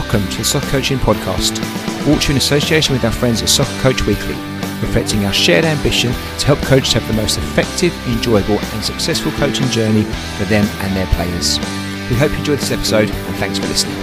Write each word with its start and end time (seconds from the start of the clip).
Welcome 0.00 0.28
to 0.30 0.38
the 0.38 0.44
Soccer 0.44 0.66
Coaching 0.68 0.96
Podcast, 0.96 1.56
brought 2.04 2.22
to 2.22 2.28
you 2.28 2.30
in 2.30 2.36
association 2.38 2.94
with 2.94 3.04
our 3.04 3.12
friends 3.12 3.42
at 3.42 3.50
Soccer 3.50 3.78
Coach 3.80 4.06
Weekly, 4.06 4.34
reflecting 4.80 5.26
our 5.26 5.32
shared 5.32 5.66
ambition 5.66 6.10
to 6.10 6.46
help 6.46 6.58
coaches 6.60 6.94
have 6.94 7.06
the 7.06 7.12
most 7.12 7.36
effective, 7.36 7.92
enjoyable, 8.08 8.58
and 8.58 8.82
successful 8.82 9.30
coaching 9.32 9.66
journey 9.66 10.04
for 10.38 10.44
them 10.44 10.64
and 10.80 10.96
their 10.96 11.06
players. 11.08 11.58
We 12.08 12.16
hope 12.16 12.32
you 12.32 12.38
enjoyed 12.38 12.60
this 12.60 12.70
episode, 12.70 13.10
and 13.10 13.36
thanks 13.36 13.58
for 13.58 13.66
listening. 13.66 13.94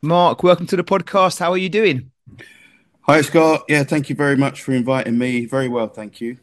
Mark, 0.00 0.42
welcome 0.42 0.66
to 0.68 0.76
the 0.76 0.84
podcast. 0.84 1.38
How 1.38 1.50
are 1.50 1.58
you 1.58 1.68
doing? 1.68 2.10
Hi, 3.02 3.20
Scott. 3.20 3.64
Yeah, 3.68 3.82
thank 3.82 4.08
you 4.08 4.16
very 4.16 4.36
much 4.36 4.62
for 4.62 4.72
inviting 4.72 5.18
me. 5.18 5.44
Very 5.44 5.68
well, 5.68 5.88
thank 5.88 6.22
you. 6.22 6.38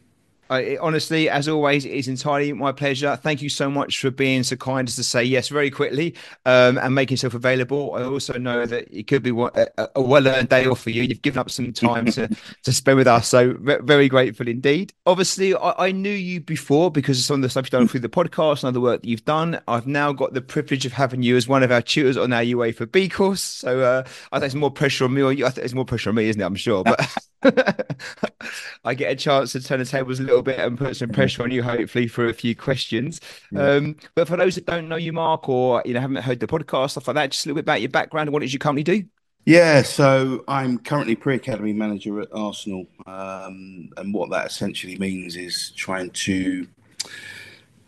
I, 0.50 0.78
honestly, 0.80 1.28
as 1.28 1.48
always, 1.48 1.84
it 1.84 1.92
is 1.92 2.08
entirely 2.08 2.52
my 2.52 2.72
pleasure. 2.72 3.16
Thank 3.16 3.42
you 3.42 3.48
so 3.48 3.70
much 3.70 4.00
for 4.00 4.10
being 4.10 4.42
so 4.42 4.56
kind 4.56 4.88
as 4.88 4.96
to 4.96 5.04
say 5.04 5.22
yes 5.24 5.48
very 5.48 5.70
quickly 5.70 6.14
um, 6.46 6.78
and 6.78 6.94
making 6.94 7.14
yourself 7.14 7.34
available. 7.34 7.94
I 7.94 8.02
also 8.02 8.38
know 8.38 8.66
that 8.66 8.88
it 8.90 9.06
could 9.06 9.22
be 9.22 9.30
a, 9.30 9.88
a 9.94 10.00
well-earned 10.00 10.48
day 10.48 10.66
off 10.66 10.80
for 10.80 10.90
you. 10.90 11.02
You've 11.02 11.22
given 11.22 11.38
up 11.38 11.50
some 11.50 11.72
time 11.72 12.06
to, 12.06 12.28
to 12.62 12.72
spend 12.72 12.98
with 12.98 13.06
us, 13.06 13.28
so 13.28 13.54
very 13.58 14.08
grateful 14.08 14.48
indeed. 14.48 14.92
Obviously, 15.06 15.54
I, 15.54 15.86
I, 15.86 15.92
knew 15.92 16.10
you 16.10 16.40
before 16.40 16.90
because 16.90 17.18
of 17.18 17.24
some 17.24 17.36
of 17.36 17.42
the 17.42 17.48
stuff 17.50 17.66
you've 17.66 17.70
done 17.70 17.88
through 17.88 18.00
the 18.00 18.08
podcast 18.08 18.62
and 18.62 18.68
other 18.68 18.80
work 18.80 19.02
that 19.02 19.08
you've 19.08 19.24
done. 19.24 19.60
I've 19.68 19.86
now 19.86 20.12
got 20.12 20.32
the 20.32 20.40
privilege 20.40 20.86
of 20.86 20.92
having 20.92 21.22
you 21.22 21.36
as 21.36 21.48
one 21.48 21.62
of 21.62 21.70
our 21.70 21.82
tutors 21.82 22.16
on 22.16 22.32
our 22.32 22.42
UEFA 22.42 22.90
B 22.90 23.08
course. 23.08 23.42
So 23.42 23.80
uh, 23.80 24.04
I 24.32 24.38
think 24.38 24.46
it's 24.46 24.54
more 24.54 24.70
pressure 24.70 25.04
on 25.04 25.14
me, 25.14 25.22
or 25.22 25.32
you. 25.32 25.46
I 25.46 25.50
think 25.50 25.64
it's 25.64 25.74
more 25.74 25.84
pressure 25.84 26.10
on 26.10 26.16
me, 26.16 26.28
isn't 26.28 26.40
it? 26.40 26.44
I'm 26.44 26.54
sure, 26.54 26.84
but. 26.84 27.00
I 28.84 28.94
get 28.94 29.12
a 29.12 29.16
chance 29.16 29.52
to 29.52 29.60
turn 29.60 29.78
the 29.78 29.84
tables 29.84 30.20
a 30.20 30.24
little 30.24 30.42
bit 30.42 30.58
and 30.58 30.76
put 30.76 30.96
some 30.96 31.10
pressure 31.10 31.42
on 31.42 31.50
you, 31.50 31.62
hopefully, 31.62 32.08
for 32.08 32.26
a 32.26 32.34
few 32.34 32.56
questions. 32.56 33.20
Yeah. 33.52 33.70
Um, 33.70 33.96
but 34.14 34.26
for 34.26 34.36
those 34.36 34.56
that 34.56 34.66
don't 34.66 34.88
know 34.88 34.96
you, 34.96 35.12
Mark, 35.12 35.48
or 35.48 35.82
you 35.84 35.94
know 35.94 36.00
haven't 36.00 36.22
heard 36.22 36.40
the 36.40 36.46
podcast, 36.46 36.90
stuff 36.90 37.08
like 37.08 37.14
that, 37.14 37.30
just 37.30 37.46
a 37.46 37.48
little 37.48 37.56
bit 37.56 37.64
about 37.64 37.80
your 37.80 37.90
background 37.90 38.28
and 38.28 38.32
what 38.32 38.42
it 38.42 38.46
is 38.46 38.52
you 38.52 38.58
currently 38.58 38.82
do. 38.82 39.04
Yeah, 39.44 39.82
so 39.82 40.44
I'm 40.46 40.78
currently 40.78 41.14
pre-academy 41.14 41.72
manager 41.72 42.20
at 42.20 42.28
Arsenal, 42.32 42.86
um, 43.06 43.90
and 43.96 44.12
what 44.12 44.30
that 44.30 44.46
essentially 44.46 44.98
means 44.98 45.36
is 45.36 45.70
trying 45.70 46.10
to, 46.10 46.66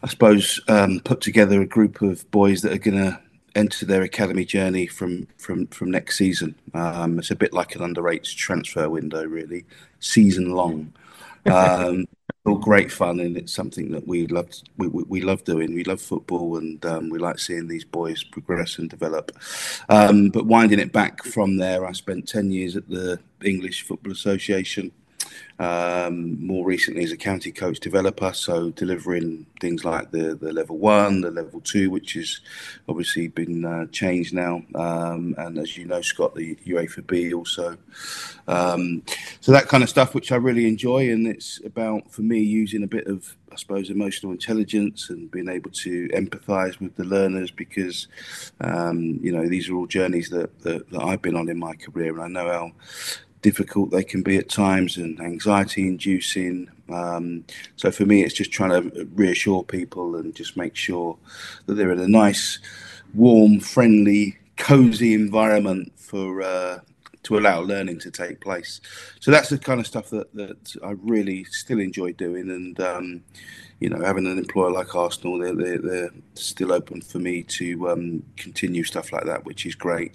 I 0.02 0.08
suppose, 0.08 0.60
um, 0.68 1.00
put 1.00 1.20
together 1.20 1.60
a 1.60 1.66
group 1.66 2.00
of 2.02 2.30
boys 2.30 2.62
that 2.62 2.72
are 2.72 2.78
going 2.78 2.96
to 2.96 3.20
enter 3.54 3.86
their 3.86 4.02
academy 4.02 4.44
journey 4.44 4.86
from 4.86 5.26
from 5.38 5.66
from 5.68 5.90
next 5.90 6.16
season. 6.16 6.54
Um, 6.74 7.18
it's 7.18 7.30
a 7.30 7.36
bit 7.36 7.52
like 7.52 7.74
an 7.74 7.82
under 7.82 8.08
eights 8.08 8.32
transfer 8.32 8.88
window, 8.88 9.24
really, 9.24 9.64
season 10.00 10.50
long. 10.50 10.92
Um, 11.46 12.06
all 12.46 12.56
great 12.56 12.90
fun, 12.90 13.20
and 13.20 13.36
it's 13.36 13.52
something 13.52 13.90
that 13.92 14.06
we 14.06 14.26
love. 14.26 14.50
We, 14.76 14.88
we, 14.88 15.02
we 15.04 15.20
love 15.20 15.44
doing. 15.44 15.74
We 15.74 15.84
love 15.84 16.00
football, 16.00 16.56
and 16.56 16.84
um, 16.86 17.10
we 17.10 17.18
like 17.18 17.38
seeing 17.38 17.68
these 17.68 17.84
boys 17.84 18.24
progress 18.24 18.78
and 18.78 18.88
develop. 18.88 19.32
Um, 19.88 20.30
but 20.30 20.46
winding 20.46 20.78
it 20.78 20.92
back 20.92 21.24
from 21.24 21.56
there, 21.56 21.86
I 21.86 21.92
spent 21.92 22.28
ten 22.28 22.50
years 22.50 22.76
at 22.76 22.88
the 22.88 23.20
English 23.44 23.82
Football 23.82 24.12
Association 24.12 24.92
um, 25.60 26.44
more 26.44 26.64
recently 26.64 27.04
as 27.04 27.12
a 27.12 27.18
county 27.18 27.52
coach 27.52 27.80
developer, 27.80 28.32
so 28.32 28.70
delivering 28.70 29.44
things 29.60 29.84
like 29.84 30.10
the, 30.10 30.34
the 30.34 30.54
level 30.54 30.78
one, 30.78 31.20
the 31.20 31.30
level 31.30 31.60
two, 31.60 31.90
which 31.90 32.14
has 32.14 32.40
obviously 32.88 33.28
been 33.28 33.66
uh, 33.66 33.84
changed 33.88 34.32
now, 34.32 34.62
um, 34.74 35.34
and 35.36 35.58
as 35.58 35.76
you 35.76 35.84
know, 35.84 36.00
Scott, 36.00 36.34
the 36.34 36.56
UEFA 36.66 37.06
B 37.06 37.34
also. 37.34 37.76
Um, 38.48 39.02
so 39.42 39.52
that 39.52 39.68
kind 39.68 39.82
of 39.82 39.90
stuff, 39.90 40.14
which 40.14 40.32
I 40.32 40.36
really 40.36 40.66
enjoy, 40.66 41.10
and 41.10 41.26
it's 41.26 41.62
about 41.62 42.10
for 42.10 42.22
me 42.22 42.40
using 42.40 42.82
a 42.82 42.86
bit 42.86 43.06
of, 43.06 43.36
I 43.52 43.56
suppose, 43.56 43.90
emotional 43.90 44.32
intelligence 44.32 45.10
and 45.10 45.30
being 45.30 45.50
able 45.50 45.72
to 45.72 46.08
empathise 46.08 46.80
with 46.80 46.96
the 46.96 47.04
learners 47.04 47.50
because, 47.50 48.08
um, 48.62 49.20
you 49.22 49.30
know, 49.30 49.46
these 49.46 49.68
are 49.68 49.74
all 49.74 49.86
journeys 49.86 50.30
that, 50.30 50.58
that, 50.62 50.90
that 50.90 51.02
I've 51.02 51.20
been 51.20 51.36
on 51.36 51.50
in 51.50 51.58
my 51.58 51.74
career, 51.74 52.18
and 52.18 52.22
I 52.22 52.28
know 52.28 52.50
how 52.50 52.72
difficult 53.42 53.90
they 53.90 54.04
can 54.04 54.22
be 54.22 54.36
at 54.36 54.48
times 54.48 54.96
and 54.96 55.20
anxiety 55.20 55.86
inducing. 55.86 56.68
Um, 56.88 57.44
so 57.76 57.90
for 57.90 58.04
me, 58.04 58.22
it's 58.22 58.34
just 58.34 58.52
trying 58.52 58.70
to 58.70 59.08
reassure 59.14 59.62
people 59.62 60.16
and 60.16 60.34
just 60.34 60.56
make 60.56 60.76
sure 60.76 61.16
that 61.66 61.74
they're 61.74 61.92
in 61.92 62.00
a 62.00 62.08
nice, 62.08 62.58
warm, 63.14 63.60
friendly, 63.60 64.38
cozy 64.56 65.14
environment 65.14 65.92
for 65.96 66.42
uh, 66.42 66.80
to 67.22 67.38
allow 67.38 67.60
learning 67.60 67.98
to 68.00 68.10
take 68.10 68.40
place. 68.40 68.80
So 69.20 69.30
that's 69.30 69.48
the 69.48 69.58
kind 69.58 69.80
of 69.80 69.86
stuff 69.86 70.10
that, 70.10 70.32
that 70.34 70.76
I 70.82 70.92
really 71.02 71.44
still 71.44 71.80
enjoy 71.80 72.12
doing. 72.12 72.50
And 72.50 72.80
um, 72.80 73.22
you 73.80 73.88
know, 73.88 74.04
having 74.04 74.26
an 74.26 74.36
employer 74.36 74.70
like 74.70 74.94
Arsenal, 74.94 75.38
they're, 75.38 75.54
they're, 75.54 75.78
they're 75.78 76.10
still 76.34 76.70
open 76.70 77.00
for 77.00 77.18
me 77.18 77.42
to 77.42 77.88
um, 77.88 78.22
continue 78.36 78.84
stuff 78.84 79.10
like 79.10 79.24
that, 79.24 79.46
which 79.46 79.64
is 79.64 79.74
great. 79.74 80.12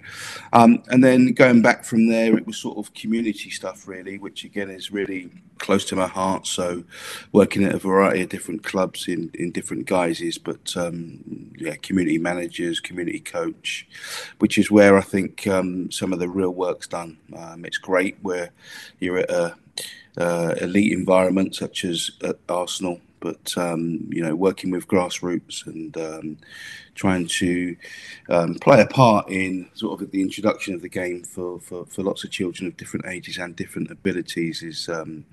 Um, 0.54 0.84
and 0.90 1.04
then 1.04 1.34
going 1.34 1.64
back 1.64 1.84
from 1.84 2.08
there, 2.08 2.38
it 2.38 2.46
was 2.46 2.58
sort 2.58 2.78
of 2.78 2.94
community 2.94 3.50
stuff, 3.50 3.88
really, 3.88 4.20
which 4.20 4.44
again 4.44 4.70
is 4.70 4.92
really 4.92 5.32
close 5.58 5.84
to 5.86 5.96
my 5.96 6.06
heart. 6.06 6.46
So 6.46 6.84
working 7.32 7.64
at 7.64 7.74
a 7.74 7.80
variety 7.80 8.22
of 8.22 8.30
different 8.30 8.64
clubs 8.64 9.08
in, 9.08 9.32
in 9.34 9.52
different 9.52 9.88
guises, 9.88 10.38
but 10.38 10.78
um, 10.78 11.52
yeah, 11.58 11.76
community 11.78 12.20
managers, 12.20 12.80
community 12.80 13.20
coach, 13.20 13.88
which 14.38 14.60
is 14.60 14.70
where 14.70 14.96
I 14.96 15.02
think 15.02 15.48
um, 15.48 15.90
some 15.90 16.14
of 16.14 16.20
the 16.20 16.30
real 16.30 16.52
work's 16.52 16.88
done. 16.88 17.18
Um, 17.36 17.66
it's 17.66 17.80
great 17.80 18.18
where 18.22 18.52
you're 19.00 19.18
at 19.18 19.32
a 19.32 19.56
uh, 20.18 20.56
elite 20.62 20.94
environment 20.94 21.56
such 21.56 21.86
as 21.86 22.12
at 22.24 22.38
Arsenal 22.50 23.00
but 23.26 23.58
um, 23.58 24.08
you 24.12 24.22
know, 24.22 24.36
working 24.36 24.70
with 24.70 24.88
grassroots 24.88 25.66
and 25.66 25.98
um, 25.98 26.38
trying 26.94 27.26
to 27.26 27.76
um, 28.30 28.54
play 28.56 28.80
a 28.80 28.86
part 28.86 29.28
in 29.32 29.68
sort 29.74 30.00
of 30.00 30.12
the 30.12 30.22
introduction 30.22 30.76
of 30.76 30.84
the 30.84 30.90
game 30.90 31.24
for, 31.24 31.60
for, 31.60 31.88
for 31.88 32.04
lots 32.04 32.24
of 32.24 32.30
children 32.30 32.68
of 32.68 32.78
different 32.78 33.08
ages 33.08 33.38
and 33.38 33.56
different 33.56 33.90
abilities 33.90 34.62
is 34.62 34.88
um, 34.90 35.26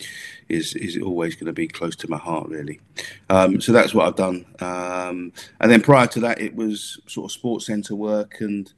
is 0.49 0.75
is 0.75 0.97
always 1.03 1.35
going 1.35 1.47
to 1.47 1.53
be 1.53 1.69
close 1.69 1.95
to 1.95 2.09
my 2.09 2.17
heart, 2.17 2.49
really. 2.49 2.81
Um, 3.29 3.61
so 3.61 3.73
that's 3.73 3.93
what 3.93 4.07
I've 4.07 4.17
done, 4.17 4.47
um, 4.61 5.33
and 5.61 5.71
then 5.71 5.83
prior 5.83 6.07
to 6.07 6.21
that, 6.21 6.41
it 6.41 6.55
was 6.55 6.99
sort 7.07 7.27
of 7.27 7.33
sports 7.33 7.67
centre 7.67 7.95
work 7.95 8.41
and. 8.41 8.73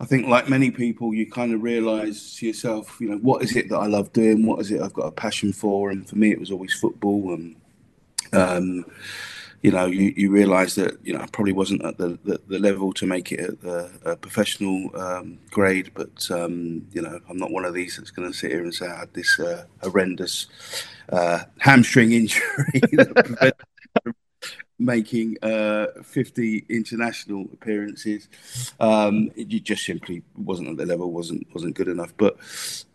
I 0.00 0.06
think, 0.06 0.26
like 0.26 0.48
many 0.48 0.70
people, 0.70 1.12
you 1.12 1.30
kind 1.30 1.52
of 1.52 1.62
realise 1.62 2.36
to 2.36 2.46
yourself, 2.46 2.96
you 3.00 3.10
know, 3.10 3.18
what 3.18 3.42
is 3.42 3.54
it 3.54 3.68
that 3.68 3.76
I 3.76 3.86
love 3.86 4.12
doing? 4.14 4.46
What 4.46 4.60
is 4.60 4.70
it 4.70 4.80
I've 4.80 4.94
got 4.94 5.06
a 5.06 5.12
passion 5.12 5.52
for? 5.52 5.90
And 5.90 6.08
for 6.08 6.16
me, 6.16 6.30
it 6.30 6.40
was 6.40 6.50
always 6.50 6.74
football 6.74 7.34
and 7.34 7.56
um, 8.32 8.84
you 9.62 9.70
know, 9.70 9.86
you, 9.86 10.14
you 10.16 10.30
realise 10.30 10.74
that 10.76 10.98
you 11.04 11.12
know 11.12 11.20
I 11.20 11.26
probably 11.26 11.52
wasn't 11.52 11.84
at 11.84 11.98
the, 11.98 12.18
the, 12.24 12.40
the 12.48 12.58
level 12.58 12.92
to 12.94 13.06
make 13.06 13.30
it 13.30 13.40
at 13.40 13.60
the 13.60 14.16
professional 14.20 14.90
um, 14.98 15.38
grade, 15.50 15.90
but 15.94 16.30
um, 16.30 16.86
you 16.92 17.02
know 17.02 17.20
I'm 17.28 17.36
not 17.36 17.50
one 17.50 17.66
of 17.66 17.74
these 17.74 17.96
that's 17.96 18.10
going 18.10 18.30
to 18.30 18.36
sit 18.36 18.52
here 18.52 18.62
and 18.62 18.74
say 18.74 18.86
I 18.86 19.00
had 19.00 19.12
this 19.12 19.38
uh, 19.38 19.64
horrendous 19.82 20.46
uh, 21.10 21.40
hamstring 21.58 22.12
injury 22.20 22.80
making 24.80 25.36
uh, 25.42 25.86
50 26.02 26.64
international 26.68 27.48
appearances. 27.52 28.28
Um, 28.80 29.30
it 29.36 29.48
just 29.48 29.84
simply 29.84 30.22
wasn't 30.36 30.68
at 30.68 30.76
the 30.76 30.86
level, 30.86 31.12
wasn't 31.12 31.46
wasn't 31.54 31.76
good 31.76 31.88
enough. 31.88 32.12
But 32.16 32.36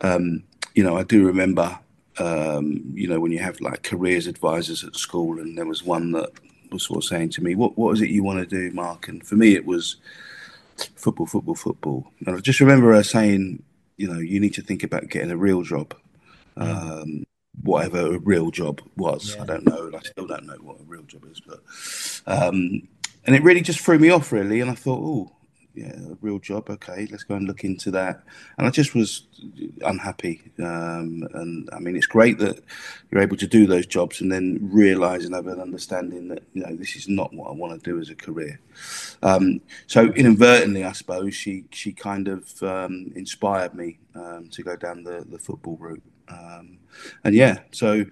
um, 0.02 0.42
you 0.74 0.84
know, 0.84 0.96
I 0.96 1.04
do 1.04 1.24
remember 1.24 1.78
um, 2.18 2.82
you 2.94 3.08
know, 3.08 3.20
when 3.20 3.32
you 3.32 3.38
have 3.38 3.60
like 3.60 3.82
careers 3.82 4.26
advisors 4.26 4.84
at 4.84 4.96
school, 4.96 5.38
and 5.38 5.56
there 5.56 5.66
was 5.66 5.84
one 5.84 6.12
that 6.12 6.30
was 6.70 6.84
sort 6.84 6.98
of 6.98 7.04
saying 7.04 7.30
to 7.30 7.42
me, 7.42 7.54
"What 7.54 7.76
what 7.76 7.92
is 7.92 8.00
it 8.00 8.10
you 8.10 8.24
want 8.24 8.38
to 8.38 8.46
do, 8.46 8.74
Mark?" 8.74 9.08
And 9.08 9.26
for 9.26 9.36
me, 9.36 9.54
it 9.54 9.66
was 9.66 9.96
football, 10.96 11.26
football, 11.26 11.54
football. 11.54 12.10
And 12.26 12.36
I 12.36 12.40
just 12.40 12.60
remember 12.60 12.92
her 12.94 13.02
saying, 13.02 13.62
"You 13.96 14.12
know, 14.12 14.18
you 14.18 14.40
need 14.40 14.54
to 14.54 14.62
think 14.62 14.82
about 14.82 15.10
getting 15.10 15.30
a 15.30 15.36
real 15.36 15.62
job." 15.62 15.94
Um, 16.56 17.26
whatever 17.62 18.14
a 18.14 18.18
real 18.18 18.50
job 18.50 18.80
was. 18.96 19.34
Yeah. 19.34 19.42
I 19.42 19.46
don't 19.46 19.66
know. 19.66 19.90
I 19.94 20.00
still 20.00 20.26
don't 20.26 20.46
know 20.46 20.58
what 20.60 20.80
a 20.80 20.84
real 20.84 21.02
job 21.02 21.24
is, 21.30 21.40
but 21.40 21.60
um, 22.26 22.86
and 23.24 23.34
it 23.34 23.42
really 23.42 23.60
just 23.60 23.80
threw 23.80 23.98
me 23.98 24.10
off 24.10 24.32
really. 24.32 24.60
And 24.60 24.70
I 24.70 24.74
thought, 24.74 25.00
oh, 25.02 25.36
yeah, 25.76 25.92
a 25.92 26.16
real 26.22 26.38
job. 26.38 26.70
Okay, 26.70 27.06
let's 27.10 27.22
go 27.22 27.34
and 27.34 27.46
look 27.46 27.62
into 27.62 27.90
that. 27.90 28.22
And 28.56 28.66
I 28.66 28.70
just 28.70 28.94
was 28.94 29.26
unhappy. 29.82 30.40
Um, 30.58 31.28
and 31.34 31.68
I 31.70 31.78
mean, 31.80 31.96
it's 31.96 32.06
great 32.06 32.38
that 32.38 32.62
you're 33.10 33.20
able 33.20 33.36
to 33.36 33.46
do 33.46 33.66
those 33.66 33.84
jobs 33.86 34.22
and 34.22 34.32
then 34.32 34.58
realise 34.62 35.26
and 35.26 35.34
have 35.34 35.46
an 35.48 35.60
understanding 35.60 36.28
that 36.28 36.42
you 36.54 36.62
know 36.64 36.74
this 36.74 36.96
is 36.96 37.08
not 37.08 37.32
what 37.34 37.50
I 37.50 37.52
want 37.52 37.82
to 37.82 37.90
do 37.90 38.00
as 38.00 38.08
a 38.08 38.14
career. 38.14 38.58
Um, 39.22 39.60
so 39.86 40.06
inadvertently, 40.06 40.82
I 40.82 40.92
suppose 40.92 41.34
she 41.34 41.64
she 41.70 41.92
kind 41.92 42.28
of 42.28 42.62
um, 42.62 43.12
inspired 43.14 43.74
me 43.74 43.98
um, 44.14 44.48
to 44.52 44.62
go 44.62 44.76
down 44.76 45.04
the 45.04 45.26
the 45.28 45.38
football 45.38 45.76
route. 45.76 46.02
Um, 46.28 46.78
and 47.24 47.34
yeah, 47.34 47.60
so 47.72 48.04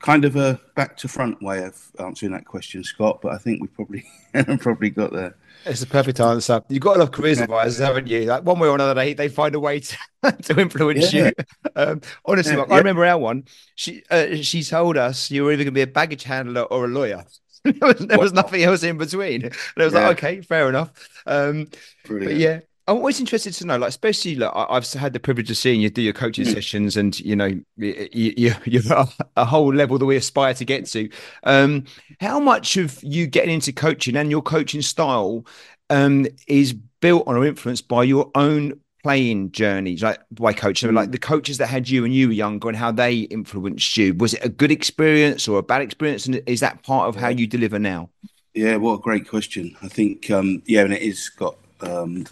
kind 0.00 0.24
of 0.24 0.36
a 0.36 0.60
back 0.74 0.96
to 0.98 1.08
front 1.08 1.42
way 1.42 1.64
of 1.64 1.90
answering 1.98 2.32
that 2.32 2.44
question, 2.44 2.84
Scott. 2.84 3.20
But 3.22 3.32
I 3.32 3.38
think 3.38 3.60
we 3.60 3.68
probably 3.68 4.04
probably 4.60 4.90
got 4.90 5.12
there. 5.12 5.36
It's 5.64 5.82
a 5.82 5.86
perfect 5.86 6.20
answer. 6.20 6.62
You've 6.68 6.82
got 6.82 6.96
a 6.96 7.00
lot 7.00 7.08
of 7.08 7.12
careers 7.12 7.40
advisors, 7.40 7.84
haven't 7.84 8.06
you? 8.06 8.24
Like 8.24 8.44
one 8.44 8.58
way 8.60 8.68
or 8.68 8.74
another, 8.76 8.94
they, 8.94 9.14
they 9.14 9.28
find 9.28 9.54
a 9.54 9.60
way 9.60 9.80
to, 9.80 9.96
to 10.42 10.60
influence 10.60 11.12
yeah. 11.12 11.30
you. 11.36 11.44
Um, 11.74 12.00
honestly, 12.24 12.54
yeah. 12.54 12.66
I 12.70 12.78
remember 12.78 13.04
our 13.04 13.18
one. 13.18 13.46
She 13.74 14.02
uh, 14.10 14.36
she 14.36 14.62
told 14.62 14.96
us 14.96 15.30
you 15.30 15.44
were 15.44 15.52
either 15.52 15.64
going 15.64 15.74
to 15.74 15.78
be 15.78 15.82
a 15.82 15.86
baggage 15.86 16.22
handler 16.22 16.62
or 16.62 16.84
a 16.84 16.88
lawyer. 16.88 17.24
there 17.64 17.88
was, 17.88 18.06
there 18.06 18.18
was 18.18 18.32
nothing 18.32 18.62
else 18.62 18.84
in 18.84 18.96
between. 18.96 19.44
And 19.44 19.54
I 19.76 19.84
was 19.84 19.94
yeah. 19.94 20.08
like, 20.08 20.18
okay, 20.18 20.40
fair 20.40 20.68
enough. 20.68 20.92
Um, 21.26 21.68
but 22.08 22.36
yeah, 22.36 22.60
I'm 22.88 22.98
always 22.98 23.18
interested 23.18 23.52
to 23.54 23.66
know, 23.66 23.78
like, 23.78 23.88
especially 23.88 24.36
like 24.36 24.52
I've 24.54 24.90
had 24.92 25.12
the 25.12 25.18
privilege 25.18 25.50
of 25.50 25.56
seeing 25.56 25.80
you 25.80 25.90
do 25.90 26.02
your 26.02 26.12
coaching 26.12 26.44
mm. 26.44 26.52
sessions, 26.52 26.96
and 26.96 27.18
you 27.18 27.34
know, 27.34 27.50
you, 27.76 28.54
you, 28.64 28.82
are 28.92 29.08
a 29.36 29.44
whole 29.44 29.74
level 29.74 29.98
that 29.98 30.06
we 30.06 30.14
aspire 30.14 30.54
to 30.54 30.64
get 30.64 30.86
to. 30.86 31.08
Um, 31.42 31.84
how 32.20 32.38
much 32.38 32.76
of 32.76 33.02
you 33.02 33.26
getting 33.26 33.54
into 33.54 33.72
coaching 33.72 34.16
and 34.16 34.30
your 34.30 34.42
coaching 34.42 34.82
style 34.82 35.44
um, 35.90 36.26
is 36.46 36.74
built 37.00 37.26
on 37.26 37.36
or 37.36 37.44
influenced 37.44 37.88
by 37.88 38.04
your 38.04 38.30
own 38.36 38.80
playing 39.02 39.50
journeys, 39.50 40.04
like 40.04 40.20
by 40.30 40.52
coaching, 40.52 40.94
like 40.94 41.08
mm. 41.08 41.12
the 41.12 41.18
coaches 41.18 41.58
that 41.58 41.66
had 41.66 41.88
you 41.88 42.02
when 42.02 42.12
you 42.12 42.28
were 42.28 42.34
younger 42.34 42.68
and 42.68 42.76
how 42.76 42.92
they 42.92 43.18
influenced 43.18 43.96
you? 43.96 44.14
Was 44.14 44.34
it 44.34 44.44
a 44.44 44.48
good 44.48 44.70
experience 44.70 45.48
or 45.48 45.58
a 45.58 45.62
bad 45.62 45.82
experience? 45.82 46.26
And 46.26 46.40
is 46.46 46.60
that 46.60 46.84
part 46.84 47.08
of 47.08 47.16
how 47.16 47.28
you 47.28 47.48
deliver 47.48 47.80
now? 47.80 48.10
Yeah, 48.54 48.76
what 48.76 48.94
a 48.94 48.98
great 48.98 49.28
question. 49.28 49.76
I 49.82 49.88
think, 49.88 50.30
um, 50.30 50.62
yeah, 50.66 50.82
and 50.82 50.92
it 50.92 51.02
is 51.02 51.28
got. 51.30 51.56
Um, 51.80 52.26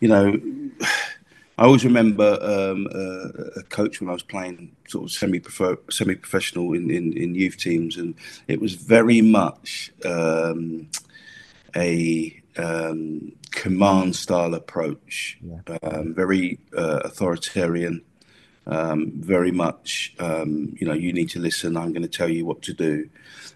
you 0.00 0.08
know, 0.08 0.40
I 1.58 1.64
always 1.64 1.84
remember 1.84 2.38
um, 2.40 2.86
a, 2.94 3.58
a, 3.60 3.62
coach 3.64 4.00
when 4.00 4.08
I 4.08 4.12
was 4.12 4.22
playing 4.22 4.76
sort 4.86 5.04
of 5.04 5.10
semi 5.10 5.42
semi 5.90 6.14
professional 6.14 6.72
in, 6.72 6.88
in, 6.88 7.12
in, 7.14 7.34
youth 7.34 7.56
teams, 7.56 7.96
and 7.96 8.14
it 8.46 8.60
was 8.60 8.74
very 8.74 9.20
much 9.20 9.90
um, 10.04 10.88
a 11.74 12.40
um, 12.56 13.32
command 13.50 14.14
style 14.14 14.54
approach, 14.54 15.38
yeah. 15.42 15.78
Um, 15.82 16.14
very 16.14 16.60
uh, 16.76 17.00
authoritarian. 17.04 18.02
Um, 18.70 19.12
very 19.16 19.50
much, 19.50 20.14
um, 20.18 20.76
you 20.78 20.86
know, 20.86 20.92
you 20.92 21.12
need 21.12 21.30
to 21.30 21.38
listen. 21.38 21.76
I'm 21.76 21.92
going 21.92 22.02
to 22.02 22.08
tell 22.08 22.28
you 22.28 22.44
what 22.44 22.60
to 22.62 22.74
do. 22.74 23.08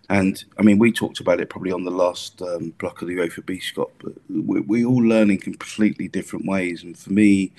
And 0.09 0.45
I 0.59 0.63
mean, 0.63 0.79
we 0.79 0.93
talked 0.93 1.21
about 1.21 1.41
it 1.41 1.49
probably 1.49 1.73
on 1.73 1.85
the 1.85 1.91
last 1.91 2.43
um, 2.43 2.75
block 2.79 3.01
of 3.01 3.09
the 3.09 3.17
UEFA 3.17 3.47
B 3.47 3.61
Scott, 3.61 3.91
but 3.99 4.13
we, 4.29 4.61
we 4.61 4.85
all 4.85 5.03
learn 5.03 5.31
in 5.31 5.39
completely 5.39 6.09
different 6.09 6.47
ways. 6.47 6.83
And 6.83 6.99
for 6.99 7.13
me, 7.13 7.53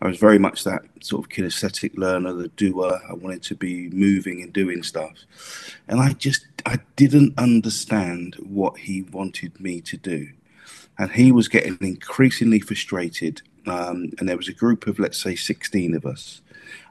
I 0.00 0.08
was 0.08 0.18
very 0.18 0.38
much 0.38 0.64
that 0.64 0.82
sort 1.00 1.24
of 1.24 1.30
kinesthetic 1.30 1.96
learner, 1.96 2.32
the 2.32 2.48
doer. 2.48 3.00
I 3.08 3.14
wanted 3.14 3.42
to 3.44 3.54
be 3.54 3.88
moving 3.90 4.42
and 4.42 4.52
doing 4.52 4.82
stuff. 4.82 5.14
And 5.88 6.00
I 6.00 6.12
just, 6.12 6.46
I 6.66 6.78
didn't 6.96 7.38
understand 7.38 8.36
what 8.36 8.78
he 8.78 9.02
wanted 9.02 9.60
me 9.60 9.80
to 9.82 9.96
do. 9.96 10.28
And 10.98 11.10
he 11.10 11.32
was 11.32 11.48
getting 11.48 11.78
increasingly 11.80 12.60
frustrated. 12.60 13.42
Um, 13.66 14.12
and 14.18 14.28
there 14.28 14.36
was 14.36 14.48
a 14.48 14.52
group 14.52 14.86
of, 14.86 14.98
let's 14.98 15.18
say, 15.18 15.34
16 15.34 15.94
of 15.94 16.04
us 16.06 16.41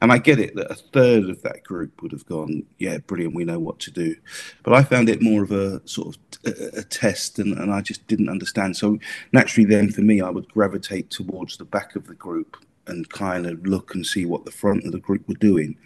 and 0.01 0.11
I 0.11 0.17
get 0.17 0.39
it 0.39 0.55
that 0.55 0.71
a 0.71 0.75
third 0.75 1.29
of 1.29 1.41
that 1.43 1.63
group 1.63 2.01
would 2.01 2.11
have 2.11 2.25
gone, 2.25 2.63
yeah, 2.77 2.97
brilliant, 2.99 3.35
we 3.35 3.45
know 3.45 3.59
what 3.59 3.79
to 3.79 3.91
do. 3.91 4.15
But 4.63 4.73
I 4.73 4.83
found 4.83 5.09
it 5.09 5.21
more 5.21 5.43
of 5.43 5.51
a 5.51 5.85
sort 5.87 6.15
of 6.15 6.21
a, 6.45 6.79
a 6.79 6.83
test, 6.83 7.39
and, 7.39 7.57
and 7.57 7.73
I 7.73 7.81
just 7.81 8.05
didn't 8.07 8.29
understand. 8.29 8.77
So 8.77 8.99
naturally, 9.31 9.69
then 9.69 9.91
for 9.91 10.01
me, 10.01 10.21
I 10.21 10.29
would 10.29 10.47
gravitate 10.49 11.09
towards 11.09 11.57
the 11.57 11.65
back 11.65 11.95
of 11.95 12.07
the 12.07 12.15
group 12.15 12.57
and 12.87 13.09
kind 13.09 13.45
of 13.45 13.65
look 13.65 13.93
and 13.93 14.05
see 14.05 14.25
what 14.25 14.45
the 14.45 14.51
front 14.51 14.85
of 14.85 14.91
the 14.91 14.99
group 14.99 15.27
were 15.27 15.35
doing, 15.35 15.77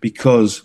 because 0.00 0.62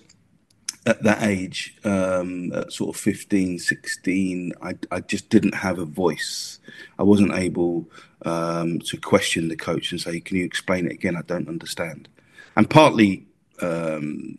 at 0.88 1.02
that 1.04 1.24
age, 1.24 1.76
um, 1.84 2.54
at 2.54 2.72
sort 2.72 2.96
of 2.96 3.02
15, 3.02 3.58
16, 3.58 4.54
I, 4.62 4.76
I 4.92 5.00
just 5.00 5.30
didn't 5.30 5.56
have 5.56 5.80
a 5.80 5.86
voice. 5.86 6.60
I 7.00 7.04
wasn't 7.04 7.34
able 7.34 7.90
um, 8.24 8.80
to 8.80 8.98
question 8.98 9.48
the 9.48 9.56
coach 9.56 9.92
and 9.92 10.00
say, 10.00 10.20
Can 10.20 10.38
you 10.38 10.46
explain 10.46 10.86
it 10.86 10.94
again? 10.94 11.16
I 11.16 11.22
don't 11.22 11.48
understand 11.48 12.08
and 12.56 12.70
partly 12.70 13.26
um, 13.62 14.36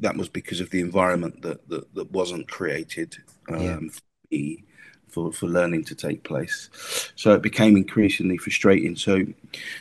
that 0.00 0.16
was 0.16 0.28
because 0.28 0.60
of 0.60 0.70
the 0.70 0.80
environment 0.80 1.42
that 1.42 1.68
that, 1.68 1.94
that 1.94 2.10
wasn't 2.10 2.48
created 2.48 3.16
um, 3.48 3.60
yeah. 3.60 3.76
for 3.76 4.02
me 4.30 4.64
for, 5.10 5.32
for 5.32 5.46
learning 5.46 5.84
to 5.84 5.94
take 5.94 6.22
place. 6.22 6.68
So 7.16 7.34
it 7.34 7.42
became 7.42 7.76
increasingly 7.76 8.38
frustrating. 8.38 8.96
So, 8.96 9.24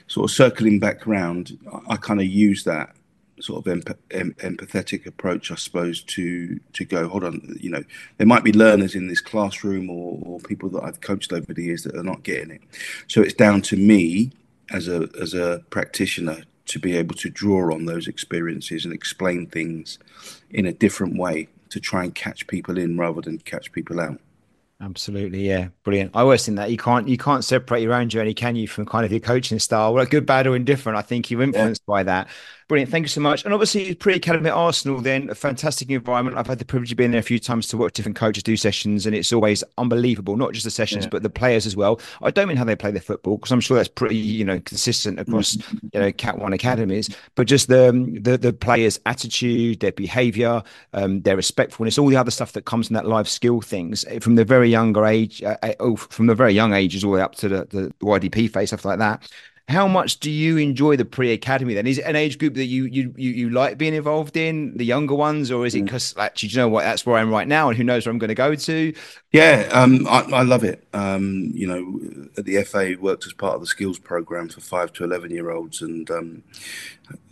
sort 0.08 0.30
of 0.30 0.36
circling 0.36 0.80
back 0.80 1.08
around, 1.08 1.58
I, 1.72 1.94
I 1.94 1.96
kind 1.98 2.20
of 2.20 2.26
use 2.26 2.64
that 2.64 2.96
sort 3.40 3.66
of 3.66 3.72
em- 4.12 4.34
empathetic 4.34 5.06
approach, 5.06 5.52
I 5.52 5.56
suppose, 5.56 6.04
to 6.04 6.60
to 6.74 6.86
go. 6.86 7.08
Hold 7.08 7.24
on, 7.24 7.58
you 7.60 7.70
know, 7.70 7.84
there 8.18 8.28
might 8.28 8.44
be 8.44 8.52
learners 8.52 8.96
in 8.96 9.08
this 9.08 9.22
classroom 9.22 9.90
or, 9.90 10.20
or 10.24 10.40
people 10.40 10.70
that 10.70 10.84
I've 10.84 11.02
coached 11.02 11.32
over 11.32 11.54
the 11.54 11.64
years 11.64 11.84
that 11.84 11.96
are 11.96 12.04
not 12.04 12.24
getting 12.24 12.52
it. 12.52 12.62
So 13.08 13.22
it's 13.22 13.34
down 13.34 13.62
to 13.64 13.78
me 13.78 14.32
as 14.72 14.88
a 14.88 15.10
as 15.22 15.34
a 15.34 15.64
practitioner 15.70 16.44
to 16.70 16.80
be 16.80 16.96
able 16.96 17.16
to 17.16 17.30
draw 17.30 17.74
on 17.74 17.86
those 17.86 18.08
experiences 18.08 18.86
and 18.86 18.94
explain 18.94 19.46
things 19.48 20.00
in 20.50 20.66
a 20.66 20.74
different 20.74 21.18
way 21.18 21.48
to 21.70 21.80
try 21.80 22.04
and 22.04 22.16
catch 22.16 22.48
people 22.48 22.78
in 22.78 22.98
rather 22.98 23.22
than 23.22 23.38
catch 23.40 23.72
people 23.72 24.00
out. 24.00 24.20
Absolutely, 24.82 25.46
yeah, 25.46 25.68
brilliant. 25.84 26.12
I 26.16 26.22
always 26.22 26.46
think 26.46 26.56
that 26.56 26.72
you 26.72 26.78
can't 26.78 27.10
you 27.10 27.18
can't 27.18 27.44
separate 27.44 27.82
your 27.82 27.94
own 27.94 28.08
journey, 28.08 28.34
can 28.34 28.56
you, 28.56 28.66
from 28.66 28.86
kind 28.86 29.04
of 29.04 29.12
your 29.12 29.20
coaching 29.20 29.60
style? 29.60 29.94
Well, 29.94 30.06
good, 30.06 30.26
bad, 30.26 30.48
or 30.48 30.56
indifferent. 30.56 30.98
I 30.98 31.02
think 31.02 31.30
you're 31.30 31.42
influenced 31.42 31.82
yeah. 31.86 31.92
by 31.92 32.04
that. 32.04 32.30
Brilliant. 32.70 32.92
Thank 32.92 33.06
you 33.06 33.10
so 33.10 33.20
much. 33.20 33.46
And 33.46 33.54
obviously, 33.54 33.96
pre 33.96 34.14
academy 34.14 34.48
at 34.48 34.54
Arsenal, 34.54 35.02
then 35.02 35.32
a 35.32 35.34
fantastic 35.34 35.90
environment. 35.90 36.38
I've 36.38 36.46
had 36.46 36.60
the 36.60 36.66
privilege 36.66 36.92
of 36.92 37.00
being 37.00 37.10
there 37.10 37.20
a 37.20 37.24
few 37.24 37.40
times 37.40 37.68
to 37.70 37.78
watch 37.78 37.94
different 37.94 38.16
coaches 38.16 38.44
do 38.44 38.56
sessions, 38.56 39.08
and 39.08 39.16
it's 39.16 39.34
always 39.34 39.64
unbelievable. 39.80 40.38
Not 40.38 40.54
just 40.54 40.66
the 40.66 40.70
sessions, 40.70 41.06
yeah. 41.06 41.10
but 41.10 41.24
the 41.24 41.32
players 41.32 41.66
as 41.66 41.76
well. 41.76 42.00
I 42.22 42.30
don't 42.30 42.48
mean 42.48 42.58
how 42.58 42.66
they 42.66 42.76
play 42.76 42.92
their 42.92 43.02
football 43.02 43.38
because 43.38 43.52
I'm 43.52 43.60
sure 43.60 43.76
that's 43.76 43.90
pretty, 43.90 44.18
you 44.18 44.46
know, 44.46 44.60
consistent 44.60 45.20
across, 45.20 45.58
you 45.58 46.00
know, 46.00 46.12
Cat 46.12 46.38
One 46.38 46.54
academies. 46.54 47.10
But 47.34 47.48
just 47.48 47.70
the 47.70 48.20
the, 48.22 48.38
the 48.38 48.54
players' 48.54 49.00
attitude, 49.08 49.80
their 49.80 49.92
behaviour, 49.92 50.62
um, 50.94 51.22
their 51.24 51.38
respectfulness, 51.38 51.98
all 51.98 52.10
the 52.10 52.18
other 52.18 52.30
stuff 52.30 52.52
that 52.52 52.66
comes 52.66 52.90
from 52.90 52.94
that 52.94 53.08
life 53.08 53.28
skill 53.28 53.62
things 53.62 54.06
eh, 54.08 54.20
from 54.20 54.36
the 54.36 54.46
very 54.46 54.70
younger 54.70 55.08
age, 55.08 55.42
uh, 55.42 55.56
from 55.96 56.28
the 56.28 56.36
very 56.36 56.54
young 56.54 56.74
ages 56.74 57.04
all 57.04 57.14
the 57.14 57.18
way 57.18 57.24
up 57.24 57.34
to 57.34 57.50
the, 57.50 57.66
the 57.72 57.94
YDP 58.04 58.54
phase, 58.54 58.70
stuff 58.70 58.86
like 58.86 59.00
that 59.00 59.28
how 59.70 59.88
much 59.88 60.20
do 60.20 60.32
you 60.32 60.58
enjoy 60.58 60.96
the 60.96 61.06
pre-academy 61.06 61.76
then? 61.76 61.86
Is 61.86 62.00
it 62.00 62.06
an 62.06 62.16
age 62.16 62.40
group 62.40 62.56
that 62.56 62.66
you 62.66 62.86
you 62.86 63.14
you, 63.16 63.30
you 63.30 63.50
like 63.52 63.78
being 63.78 63.94
involved 63.94 64.36
in 64.36 64.76
the 64.76 64.84
younger 64.84 65.14
ones 65.14 65.52
or 65.52 65.64
is 65.64 65.76
it 65.76 65.84
because 65.84 66.16
mm. 66.16 66.24
actually 66.24 66.50
you 66.50 66.58
know 66.58 66.68
what 66.68 66.84
that's 66.84 67.06
where 67.06 67.18
i'm 67.18 67.30
right 67.30 67.48
now 67.48 67.70
and 67.70 67.78
who 67.78 67.84
knows 67.84 68.06
where 68.06 68.12
i'm 68.12 68.18
going 68.18 68.30
to 68.30 68.36
go 68.36 68.56
to? 68.56 68.94
Yeah 69.32 69.70
um, 69.72 70.08
I, 70.08 70.22
I, 70.22 70.42
love 70.42 70.64
it. 70.64 70.84
Um, 70.94 71.52
you 71.54 71.68
know 71.68 72.28
at 72.36 72.46
the 72.46 72.64
fa 72.64 72.96
worked 73.00 73.28
as 73.28 73.34
part 73.34 73.54
of 73.54 73.62
the 73.62 73.68
skills 73.68 74.00
program 74.00 74.50
for 74.50 74.60
5 74.60 74.92
to 74.94 75.04
11 75.04 75.30
year 75.30 75.52
olds 75.52 75.84
and 75.84 76.10
um, 76.10 76.44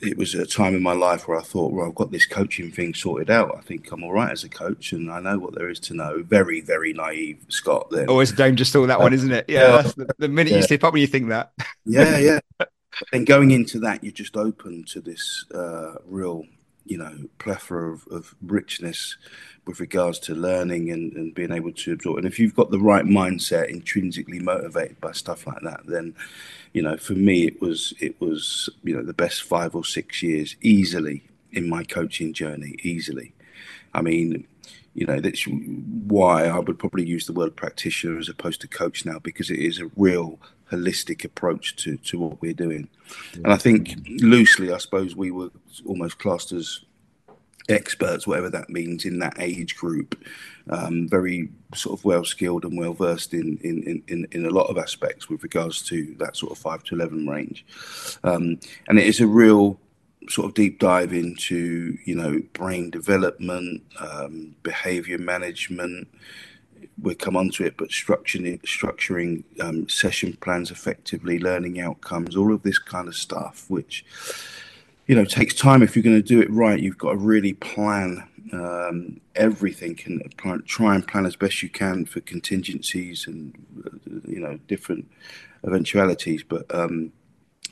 it 0.01 0.17
was 0.17 0.35
a 0.35 0.45
time 0.45 0.75
in 0.75 0.83
my 0.83 0.93
life 0.93 1.27
where 1.27 1.37
I 1.37 1.43
thought, 1.43 1.71
well, 1.71 1.87
I've 1.87 1.95
got 1.95 2.11
this 2.11 2.25
coaching 2.25 2.71
thing 2.71 2.93
sorted 2.93 3.29
out. 3.29 3.55
I 3.57 3.61
think 3.61 3.91
I'm 3.91 4.03
all 4.03 4.11
right 4.11 4.31
as 4.31 4.43
a 4.43 4.49
coach, 4.49 4.91
and 4.91 5.11
I 5.11 5.19
know 5.19 5.39
what 5.39 5.55
there 5.55 5.69
is 5.69 5.79
to 5.81 5.93
know. 5.93 6.23
Very, 6.23 6.61
very 6.61 6.93
naive, 6.93 7.39
Scott. 7.49 7.89
Then 7.89 8.07
always 8.09 8.31
a 8.31 8.35
dangerous 8.35 8.71
thought 8.71 8.87
that 8.87 8.99
one, 8.99 9.13
isn't 9.13 9.31
it? 9.31 9.45
Yeah, 9.47 9.81
the, 9.81 10.07
the, 10.17 10.27
minute 10.27 10.51
yeah. 10.51 10.57
you 10.57 10.63
slip 10.63 10.83
up 10.83 10.93
when 10.93 11.01
you 11.01 11.07
think 11.07 11.29
that. 11.29 11.51
yeah, 11.85 12.17
yeah. 12.17 12.39
And 13.13 13.27
going 13.27 13.51
into 13.51 13.79
that, 13.81 14.03
you're 14.03 14.11
just 14.11 14.35
open 14.35 14.83
to 14.85 14.99
this 14.99 15.45
uh, 15.53 15.95
real, 16.05 16.45
you 16.87 16.97
know, 16.97 17.13
plethora 17.39 17.91
of, 17.91 18.07
of 18.09 18.35
richness 18.41 19.17
with 19.65 19.79
regards 19.79 20.19
to 20.19 20.33
learning 20.33 20.89
and, 20.91 21.13
and 21.13 21.35
being 21.35 21.51
able 21.51 21.71
to 21.73 21.93
absorb. 21.93 22.17
And 22.17 22.25
if 22.25 22.39
you've 22.39 22.55
got 22.55 22.71
the 22.71 22.79
right 22.79 23.05
mindset, 23.05 23.69
intrinsically 23.69 24.39
motivated 24.39 24.99
by 25.01 25.11
stuff 25.11 25.45
like 25.45 25.61
that, 25.61 25.81
then 25.85 26.15
you 26.73 26.81
know, 26.81 26.97
for 26.97 27.13
me, 27.13 27.45
it 27.47 27.61
was 27.61 27.93
it 27.99 28.19
was 28.21 28.69
you 28.83 28.95
know 28.95 29.03
the 29.03 29.13
best 29.13 29.43
five 29.43 29.75
or 29.75 29.83
six 29.83 30.21
years 30.21 30.55
easily 30.61 31.23
in 31.51 31.69
my 31.69 31.83
coaching 31.83 32.33
journey. 32.33 32.75
Easily, 32.83 33.33
I 33.93 34.01
mean, 34.01 34.47
you 34.93 35.05
know, 35.05 35.19
that's 35.19 35.43
why 35.47 36.45
I 36.45 36.59
would 36.59 36.79
probably 36.79 37.05
use 37.05 37.25
the 37.25 37.33
word 37.33 37.55
practitioner 37.55 38.17
as 38.17 38.29
opposed 38.29 38.61
to 38.61 38.67
coach 38.67 39.05
now 39.05 39.19
because 39.19 39.49
it 39.49 39.59
is 39.59 39.79
a 39.79 39.91
real 39.95 40.39
holistic 40.71 41.23
approach 41.23 41.75
to 41.77 41.97
to 41.97 42.19
what 42.19 42.41
we're 42.41 42.53
doing. 42.53 42.89
And 43.35 43.53
I 43.53 43.57
think 43.57 43.95
loosely, 44.21 44.71
I 44.71 44.77
suppose 44.77 45.15
we 45.15 45.31
were 45.31 45.49
almost 45.85 46.19
classed 46.19 46.51
as 46.51 46.81
experts, 47.69 48.25
whatever 48.25 48.49
that 48.49 48.69
means, 48.69 49.05
in 49.05 49.19
that 49.19 49.35
age 49.39 49.75
group. 49.75 50.23
Um, 50.69 51.07
very 51.07 51.49
sort 51.73 51.97
of 51.97 52.05
well 52.05 52.25
skilled 52.25 52.65
and 52.65 52.77
well 52.77 52.93
versed 52.93 53.33
in, 53.33 53.57
in, 53.63 54.03
in, 54.07 54.27
in 54.31 54.45
a 54.45 54.49
lot 54.49 54.67
of 54.67 54.77
aspects 54.77 55.29
with 55.29 55.43
regards 55.43 55.81
to 55.83 56.15
that 56.19 56.35
sort 56.35 56.51
of 56.51 56.57
5 56.57 56.83
to 56.85 56.95
11 56.95 57.27
range. 57.27 57.65
Um, 58.23 58.59
and 58.87 58.99
it 58.99 59.05
is 59.05 59.21
a 59.21 59.27
real 59.27 59.79
sort 60.29 60.47
of 60.47 60.53
deep 60.53 60.79
dive 60.79 61.13
into, 61.13 61.97
you 62.03 62.15
know, 62.15 62.41
brain 62.53 62.89
development, 62.89 63.83
um, 63.99 64.55
behavior 64.63 65.17
management. 65.17 66.07
We'll 66.99 67.15
come 67.15 67.37
onto 67.37 67.63
it, 67.63 67.75
but 67.77 67.89
structuring, 67.89 68.59
structuring 68.63 69.43
um, 69.61 69.87
session 69.87 70.35
plans 70.41 70.71
effectively, 70.71 71.37
learning 71.37 71.79
outcomes, 71.79 72.35
all 72.35 72.53
of 72.53 72.63
this 72.63 72.79
kind 72.79 73.07
of 73.07 73.15
stuff, 73.15 73.65
which 73.69 74.03
you 75.05 75.15
know 75.15 75.25
takes 75.25 75.53
time. 75.53 75.83
If 75.83 75.95
you're 75.95 76.03
going 76.03 76.21
to 76.21 76.27
do 76.27 76.41
it 76.41 76.49
right 76.51 76.79
you've 76.79 76.97
got 76.97 77.11
to 77.11 77.17
really 77.17 77.53
plan 77.53 78.27
um, 78.51 79.21
everything 79.35 79.99
and 80.05 80.37
plan, 80.37 80.63
try 80.65 80.95
and 80.95 81.07
plan 81.07 81.25
as 81.25 81.35
best 81.35 81.61
you 81.61 81.69
can 81.69 82.05
for 82.05 82.19
contingencies 82.21 83.27
and 83.27 83.53
you 84.27 84.39
know 84.39 84.59
different 84.67 85.09
eventualities. 85.65 86.43
But 86.43 86.73
um, 86.73 87.11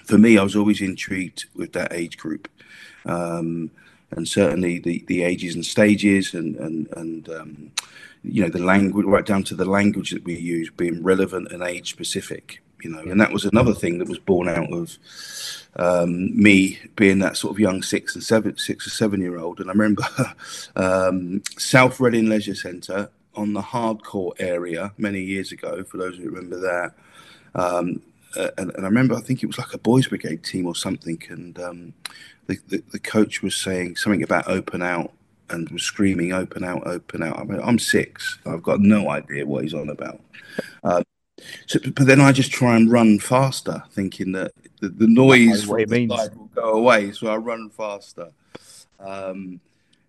for 0.04 0.18
me 0.20 0.38
i 0.38 0.44
was 0.44 0.56
always 0.56 0.82
intrigued 0.82 1.46
with 1.56 1.74
that 1.74 1.94
age 1.94 2.18
group. 2.18 2.48
Um, 3.06 3.72
and 4.12 4.28
certainly 4.28 4.80
the, 4.80 5.04
the 5.08 5.24
ages 5.24 5.56
and 5.56 5.66
stages 5.66 6.34
and 6.34 6.56
and 6.58 6.88
and 6.96 7.30
um, 7.30 7.72
you 8.28 8.44
know 8.44 8.50
the 8.50 8.60
language 8.60 9.06
right 9.06 9.26
down 9.26 9.44
to 9.44 9.56
the 9.56 9.66
language 9.66 10.12
that 10.12 10.24
we 10.24 10.38
use 10.38 10.70
being 10.70 11.04
relevant 11.04 11.52
and 11.52 11.64
age 11.64 11.90
specific 11.90 12.62
you 12.82 12.90
know 12.90 13.00
and 13.00 13.20
that 13.20 13.32
was 13.32 13.46
another 13.46 13.74
thing 13.74 13.98
that 13.98 14.08
was 14.08 14.20
born 14.20 14.48
out 14.48 14.72
of 14.72 14.98
um, 15.78 16.36
me 16.42 16.80
being 16.96 17.20
that 17.20 17.38
sort 17.38 17.52
of 17.52 17.60
young 17.60 17.82
six 17.82 18.16
and 18.16 18.24
seven 18.24 18.58
six 18.58 18.88
or 18.88 18.90
seven 18.90 19.22
year 19.22 19.38
old 19.38 19.60
and 19.60 19.70
i 19.70 19.74
remember 19.74 20.04
um, 20.76 21.42
south 21.58 22.00
reading 22.00 22.28
leisure 22.28 22.56
centre 22.56 23.10
on 23.36 23.54
the 23.54 23.62
hardcore 23.62 24.34
area 24.40 24.92
many 24.98 25.22
years 25.22 25.52
ago 25.52 25.84
for 25.84 25.98
those 25.98 26.18
who 26.18 26.30
remember 26.30 26.60
that. 26.60 26.94
Um, 27.54 28.02
and, 28.36 28.72
and, 28.76 28.82
I 28.82 28.90
remember, 28.90 29.16
I 29.16 29.22
think 29.22 29.44
it 29.44 29.48
was 29.48 29.58
like 29.58 29.74
a 29.74 29.78
boys' 29.78 30.08
brigade 30.08 30.44
team 30.44 30.66
or 30.66 30.76
something, 30.76 31.22
and 31.30 31.58
um, 31.60 31.94
the, 32.48 32.58
the, 32.68 32.84
the 32.92 33.00
coach 33.00 33.42
was 33.42 33.56
saying 33.56 33.96
something 33.96 34.24
about 34.24 34.50
open 34.50 34.82
out 34.82 35.14
and 35.50 35.70
was 35.70 35.84
screaming 35.84 36.34
open 36.34 36.64
out, 36.64 36.86
open 36.88 37.22
out. 37.24 37.40
I 37.40 37.44
mean, 37.44 37.62
I'm 37.64 37.80
six. 37.80 38.40
I've 38.46 38.64
got 38.64 38.80
no 38.80 39.10
idea 39.10 39.46
what 39.46 39.64
he's 39.64 39.74
on 39.74 39.90
about. 39.90 40.22
Uh, 40.84 41.04
so, 41.68 41.80
but 41.96 42.08
then 42.08 42.22
I 42.22 42.32
just 42.32 42.52
try 42.52 42.76
and 42.76 42.92
run 42.92 43.20
faster, 43.20 43.84
thinking 43.92 44.32
that 44.32 44.52
the, 44.82 44.90
the 44.90 45.08
noise 45.08 45.66
from 45.66 45.84
the 45.86 46.08
side 46.08 46.36
will 46.36 46.50
go 46.56 46.74
away. 46.74 47.12
So 47.12 47.28
I 47.28 47.38
run 47.38 47.70
faster. 47.70 48.32
Um, 49.00 49.60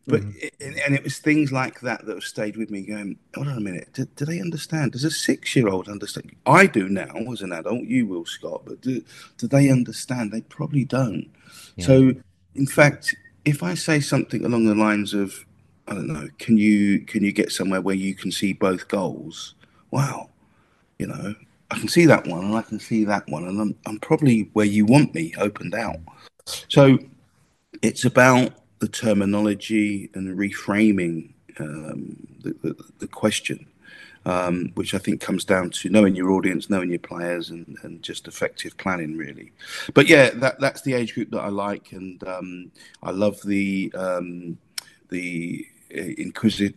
but 0.07 0.23
mm. 0.23 0.37
it, 0.37 0.55
and 0.61 0.95
it 0.95 1.02
was 1.02 1.19
things 1.19 1.50
like 1.50 1.81
that 1.81 2.07
that 2.07 2.14
have 2.14 2.23
stayed 2.23 2.57
with 2.57 2.71
me. 2.71 2.83
Going, 2.83 3.19
hold 3.35 3.49
on 3.49 3.59
a 3.59 3.61
minute, 3.61 3.88
do, 3.93 4.07
do 4.16 4.25
they 4.25 4.40
understand? 4.40 4.93
Does 4.93 5.05
a 5.05 5.11
six-year-old 5.11 5.88
understand? 5.88 6.31
I 6.47 6.66
do 6.66 6.88
now 6.88 7.12
as 7.33 7.43
an 7.43 7.52
adult. 7.52 7.83
You 7.83 8.07
will, 8.07 8.25
Scott, 8.25 8.62
but 8.64 8.81
do 8.81 9.02
do 9.37 9.49
they 9.49 9.69
understand? 9.69 10.31
They 10.31 10.43
probably 10.43 10.85
don't. 10.85 11.28
Yeah. 11.75 11.87
So, 11.87 12.12
in 12.55 12.66
fact, 12.66 13.16
if 13.46 13.62
I 13.62 13.74
say 13.74 14.00
something 14.00 14.44
along 14.44 14.66
the 14.66 14.74
lines 14.74 15.14
of, 15.14 15.46
I 15.86 15.94
don't 15.94 16.08
know, 16.08 16.28
can 16.38 16.58
you 16.58 17.00
can 17.00 17.22
you 17.22 17.32
get 17.32 17.52
somewhere 17.52 17.80
where 17.80 17.94
you 17.94 18.14
can 18.14 18.32
see 18.32 18.52
both 18.52 18.88
goals? 18.88 19.54
Wow, 19.92 20.30
you 20.98 21.06
know, 21.06 21.34
I 21.70 21.78
can 21.78 21.88
see 21.88 22.06
that 22.06 22.26
one 22.26 22.44
and 22.44 22.54
I 22.56 22.62
can 22.62 22.80
see 22.80 23.04
that 23.04 23.26
one, 23.28 23.44
and 23.44 23.60
I'm 23.60 23.76
I'm 23.86 24.00
probably 24.00 24.50
where 24.52 24.66
you 24.66 24.84
want 24.84 25.14
me, 25.14 25.32
opened 25.38 25.74
out. 25.74 26.00
So, 26.68 26.98
it's 27.82 28.04
about 28.04 28.52
the 28.80 28.88
terminology 28.88 30.10
and 30.14 30.36
reframing 30.36 31.32
um, 31.58 32.16
the, 32.42 32.54
the, 32.62 32.76
the, 32.98 33.06
question, 33.08 33.66
um, 34.26 34.73
which 34.75 34.92
I 34.92 34.99
think 34.99 35.21
comes 35.21 35.45
down 35.45 35.71
to 35.71 35.88
knowing 35.88 36.16
your 36.16 36.33
audience, 36.33 36.68
knowing 36.68 36.90
your 36.90 36.99
players, 36.99 37.49
and, 37.49 37.78
and 37.83 38.02
just 38.02 38.26
effective 38.26 38.76
planning, 38.76 39.16
really. 39.16 39.52
But 39.95 40.09
yeah, 40.09 40.30
that, 40.30 40.61
that's 40.61 40.83
the 40.83 40.95
age 40.95 41.14
group 41.14 41.30
that 41.30 41.40
I 41.40 41.49
like, 41.49 41.92
and 41.92 42.23
um, 42.25 42.73
I 43.02 43.12
love 43.12 43.40
the 43.42 43.92
um, 43.95 44.59
the 45.11 45.64
uh, 45.97 46.00
inquisitive, 46.18 46.75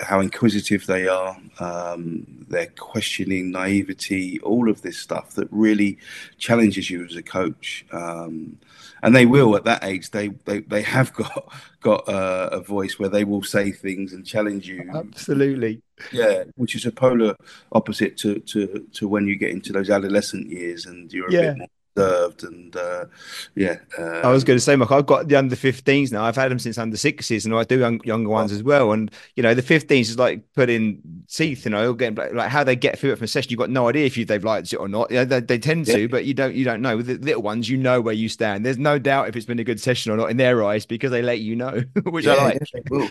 how 0.00 0.18
inquisitive 0.18 0.84
they 0.86 1.06
are, 1.06 1.38
um, 1.60 2.44
their 2.48 2.66
questioning, 2.66 3.52
naivety, 3.52 4.40
all 4.40 4.68
of 4.68 4.82
this 4.82 4.98
stuff 4.98 5.30
that 5.34 5.46
really 5.52 5.96
challenges 6.38 6.90
you 6.90 7.04
as 7.04 7.14
a 7.14 7.22
coach. 7.22 7.86
Um, 7.92 8.58
and 9.02 9.14
they 9.14 9.26
will 9.26 9.56
at 9.56 9.64
that 9.64 9.84
age. 9.84 10.10
They 10.10 10.28
they, 10.28 10.60
they 10.60 10.82
have 10.82 11.12
got 11.14 11.52
got 11.80 12.08
a, 12.08 12.56
a 12.56 12.60
voice 12.60 12.98
where 12.98 13.08
they 13.08 13.24
will 13.24 13.42
say 13.42 13.70
things 13.70 14.12
and 14.12 14.26
challenge 14.26 14.68
you. 14.68 14.90
Absolutely. 14.94 15.82
Yeah, 16.12 16.44
which 16.56 16.74
is 16.74 16.86
a 16.86 16.92
polar 16.92 17.36
opposite 17.72 18.16
to 18.18 18.40
to 18.40 18.86
to 18.94 19.08
when 19.08 19.26
you 19.26 19.36
get 19.36 19.50
into 19.50 19.72
those 19.72 19.90
adolescent 19.90 20.48
years 20.48 20.86
and 20.86 21.12
you're 21.12 21.28
a 21.28 21.32
yeah. 21.32 21.40
bit 21.40 21.58
more 21.58 21.68
served 21.96 22.44
and 22.44 22.74
uh, 22.76 23.06
yeah. 23.54 23.76
Um, 23.98 24.20
I 24.24 24.30
was 24.30 24.44
going 24.44 24.56
to 24.56 24.60
say, 24.60 24.76
Mark, 24.76 24.90
I've 24.90 25.06
got 25.06 25.28
the 25.28 25.36
under 25.36 25.56
15s 25.56 26.12
now. 26.12 26.24
I've 26.24 26.36
had 26.36 26.50
them 26.50 26.58
since 26.58 26.78
under 26.78 26.96
sixes, 26.96 27.44
and 27.44 27.54
I 27.54 27.64
do 27.64 27.78
young, 27.78 28.00
younger 28.04 28.30
ones 28.30 28.52
as 28.52 28.62
well. 28.62 28.92
And 28.92 29.10
you 29.36 29.42
know, 29.42 29.54
the 29.54 29.62
15s 29.62 30.00
is 30.00 30.18
like 30.18 30.42
putting 30.54 31.00
teeth. 31.28 31.64
You 31.64 31.70
know, 31.72 31.92
getting 31.92 32.34
like 32.34 32.50
how 32.50 32.64
they 32.64 32.76
get 32.76 32.98
through 32.98 33.12
it 33.12 33.16
from 33.16 33.24
a 33.24 33.28
session. 33.28 33.50
You've 33.50 33.58
got 33.58 33.70
no 33.70 33.88
idea 33.88 34.06
if 34.06 34.16
you, 34.16 34.24
they've 34.24 34.44
liked 34.44 34.72
it 34.72 34.76
or 34.76 34.88
not. 34.88 35.10
You 35.10 35.18
know, 35.18 35.24
they, 35.24 35.40
they 35.40 35.58
tend 35.58 35.86
to, 35.86 36.02
yeah. 36.02 36.06
but 36.06 36.24
you 36.24 36.34
don't. 36.34 36.54
You 36.54 36.64
don't 36.64 36.82
know. 36.82 36.96
With 36.96 37.06
the 37.06 37.18
little 37.18 37.42
ones, 37.42 37.68
you 37.68 37.76
know 37.76 38.00
where 38.00 38.14
you 38.14 38.28
stand. 38.28 38.64
There's 38.64 38.78
no 38.78 38.98
doubt 38.98 39.28
if 39.28 39.36
it's 39.36 39.46
been 39.46 39.58
a 39.58 39.64
good 39.64 39.80
session 39.80 40.12
or 40.12 40.16
not 40.16 40.30
in 40.30 40.36
their 40.36 40.64
eyes 40.64 40.86
because 40.86 41.10
they 41.10 41.22
let 41.22 41.40
you 41.40 41.56
know, 41.56 41.82
which 42.04 42.26
yeah, 42.26 42.32
I 42.32 42.44
like. 42.44 42.62
Yeah, 42.92 43.08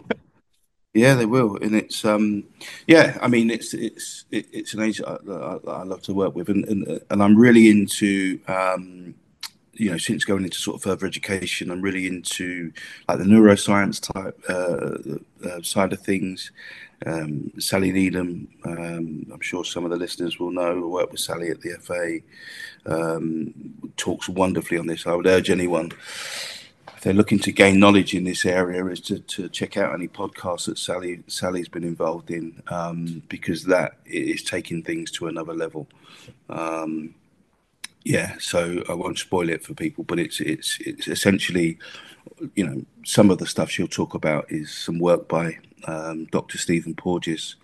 yeah, 0.93 1.13
they 1.15 1.25
will, 1.25 1.57
and 1.57 1.75
it's 1.75 2.03
um, 2.03 2.43
yeah. 2.87 3.17
I 3.21 3.27
mean, 3.27 3.51
it's 3.51 3.73
it's 3.73 4.25
it's 4.31 4.73
an 4.73 4.81
age 4.81 4.97
that 4.97 5.61
I, 5.67 5.71
I 5.71 5.83
love 5.83 6.01
to 6.03 6.13
work 6.13 6.35
with, 6.35 6.49
and, 6.49 6.65
and 6.65 7.01
and 7.09 7.23
I'm 7.23 7.37
really 7.37 7.69
into 7.69 8.39
um, 8.47 9.13
you 9.79 9.89
know, 9.89 9.97
since 9.97 10.25
going 10.25 10.43
into 10.43 10.57
sort 10.57 10.75
of 10.75 10.83
further 10.83 11.07
education, 11.07 11.71
I'm 11.71 11.81
really 11.81 12.05
into 12.05 12.71
like 13.07 13.17
the 13.17 13.23
neuroscience 13.23 14.01
type 14.01 14.39
uh, 14.49 15.47
uh, 15.47 15.61
side 15.61 15.93
of 15.93 16.01
things. 16.01 16.51
Um, 17.05 17.53
Sally 17.59 17.93
Needham, 17.93 18.49
um, 18.65 19.25
I'm 19.31 19.39
sure 19.39 19.63
some 19.63 19.85
of 19.85 19.91
the 19.91 19.95
listeners 19.95 20.37
will 20.37 20.51
know, 20.51 20.85
work 20.85 21.13
with 21.13 21.21
Sally 21.21 21.49
at 21.49 21.61
the 21.61 21.77
FA, 21.79 22.19
um, 22.85 23.53
talks 23.95 24.27
wonderfully 24.27 24.77
on 24.77 24.87
this. 24.87 25.07
I 25.07 25.13
would 25.13 25.27
urge 25.27 25.49
anyone 25.49 25.93
if 26.99 27.03
they're 27.05 27.13
looking 27.13 27.39
to 27.39 27.53
gain 27.53 27.79
knowledge 27.79 28.13
in 28.13 28.25
this 28.25 28.45
area, 28.45 28.85
is 28.87 28.99
to, 28.99 29.19
to 29.19 29.47
check 29.47 29.77
out 29.77 29.93
any 29.93 30.09
podcasts 30.09 30.65
that 30.65 30.77
Sally 30.77 31.23
Sally's 31.27 31.69
been 31.69 31.85
involved 31.85 32.29
in, 32.29 32.61
um, 32.67 33.23
because 33.29 33.63
that 33.63 33.93
is 34.05 34.43
taking 34.43 34.83
things 34.83 35.09
to 35.11 35.27
another 35.27 35.53
level. 35.53 35.87
Um, 36.49 37.15
yeah, 38.03 38.35
so 38.37 38.83
I 38.89 38.95
won't 38.95 39.17
spoil 39.17 39.47
it 39.47 39.63
for 39.63 39.73
people, 39.73 40.03
but 40.03 40.19
it's 40.19 40.41
it's 40.41 40.77
it's 40.81 41.07
essentially, 41.07 41.79
you 42.55 42.67
know, 42.67 42.83
some 43.05 43.31
of 43.31 43.37
the 43.37 43.47
stuff 43.47 43.69
she'll 43.69 43.87
talk 43.87 44.13
about 44.13 44.51
is 44.51 44.69
some 44.69 44.99
work 44.99 45.29
by 45.29 45.57
um, 45.87 46.25
Dr. 46.25 46.57
Stephen 46.57 46.95
Porges, 46.95 47.55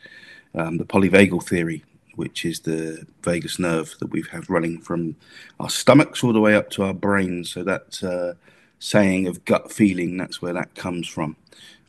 um, 0.54 0.78
the 0.78 0.86
polyvagal 0.86 1.44
theory, 1.44 1.84
which 2.16 2.46
is 2.46 2.62
the 2.62 3.06
vagus 3.22 3.60
nerve 3.60 3.96
that 4.00 4.12
we 4.12 4.24
have 4.32 4.50
running 4.50 4.80
from 4.80 5.18
our 5.60 5.70
stomachs 5.70 6.24
all 6.24 6.32
the 6.32 6.40
way 6.40 6.56
up 6.56 6.70
to 6.70 6.84
our 6.84 6.94
brains. 6.94 7.52
So 7.52 7.64
that 7.64 8.02
uh, 8.02 8.36
saying 8.80 9.28
of 9.28 9.46
gut 9.46 9.72
feeling. 9.72 10.18
That's 10.18 10.42
where 10.42 10.54
that 10.54 10.76
comes 10.76 11.08
from. 11.08 11.36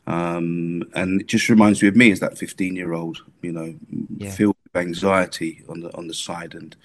Um, 0.07 0.83
and 0.93 1.19
it 1.19 1.27
just 1.27 1.49
reminds 1.49 1.81
me 1.81 1.89
of 1.89 1.95
me 1.97 2.11
as 2.11 2.21
that 2.21 2.37
15 2.37 2.75
year 2.75 2.93
old, 2.93 3.23
you 3.41 3.51
know, 3.51 3.75
yeah. 4.17 4.31
filled 4.31 4.55
with 4.63 4.81
anxiety 4.81 5.63
on 5.67 5.81
the 5.81 5.93
on 5.97 6.07
the 6.07 6.13
side, 6.13 6.55
and 6.55 6.77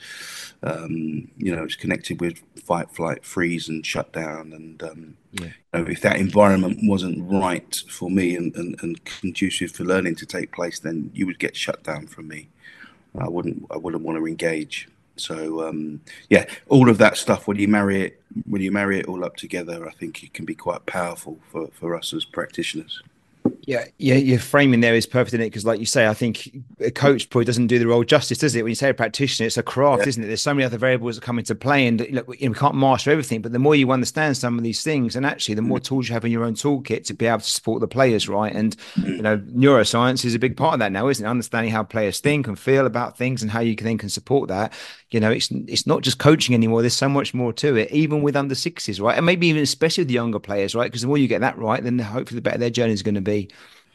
um, 0.65 1.31
you 1.37 1.55
know, 1.55 1.63
it's 1.63 1.77
connected 1.77 2.21
with 2.21 2.43
fight, 2.65 2.91
flight, 2.91 3.25
freeze, 3.25 3.69
and 3.69 3.87
shut 3.87 4.13
down. 4.13 4.53
And 4.53 4.83
um, 4.83 5.17
yeah. 5.33 5.45
you 5.45 5.53
know, 5.73 5.87
if 5.89 6.01
that 6.01 6.17
environment 6.17 6.81
wasn't 6.83 7.31
right 7.31 7.83
for 7.89 8.11
me 8.11 8.35
and, 8.35 8.55
and, 8.57 8.77
and 8.83 9.05
conducive 9.05 9.71
for 9.71 9.85
learning 9.85 10.17
to 10.17 10.27
take 10.27 10.51
place, 10.51 10.81
then 10.81 11.13
you 11.15 11.25
would 11.27 11.39
get 11.39 11.57
shut 11.57 11.85
down 11.85 12.09
from 12.09 12.27
me. 12.27 12.49
I 13.17 13.29
wouldn't 13.29 13.67
I 13.71 13.77
wouldn't 13.77 14.03
want 14.03 14.19
to 14.19 14.27
engage. 14.27 14.89
So 15.17 15.69
um, 15.69 16.01
yeah, 16.31 16.47
all 16.69 16.89
of 16.89 16.99
that 16.99 17.17
stuff 17.17 17.47
when 17.47 17.59
you 17.59 17.69
marry 17.69 18.03
it 18.03 18.23
when 18.47 18.63
you 18.63 18.73
marry 18.73 18.99
it 18.99 19.07
all 19.07 19.25
up 19.25 19.37
together, 19.37 19.87
I 19.87 19.93
think 19.93 20.23
it 20.23 20.33
can 20.33 20.45
be 20.45 20.55
quite 20.55 20.85
powerful 20.87 21.39
for, 21.51 21.69
for 21.73 21.95
us 21.97 22.15
as 22.15 22.25
practitioners. 22.25 23.03
Yeah, 23.73 23.87
yeah, 23.97 24.15
your 24.17 24.39
framing 24.39 24.81
there 24.81 24.95
is 24.95 25.07
perfect 25.07 25.33
in 25.33 25.41
it 25.41 25.47
because, 25.47 25.65
like 25.65 25.81
you 25.81 25.87
say, 25.87 26.07
I 26.07 26.13
think 26.13 26.51
a 26.79 26.91
coach 26.91 27.31
probably 27.31 27.47
doesn't 27.47 27.69
do 27.69 27.79
the 27.79 27.87
role 27.87 28.05
justice, 28.05 28.37
does 28.37 28.55
it? 28.55 28.63
When 28.63 28.71
you 28.71 28.77
say 28.77 28.91
a 28.91 28.95
practitioner, 28.95 29.47
it's 29.47 29.57
a 29.57 29.63
craft, 29.63 30.03
yeah. 30.03 30.09
isn't 30.09 30.25
it? 30.25 30.27
There's 30.27 30.43
so 30.43 30.53
many 30.53 30.67
other 30.67 30.77
variables 30.77 31.15
that 31.17 31.23
come 31.23 31.39
into 31.39 31.55
play, 31.55 31.87
and 31.87 32.07
look, 32.11 32.29
we 32.29 32.37
can't 32.37 32.75
master 32.75 33.11
everything. 33.11 33.41
But 33.41 33.53
the 33.53 33.59
more 33.59 33.75
you 33.75 33.91
understand 33.91 34.37
some 34.37 34.59
of 34.59 34.65
these 34.65 34.83
things, 34.83 35.17
and 35.17 35.25
actually, 35.25 35.55
the 35.55 35.63
more 35.63 35.79
mm. 35.79 35.85
tools 35.85 36.09
you 36.09 36.13
have 36.13 36.25
in 36.25 36.31
your 36.31 36.45
own 36.45 36.55
toolkit 36.55 37.05
to 37.07 37.15
be 37.15 37.27
able 37.27 37.39
to 37.39 37.51
support 37.51 37.81
the 37.81 37.89
players, 37.89 38.29
right? 38.29 38.55
And 38.55 38.77
you 38.97 39.23
know, 39.23 39.39
neuroscience 39.39 40.23
is 40.27 40.35
a 40.35 40.39
big 40.39 40.55
part 40.55 40.75
of 40.75 40.81
that 40.81 40.93
now, 40.93 41.09
isn't 41.09 41.25
it? 41.25 41.29
Understanding 41.29 41.73
how 41.73 41.83
players 41.83 42.21
think 42.21 42.47
and 42.47 42.59
feel 42.59 42.85
about 42.85 43.17
things, 43.17 43.41
and 43.41 43.51
how 43.51 43.61
you 43.61 43.75
can 43.75 43.87
then 43.87 43.97
can 43.97 44.11
support 44.11 44.49
that. 44.51 44.75
You 45.11 45.21
know, 45.21 45.31
it's 45.31 45.51
it's 45.51 45.87
not 45.87 46.03
just 46.03 46.19
coaching 46.19 46.55
anymore. 46.55 46.83
There's 46.83 46.93
so 46.93 47.09
much 47.09 47.33
more 47.33 47.55
to 47.55 47.77
it, 47.77 47.91
even 47.91 48.21
with 48.23 48.37
under 48.37 48.55
sixes, 48.55 49.01
right? 49.01 49.17
And 49.17 49.25
maybe 49.25 49.47
even 49.47 49.63
especially 49.63 50.03
with 50.03 50.09
the 50.09 50.15
younger 50.15 50.39
players, 50.39 50.75
right? 50.75 50.91
Because 50.91 51.03
the 51.03 51.09
more 51.09 51.19
you 51.19 51.29
get 51.29 51.41
that 51.41 51.57
right, 51.57 51.83
then 51.83 51.99
hopefully 51.99 52.37
the 52.37 52.43
better 52.43 52.59
their 52.59 52.71
journey 52.71 52.93
is 52.93 53.03
going 53.03 53.15
to 53.15 53.21
be. 53.21 53.49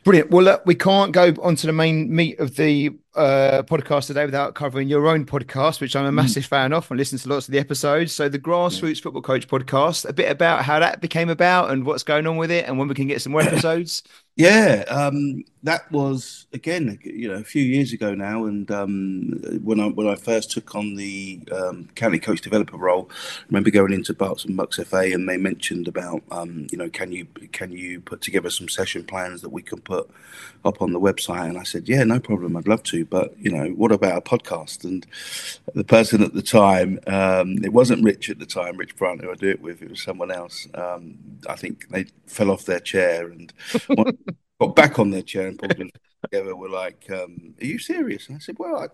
Brilliant. 0.08 0.32
Well, 0.32 0.46
look, 0.46 0.66
we 0.66 0.74
can't 0.74 1.12
go 1.12 1.34
on 1.44 1.58
to 1.58 1.68
the 1.68 1.74
main 1.74 2.16
meat 2.16 2.40
of 2.40 2.56
the 2.56 2.92
uh, 3.14 3.64
podcast 3.64 4.08
today 4.08 4.24
without 4.24 4.56
covering 4.56 4.88
your 4.88 5.06
own 5.06 5.26
podcast, 5.26 5.82
which 5.82 5.98
I'm 5.98 6.06
a 6.06 6.12
mm. 6.12 6.14
massive 6.14 6.46
mm. 6.46 6.48
fan 6.48 6.72
of 6.72 6.90
and 6.90 6.98
listen 6.98 7.20
to 7.20 7.28
lots 7.28 7.50
of 7.50 7.52
the 7.52 7.60
episodes. 7.60 8.14
So, 8.14 8.30
the 8.30 8.40
Grassroots 8.40 9.02
Football 9.02 9.22
Coach 9.22 9.50
podcast, 9.50 10.08
a 10.08 10.14
bit 10.14 10.32
about 10.32 10.64
how 10.64 10.80
that 10.80 11.02
became 11.02 11.28
about 11.28 11.72
and 11.72 11.86
what's 11.86 12.04
going 12.04 12.26
on 12.26 12.38
with 12.38 12.52
it 12.52 12.70
and 12.70 12.80
when 12.80 12.88
we 12.88 12.96
can 12.96 13.08
get 13.08 13.22
some 13.22 13.34
more 13.34 13.42
episodes. 13.52 14.02
Yeah, 14.38 14.84
um, 14.88 15.44
that 15.64 15.92
was 15.92 16.46
again, 16.54 17.00
you 17.04 17.28
know, 17.28 17.40
a 17.40 17.44
few 17.44 17.64
years 17.64 17.92
ago 17.92 18.14
now, 18.14 18.46
and 18.46 18.70
um, 18.70 19.32
when 19.64 19.80
I 19.80 19.88
when 19.88 20.08
I 20.08 20.14
first 20.14 20.52
took 20.52 20.76
on 20.76 20.94
the 20.96 21.40
um, 21.52 21.90
county 21.96 22.20
coach 22.20 22.42
developer 22.42 22.78
role, 22.78 23.10
I 23.12 23.44
remember 23.50 23.72
going 23.72 23.94
into 23.94 24.14
Berks 24.14 24.46
and 24.46 24.56
Bucks 24.56 24.78
FA, 24.78 25.12
and 25.12 25.28
they 25.28 25.38
mentioned 25.38 25.88
about, 25.88 26.22
um, 26.30 26.68
you 26.72 26.78
know, 26.78 26.88
can 26.88 27.12
you 27.12 27.26
can 27.52 27.72
you 27.72 28.00
put 28.00 28.22
together 28.22 28.52
some 28.52 28.70
session 28.70 29.04
plans 29.06 29.42
that 29.42 29.50
we 29.50 29.64
can 29.64 29.82
put 29.82 30.08
up 30.64 30.84
on 30.84 30.94
the 30.94 31.00
website? 31.00 31.50
And 31.50 31.58
I 31.58 31.64
said, 31.64 31.90
yeah, 31.90 32.04
no 32.04 32.20
problem, 32.20 32.56
I'd 32.56 32.68
love 32.68 32.84
to, 32.84 33.06
but 33.06 33.36
you 33.40 33.50
know, 33.52 33.70
what 33.70 33.92
about 33.92 34.20
a 34.20 34.22
podcast? 34.22 34.84
And 34.84 35.04
the 35.74 35.84
person 35.84 36.22
at 36.22 36.36
the 36.36 36.44
time, 36.44 37.00
um, 37.08 37.58
it 37.64 37.74
wasn't 37.74 38.04
Rich 38.04 38.30
at 38.30 38.38
the 38.38 38.46
time, 38.46 38.78
Rich 38.78 38.96
Bryant, 38.98 39.24
who 39.24 39.32
I 39.32 39.36
do 39.36 39.50
it 39.50 39.62
with, 39.62 39.82
it 39.82 39.90
was 39.90 40.04
someone 40.04 40.30
else. 40.30 40.68
Um, 40.76 41.18
I 41.50 41.56
think 41.56 41.90
they 41.90 42.06
fell 42.28 42.52
off 42.52 42.66
their 42.66 42.80
chair 42.80 43.30
and. 43.30 43.52
got 44.60 44.76
back 44.76 45.00
on 45.00 45.12
their 45.12 45.22
chair 45.22 45.48
and 45.48 45.58
pulled 45.58 45.78
them 45.78 45.92
together. 46.24 46.56
Were 46.56 46.70
like, 46.70 47.06
um, 47.10 47.54
"Are 47.62 47.66
you 47.66 47.80
serious?" 47.80 48.28
And 48.28 48.38
I 48.38 48.40
said, 48.40 48.58
"Well, 48.60 48.80
I, 48.80 48.88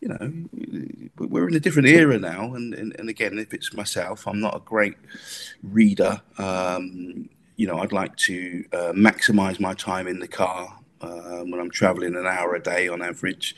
you 0.00 0.08
know, 0.08 1.08
we're 1.18 1.48
in 1.48 1.54
a 1.54 1.60
different 1.60 1.88
era 1.88 2.18
now, 2.18 2.54
and, 2.54 2.74
and, 2.74 2.94
and 2.98 3.08
again, 3.08 3.38
if 3.38 3.54
it's 3.54 3.72
myself, 3.74 4.26
I'm 4.26 4.40
not 4.40 4.56
a 4.56 4.60
great 4.60 4.96
reader. 5.62 6.20
Um, 6.38 7.28
you 7.56 7.66
know, 7.66 7.78
I'd 7.78 7.92
like 7.92 8.16
to 8.16 8.64
uh, 8.72 8.92
maximize 8.94 9.58
my 9.58 9.74
time 9.74 10.06
in 10.06 10.20
the 10.20 10.28
car 10.28 10.78
um, 11.00 11.50
when 11.50 11.60
I'm 11.60 11.70
traveling 11.70 12.14
an 12.14 12.26
hour 12.26 12.54
a 12.54 12.62
day 12.62 12.88
on 12.88 13.02
average. 13.02 13.56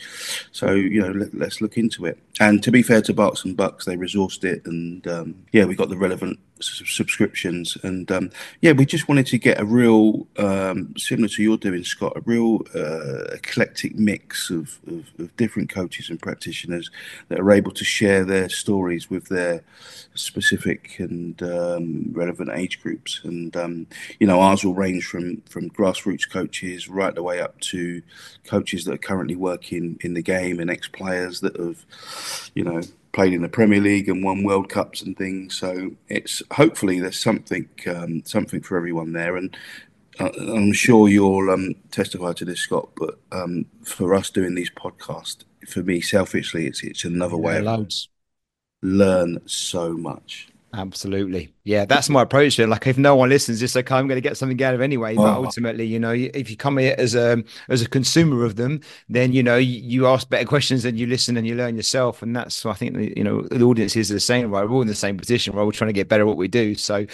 So, 0.52 0.72
you 0.72 1.00
know, 1.00 1.10
let, 1.10 1.48
us 1.48 1.60
look 1.60 1.76
into 1.76 2.06
it. 2.06 2.18
And 2.38 2.62
to 2.62 2.70
be 2.70 2.82
fair 2.82 3.02
to 3.02 3.12
Berks 3.14 3.44
and 3.44 3.56
Bucks, 3.56 3.84
they 3.84 3.96
resourced 3.96 4.44
it. 4.44 4.64
And 4.66 5.06
um, 5.06 5.46
yeah, 5.52 5.64
we 5.64 5.74
got 5.74 5.90
the 5.90 5.96
relevant 5.96 6.38
subscriptions. 6.62 7.76
And 7.82 8.10
um, 8.10 8.30
yeah, 8.60 8.72
we 8.72 8.86
just 8.86 9.08
wanted 9.08 9.26
to 9.28 9.38
get 9.38 9.60
a 9.60 9.64
real, 9.64 10.26
um, 10.38 10.94
similar 10.96 11.28
to 11.28 11.42
you're 11.42 11.56
doing, 11.56 11.84
Scott, 11.84 12.12
a 12.16 12.20
real 12.20 12.62
uh, 12.74 13.24
eclectic 13.32 13.96
mix 13.96 14.50
of, 14.50 14.78
of, 14.86 15.10
of, 15.18 15.36
different 15.36 15.70
coaches 15.70 16.10
and 16.10 16.20
practitioners 16.20 16.90
that 17.28 17.40
are 17.40 17.52
able 17.52 17.72
to 17.72 17.84
share 17.84 18.24
their 18.24 18.48
stories 18.48 19.08
with 19.08 19.28
their 19.28 19.62
specific 20.14 20.98
and 20.98 21.42
um, 21.42 22.10
relevant 22.12 22.50
age 22.52 22.82
groups. 22.82 23.20
And, 23.24 23.56
um, 23.56 23.86
you 24.18 24.26
know, 24.26 24.40
ours 24.40 24.64
will 24.64 24.74
range 24.74 25.06
from, 25.06 25.40
from 25.42 25.70
grassroots 25.70 26.28
coaches 26.28 26.88
right 26.88 27.14
the 27.14 27.22
way 27.22 27.40
up 27.40 27.58
to 27.60 28.02
coaches 28.44 28.84
that 28.84 28.94
are 28.94 28.98
currently 28.98 29.36
working 29.36 29.98
in 30.02 30.14
the 30.14 30.22
game 30.22 30.60
and 30.60 30.70
ex 30.70 30.88
players 30.88 31.40
that 31.40 31.56
have, 31.56 31.84
you 32.54 32.64
know, 32.64 32.82
played 33.12 33.32
in 33.32 33.42
the 33.42 33.48
Premier 33.48 33.80
League 33.80 34.08
and 34.08 34.24
won 34.24 34.42
World 34.42 34.68
Cups 34.68 35.02
and 35.02 35.16
things. 35.16 35.56
So 35.56 35.92
it's 36.08 36.42
hopefully 36.52 37.00
there's 37.00 37.18
something 37.18 37.68
um, 37.86 38.22
something 38.24 38.60
for 38.60 38.76
everyone 38.76 39.12
there, 39.12 39.36
and 39.36 39.56
uh, 40.18 40.30
I'm 40.38 40.72
sure 40.72 41.08
you'll 41.08 41.50
um, 41.50 41.74
testify 41.90 42.32
to 42.34 42.44
this, 42.44 42.60
Scott. 42.60 42.88
But 42.96 43.18
um, 43.32 43.66
for 43.82 44.14
us 44.14 44.30
doing 44.30 44.54
these 44.54 44.70
podcasts, 44.70 45.44
for 45.68 45.82
me 45.82 46.00
selfishly, 46.00 46.66
it's 46.66 46.82
it's 46.82 47.04
another 47.04 47.36
yeah, 47.36 47.42
way 47.42 47.58
of 47.58 47.64
loads. 47.64 48.08
learn 48.82 49.40
so 49.46 49.96
much. 49.96 50.48
Absolutely. 50.72 51.52
Yeah, 51.64 51.84
that's 51.84 52.08
my 52.08 52.22
approach 52.22 52.56
to 52.56 52.62
it. 52.62 52.68
Like 52.68 52.86
if 52.86 52.96
no 52.96 53.14
one 53.16 53.28
listens, 53.28 53.62
it's 53.62 53.76
okay, 53.76 53.94
I'm 53.94 54.08
going 54.08 54.16
to 54.16 54.26
get 54.26 54.38
something 54.38 54.62
out 54.62 54.74
of 54.74 54.80
it 54.80 54.84
anyway. 54.84 55.14
But 55.14 55.36
oh. 55.36 55.44
ultimately, 55.44 55.84
you 55.84 56.00
know, 56.00 56.12
if 56.12 56.50
you 56.50 56.56
come 56.56 56.78
here 56.78 56.94
as 56.96 57.14
a 57.14 57.42
as 57.68 57.82
a 57.82 57.88
consumer 57.88 58.44
of 58.44 58.56
them, 58.56 58.80
then 59.10 59.32
you 59.32 59.42
know 59.42 59.58
you, 59.58 60.06
ask 60.06 60.28
better 60.30 60.46
questions 60.46 60.86
and 60.86 60.98
you 60.98 61.06
listen 61.06 61.36
and 61.36 61.46
you 61.46 61.54
learn 61.54 61.76
yourself. 61.76 62.22
And 62.22 62.34
that's 62.34 62.64
I 62.64 62.72
think 62.72 63.16
you 63.16 63.24
know 63.24 63.42
the 63.42 63.64
audience 63.64 63.94
is 63.94 64.08
the 64.08 64.20
same. 64.20 64.50
Right, 64.50 64.64
we're 64.64 64.74
all 64.74 64.82
in 64.82 64.88
the 64.88 64.94
same 64.94 65.18
position. 65.18 65.52
Right, 65.52 65.58
We're 65.58 65.66
all 65.66 65.72
trying 65.72 65.90
to 65.90 65.94
get 65.94 66.08
better 66.08 66.22
at 66.22 66.26
what 66.26 66.38
we 66.38 66.48
do. 66.48 66.74
So 66.74 67.06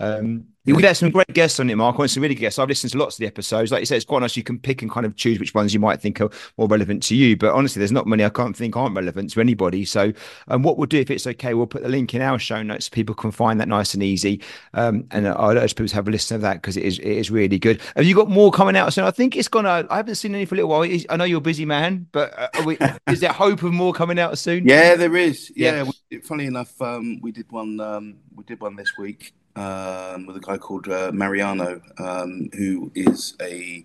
um, 0.00 0.46
we 0.64 0.80
had 0.82 0.96
some 0.96 1.10
great 1.10 1.32
guests 1.32 1.58
on 1.58 1.68
it, 1.70 1.76
Mark. 1.76 1.98
On 1.98 2.06
some 2.06 2.22
really 2.22 2.36
good 2.36 2.42
guests. 2.42 2.58
I've 2.58 2.68
listened 2.68 2.92
to 2.92 2.98
lots 2.98 3.16
of 3.16 3.18
the 3.18 3.26
episodes. 3.26 3.72
Like 3.72 3.80
you 3.80 3.86
said, 3.86 3.96
it's 3.96 4.04
quite 4.04 4.20
nice. 4.20 4.36
You 4.36 4.44
can 4.44 4.60
pick 4.60 4.80
and 4.82 4.90
kind 4.90 5.04
of 5.04 5.16
choose 5.16 5.40
which 5.40 5.54
ones 5.54 5.74
you 5.74 5.80
might 5.80 6.00
think 6.00 6.20
are 6.20 6.30
more 6.56 6.68
relevant 6.68 7.02
to 7.04 7.16
you. 7.16 7.36
But 7.36 7.52
honestly, 7.52 7.80
there's 7.80 7.90
not 7.90 8.06
many 8.06 8.24
I 8.24 8.28
can't 8.28 8.56
think 8.56 8.76
aren't 8.76 8.94
relevant 8.94 9.30
to 9.30 9.40
anybody. 9.40 9.84
So, 9.84 10.12
um, 10.48 10.62
what 10.62 10.78
we'll 10.78 10.86
do 10.86 10.98
if 10.98 11.10
it's 11.10 11.26
okay, 11.26 11.54
we'll 11.54 11.66
put 11.66 11.82
the 11.82 11.88
link 11.88 12.14
in 12.14 12.22
our 12.22 12.38
show 12.38 12.62
notes 12.62 12.86
so 12.86 12.90
people 12.90 13.14
can 13.14 13.32
find 13.32 13.60
that 13.60 13.66
nice 13.66 13.91
and 13.94 14.02
easy. 14.02 14.40
Um, 14.74 15.06
and 15.10 15.28
I'd 15.28 15.56
urge 15.56 15.74
people 15.74 15.88
to 15.88 15.94
have 15.94 16.08
a 16.08 16.10
listen 16.10 16.38
to 16.38 16.42
that 16.42 16.54
because 16.54 16.76
it 16.76 16.84
is 16.84 16.98
it 16.98 17.06
is 17.06 17.30
really 17.30 17.58
good. 17.58 17.80
Have 17.96 18.04
you 18.04 18.14
got 18.14 18.28
more 18.28 18.50
coming 18.50 18.76
out 18.76 18.92
soon? 18.92 19.04
I 19.04 19.10
think 19.10 19.36
it's 19.36 19.48
gonna. 19.48 19.86
I 19.90 19.96
haven't 19.96 20.16
seen 20.16 20.34
any 20.34 20.44
for 20.44 20.54
a 20.54 20.56
little 20.56 20.70
while. 20.70 20.88
I 21.08 21.16
know 21.16 21.24
you're 21.24 21.38
a 21.38 21.40
busy 21.40 21.64
man, 21.64 22.06
but 22.12 22.32
uh, 22.38 22.62
we, 22.64 22.78
is 23.08 23.20
there 23.20 23.32
hope 23.32 23.62
of 23.62 23.72
more 23.72 23.92
coming 23.92 24.18
out 24.18 24.38
soon? 24.38 24.66
Yeah, 24.66 24.96
there 24.96 25.16
is. 25.16 25.52
Yeah, 25.54 25.84
yeah. 25.84 25.90
We, 26.10 26.18
funny 26.18 26.46
enough, 26.46 26.80
um, 26.80 27.20
we 27.20 27.32
did 27.32 27.50
one. 27.50 27.80
Um, 27.80 28.16
we 28.34 28.44
did 28.44 28.60
one 28.60 28.76
this 28.76 28.96
week 28.98 29.32
um, 29.56 30.26
with 30.26 30.36
a 30.36 30.40
guy 30.40 30.56
called 30.56 30.88
uh, 30.88 31.10
Mariano, 31.12 31.80
um, 31.98 32.48
who 32.56 32.90
is 32.94 33.36
a 33.40 33.84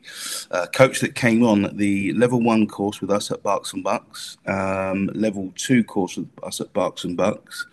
uh, 0.51 0.65
coach 0.67 1.01
that 1.01 1.15
came 1.15 1.43
on 1.43 1.75
the 1.75 2.13
level 2.13 2.41
one 2.41 2.67
course 2.67 3.01
with 3.01 3.12
us 3.12 3.32
at 3.32 3.43
Berks 3.43 3.73
and 3.73 3.84
Bucks, 3.84 4.38
um, 4.45 5.10
level 5.13 5.51
two 5.56 5.84
course 5.84 6.17
with 6.17 6.30
us 6.43 6.62
at 6.62 6.71
Berks 6.73 7.03
and 7.03 7.17
Bucks, 7.17 7.65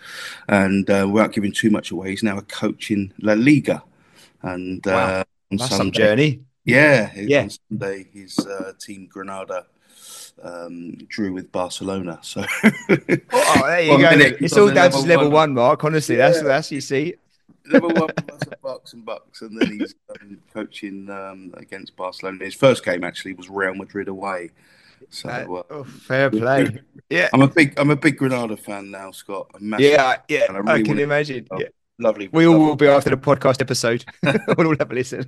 and 0.49 0.89
uh, 0.91 1.09
without 1.11 1.33
giving 1.33 1.53
too 1.53 1.71
much 1.71 1.91
away, 1.91 2.11
he's 2.11 2.23
now 2.23 2.39
a 2.39 2.43
coach 2.43 2.91
in 2.91 3.13
La 3.21 3.35
Liga. 3.35 3.83
And 4.43 4.85
wow. 4.85 4.93
Uh, 4.93 5.25
that's 5.51 5.69
Sunday, 5.71 5.77
some 5.77 5.93
journey. 5.93 6.41
Yeah, 6.65 7.13
yeah. 7.15 7.43
On 7.43 7.51
Sunday, 7.51 8.07
his 8.13 8.39
uh, 8.39 8.73
team 8.79 9.07
Granada 9.07 9.67
um, 10.43 10.97
drew 11.09 11.33
with 11.33 11.53
Barcelona. 11.53 12.19
So, 12.23 12.45
oh, 12.65 13.63
there 13.67 13.81
you 13.83 13.99
go. 13.99 14.11
It's 14.41 14.57
all 14.57 14.73
down 14.73 14.91
to 14.91 14.99
level 14.99 15.27
one. 15.27 15.33
one, 15.33 15.55
Mark. 15.55 15.85
Honestly, 15.85 16.17
yeah. 16.17 16.31
that's 16.31 16.43
that's 16.43 16.73
you 16.73 16.81
see 16.81 17.15
level 17.67 17.91
one 17.91 18.11
plus 18.27 18.43
Berks 18.63 18.93
and 18.93 19.05
Bucks, 19.05 19.43
and 19.43 19.61
then 19.61 19.79
he's 19.79 19.95
um, 20.21 20.39
coaching 20.53 21.09
um, 21.11 21.53
against 21.57 21.97
Barcelona. 21.97 22.45
His 22.45 22.55
first 22.55 22.85
game 22.85 23.05
actually 23.05 23.35
was 23.35 23.49
Real 23.49 23.75
Madrid 23.75 24.09
away. 24.09 24.51
So 25.11 25.29
uh, 25.29 25.63
oh, 25.71 25.85
fair 25.85 26.31
play. 26.31 26.81
Yeah, 27.11 27.29
I'm 27.35 27.43
a 27.43 27.49
big 27.49 27.79
I'm 27.79 27.91
a 27.91 27.97
big 27.97 28.17
Granada 28.17 28.57
fan 28.57 28.91
now, 28.91 29.11
Scott. 29.11 29.51
yeah, 29.61 30.17
yeah, 30.27 30.47
I, 30.49 30.53
really 30.57 30.81
I 30.81 30.83
can 30.83 30.99
imagine. 30.99 31.47
Yeah. 31.57 31.67
Lovely. 32.01 32.29
We 32.33 32.45
all 32.45 32.59
will 32.59 32.75
be 32.75 32.89
after 32.89 33.11
the 33.11 33.17
podcast 33.17 33.61
episode. 33.61 34.05
we'll 34.59 34.67
all 34.67 34.77
have 34.81 34.91
a 34.91 34.95
listen. 34.95 35.25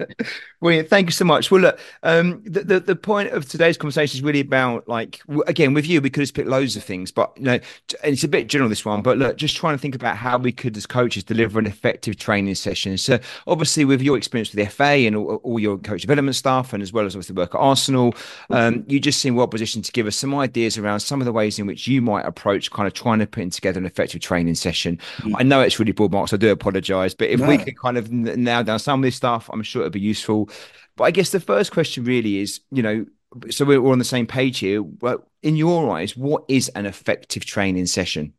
Brilliant. 0.61 0.89
Thank 0.89 1.07
you 1.07 1.13
so 1.13 1.25
much. 1.25 1.49
Well, 1.49 1.61
look, 1.61 1.79
um, 2.03 2.43
the, 2.45 2.65
the, 2.65 2.81
the 2.81 2.97
point 2.97 3.31
of 3.31 3.49
today's 3.49 3.77
conversation 3.77 4.19
is 4.19 4.23
really 4.23 4.41
about 4.41 4.89
like 4.89 5.23
again 5.47 5.75
with 5.75 5.87
you, 5.87 6.01
we 6.01 6.11
could 6.11 6.23
have 6.23 6.35
picked 6.35 6.49
loads 6.49 6.75
of 6.77 6.83
things, 6.83 7.13
but 7.13 7.33
you 7.37 7.45
know, 7.45 7.61
it's 8.03 8.25
a 8.25 8.29
bit 8.29 8.49
general 8.49 8.69
this 8.69 8.85
one. 8.85 9.03
But 9.03 9.17
look, 9.17 9.37
just 9.37 9.55
trying 9.55 9.75
to 9.75 9.79
think 9.79 9.95
about 9.95 10.17
how 10.17 10.39
we 10.39 10.51
could, 10.51 10.77
as 10.77 10.87
coaches, 10.87 11.23
deliver 11.23 11.61
an 11.61 11.67
effective 11.67 12.17
training 12.17 12.57
session. 12.57 12.99
So 12.99 13.21
obviously, 13.47 13.85
with 13.85 14.03
your 14.03 14.17
experience 14.17 14.53
with 14.53 14.65
the 14.65 14.71
FA 14.71 15.07
and 15.07 15.15
all, 15.15 15.37
all 15.37 15.61
your 15.61 15.79
coach 15.79 16.01
development 16.01 16.35
stuff, 16.35 16.73
and 16.73 16.83
as 16.83 16.93
well 16.93 17.07
as 17.07 17.15
obviously 17.15 17.37
work 17.37 17.55
at 17.55 17.59
Arsenal, 17.59 18.13
um, 18.51 18.85
you 18.89 18.99
just 18.99 19.21
seem 19.21 19.37
well 19.37 19.47
positioned 19.47 19.85
to 19.85 19.93
give 19.93 20.09
us 20.09 20.17
some 20.17 20.35
ideas 20.35 20.79
around 20.79 20.99
some 20.99 21.21
of 21.21 21.27
the 21.27 21.33
ways 21.33 21.61
in 21.61 21.67
which 21.67 21.87
you 21.87 22.03
might 22.03 22.27
approach 22.27 22.73
kind 22.73 22.89
of 22.89 22.93
trying 22.93 23.21
to 23.21 23.27
put 23.27 23.53
together 23.53 23.79
an 23.79 23.87
effective 23.87 24.21
training 24.21 24.57
session. 24.57 24.99
Mm-hmm. 25.19 25.37
I 25.37 25.45
know 25.45 25.61
it's 25.61 25.79
really 25.79 25.93
broad, 25.93 26.11
Mark, 26.11 26.29
so 26.29 26.37
I 26.37 26.39
do 26.39 26.56
apologize. 26.57 27.15
But 27.15 27.29
if 27.31 27.41
no. 27.41 27.49
we 27.49 27.59
could 27.59 27.79
kind 27.79 27.97
of 27.97 28.11
nail 28.11 28.65
down 28.65 28.79
some 28.79 29.01
of 29.01 29.05
this 29.05 29.17
stuff, 29.17 29.49
I'm 29.53 29.63
sure 29.63 29.83
it'd 29.83 29.93
be 29.93 30.01
useful. 30.01 30.51
But 30.97 31.05
I 31.05 31.11
guess 31.11 31.31
the 31.31 31.41
first 31.41 31.73
question 31.73 32.05
really 32.05 32.39
is, 32.39 32.61
you 32.71 32.83
know, 32.83 33.07
so 33.51 33.65
we're 33.65 33.85
on 33.87 33.99
the 33.99 34.05
same 34.05 34.27
page 34.27 34.59
here. 34.59 34.83
But 34.83 35.27
in 35.43 35.57
your 35.57 35.95
eyes, 35.95 36.17
what 36.17 36.45
is 36.49 36.69
an 36.71 36.87
effective 36.87 37.45
training 37.45 37.87
session? 37.87 38.33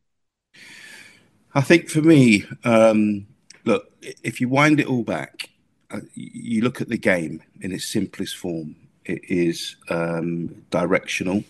I 1.53 1.62
think 1.62 1.89
for 1.89 2.01
me, 2.01 2.45
um, 2.63 3.27
look, 3.65 3.91
if 4.23 4.41
you 4.41 4.49
wind 4.49 4.80
it 4.80 4.88
all 4.88 5.03
back, 5.03 5.49
uh, 5.89 6.01
you 6.13 6.62
look 6.62 6.82
at 6.82 6.89
the 6.89 6.97
game 6.97 7.41
in 7.62 7.71
its 7.71 7.86
simplest 7.86 8.36
form. 8.36 8.75
It 9.06 9.21
is 9.23 9.77
um, 9.89 10.63
directional. 10.69 11.43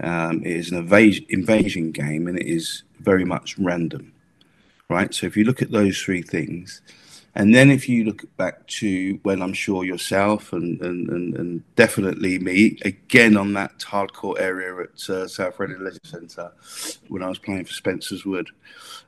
Um, 0.00 0.42
it 0.42 0.52
is 0.52 0.72
an 0.72 0.78
invasion 1.28 1.90
game, 1.90 2.26
and 2.26 2.38
it 2.38 2.46
is 2.46 2.84
very 3.00 3.24
much 3.24 3.58
random 3.58 4.12
right? 4.88 5.12
So 5.14 5.26
if 5.26 5.36
you 5.36 5.44
look 5.44 5.62
at 5.62 5.70
those 5.70 6.00
three 6.00 6.22
things, 6.22 6.80
and 7.34 7.54
then 7.54 7.70
if 7.70 7.88
you 7.88 8.04
look 8.04 8.24
back 8.38 8.66
to 8.66 9.18
when 9.22 9.42
I'm 9.42 9.52
sure 9.52 9.84
yourself 9.84 10.54
and, 10.54 10.80
and, 10.80 11.08
and, 11.10 11.36
and 11.36 11.76
definitely 11.76 12.38
me, 12.38 12.78
again 12.82 13.36
on 13.36 13.52
that 13.54 13.78
hardcore 13.80 14.40
area 14.40 14.74
at 14.84 15.10
uh, 15.10 15.28
South 15.28 15.60
Reading 15.60 15.84
Leisure 15.84 16.00
Centre 16.04 16.52
when 17.08 17.22
I 17.22 17.28
was 17.28 17.38
playing 17.38 17.66
for 17.66 17.74
Spencer's 17.74 18.24
Wood. 18.24 18.48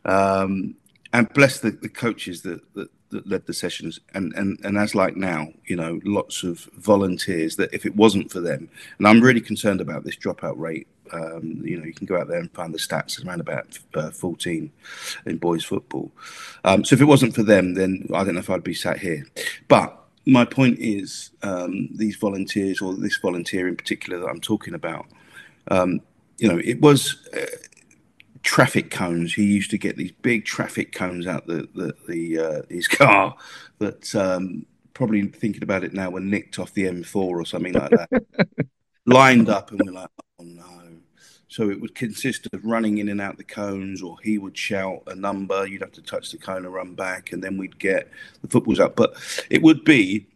Um, 0.04 0.74
and 1.14 1.32
bless 1.32 1.60
the, 1.60 1.70
the 1.70 1.88
coaches 1.88 2.42
that, 2.42 2.60
that, 2.74 2.90
that, 3.08 3.26
led 3.26 3.46
the 3.46 3.54
sessions. 3.54 3.98
And, 4.12 4.34
and, 4.34 4.60
and 4.62 4.76
as 4.76 4.94
like 4.94 5.16
now, 5.16 5.48
you 5.64 5.76
know, 5.76 5.98
lots 6.04 6.42
of 6.42 6.68
volunteers 6.76 7.56
that 7.56 7.72
if 7.72 7.86
it 7.86 7.96
wasn't 7.96 8.30
for 8.30 8.40
them, 8.40 8.68
and 8.98 9.08
I'm 9.08 9.22
really 9.22 9.40
concerned 9.40 9.80
about 9.80 10.04
this 10.04 10.16
dropout 10.16 10.58
rate 10.58 10.86
um, 11.12 11.60
you 11.64 11.78
know, 11.78 11.84
you 11.84 11.94
can 11.94 12.06
go 12.06 12.18
out 12.18 12.28
there 12.28 12.38
and 12.38 12.52
find 12.52 12.72
the 12.72 12.78
stats 12.78 13.24
around 13.24 13.40
about 13.40 13.78
uh, 13.94 14.10
14 14.10 14.70
in 15.26 15.36
boys 15.38 15.64
football. 15.64 16.10
Um, 16.64 16.84
so 16.84 16.94
if 16.94 17.00
it 17.00 17.06
wasn't 17.06 17.34
for 17.34 17.42
them, 17.42 17.74
then 17.74 18.08
I 18.14 18.24
don't 18.24 18.34
know 18.34 18.40
if 18.40 18.50
I'd 18.50 18.64
be 18.64 18.74
sat 18.74 18.98
here. 18.98 19.26
But 19.68 19.98
my 20.26 20.44
point 20.44 20.78
is, 20.78 21.30
um, 21.42 21.88
these 21.94 22.16
volunteers, 22.16 22.80
or 22.80 22.94
this 22.94 23.16
volunteer 23.16 23.66
in 23.66 23.76
particular 23.76 24.18
that 24.20 24.28
I'm 24.28 24.40
talking 24.40 24.74
about, 24.74 25.06
um, 25.70 26.00
you 26.38 26.48
know, 26.48 26.58
it 26.58 26.80
was 26.80 27.26
uh, 27.34 27.46
traffic 28.42 28.90
cones. 28.90 29.34
He 29.34 29.44
used 29.44 29.70
to 29.70 29.78
get 29.78 29.96
these 29.96 30.12
big 30.12 30.44
traffic 30.44 30.92
cones 30.92 31.26
out 31.26 31.46
the 31.46 31.68
the, 31.74 31.94
the 32.06 32.38
uh, 32.38 32.62
his 32.68 32.86
car 33.00 33.36
that 33.78 34.14
um, 34.14 34.66
probably 34.98 35.22
thinking 35.28 35.62
about 35.62 35.84
it 35.84 35.94
now, 35.94 36.10
were 36.10 36.18
nicked 36.18 36.58
off 36.58 36.74
the 36.74 36.84
M4 36.84 37.14
or 37.14 37.44
something 37.46 37.72
like 37.72 37.90
that, 37.90 38.24
lined 39.06 39.48
up, 39.48 39.70
and 39.70 39.80
we're 39.84 39.92
like, 39.92 40.10
oh 40.40 40.44
no. 40.44 40.77
So 41.48 41.70
it 41.70 41.80
would 41.80 41.94
consist 41.94 42.46
of 42.52 42.64
running 42.64 42.98
in 42.98 43.08
and 43.08 43.20
out 43.20 43.38
the 43.38 43.44
cones, 43.44 44.02
or 44.02 44.16
he 44.22 44.36
would 44.36 44.56
shout 44.56 45.02
a 45.06 45.14
number. 45.14 45.66
You'd 45.66 45.80
have 45.80 45.92
to 45.92 46.02
touch 46.02 46.30
the 46.30 46.36
cone 46.36 46.64
and 46.64 46.74
run 46.74 46.94
back, 46.94 47.32
and 47.32 47.42
then 47.42 47.56
we'd 47.56 47.78
get 47.78 48.10
the 48.42 48.48
footballs 48.48 48.80
up. 48.80 48.96
But 48.96 49.14
it 49.48 49.62
would 49.62 49.84
be 49.84 50.26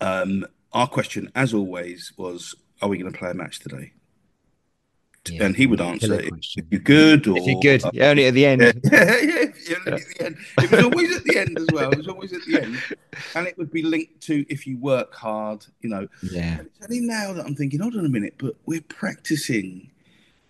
um, 0.00 0.46
our 0.72 0.86
question, 0.86 1.32
as 1.34 1.54
always, 1.54 2.12
was, 2.18 2.54
"Are 2.82 2.88
we 2.88 2.98
going 2.98 3.10
to 3.10 3.18
play 3.18 3.30
a 3.30 3.34
match 3.34 3.60
today?" 3.60 3.92
Yeah. 5.30 5.44
And 5.44 5.56
he 5.56 5.66
would 5.66 5.80
answer, 5.80 6.20
if 6.20 6.64
you're 6.70 6.80
good 6.80 7.26
or 7.26 7.38
if 7.38 7.46
you're 7.46 7.60
good, 7.60 7.82
yeah, 7.92 8.06
only 8.10 8.26
at 8.26 8.34
the 8.34 8.46
end. 8.46 8.62
yeah, 8.62 8.72
yeah, 8.92 9.76
at 9.86 10.00
the 10.00 10.16
end. 10.20 10.36
It 10.58 10.70
was 10.70 10.84
always 10.84 11.16
at 11.16 11.24
the 11.24 11.38
end 11.38 11.58
as 11.58 11.66
well. 11.72 11.90
It 11.90 11.98
was 11.98 12.08
always 12.08 12.32
at 12.32 12.42
the 12.44 12.62
end. 12.62 12.78
And 13.34 13.46
it 13.46 13.56
would 13.56 13.72
be 13.72 13.82
linked 13.82 14.20
to 14.22 14.44
if 14.50 14.66
you 14.66 14.76
work 14.76 15.14
hard, 15.14 15.64
you 15.80 15.88
know. 15.88 16.06
Yeah. 16.22 16.58
And 16.58 16.66
it's 16.66 16.84
only 16.84 17.00
now 17.00 17.32
that 17.32 17.46
I'm 17.46 17.54
thinking, 17.54 17.80
hold 17.80 17.96
on 17.96 18.04
a 18.04 18.10
minute, 18.10 18.34
but 18.38 18.56
we're 18.66 18.82
practicing. 18.82 19.90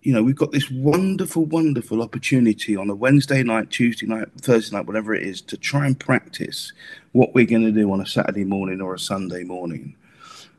You 0.07 0.13
know, 0.13 0.23
we've 0.23 0.37
got 0.37 0.53
this 0.53 0.71
wonderful, 0.71 1.43
wonderful 1.47 2.01
opportunity 2.01 2.77
on 2.77 2.89
a 2.89 2.95
Wednesday 2.95 3.43
night, 3.43 3.71
Tuesday 3.71 4.05
night, 4.05 4.29
Thursday 4.37 4.73
night, 4.73 4.85
whatever 4.85 5.13
it 5.13 5.21
is, 5.21 5.41
to 5.41 5.57
try 5.57 5.85
and 5.85 5.99
practice 5.99 6.71
what 7.11 7.35
we're 7.35 7.45
going 7.45 7.65
to 7.65 7.73
do 7.73 7.91
on 7.91 7.99
a 7.99 8.05
Saturday 8.05 8.45
morning 8.45 8.79
or 8.79 8.93
a 8.93 8.99
Sunday 8.99 9.43
morning. 9.43 9.97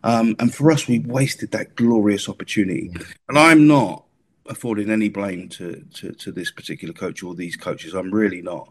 Um, 0.05 0.37
and 0.39 0.55
for 0.55 0.71
us, 0.71 0.87
we 0.87 0.99
wasted 0.99 1.51
that 1.53 1.77
glorious 1.77 2.29
opportunity. 2.29 2.93
And 3.31 3.39
I'm 3.39 3.67
not 3.67 4.05
affording 4.45 4.91
any 4.91 5.09
blame 5.09 5.49
to, 5.49 5.83
to, 5.95 6.13
to, 6.13 6.31
this 6.31 6.51
particular 6.51 6.93
coach 6.93 7.23
or 7.23 7.35
these 7.35 7.57
coaches. 7.57 7.95
I'm 7.95 8.13
really 8.13 8.43
not. 8.43 8.71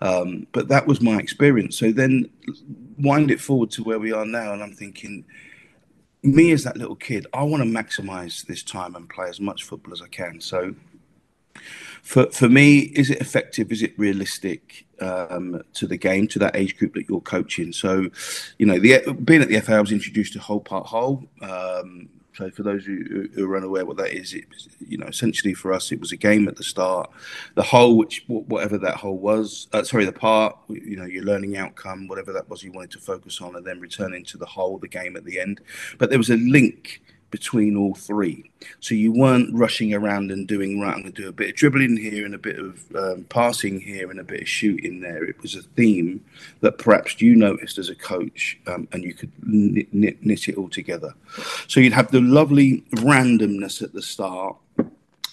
Um, 0.00 0.46
but 0.52 0.68
that 0.68 0.86
was 0.86 1.00
my 1.00 1.18
experience. 1.18 1.76
So 1.76 1.90
then 1.90 2.30
wind 2.96 3.32
it 3.32 3.40
forward 3.40 3.72
to 3.72 3.82
where 3.82 3.98
we 3.98 4.12
are 4.12 4.24
now, 4.24 4.52
and 4.52 4.62
I'm 4.62 4.74
thinking, 4.74 5.24
me 6.22 6.52
as 6.52 6.64
that 6.64 6.76
little 6.76 6.96
kid, 6.96 7.26
I 7.32 7.42
want 7.42 7.62
to 7.62 7.68
maximize 7.68 8.46
this 8.46 8.62
time 8.62 8.94
and 8.94 9.08
play 9.08 9.28
as 9.28 9.40
much 9.40 9.64
football 9.64 9.92
as 9.92 10.02
I 10.02 10.08
can. 10.08 10.40
So 10.40 10.74
for 12.02 12.30
for 12.30 12.48
me, 12.48 12.78
is 12.80 13.10
it 13.10 13.20
effective? 13.20 13.72
Is 13.72 13.82
it 13.82 13.98
realistic 13.98 14.86
um, 15.00 15.62
to 15.74 15.86
the 15.86 15.96
game, 15.96 16.26
to 16.28 16.38
that 16.40 16.56
age 16.56 16.76
group 16.76 16.94
that 16.94 17.08
you're 17.08 17.20
coaching? 17.20 17.72
So, 17.72 18.08
you 18.58 18.66
know, 18.66 18.78
the 18.78 19.12
being 19.24 19.42
at 19.42 19.48
the 19.48 19.60
FA, 19.60 19.74
I 19.74 19.80
was 19.80 19.92
introduced 19.92 20.32
to 20.34 20.40
whole 20.40 20.60
part 20.60 20.86
whole. 20.86 21.24
Um, 21.40 22.08
so 22.34 22.50
for 22.50 22.62
those 22.62 22.84
who, 22.84 23.28
who 23.34 23.50
are 23.50 23.56
unaware 23.56 23.84
what 23.84 23.96
that 23.98 24.12
is, 24.12 24.34
it 24.34 24.44
you 24.86 24.98
know 24.98 25.06
essentially 25.06 25.54
for 25.54 25.72
us 25.72 25.92
it 25.92 26.00
was 26.00 26.12
a 26.12 26.16
game 26.16 26.48
at 26.48 26.56
the 26.56 26.64
start, 26.64 27.10
the 27.54 27.62
hole, 27.62 27.96
which 27.96 28.24
whatever 28.26 28.78
that 28.78 28.96
hole 28.96 29.18
was, 29.18 29.68
uh, 29.72 29.82
sorry 29.82 30.04
the 30.04 30.12
part 30.12 30.56
you 30.68 30.96
know 30.96 31.04
your 31.04 31.24
learning 31.24 31.56
outcome 31.56 32.08
whatever 32.08 32.32
that 32.32 32.48
was 32.48 32.62
you 32.62 32.72
wanted 32.72 32.90
to 32.90 32.98
focus 32.98 33.40
on, 33.40 33.56
and 33.56 33.66
then 33.66 33.80
returning 33.80 34.24
to 34.24 34.38
the 34.38 34.46
whole 34.46 34.78
the 34.78 34.88
game 34.88 35.16
at 35.16 35.24
the 35.24 35.38
end. 35.38 35.60
But 35.98 36.08
there 36.08 36.18
was 36.18 36.30
a 36.30 36.36
link 36.36 37.02
between 37.32 37.76
all 37.76 37.94
three. 37.94 38.48
So 38.78 38.94
you 38.94 39.10
weren't 39.10 39.52
rushing 39.52 39.92
around 39.92 40.30
and 40.30 40.46
doing, 40.46 40.78
right, 40.78 40.94
I'm 40.94 41.00
going 41.00 41.12
to 41.12 41.22
do 41.22 41.28
a 41.28 41.32
bit 41.32 41.50
of 41.50 41.56
dribbling 41.56 41.96
here 41.96 42.24
and 42.24 42.34
a 42.34 42.38
bit 42.38 42.58
of 42.58 42.84
um, 42.94 43.24
passing 43.24 43.80
here 43.80 44.08
and 44.10 44.20
a 44.20 44.24
bit 44.24 44.42
of 44.42 44.48
shooting 44.48 45.00
there. 45.00 45.24
It 45.24 45.42
was 45.42 45.56
a 45.56 45.62
theme 45.62 46.24
that 46.60 46.78
perhaps 46.78 47.20
you 47.20 47.34
noticed 47.34 47.78
as 47.78 47.88
a 47.88 47.96
coach 47.96 48.58
um, 48.68 48.86
and 48.92 49.02
you 49.02 49.14
could 49.14 49.32
knit, 49.42 49.92
knit, 49.92 50.24
knit 50.24 50.46
it 50.46 50.56
all 50.56 50.68
together. 50.68 51.14
So 51.66 51.80
you'd 51.80 51.94
have 51.94 52.12
the 52.12 52.20
lovely 52.20 52.84
randomness 52.92 53.82
at 53.82 53.94
the 53.94 54.02
start 54.02 54.56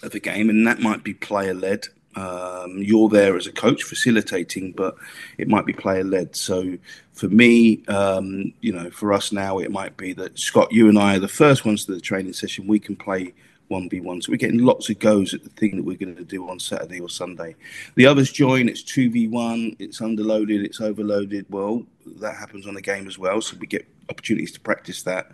of 0.01 0.15
a 0.15 0.19
game, 0.19 0.49
and 0.49 0.65
that 0.65 0.79
might 0.79 1.03
be 1.03 1.13
player 1.13 1.53
led. 1.53 1.89
Um, 2.15 2.77
you're 2.79 3.09
there 3.09 3.37
as 3.37 3.47
a 3.47 3.51
coach 3.51 3.83
facilitating, 3.83 4.71
but 4.71 4.95
it 5.37 5.47
might 5.47 5.65
be 5.65 5.73
player 5.73 6.03
led. 6.03 6.35
So 6.35 6.77
for 7.13 7.27
me, 7.27 7.85
um, 7.87 8.53
you 8.61 8.73
know, 8.73 8.89
for 8.89 9.13
us 9.13 9.31
now, 9.31 9.59
it 9.59 9.71
might 9.71 9.95
be 9.95 10.13
that 10.13 10.37
Scott, 10.39 10.71
you 10.71 10.89
and 10.89 10.97
I 10.97 11.17
are 11.17 11.19
the 11.19 11.27
first 11.27 11.65
ones 11.65 11.85
to 11.85 11.93
the 11.93 12.01
training 12.01 12.33
session. 12.33 12.67
We 12.67 12.79
can 12.79 12.95
play 12.95 13.33
1v1. 13.69 14.23
So 14.23 14.32
we're 14.32 14.38
getting 14.38 14.63
lots 14.63 14.89
of 14.89 14.99
goes 14.99 15.34
at 15.34 15.43
the 15.43 15.49
thing 15.49 15.77
that 15.77 15.86
we're 15.86 15.97
going 15.97 16.15
to 16.15 16.23
do 16.23 16.49
on 16.49 16.60
Saturday 16.60 16.99
or 16.99 17.10
Sunday. 17.10 17.55
The 17.95 18.05
others 18.05 18.32
join, 18.32 18.67
it's 18.67 18.84
2v1, 18.84 19.75
it's 19.79 19.99
underloaded, 19.99 20.63
it's 20.65 20.82
overloaded. 20.82 21.45
Well, 21.49 21.86
that 22.05 22.36
happens 22.36 22.67
on 22.67 22.73
the 22.73 22.82
game 22.82 23.08
as 23.08 23.17
well. 23.17 23.41
So 23.41 23.58
we 23.58 23.67
get 23.67 23.88
opportunities 24.10 24.51
to 24.53 24.60
practice 24.60 25.03
that. 25.03 25.32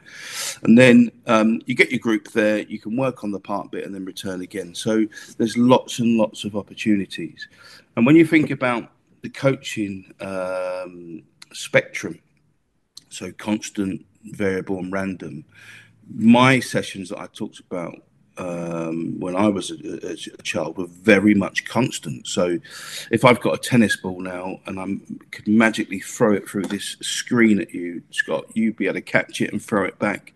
And 0.63 0.77
then 0.77 1.11
um, 1.27 1.61
you 1.65 1.75
get 1.75 1.91
your 1.91 1.99
group 1.99 2.31
there, 2.31 2.59
you 2.59 2.79
can 2.79 2.97
work 2.97 3.23
on 3.23 3.31
the 3.31 3.39
part 3.39 3.71
bit 3.71 3.85
and 3.85 3.95
then 3.95 4.05
return 4.05 4.41
again. 4.41 4.75
So 4.75 5.05
there's 5.37 5.57
lots 5.57 5.99
and 5.99 6.17
lots 6.17 6.43
of 6.43 6.55
opportunities. 6.55 7.47
And 7.95 8.05
when 8.05 8.15
you 8.15 8.25
think 8.25 8.51
about 8.51 8.91
the 9.21 9.29
coaching 9.29 10.13
um, 10.19 11.23
spectrum, 11.53 12.19
so 13.09 13.31
constant, 13.31 14.05
variable, 14.23 14.79
and 14.79 14.91
random, 14.91 15.45
my 16.13 16.59
sessions 16.59 17.09
that 17.09 17.19
I 17.19 17.27
talked 17.27 17.59
about 17.59 17.95
um, 18.37 19.19
when 19.19 19.35
I 19.35 19.47
was 19.47 19.71
a, 19.71 20.11
a, 20.11 20.41
child 20.43 20.77
were 20.77 20.87
very 20.87 21.33
much 21.33 21.65
constant. 21.65 22.27
So 22.27 22.59
if 23.11 23.23
I've 23.23 23.39
got 23.39 23.53
a 23.53 23.57
tennis 23.57 23.95
ball 23.95 24.19
now 24.19 24.59
and 24.65 24.79
I 24.79 24.85
could 25.31 25.47
magically 25.47 25.99
throw 25.99 26.33
it 26.33 26.47
through 26.47 26.63
this 26.63 26.97
screen 27.01 27.61
at 27.61 27.73
you, 27.73 28.01
Scott, 28.11 28.45
you'd 28.53 28.75
be 28.75 28.85
able 28.85 28.95
to 28.95 29.01
catch 29.01 29.41
it 29.41 29.51
and 29.51 29.61
throw 29.61 29.85
it 29.85 29.97
back. 29.99 30.33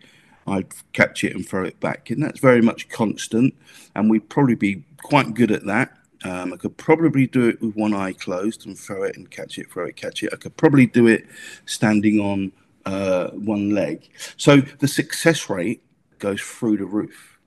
I'd 0.48 0.68
catch 0.94 1.24
it 1.24 1.36
and 1.36 1.48
throw 1.48 1.64
it 1.66 1.80
back. 1.80 2.10
And 2.10 2.24
that's 2.24 2.40
very 2.40 2.62
much 2.62 2.90
constant. 2.90 3.54
And 3.96 4.10
we'd 4.10 4.30
probably 4.30 4.56
be 4.56 4.84
quite 5.02 5.34
good 5.34 5.52
at 5.52 5.66
that. 5.66 5.92
Um, 6.24 6.54
I 6.54 6.58
could 6.58 6.76
probably 6.78 7.28
do 7.28 7.48
it 7.48 7.62
with 7.62 7.76
one 7.76 7.94
eye 7.94 8.14
closed 8.14 8.66
and 8.66 8.78
throw 8.78 9.04
it 9.04 9.16
and 9.16 9.30
catch 9.30 9.58
it, 9.58 9.72
throw 9.72 9.86
it, 9.86 9.96
catch 9.96 10.24
it. 10.24 10.32
I 10.34 10.38
could 10.38 10.58
probably 10.58 10.86
do 10.86 11.08
it 11.08 11.26
standing 11.66 12.20
on 12.20 12.52
uh, 12.86 13.30
one 13.30 13.74
leg. 13.74 14.10
So 14.38 14.58
the 14.58 14.88
success 14.88 15.50
rate 15.50 15.82
goes 16.18 16.42
through 16.42 16.78
the 16.78 16.86
roof 16.86 17.39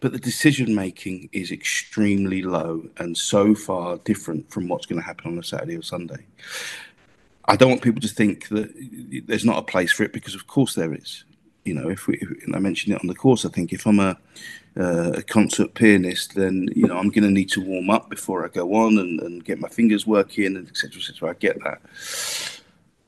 but 0.00 0.12
the 0.12 0.18
decision 0.18 0.74
making 0.74 1.28
is 1.32 1.50
extremely 1.50 2.42
low 2.42 2.88
and 2.98 3.16
so 3.16 3.54
far 3.54 3.96
different 3.98 4.50
from 4.50 4.68
what's 4.68 4.86
going 4.86 5.00
to 5.00 5.06
happen 5.06 5.32
on 5.32 5.38
a 5.38 5.42
Saturday 5.42 5.76
or 5.76 5.82
Sunday. 5.82 6.26
I 7.46 7.56
don't 7.56 7.70
want 7.70 7.82
people 7.82 8.00
to 8.00 8.08
think 8.08 8.48
that 8.48 8.72
there's 9.26 9.44
not 9.44 9.58
a 9.58 9.62
place 9.62 9.92
for 9.92 10.02
it 10.02 10.12
because, 10.12 10.34
of 10.34 10.46
course, 10.46 10.74
there 10.74 10.92
is. 10.92 11.24
You 11.64 11.74
know, 11.74 11.88
if 11.88 12.06
we, 12.06 12.16
if, 12.18 12.28
I 12.54 12.58
mentioned 12.58 12.94
it 12.94 13.00
on 13.00 13.06
the 13.06 13.14
course, 13.14 13.44
I 13.44 13.48
think 13.48 13.72
if 13.72 13.86
I'm 13.86 14.00
a, 14.00 14.16
uh, 14.78 15.12
a 15.16 15.22
concert 15.22 15.74
pianist, 15.74 16.34
then 16.34 16.68
you 16.76 16.86
know 16.86 16.96
I'm 16.96 17.10
going 17.10 17.24
to 17.24 17.30
need 17.30 17.50
to 17.50 17.60
warm 17.60 17.90
up 17.90 18.10
before 18.10 18.44
I 18.44 18.48
go 18.48 18.74
on 18.74 18.98
and, 18.98 19.20
and 19.20 19.44
get 19.44 19.58
my 19.58 19.68
fingers 19.68 20.06
working, 20.06 20.56
and 20.56 20.68
etc. 20.68 21.00
etc. 21.00 21.30
I 21.30 21.34
get 21.34 21.62
that, 21.64 21.80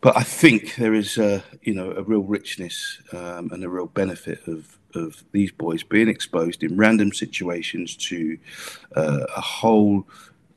but 0.01 0.17
I 0.17 0.23
think 0.23 0.77
there 0.77 0.95
is 0.95 1.19
a 1.19 1.45
you 1.63 1.75
know 1.75 1.93
a 1.93 2.03
real 2.03 2.23
richness 2.23 2.99
um, 3.13 3.51
and 3.53 3.63
a 3.63 3.69
real 3.69 3.87
benefit 3.87 4.41
of 4.49 4.78
of 4.95 5.23
these 5.33 5.53
boys 5.53 5.83
being 5.83 6.09
exposed 6.09 6.63
in 6.63 6.77
random 6.77 7.13
situations 7.13 7.97
to 7.97 8.39
uh, 8.97 9.25
a 9.37 9.41
whole 9.41 10.07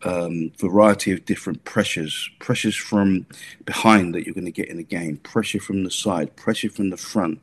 um, 0.03 0.51
variety 0.57 1.11
of 1.11 1.25
different 1.25 1.63
pressures. 1.63 2.29
Pressures 2.39 2.75
from 2.75 3.25
behind 3.65 4.15
that 4.15 4.25
you're 4.25 4.33
going 4.33 4.45
to 4.45 4.51
get 4.51 4.69
in 4.69 4.79
a 4.79 4.83
game, 4.83 5.17
pressure 5.17 5.59
from 5.59 5.83
the 5.83 5.91
side, 5.91 6.35
pressure 6.35 6.69
from 6.69 6.89
the 6.89 6.97
front. 6.97 7.39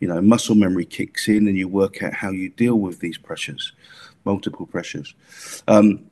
You 0.00 0.08
know, 0.08 0.20
muscle 0.20 0.54
memory 0.54 0.84
kicks 0.84 1.28
in 1.28 1.48
and 1.48 1.58
you 1.58 1.66
work 1.66 2.02
out 2.02 2.14
how 2.14 2.30
you 2.30 2.50
deal 2.50 2.76
with 2.76 3.00
these 3.00 3.18
pressures, 3.18 3.72
multiple 4.24 4.66
pressures. 4.66 5.14
Um, 5.66 6.08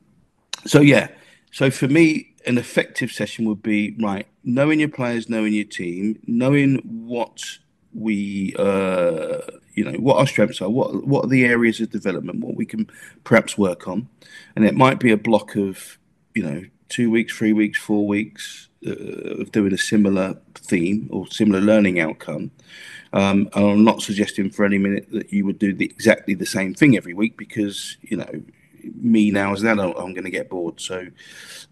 so, 0.65 0.81
yeah, 0.81 1.07
so 1.51 1.71
for 1.71 1.87
me, 1.87 2.33
an 2.45 2.57
effective 2.57 3.11
session 3.11 3.45
would 3.45 3.63
be 3.63 3.95
right, 3.99 4.27
knowing 4.43 4.79
your 4.79 4.89
players, 4.89 5.29
knowing 5.29 5.53
your 5.53 5.65
team, 5.65 6.19
knowing 6.27 6.77
what 6.79 7.43
we 7.93 8.55
uh, 8.59 9.39
you 9.77 9.83
know 9.83 9.97
what 9.99 10.17
our 10.17 10.25
strengths 10.25 10.59
are 10.59 10.69
what 10.69 11.05
what 11.05 11.23
are 11.23 11.29
the 11.29 11.45
areas 11.45 11.79
of 11.79 11.91
development 11.91 12.43
what 12.43 12.55
we 12.55 12.65
can 12.65 12.89
perhaps 13.23 13.57
work 13.57 13.87
on. 13.87 14.09
And 14.55 14.65
it 14.65 14.75
might 14.75 14.99
be 14.99 15.11
a 15.11 15.17
block 15.17 15.55
of 15.55 15.99
you 16.33 16.43
know 16.43 16.63
two 16.89 17.11
weeks 17.11 17.37
three 17.37 17.53
weeks 17.53 17.77
four 17.77 18.07
weeks 18.07 18.69
uh, 18.85 19.41
of 19.41 19.51
doing 19.51 19.73
a 19.73 19.77
similar 19.77 20.35
theme 20.55 21.07
or 21.11 21.27
similar 21.27 21.61
learning 21.61 21.99
outcome. 21.99 22.49
Um, 23.13 23.49
and 23.53 23.65
i'm 23.65 23.83
not 23.83 24.01
suggesting 24.01 24.49
for 24.49 24.65
any 24.65 24.79
minute 24.79 25.07
that 25.11 25.31
you 25.31 25.45
would 25.45 25.59
do 25.59 25.73
the, 25.73 25.85
exactly 25.85 26.33
the 26.33 26.45
same 26.45 26.73
thing 26.73 26.97
every 26.97 27.13
week 27.13 27.37
because 27.37 27.97
you 28.01 28.17
know 28.17 28.43
me 29.01 29.31
now 29.31 29.53
as 29.53 29.63
adult 29.63 29.95
i'm 29.97 30.13
going 30.13 30.25
to 30.25 30.31
get 30.31 30.49
bored. 30.49 30.81
So 30.81 31.05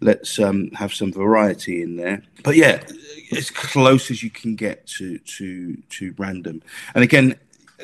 let's 0.00 0.38
um, 0.38 0.70
have 0.72 0.94
some 0.94 1.12
variety 1.12 1.82
in 1.82 1.96
there. 1.96 2.22
But 2.44 2.54
yeah 2.54 2.84
as 3.32 3.50
close 3.50 4.10
as 4.10 4.22
you 4.22 4.30
can 4.30 4.54
get 4.54 4.86
to 4.86 5.18
to 5.18 5.76
to 5.90 6.14
random. 6.18 6.62
And 6.94 7.02
again 7.02 7.36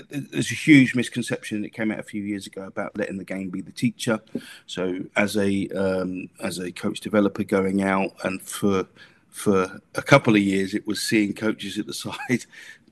there's 0.09 0.51
a 0.51 0.55
huge 0.55 0.95
misconception 0.95 1.63
that 1.63 1.73
came 1.73 1.91
out 1.91 1.99
a 1.99 2.05
few 2.05 2.23
years 2.23 2.47
ago 2.47 2.65
about 2.65 2.97
letting 2.97 3.19
the 3.19 3.25
game 3.25 3.51
be 3.51 3.61
the 3.61 3.73
teacher. 3.73 4.21
So 4.67 5.01
as 5.17 5.37
a 5.37 5.69
um, 5.69 6.29
as 6.41 6.59
a 6.59 6.73
coach 6.73 7.01
developer 7.01 7.45
going 7.45 7.83
out 7.83 8.13
and 8.25 8.41
for 8.43 8.87
for 9.29 9.81
a 9.95 10.03
couple 10.03 10.35
of 10.35 10.43
years 10.43 10.75
it 10.75 10.87
was 10.87 11.01
seeing 11.01 11.33
coaches 11.35 11.79
at 11.79 11.87
the 11.87 11.95
side 11.95 12.45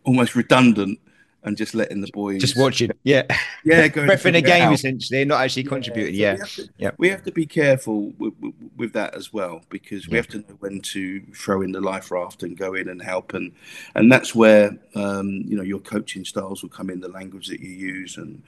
almost 0.05 0.35
redundant 0.35 0.99
and 1.43 1.57
just 1.57 1.75
letting 1.75 2.01
the 2.01 2.11
boys 2.13 2.41
just 2.41 2.57
watching. 2.57 2.91
Yeah, 3.03 3.23
yeah, 3.65 3.89
going 3.89 4.11
in 4.11 4.35
a 4.35 4.43
game 4.43 4.73
essentially, 4.73 5.25
not 5.25 5.41
actually 5.41 5.63
yeah. 5.63 5.69
contributing. 5.69 6.15
So 6.15 6.21
yeah, 6.21 6.33
we 6.33 6.47
to, 6.47 6.69
yeah. 6.79 6.91
we 6.99 7.09
have 7.09 7.23
to 7.25 7.33
be 7.33 7.47
careful 7.47 8.13
with, 8.19 8.35
with, 8.41 8.55
with 8.77 8.93
that 8.93 9.15
as 9.15 9.33
well 9.33 9.63
because 9.69 10.07
we 10.07 10.13
yeah. 10.13 10.19
have 10.19 10.29
to 10.29 10.39
know 10.39 10.57
when 10.61 10.81
to 10.81 11.21
throw 11.35 11.63
in 11.63 11.73
the 11.73 11.81
life 11.81 12.11
raft 12.11 12.43
and 12.43 12.57
go 12.57 12.75
in 12.75 12.89
and 12.89 13.03
help, 13.03 13.35
and 13.35 13.53
and 13.95 14.11
that's 14.11 14.35
where 14.35 14.77
um, 14.95 15.45
you 15.47 15.57
know 15.57 15.63
your 15.63 15.81
coaching 15.81 16.25
styles 16.25 16.63
will 16.63 16.71
come 16.71 16.91
in, 16.91 17.01
the 17.01 17.09
language 17.09 17.49
that 17.49 17.61
you 17.61 17.71
use, 17.71 18.17
and 18.17 18.43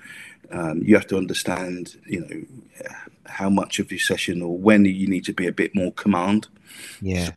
um, 0.51 0.83
you 0.83 0.95
have 0.95 1.07
to 1.09 1.17
understand, 1.17 1.97
you 2.07 2.21
know, 2.21 2.91
how 3.27 3.49
much 3.49 3.79
of 3.79 3.91
your 3.91 3.99
session 3.99 4.43
or 4.43 4.57
when 4.57 4.85
you 4.85 5.07
need 5.07 5.25
to 5.25 5.33
be 5.33 5.47
a 5.47 5.53
bit 5.53 5.75
more 5.75 5.93
command. 5.93 6.49
Yeah. 7.01 7.31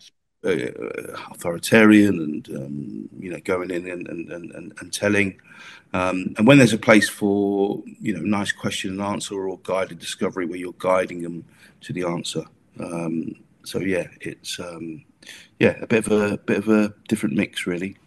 Uh, 0.46 1.18
authoritarian 1.32 2.20
and 2.20 2.50
um, 2.56 3.10
you 3.18 3.32
know 3.32 3.40
going 3.46 3.72
in 3.72 3.90
and 3.90 4.08
and, 4.08 4.32
and, 4.32 4.74
and 4.80 4.94
telling. 4.94 5.40
Um, 5.92 6.36
and 6.38 6.46
when 6.46 6.60
there's 6.60 6.74
a 6.74 6.78
place 6.78 7.10
for 7.10 7.82
you 8.00 8.14
know 8.14 8.22
nice 8.22 8.52
question 8.52 8.92
and 8.92 9.02
answer 9.02 9.34
or 9.34 9.60
guided 9.64 9.98
discovery 9.98 10.46
where 10.46 10.60
you're 10.60 10.76
guiding 10.78 11.24
them 11.24 11.46
to 11.82 11.94
the 11.94 12.04
answer. 12.04 12.44
Um, 12.80 13.34
so 13.64 13.80
yeah 13.80 14.08
it's 14.22 14.60
um, 14.60 15.04
yeah 15.60 15.78
a 15.82 15.88
bit 15.88 16.06
of 16.06 16.12
a 16.12 16.38
bit 16.38 16.58
of 16.58 16.70
a 16.70 16.94
different 17.08 17.36
mix 17.36 17.66
really 17.66 17.98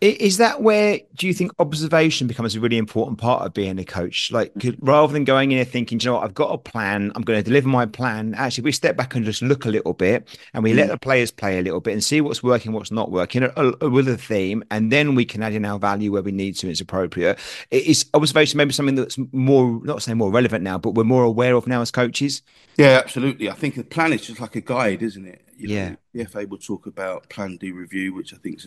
is 0.00 0.38
that 0.38 0.62
where 0.62 0.98
do 1.14 1.26
you 1.26 1.34
think 1.34 1.52
observation 1.58 2.26
becomes 2.26 2.54
a 2.54 2.60
really 2.60 2.78
important 2.78 3.18
part 3.18 3.44
of 3.44 3.52
being 3.52 3.78
a 3.78 3.84
coach? 3.84 4.32
Like 4.32 4.50
rather 4.80 5.12
than 5.12 5.24
going 5.24 5.52
in 5.52 5.58
and 5.58 5.68
thinking, 5.68 6.00
you 6.00 6.06
know 6.06 6.14
what, 6.14 6.24
I've 6.24 6.32
got 6.32 6.52
a 6.52 6.58
plan, 6.58 7.12
I'm 7.14 7.22
going 7.22 7.38
to 7.38 7.42
deliver 7.42 7.68
my 7.68 7.84
plan. 7.84 8.34
Actually, 8.34 8.64
we 8.64 8.72
step 8.72 8.96
back 8.96 9.14
and 9.14 9.26
just 9.26 9.42
look 9.42 9.66
a 9.66 9.68
little 9.68 9.92
bit, 9.92 10.26
and 10.54 10.64
we 10.64 10.72
mm. 10.72 10.76
let 10.76 10.88
the 10.88 10.96
players 10.96 11.30
play 11.30 11.58
a 11.58 11.62
little 11.62 11.80
bit 11.80 11.92
and 11.92 12.02
see 12.02 12.22
what's 12.22 12.42
working, 12.42 12.72
what's 12.72 12.90
not 12.90 13.10
working 13.10 13.42
with 13.82 14.08
a 14.08 14.16
theme, 14.16 14.64
and 14.70 14.90
then 14.90 15.14
we 15.14 15.26
can 15.26 15.42
add 15.42 15.52
in 15.52 15.66
our 15.66 15.78
value 15.78 16.12
where 16.12 16.22
we 16.22 16.32
need 16.32 16.56
to. 16.56 16.70
It's 16.70 16.80
appropriate. 16.80 17.38
Is 17.70 18.06
observation 18.14 18.56
maybe 18.56 18.72
something 18.72 18.94
that's 18.94 19.18
more, 19.32 19.80
not 19.84 20.02
saying 20.02 20.16
more 20.16 20.30
relevant 20.30 20.64
now, 20.64 20.78
but 20.78 20.94
we're 20.94 21.04
more 21.04 21.24
aware 21.24 21.54
of 21.54 21.66
now 21.66 21.82
as 21.82 21.90
coaches? 21.90 22.40
Yeah, 22.78 23.00
absolutely. 23.04 23.50
I 23.50 23.54
think 23.54 23.74
the 23.74 23.84
plan 23.84 24.14
is 24.14 24.22
just 24.22 24.40
like 24.40 24.56
a 24.56 24.62
guide, 24.62 25.02
isn't 25.02 25.26
it? 25.26 25.42
You 25.60 25.68
know, 25.68 25.74
yeah. 25.74 25.94
The 26.12 26.24
FA 26.24 26.46
will 26.46 26.58
talk 26.58 26.86
about 26.86 27.28
plan, 27.28 27.56
do, 27.56 27.74
review, 27.74 28.14
which 28.14 28.32
I 28.32 28.36
think 28.38 28.58
is 28.58 28.66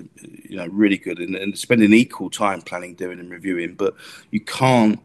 you 0.50 0.58
know 0.58 0.68
really 0.68 0.98
good, 0.98 1.20
and, 1.20 1.36
and 1.36 1.58
spending 1.58 1.94
equal 1.94 2.30
time 2.30 2.62
planning, 2.62 2.96
doing, 2.96 3.20
and 3.20 3.30
reviewing. 3.30 3.76
But 3.76 3.96
you 4.32 4.40
can't 4.40 5.00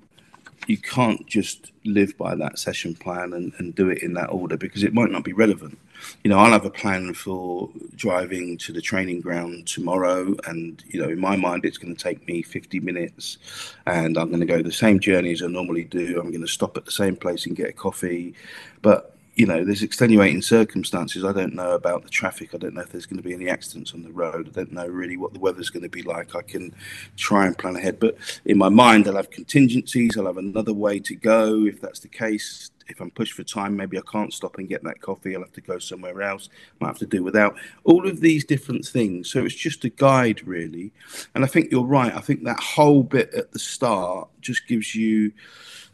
you 0.67 0.77
can't 0.77 1.27
just 1.27 1.73
live 1.85 2.17
by 2.19 2.35
that 2.35 2.59
session 2.59 2.95
plan 2.95 3.33
and, 3.33 3.53
and 3.59 3.75
do 3.75 3.89
it 3.89 4.03
in 4.03 4.13
that 4.15 4.27
order 4.27 4.57
because 4.57 4.83
it 4.83 4.93
might 4.93 5.11
not 5.11 5.25
be 5.25 5.33
relevant. 5.33 5.79
You 6.23 6.31
know, 6.31 6.39
I'll 6.39 6.53
have 6.53 6.67
a 6.67 6.71
plan 6.71 7.15
for 7.15 7.71
driving 7.97 8.59
to 8.59 8.73
the 8.73 8.83
training 8.83 9.21
ground 9.21 9.67
tomorrow, 9.67 10.37
and 10.47 10.83
you 10.89 11.01
know, 11.01 11.09
in 11.09 11.19
my 11.19 11.37
mind, 11.37 11.65
it's 11.65 11.79
going 11.79 11.95
to 11.95 12.01
take 12.01 12.27
me 12.29 12.43
50 12.43 12.81
minutes, 12.81 13.39
and 13.87 14.17
I'm 14.17 14.29
going 14.29 14.41
to 14.41 14.47
go 14.47 14.63
the 14.63 14.71
same 14.71 15.01
journey 15.01 15.33
as 15.33 15.43
I 15.43 15.47
normally 15.47 15.85
do. 15.85 16.21
I'm 16.21 16.31
going 16.31 16.43
to 16.43 16.47
stop 16.47 16.77
at 16.77 16.85
the 16.85 16.93
same 16.93 17.17
place 17.17 17.47
and 17.47 17.57
get 17.57 17.71
a 17.71 17.73
coffee, 17.73 18.35
but 18.83 19.18
you 19.39 19.47
know, 19.47 19.65
there's 19.65 19.85
extenuating 19.85 20.43
circumstances. 20.43 21.25
I 21.25 21.33
don't 21.33 21.55
know 21.55 21.71
about 21.71 22.03
the 22.03 22.09
traffic. 22.09 22.55
I 22.55 22.59
don't 22.59 22.75
know 22.75 22.81
if 22.81 22.91
there's 22.91 23.07
going 23.07 23.23
to 23.23 23.23
be 23.23 23.33
any 23.33 23.49
accidents 23.49 23.95
on 23.95 24.03
the 24.03 24.11
road. 24.11 24.49
I 24.49 24.51
don't 24.51 24.73
know 24.73 24.89
really 24.89 25.17
what 25.17 25.33
the 25.33 25.39
weather's 25.39 25.71
going 25.71 25.85
to 25.85 25.89
be 25.89 26.03
like. 26.03 26.35
I 26.35 26.43
can 26.43 26.75
try 27.17 27.47
and 27.47 27.57
plan 27.57 27.77
ahead, 27.77 28.01
but 28.01 28.17
in 28.47 28.59
my 28.59 28.69
mind, 28.69 29.07
I'll 29.07 29.15
have 29.15 29.31
contingencies. 29.31 30.19
I'll 30.19 30.27
have 30.27 30.39
another 30.39 30.73
way 30.73 30.99
to 30.99 31.15
go 31.15 31.67
if 31.67 31.81
that's 31.81 32.01
the 32.01 32.09
case. 32.09 32.73
If 32.89 33.01
I'm 33.01 33.13
pushed 33.13 33.35
for 33.35 33.45
time, 33.45 33.77
maybe 33.77 33.97
I 33.97 34.03
can't 34.11 34.35
stop 34.35 34.59
and 34.59 34.69
get 34.69 34.83
that 34.83 35.01
coffee. 35.01 35.37
I'll 35.37 35.43
have 35.43 35.53
to 35.53 35.61
go 35.61 35.79
somewhere 35.79 36.21
else. 36.21 36.49
Might 36.81 36.89
have 36.89 36.99
to 36.99 37.07
do 37.07 37.23
without 37.23 37.55
all 37.85 38.09
of 38.09 38.21
these 38.21 38.45
different 38.45 38.87
things. 38.87 39.31
So 39.31 39.45
it's 39.45 39.55
just 39.55 39.85
a 39.85 39.89
guide, 39.89 40.45
really. 40.49 40.91
And 41.37 41.45
I 41.45 41.47
think 41.47 41.71
you're 41.71 41.85
right. 41.85 42.13
I 42.13 42.21
think 42.21 42.43
that 42.43 42.59
whole 42.59 43.05
bit 43.05 43.33
at 43.35 43.53
the 43.53 43.61
start 43.61 44.31
just 44.41 44.67
gives 44.67 44.97
you 44.97 45.33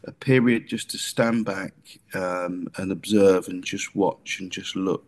a 0.05 0.11
period 0.11 0.67
just 0.67 0.89
to 0.91 0.97
stand 0.97 1.45
back 1.45 1.73
um, 2.13 2.67
and 2.77 2.91
observe 2.91 3.47
and 3.47 3.63
just 3.63 3.95
watch 3.95 4.39
and 4.39 4.51
just 4.51 4.75
look. 4.75 5.05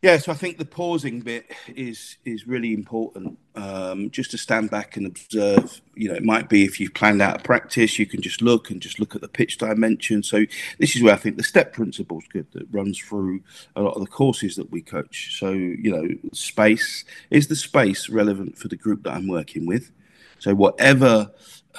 Yeah, 0.00 0.16
so 0.18 0.30
I 0.30 0.36
think 0.36 0.58
the 0.58 0.64
pausing 0.64 1.20
bit 1.20 1.50
is 1.66 2.18
is 2.24 2.46
really 2.46 2.72
important. 2.72 3.36
Um, 3.56 4.10
just 4.10 4.30
to 4.30 4.38
stand 4.38 4.70
back 4.70 4.96
and 4.96 5.06
observe. 5.06 5.80
You 5.96 6.10
know, 6.10 6.14
it 6.14 6.22
might 6.22 6.48
be 6.48 6.62
if 6.62 6.78
you've 6.78 6.94
planned 6.94 7.20
out 7.20 7.40
a 7.40 7.42
practice, 7.42 7.98
you 7.98 8.06
can 8.06 8.22
just 8.22 8.40
look 8.40 8.70
and 8.70 8.80
just 8.80 9.00
look 9.00 9.16
at 9.16 9.22
the 9.22 9.28
pitch 9.28 9.58
dimension. 9.58 10.22
So 10.22 10.44
this 10.78 10.94
is 10.94 11.02
where 11.02 11.14
I 11.14 11.16
think 11.16 11.36
the 11.36 11.42
step 11.42 11.72
principle 11.72 12.18
is 12.18 12.28
good 12.28 12.46
that 12.52 12.68
runs 12.70 12.96
through 12.96 13.40
a 13.74 13.82
lot 13.82 13.94
of 13.94 14.00
the 14.00 14.06
courses 14.06 14.54
that 14.54 14.70
we 14.70 14.82
coach. 14.82 15.36
So 15.36 15.50
you 15.50 15.90
know, 15.90 16.30
space 16.32 17.04
is 17.30 17.48
the 17.48 17.56
space 17.56 18.08
relevant 18.08 18.56
for 18.56 18.68
the 18.68 18.76
group 18.76 19.02
that 19.02 19.14
I'm 19.14 19.26
working 19.26 19.66
with. 19.66 19.90
So 20.38 20.54
whatever 20.54 21.30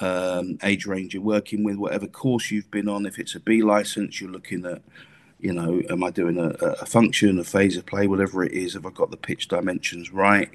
um, 0.01 0.57
age 0.63 0.85
range 0.85 1.13
you're 1.13 1.23
working 1.23 1.63
with, 1.63 1.77
whatever 1.77 2.07
course 2.07 2.51
you've 2.51 2.71
been 2.71 2.87
on. 2.89 3.05
If 3.05 3.19
it's 3.19 3.35
a 3.35 3.39
B 3.39 3.61
license, 3.61 4.19
you're 4.19 4.31
looking 4.31 4.65
at, 4.65 4.81
you 5.39 5.53
know, 5.53 5.81
am 5.89 6.03
I 6.03 6.11
doing 6.11 6.37
a, 6.37 6.49
a 6.49 6.85
function, 6.85 7.39
a 7.39 7.43
phase 7.43 7.77
of 7.77 7.85
play, 7.85 8.07
whatever 8.07 8.43
it 8.43 8.53
is? 8.53 8.73
Have 8.73 8.85
I 8.85 8.91
got 8.91 9.11
the 9.11 9.17
pitch 9.17 9.47
dimensions 9.47 10.11
right? 10.11 10.49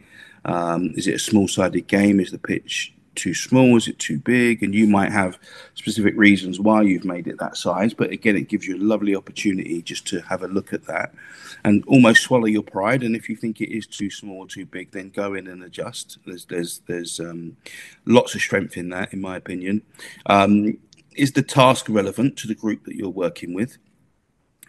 Um, 0.44 0.92
is 0.96 1.06
it 1.06 1.14
a 1.14 1.18
small 1.18 1.48
sided 1.48 1.86
game? 1.86 2.20
Is 2.20 2.30
the 2.30 2.38
pitch 2.38 2.94
too 3.16 3.34
small? 3.34 3.76
Is 3.76 3.88
it 3.88 3.98
too 3.98 4.18
big? 4.18 4.62
And 4.62 4.74
you 4.74 4.86
might 4.86 5.12
have 5.12 5.38
specific 5.74 6.14
reasons 6.16 6.60
why 6.60 6.82
you've 6.82 7.04
made 7.04 7.26
it 7.26 7.38
that 7.38 7.56
size. 7.56 7.94
But 7.94 8.10
again, 8.10 8.36
it 8.36 8.48
gives 8.48 8.66
you 8.66 8.76
a 8.76 8.82
lovely 8.82 9.14
opportunity 9.14 9.82
just 9.82 10.06
to 10.08 10.20
have 10.20 10.42
a 10.42 10.48
look 10.48 10.72
at 10.72 10.86
that 10.86 11.14
and 11.64 11.84
almost 11.86 12.22
swallow 12.22 12.46
your 12.46 12.62
pride. 12.62 13.02
And 13.02 13.16
if 13.16 13.28
you 13.28 13.36
think 13.36 13.60
it 13.60 13.74
is 13.74 13.86
too 13.86 14.10
small 14.10 14.38
or 14.38 14.46
too 14.46 14.66
big, 14.66 14.90
then 14.90 15.10
go 15.10 15.34
in 15.34 15.46
and 15.46 15.62
adjust. 15.62 16.18
There's 16.26 16.44
there's 16.46 16.80
there's 16.86 17.20
um, 17.20 17.56
lots 18.06 18.34
of 18.34 18.40
strength 18.40 18.76
in 18.76 18.90
that, 18.90 19.12
in 19.12 19.20
my 19.20 19.36
opinion. 19.36 19.82
Um, 20.26 20.78
is 21.16 21.32
the 21.32 21.42
task 21.42 21.86
relevant 21.88 22.36
to 22.38 22.48
the 22.48 22.54
group 22.54 22.84
that 22.84 22.96
you're 22.96 23.08
working 23.08 23.54
with? 23.54 23.78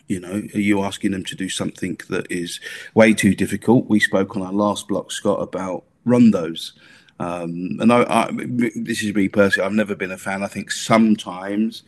You 0.07 0.19
know, 0.19 0.43
are 0.53 0.59
you 0.59 0.83
asking 0.83 1.11
them 1.11 1.23
to 1.25 1.35
do 1.35 1.49
something 1.49 1.99
that 2.09 2.31
is 2.31 2.59
way 2.93 3.13
too 3.13 3.33
difficult? 3.33 3.89
We 3.89 3.99
spoke 3.99 4.35
on 4.35 4.43
our 4.43 4.53
last 4.53 4.87
block, 4.87 5.11
Scott, 5.11 5.41
about 5.41 5.83
rondos. 6.05 6.73
Um, 7.19 7.77
and 7.79 7.93
I, 7.93 8.03
I, 8.03 8.29
this 8.31 9.03
is 9.03 9.13
me 9.13 9.29
personally. 9.29 9.65
I've 9.65 9.73
never 9.73 9.95
been 9.95 10.11
a 10.11 10.17
fan. 10.17 10.43
I 10.43 10.47
think 10.47 10.71
sometimes 10.71 11.83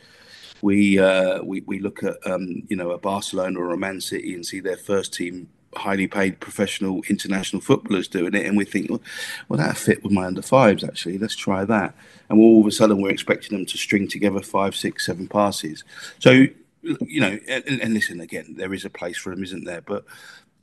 we 0.62 0.98
uh, 0.98 1.42
we 1.42 1.60
we 1.62 1.78
look 1.78 2.02
at 2.02 2.16
um, 2.26 2.62
you 2.68 2.76
know 2.76 2.90
a 2.90 2.98
Barcelona 2.98 3.58
or 3.58 3.70
a 3.70 3.76
Man 3.76 4.00
City 4.00 4.34
and 4.34 4.44
see 4.44 4.60
their 4.60 4.76
first 4.76 5.12
team 5.12 5.48
highly 5.74 6.06
paid 6.06 6.40
professional 6.40 7.02
international 7.08 7.60
footballers 7.60 8.08
doing 8.08 8.34
it, 8.34 8.46
and 8.46 8.56
we 8.56 8.64
think, 8.64 8.90
well, 8.90 9.02
well 9.48 9.58
that 9.58 9.76
fit 9.76 10.02
with 10.02 10.12
my 10.12 10.24
under 10.24 10.42
fives. 10.42 10.82
Actually, 10.82 11.18
let's 11.18 11.36
try 11.36 11.64
that. 11.64 11.94
And 12.28 12.40
all 12.40 12.60
of 12.60 12.66
a 12.66 12.70
sudden, 12.70 13.00
we're 13.00 13.10
expecting 13.10 13.56
them 13.56 13.66
to 13.66 13.78
string 13.78 14.08
together 14.08 14.40
five, 14.40 14.74
six, 14.74 15.06
seven 15.06 15.28
passes. 15.28 15.84
So 16.18 16.46
you 16.82 17.20
know, 17.20 17.38
and, 17.48 17.80
and 17.80 17.94
listen 17.94 18.20
again, 18.20 18.54
there 18.56 18.72
is 18.72 18.84
a 18.84 18.90
place 18.90 19.16
for 19.18 19.30
them, 19.30 19.42
isn't 19.42 19.64
there? 19.64 19.82
But 19.82 20.04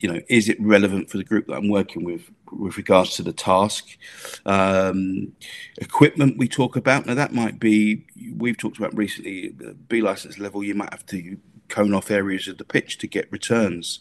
you 0.00 0.12
know, 0.12 0.20
is 0.28 0.48
it 0.48 0.60
relevant 0.60 1.10
for 1.10 1.16
the 1.16 1.24
group 1.24 1.46
that 1.46 1.54
I'm 1.54 1.68
working 1.68 2.04
with 2.04 2.30
with 2.52 2.76
regards 2.76 3.16
to 3.16 3.22
the 3.22 3.32
task? 3.32 3.96
Um, 4.44 5.32
equipment 5.78 6.38
we 6.38 6.48
talk 6.48 6.76
about 6.76 7.06
now 7.06 7.14
that 7.14 7.32
might 7.32 7.58
be 7.58 8.04
we've 8.36 8.58
talked 8.58 8.78
about 8.78 8.96
recently. 8.96 9.54
B 9.88 10.00
license 10.00 10.38
level, 10.38 10.62
you 10.62 10.74
might 10.74 10.92
have 10.92 11.06
to 11.06 11.38
cone 11.68 11.94
off 11.94 12.10
areas 12.10 12.48
of 12.48 12.58
the 12.58 12.64
pitch 12.64 12.98
to 12.98 13.06
get 13.06 13.30
returns. 13.32 14.00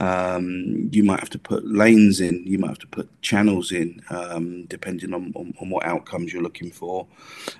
Um, 0.00 0.88
you 0.92 1.04
might 1.04 1.20
have 1.20 1.30
to 1.30 1.38
put 1.38 1.64
lanes 1.66 2.20
in. 2.20 2.42
You 2.44 2.58
might 2.58 2.70
have 2.70 2.78
to 2.80 2.86
put 2.86 3.22
channels 3.22 3.72
in, 3.72 4.02
um, 4.10 4.64
depending 4.64 5.14
on, 5.14 5.32
on, 5.36 5.54
on, 5.60 5.70
what 5.70 5.84
outcomes 5.84 6.32
you're 6.32 6.42
looking 6.42 6.70
for. 6.70 7.06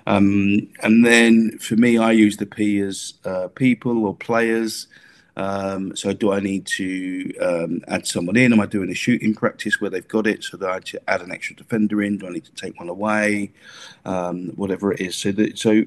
Um, 0.07 0.67
and 0.81 1.05
then 1.05 1.57
for 1.59 1.75
me, 1.75 1.97
I 1.97 2.11
use 2.11 2.37
the 2.37 2.45
P 2.45 2.79
as 2.79 3.13
uh, 3.23 3.47
people 3.49 4.05
or 4.05 4.15
players. 4.15 4.87
Um, 5.37 5.95
so 5.95 6.13
do 6.13 6.31
I 6.31 6.39
need 6.39 6.65
to 6.67 7.33
um, 7.41 7.81
add 7.87 8.07
someone 8.07 8.37
in? 8.37 8.53
Am 8.53 8.59
I 8.59 8.65
doing 8.65 8.89
a 8.89 8.95
shooting 8.95 9.33
practice 9.33 9.81
where 9.81 9.89
they've 9.89 10.07
got 10.07 10.27
it? 10.27 10.43
So 10.43 10.57
do 10.57 10.67
I 10.67 10.75
need 10.75 10.85
to 10.85 11.09
add 11.09 11.21
an 11.21 11.31
extra 11.31 11.55
defender 11.55 12.01
in? 12.01 12.17
Do 12.17 12.27
I 12.27 12.31
need 12.31 12.45
to 12.45 12.53
take 12.53 12.79
one 12.79 12.89
away? 12.89 13.51
Um, 14.05 14.49
whatever 14.55 14.93
it 14.93 15.01
is. 15.01 15.15
So 15.15 15.31
that, 15.33 15.57
so 15.57 15.83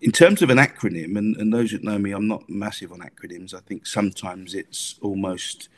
in 0.00 0.12
terms 0.12 0.40
of 0.42 0.50
an 0.50 0.58
acronym, 0.58 1.18
and, 1.18 1.36
and, 1.36 1.52
those 1.52 1.72
that 1.72 1.84
know 1.84 1.98
me, 1.98 2.12
I'm 2.12 2.26
not 2.26 2.48
massive 2.48 2.92
on 2.92 3.00
acronyms. 3.00 3.52
I 3.52 3.60
think 3.60 3.86
sometimes 3.86 4.54
it's 4.54 4.94
almost 5.02 5.68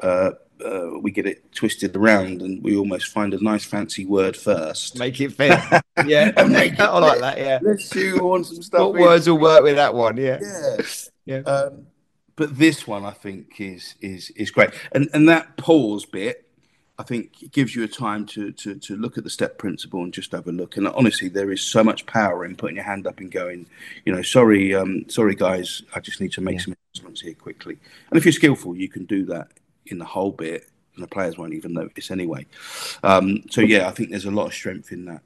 uh, 0.00 0.32
uh, 0.64 0.98
we 1.00 1.10
get 1.10 1.26
it 1.26 1.50
twisted 1.52 1.96
around, 1.96 2.42
and 2.42 2.62
we 2.62 2.76
almost 2.76 3.08
find 3.08 3.32
a 3.32 3.42
nice 3.42 3.64
fancy 3.64 4.04
word 4.04 4.36
first. 4.36 4.98
Make 4.98 5.20
it 5.20 5.32
fit. 5.32 5.50
yeah, 6.06 6.32
I 6.36 6.42
like 6.98 7.20
that. 7.20 7.38
Yeah, 7.38 7.58
let's 7.62 7.92
shoehorn 7.92 8.44
some 8.44 8.62
stuff. 8.62 8.80
What 8.80 8.96
in. 8.96 9.02
words 9.02 9.28
will 9.28 9.38
work 9.38 9.62
with 9.62 9.76
that 9.76 9.94
one? 9.94 10.16
Yeah, 10.16 10.38
yeah, 10.42 10.76
yeah. 11.24 11.38
Um, 11.38 11.86
but 12.40 12.56
this 12.56 12.86
one 12.86 13.04
I 13.04 13.10
think 13.10 13.60
is 13.60 13.96
is 14.00 14.30
is 14.30 14.50
great, 14.50 14.70
and 14.92 15.10
and 15.12 15.28
that 15.28 15.58
pause 15.58 16.06
bit. 16.06 16.46
I 16.98 17.02
think 17.02 17.52
gives 17.52 17.74
you 17.74 17.82
a 17.82 17.88
time 17.88 18.26
to, 18.26 18.52
to, 18.52 18.74
to 18.74 18.94
look 18.94 19.16
at 19.16 19.24
the 19.24 19.30
step 19.30 19.56
principle 19.56 20.02
and 20.02 20.12
just 20.12 20.32
have 20.32 20.46
a 20.46 20.52
look. 20.52 20.76
And 20.76 20.86
honestly, 20.86 21.30
there 21.30 21.50
is 21.50 21.62
so 21.62 21.82
much 21.82 22.04
power 22.04 22.44
in 22.44 22.56
putting 22.56 22.76
your 22.76 22.84
hand 22.84 23.06
up 23.06 23.20
and 23.20 23.32
going, 23.32 23.64
you 24.04 24.12
know, 24.12 24.20
sorry, 24.20 24.74
um, 24.74 25.08
sorry 25.08 25.34
guys, 25.34 25.82
I 25.94 26.00
just 26.00 26.20
need 26.20 26.32
to 26.32 26.42
make 26.42 26.56
yeah. 26.56 26.64
some 26.64 26.76
adjustments 26.92 27.22
here 27.22 27.32
quickly. 27.32 27.78
And 28.10 28.18
if 28.18 28.26
you're 28.26 28.32
skillful, 28.32 28.76
you 28.76 28.90
can 28.90 29.06
do 29.06 29.24
that 29.26 29.48
in 29.86 29.96
the 29.96 30.04
whole 30.04 30.30
bit, 30.30 30.68
and 30.94 31.02
the 31.02 31.08
players 31.08 31.38
won't 31.38 31.54
even 31.54 31.72
notice 31.72 32.10
anyway. 32.10 32.44
Um, 33.02 33.44
so 33.50 33.62
yeah, 33.62 33.88
I 33.88 33.92
think 33.92 34.10
there's 34.10 34.26
a 34.26 34.30
lot 34.30 34.48
of 34.48 34.52
strength 34.52 34.92
in 34.92 35.06
that. 35.06 35.22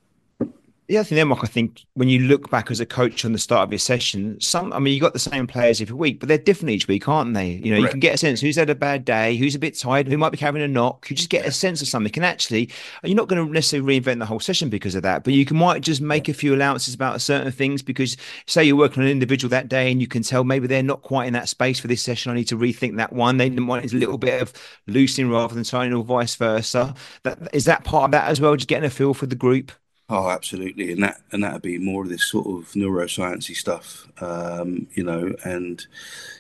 The 0.87 0.99
other 0.99 1.05
thing 1.05 1.16
there, 1.16 1.25
Mark, 1.25 1.40
I 1.42 1.47
think 1.47 1.85
when 1.94 2.09
you 2.09 2.20
look 2.20 2.51
back 2.51 2.70
as 2.70 2.79
a 2.79 2.85
coach 2.85 3.25
on 3.25 3.33
the 3.33 3.38
start 3.38 3.64
of 3.64 3.73
your 3.73 3.79
session, 3.79 4.38
some, 4.40 4.73
I 4.73 4.79
mean, 4.79 4.92
you 4.92 5.01
got 5.01 5.14
the 5.14 5.18
same 5.18 5.47
players 5.47 5.81
every 5.81 5.94
week, 5.94 6.20
but 6.20 6.29
they're 6.29 6.37
different 6.37 6.70
each 6.70 6.88
week, 6.88 7.09
aren't 7.09 7.33
they? 7.33 7.53
You 7.53 7.70
know, 7.70 7.81
Correct. 7.81 7.83
you 7.83 7.88
can 7.88 8.01
get 8.01 8.14
a 8.14 8.18
sense 8.18 8.40
who's 8.40 8.57
had 8.57 8.68
a 8.68 8.75
bad 8.75 9.05
day, 9.05 9.37
who's 9.37 9.55
a 9.55 9.59
bit 9.59 9.79
tired, 9.79 10.09
who 10.09 10.18
might 10.18 10.31
be 10.31 10.37
carrying 10.37 10.62
a 10.62 10.68
knock. 10.68 11.09
You 11.09 11.16
just 11.16 11.31
get 11.31 11.47
a 11.47 11.51
sense 11.51 11.81
of 11.81 11.88
something. 11.88 12.12
And 12.16 12.25
actually, 12.25 12.70
you're 13.03 13.16
not 13.16 13.29
going 13.29 13.47
to 13.47 13.51
necessarily 13.51 13.99
reinvent 13.99 14.18
the 14.18 14.27
whole 14.27 14.40
session 14.40 14.68
because 14.68 14.94
of 14.94 15.03
that, 15.05 15.25
but 15.25 15.33
you 15.33 15.47
can 15.47 15.57
might 15.57 15.81
just 15.81 16.03
make 16.03 16.29
a 16.29 16.35
few 16.35 16.55
allowances 16.55 16.94
about 16.94 17.20
certain 17.23 17.51
things 17.51 17.81
because, 17.81 18.16
say, 18.47 18.62
you're 18.62 18.77
working 18.77 19.03
on 19.03 19.07
an 19.07 19.12
individual 19.12 19.49
that 19.51 19.68
day 19.68 19.90
and 19.90 20.03
you 20.03 20.07
can 20.07 20.23
tell 20.23 20.44
maybe 20.44 20.66
they're 20.66 20.83
not 20.83 21.01
quite 21.01 21.27
in 21.27 21.33
that 21.33 21.49
space 21.49 21.81
for 21.81 21.88
this 21.88 22.03
session. 22.03 22.31
I 22.31 22.35
need 22.35 22.49
to 22.49 22.59
rethink 22.59 22.97
that 22.97 23.12
one. 23.12 23.38
They 23.38 23.49
want 23.49 23.90
a 23.90 23.97
little 23.97 24.18
bit 24.18 24.42
of 24.42 24.53
loosening 24.87 25.31
rather 25.31 25.55
than 25.55 25.64
tightening, 25.64 25.97
or 25.97 26.05
vice 26.05 26.35
versa. 26.35 26.94
That 27.23 27.38
is 27.55 27.64
that 27.64 27.85
part 27.85 28.07
of 28.07 28.11
that 28.11 28.29
as 28.29 28.40
well, 28.40 28.55
just 28.57 28.68
getting 28.68 28.85
a 28.85 28.90
feel 28.90 29.14
for 29.14 29.27
the 29.27 29.35
group. 29.35 29.73
Oh, 30.10 30.28
absolutely, 30.28 30.92
and 30.92 31.02
that 31.02 31.22
and 31.32 31.42
that'd 31.42 31.62
be 31.62 31.78
more 31.78 32.02
of 32.02 32.10
this 32.10 32.28
sort 32.30 32.46
of 32.46 32.70
neurosciencey 32.72 33.56
stuff, 33.56 34.06
um, 34.20 34.86
you 34.92 35.02
know. 35.02 35.34
And 35.44 35.86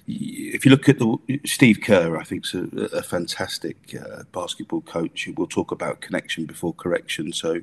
if 0.06 0.66
you 0.66 0.70
look 0.70 0.86
at 0.90 0.98
the 0.98 1.40
Steve 1.46 1.80
Kerr, 1.82 2.18
I 2.18 2.24
think 2.24 2.44
is 2.44 2.54
a, 2.54 2.98
a 2.98 3.02
fantastic 3.02 3.96
uh, 3.98 4.24
basketball 4.32 4.82
coach. 4.82 5.26
We'll 5.34 5.46
talk 5.46 5.70
about 5.70 6.02
connection 6.02 6.44
before 6.44 6.74
correction. 6.74 7.32
So, 7.32 7.62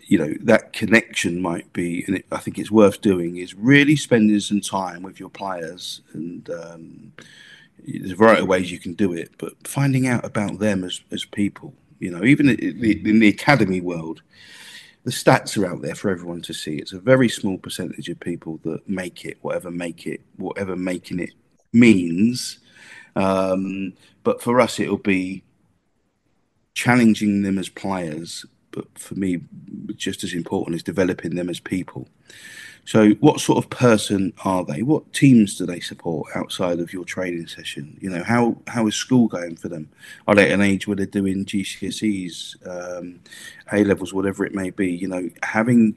you 0.00 0.18
know, 0.18 0.34
that 0.42 0.74
connection 0.74 1.40
might 1.40 1.72
be, 1.72 2.04
and 2.06 2.16
it, 2.16 2.26
I 2.30 2.36
think 2.36 2.58
it's 2.58 2.70
worth 2.70 3.00
doing, 3.00 3.38
is 3.38 3.54
really 3.54 3.96
spending 3.96 4.38
some 4.40 4.60
time 4.60 5.02
with 5.02 5.18
your 5.18 5.30
players. 5.30 6.02
And 6.12 6.50
um, 6.50 7.12
there's 7.86 8.12
a 8.12 8.16
variety 8.16 8.42
of 8.42 8.48
ways 8.48 8.70
you 8.70 8.78
can 8.78 8.92
do 8.92 9.14
it, 9.14 9.30
but 9.38 9.54
finding 9.66 10.06
out 10.06 10.26
about 10.26 10.58
them 10.58 10.84
as 10.84 11.00
as 11.10 11.24
people. 11.24 11.72
You 12.00 12.10
know, 12.10 12.22
even 12.22 12.50
in 12.50 12.80
the, 12.80 13.10
in 13.10 13.18
the 13.20 13.28
academy 13.28 13.80
world 13.80 14.20
the 15.06 15.12
stats 15.12 15.56
are 15.56 15.64
out 15.64 15.82
there 15.82 15.94
for 15.94 16.10
everyone 16.10 16.42
to 16.42 16.52
see. 16.52 16.78
It's 16.78 16.92
a 16.92 16.98
very 16.98 17.28
small 17.28 17.58
percentage 17.58 18.08
of 18.08 18.18
people 18.18 18.58
that 18.64 18.88
make 18.88 19.24
it, 19.24 19.38
whatever 19.40 19.70
make 19.70 20.04
it, 20.04 20.20
whatever 20.36 20.74
making 20.74 21.20
it 21.20 21.30
means. 21.72 22.58
Um, 23.14 23.92
but 24.24 24.42
for 24.42 24.60
us, 24.60 24.80
it'll 24.80 24.96
be 24.96 25.44
challenging 26.74 27.42
them 27.42 27.56
as 27.56 27.68
players. 27.68 28.44
But 28.72 28.98
for 28.98 29.14
me, 29.14 29.42
just 29.94 30.24
as 30.24 30.32
important 30.34 30.74
is 30.74 30.82
developing 30.82 31.36
them 31.36 31.50
as 31.50 31.60
people. 31.60 32.08
So, 32.86 33.10
what 33.14 33.40
sort 33.40 33.58
of 33.58 33.68
person 33.68 34.32
are 34.44 34.64
they? 34.64 34.82
What 34.82 35.12
teams 35.12 35.56
do 35.56 35.66
they 35.66 35.80
support 35.80 36.30
outside 36.36 36.78
of 36.78 36.92
your 36.92 37.04
training 37.04 37.48
session? 37.48 37.98
You 38.00 38.10
know, 38.10 38.22
how 38.22 38.56
how 38.68 38.86
is 38.86 38.94
school 38.94 39.26
going 39.26 39.56
for 39.56 39.68
them? 39.68 39.88
Are 40.28 40.36
they 40.36 40.44
at 40.46 40.52
an 40.52 40.62
age 40.62 40.86
where 40.86 40.94
they're 40.94 41.04
doing 41.04 41.44
GCSEs, 41.44 42.64
um, 42.64 43.18
A 43.72 43.82
levels, 43.82 44.14
whatever 44.14 44.46
it 44.46 44.54
may 44.54 44.70
be? 44.70 44.88
You 44.88 45.08
know, 45.08 45.28
having 45.42 45.96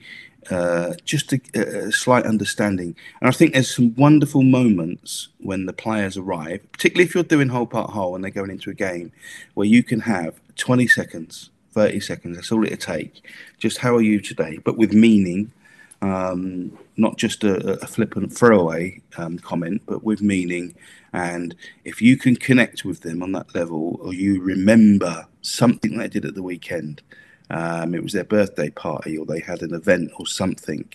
uh, 0.50 0.96
just 1.06 1.32
a, 1.32 1.40
a, 1.54 1.92
slight 1.92 2.26
understanding. 2.26 2.96
And 3.22 3.30
I 3.30 3.32
think 3.32 3.54
there's 3.54 3.76
some 3.76 3.94
wonderful 3.96 4.42
moments 4.42 5.28
when 5.38 5.68
the 5.68 5.74
players 5.74 6.18
arrive, 6.18 6.62
particularly 6.72 7.06
if 7.08 7.14
you're 7.14 7.24
doing 7.24 7.50
whole 7.50 7.68
part 7.68 7.92
whole 7.92 8.16
and 8.16 8.24
they're 8.24 8.32
going 8.32 8.50
into 8.50 8.72
a 8.72 8.74
game, 8.74 9.12
where 9.54 9.68
you 9.68 9.84
can 9.84 10.00
have 10.00 10.40
20 10.56 10.88
seconds, 10.88 11.52
30 11.74 12.00
seconds. 12.00 12.36
That's 12.36 12.52
all 12.52 12.64
it'll 12.64 12.78
take. 12.78 13.22
Just 13.60 13.78
how 13.78 13.96
are 13.96 14.02
you 14.02 14.20
today, 14.20 14.58
but 14.64 14.76
with 14.76 14.92
meaning 14.92 15.52
um, 16.02 16.78
not 16.98 17.18
just 17.18 17.44
a, 17.44 17.82
a 17.82 17.88
flippant 17.88 18.32
throwaway 18.32 19.02
um, 19.18 19.40
comment, 19.40 19.82
but 19.86 20.04
with 20.04 20.22
meaning. 20.22 20.76
And 21.14 21.56
if 21.84 22.02
you 22.02 22.18
can 22.18 22.36
connect 22.36 22.86
with 22.86 23.02
them 23.02 23.24
on 23.24 23.32
that 23.34 23.54
level, 23.56 24.00
or 24.02 24.14
you 24.14 24.42
remember 24.42 25.28
something 25.42 25.98
they 25.98 26.08
did 26.08 26.26
at 26.26 26.36
the 26.36 26.44
weekend, 26.44 27.02
um, 27.50 27.96
it 27.96 28.04
was 28.04 28.14
their 28.14 28.24
birthday 28.24 28.70
party, 28.70 29.18
or 29.18 29.26
they 29.26 29.40
had 29.40 29.62
an 29.62 29.74
event 29.74 30.12
or 30.18 30.28
something, 30.28 30.88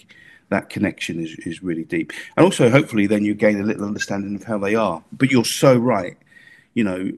that 0.50 0.70
connection 0.70 1.20
is, 1.20 1.34
is 1.46 1.62
really 1.62 1.84
deep. 1.84 2.12
And 2.36 2.44
also, 2.44 2.70
hopefully, 2.70 3.06
then 3.06 3.24
you 3.24 3.34
gain 3.34 3.60
a 3.60 3.64
little 3.64 3.84
understanding 3.84 4.36
of 4.36 4.44
how 4.44 4.58
they 4.58 4.74
are. 4.74 5.02
But 5.12 5.30
you're 5.30 5.44
so 5.44 5.76
right. 5.76 6.16
You 6.74 6.84
know, 6.84 7.12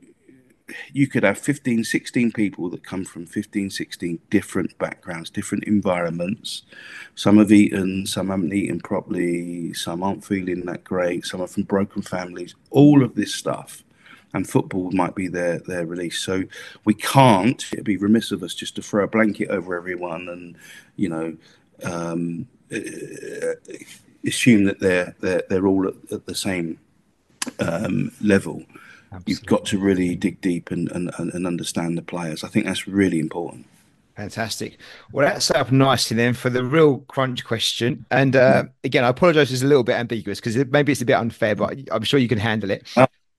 you 0.92 1.06
could 1.06 1.22
have 1.22 1.38
15, 1.38 1.84
16 1.84 2.32
people 2.32 2.68
that 2.70 2.84
come 2.84 3.04
from 3.04 3.26
15, 3.26 3.70
16 3.70 4.18
different 4.30 4.76
backgrounds, 4.78 5.30
different 5.30 5.64
environments. 5.64 6.62
Some 7.14 7.38
have 7.38 7.52
eaten, 7.52 8.06
some 8.06 8.28
haven't 8.28 8.52
eaten 8.52 8.80
properly, 8.80 9.72
some 9.74 10.02
aren't 10.02 10.24
feeling 10.24 10.64
that 10.66 10.84
great, 10.84 11.24
some 11.24 11.40
are 11.40 11.46
from 11.46 11.64
broken 11.64 12.02
families, 12.02 12.54
all 12.70 13.02
of 13.02 13.14
this 13.14 13.34
stuff. 13.34 13.84
And 14.34 14.48
football 14.48 14.90
might 14.90 15.14
be 15.14 15.28
their, 15.28 15.60
their 15.60 15.86
release. 15.86 16.18
So 16.20 16.44
we 16.84 16.94
can't, 16.94 17.64
it'd 17.72 17.84
be 17.84 17.96
remiss 17.96 18.32
of 18.32 18.42
us 18.42 18.54
just 18.54 18.74
to 18.76 18.82
throw 18.82 19.04
a 19.04 19.08
blanket 19.08 19.48
over 19.48 19.76
everyone 19.76 20.28
and, 20.28 20.56
you 20.96 21.08
know, 21.08 21.36
um, 21.84 22.46
assume 24.26 24.64
that 24.64 24.80
they're, 24.80 25.14
they're, 25.20 25.44
they're 25.48 25.66
all 25.66 25.88
at, 25.88 25.94
at 26.12 26.26
the 26.26 26.34
same 26.34 26.78
um, 27.60 28.10
level. 28.20 28.62
Absolutely. 29.12 29.32
You've 29.32 29.46
got 29.46 29.64
to 29.66 29.78
really 29.78 30.14
dig 30.16 30.40
deep 30.40 30.70
and, 30.70 30.90
and, 30.92 31.10
and 31.18 31.46
understand 31.46 31.96
the 31.96 32.02
players. 32.02 32.42
I 32.44 32.48
think 32.48 32.66
that's 32.66 32.88
really 32.88 33.18
important. 33.18 33.66
Fantastic. 34.16 34.78
Well, 35.12 35.26
that's 35.26 35.46
set 35.46 35.56
up 35.56 35.70
nicely 35.70 36.16
then 36.16 36.32
for 36.32 36.48
the 36.48 36.64
real 36.64 37.00
crunch 37.00 37.44
question. 37.44 38.06
And 38.10 38.34
uh, 38.34 38.64
again, 38.82 39.04
I 39.04 39.08
apologize, 39.08 39.52
it's 39.52 39.62
a 39.62 39.66
little 39.66 39.84
bit 39.84 39.96
ambiguous 39.96 40.40
because 40.40 40.56
it, 40.56 40.72
maybe 40.72 40.92
it's 40.92 41.02
a 41.02 41.04
bit 41.04 41.14
unfair, 41.14 41.54
but 41.54 41.78
I'm 41.90 42.02
sure 42.02 42.18
you 42.18 42.28
can 42.28 42.38
handle 42.38 42.70
it. 42.70 42.88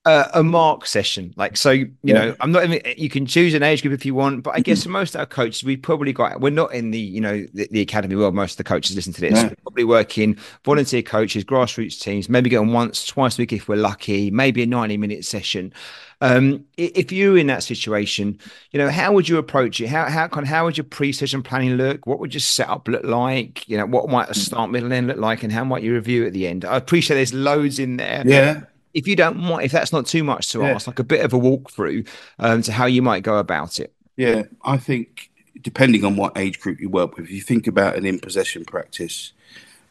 Uh, 0.08 0.30
a 0.36 0.42
mark 0.42 0.86
session. 0.86 1.34
Like, 1.36 1.58
so, 1.58 1.72
you 1.72 1.92
yeah. 2.02 2.14
know, 2.14 2.36
I'm 2.40 2.54
not 2.54 2.64
even, 2.64 2.82
you 2.96 3.10
can 3.10 3.26
choose 3.26 3.54
an 3.54 3.62
age 3.62 3.82
group 3.82 3.94
if 3.94 4.06
you 4.06 4.16
want, 4.16 4.42
but 4.42 4.56
I 4.56 4.62
guess 4.62 4.84
for 4.84 4.90
most 4.90 5.16
of 5.16 5.20
our 5.20 5.26
coaches, 5.26 5.66
we 5.66 5.76
probably 5.76 6.14
got, 6.14 6.40
we're 6.40 6.50
not 6.50 6.74
in 6.74 6.92
the, 6.92 7.00
you 7.00 7.20
know, 7.20 7.46
the, 7.54 7.68
the 7.72 7.82
academy 7.82 8.16
world. 8.16 8.34
Most 8.34 8.54
of 8.54 8.58
the 8.58 8.64
coaches 8.64 8.96
listen 8.96 9.12
to 9.12 9.20
this. 9.20 9.34
Yeah. 9.34 9.50
We're 9.50 9.56
probably 9.64 9.84
working 9.84 10.38
volunteer 10.64 11.02
coaches, 11.02 11.44
grassroots 11.44 12.00
teams, 12.00 12.30
maybe 12.30 12.50
going 12.50 12.72
once, 12.72 13.06
twice 13.06 13.38
a 13.38 13.42
week 13.42 13.52
if 13.52 13.68
we're 13.68 13.76
lucky, 13.76 14.32
maybe 14.32 14.64
a 14.64 14.66
90 14.66 14.96
minute 14.96 15.26
session. 15.26 15.74
Um, 16.22 16.64
if 16.78 17.12
you're 17.12 17.38
in 17.38 17.48
that 17.48 17.64
situation, 17.64 18.40
you 18.72 18.80
know, 18.80 18.90
how 18.90 19.12
would 19.12 19.28
you 19.28 19.38
approach 19.38 19.82
it? 19.82 19.88
How, 19.88 20.06
how, 20.06 20.30
how 20.46 20.64
would 20.64 20.78
your 20.78 20.86
pre-session 20.86 21.44
planning 21.44 21.74
look? 21.74 22.08
What 22.08 22.20
would 22.20 22.34
your 22.34 22.40
setup 22.40 22.88
look 22.88 23.04
like? 23.04 23.68
You 23.68 23.76
know, 23.76 23.86
what 23.86 24.08
might 24.08 24.30
a 24.30 24.34
start, 24.36 24.72
middle, 24.72 24.94
end 24.94 25.08
look 25.08 25.18
like? 25.18 25.44
And 25.44 25.52
how 25.52 25.66
might 25.66 25.84
you 25.84 25.94
review 25.94 26.26
at 26.26 26.32
the 26.32 26.48
end? 26.48 26.64
I 26.64 26.78
appreciate 26.78 27.18
there's 27.18 27.34
loads 27.34 27.78
in 27.78 27.98
there. 27.98 28.24
Yeah 28.26 28.62
if 28.98 29.08
you 29.08 29.16
don't 29.16 29.48
want, 29.48 29.64
if 29.64 29.72
that's 29.72 29.94
not 29.94 30.08
too 30.08 30.24
much 30.24 30.52
to 30.52 30.62
yeah. 30.62 30.70
ask, 30.70 30.88
like 30.88 30.98
a 30.98 31.04
bit 31.04 31.24
of 31.24 31.32
a 31.32 31.38
walkthrough 31.38 32.08
um, 32.40 32.64
to 32.64 32.72
how 32.72 32.88
you 32.88 33.04
might 33.04 33.22
go 33.22 33.38
about 33.38 33.80
it. 33.80 33.94
Yeah, 34.16 34.44
I 34.64 34.78
think 34.78 35.30
depending 35.62 36.04
on 36.04 36.16
what 36.16 36.36
age 36.36 36.60
group 36.60 36.80
you 36.80 36.90
work 36.90 37.16
with, 37.16 37.26
if 37.26 37.32
you 37.32 37.42
think 37.42 37.68
about 37.68 37.96
an 37.96 38.08
in 38.08 38.20
possession 38.20 38.66
practice, 38.66 39.34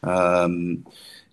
um, 0.03 0.85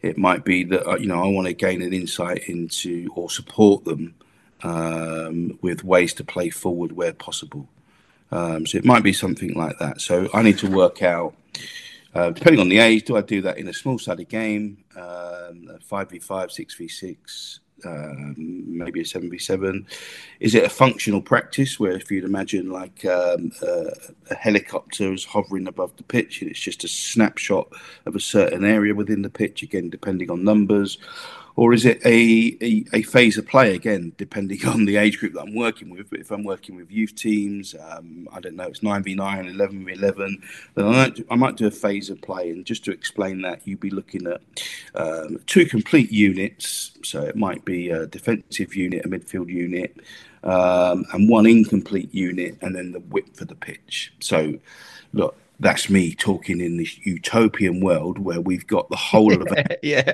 it 0.03 0.19
might 0.19 0.45
be 0.45 0.63
that 0.65 0.87
uh, 0.87 0.97
you 0.97 1.07
know 1.07 1.23
I 1.23 1.27
want 1.29 1.47
to 1.47 1.53
gain 1.53 1.81
an 1.81 1.93
insight 1.93 2.47
into 2.47 3.11
or 3.15 3.27
support 3.31 3.85
them 3.85 4.13
um, 4.61 5.57
with 5.63 5.83
ways 5.83 6.13
to 6.15 6.23
play 6.23 6.51
forward 6.51 6.91
where 6.91 7.13
possible. 7.13 7.67
Um, 8.31 8.67
so 8.67 8.77
it 8.77 8.85
might 8.85 9.03
be 9.03 9.13
something 9.13 9.55
like 9.55 9.79
that. 9.79 9.99
So 9.99 10.29
I 10.31 10.43
need 10.43 10.59
to 10.59 10.69
work 10.69 11.01
out. 11.01 11.33
Uh, 12.13 12.29
depending 12.29 12.61
on 12.61 12.69
the 12.69 12.77
age, 12.77 13.05
do 13.05 13.17
I 13.17 13.21
do 13.21 13.41
that 13.41 13.57
in 13.57 13.67
a 13.67 13.73
small 13.73 13.97
sided 13.97 14.29
game, 14.29 14.83
um, 14.95 15.67
5v5, 15.89 16.21
6v6, 16.21 17.59
um, 17.85 18.35
maybe 18.37 19.01
a 19.01 19.03
7v7? 19.03 19.85
Is 20.39 20.55
it 20.55 20.63
a 20.63 20.69
functional 20.69 21.21
practice 21.21 21.79
where 21.79 21.93
if 21.93 22.11
you'd 22.11 22.23
imagine 22.23 22.69
like 22.69 23.05
um, 23.05 23.51
a 23.61 24.35
helicopter 24.35 25.13
is 25.13 25.25
hovering 25.25 25.67
above 25.67 25.95
the 25.97 26.03
pitch 26.03 26.41
and 26.41 26.49
it's 26.49 26.59
just 26.59 26.83
a 26.83 26.87
snapshot 26.87 27.67
of 28.05 28.15
a 28.15 28.19
certain 28.19 28.65
area 28.65 28.93
within 28.93 29.21
the 29.21 29.29
pitch, 29.29 29.63
again, 29.63 29.89
depending 29.89 30.31
on 30.31 30.43
numbers? 30.43 30.97
Or 31.55 31.73
is 31.73 31.85
it 31.85 32.03
a, 32.03 32.57
a, 32.61 32.85
a, 32.93 33.01
phase 33.03 33.37
of 33.37 33.47
play 33.47 33.75
again, 33.75 34.13
depending 34.17 34.65
on 34.67 34.85
the 34.85 34.97
age 34.97 35.19
group 35.19 35.33
that 35.33 35.41
I'm 35.41 35.55
working 35.55 35.89
with? 35.89 36.09
But 36.09 36.19
if 36.19 36.31
I'm 36.31 36.43
working 36.43 36.75
with 36.75 36.91
youth 36.91 37.15
teams, 37.15 37.75
um, 37.75 38.27
I 38.33 38.39
don't 38.39 38.55
know, 38.55 38.63
it's 38.63 38.79
9v9, 38.79 39.17
11v11, 39.17 40.41
then 40.75 40.85
I 40.85 40.91
might, 40.91 41.19
I 41.29 41.35
might 41.35 41.57
do 41.57 41.67
a 41.67 41.71
phase 41.71 42.09
of 42.09 42.21
play. 42.21 42.49
And 42.49 42.65
just 42.65 42.83
to 42.85 42.91
explain 42.91 43.41
that, 43.43 43.61
you'd 43.65 43.79
be 43.79 43.91
looking 43.91 44.27
at 44.27 44.41
um, 44.95 45.39
two 45.45 45.65
complete 45.65 46.11
units. 46.11 46.91
So 47.03 47.21
it 47.21 47.35
might 47.35 47.63
be 47.65 47.91
a 47.91 48.07
defensive 48.07 48.75
unit, 48.75 49.05
a 49.05 49.09
midfield 49.09 49.49
unit, 49.49 49.95
um, 50.43 51.05
and 51.13 51.29
one 51.29 51.45
incomplete 51.45 52.13
unit, 52.13 52.57
and 52.61 52.75
then 52.75 52.91
the 52.91 52.99
width 52.99 53.39
of 53.41 53.47
the 53.47 53.55
pitch. 53.55 54.13
So, 54.19 54.57
look, 55.13 55.37
that's 55.59 55.89
me 55.89 56.15
talking 56.15 56.59
in 56.59 56.77
this 56.77 56.97
utopian 57.05 57.79
world 57.79 58.17
where 58.17 58.41
we've 58.41 58.65
got 58.65 58.89
the 58.89 58.95
whole 58.95 59.33
of 59.33 59.47
it. 59.51 59.79
yeah 59.83 60.13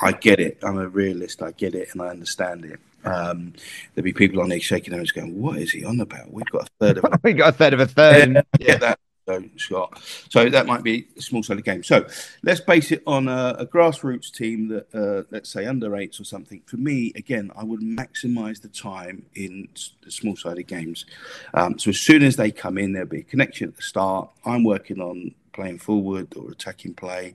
I 0.00 0.12
get 0.12 0.40
it. 0.40 0.58
I'm 0.62 0.78
a 0.78 0.88
realist. 0.88 1.42
I 1.42 1.52
get 1.52 1.74
it, 1.74 1.88
and 1.92 2.02
I 2.02 2.08
understand 2.08 2.64
it. 2.64 2.80
Um, 3.04 3.52
there'll 3.94 4.04
be 4.04 4.12
people 4.12 4.40
on 4.40 4.48
there 4.48 4.60
shaking 4.60 4.90
their 4.92 5.00
heads, 5.00 5.12
going, 5.12 5.40
"What 5.40 5.58
is 5.58 5.70
he 5.70 5.84
on 5.84 6.00
about? 6.00 6.32
We've 6.32 6.46
got 6.46 6.62
a 6.62 6.70
third 6.80 6.98
of. 6.98 7.04
a- 7.04 7.20
we 7.22 7.32
got 7.34 7.50
a 7.50 7.56
third 7.56 7.74
of 7.74 7.80
a 7.80 7.86
third. 7.86 8.32
Yeah, 8.34 8.42
yeah. 8.58 8.76
that. 8.76 8.98
So, 9.26 9.42
Scott. 9.56 10.02
So 10.28 10.50
that 10.50 10.66
might 10.66 10.82
be 10.82 11.06
a 11.16 11.22
small 11.22 11.42
sided 11.42 11.64
game. 11.64 11.82
So 11.82 12.06
let's 12.42 12.60
base 12.60 12.92
it 12.92 13.02
on 13.06 13.26
a, 13.26 13.56
a 13.58 13.66
grassroots 13.66 14.30
team 14.30 14.68
that, 14.68 14.94
uh, 14.94 15.22
let's 15.30 15.48
say, 15.48 15.64
under 15.64 15.96
eights 15.96 16.20
or 16.20 16.24
something. 16.24 16.60
For 16.66 16.76
me, 16.76 17.10
again, 17.16 17.50
I 17.56 17.64
would 17.64 17.80
maximise 17.80 18.60
the 18.60 18.68
time 18.68 19.24
in 19.34 19.68
the 20.02 20.10
small 20.10 20.36
sided 20.36 20.64
games. 20.66 21.06
Um, 21.54 21.78
so 21.78 21.88
as 21.88 21.98
soon 21.98 22.22
as 22.22 22.36
they 22.36 22.50
come 22.50 22.76
in, 22.76 22.92
there'll 22.92 23.08
be 23.08 23.20
a 23.20 23.22
connection 23.22 23.68
at 23.68 23.76
the 23.76 23.82
start. 23.82 24.28
I'm 24.44 24.62
working 24.62 25.00
on 25.00 25.34
playing 25.54 25.78
forward 25.78 26.34
or 26.36 26.50
attacking 26.50 26.92
play. 26.92 27.34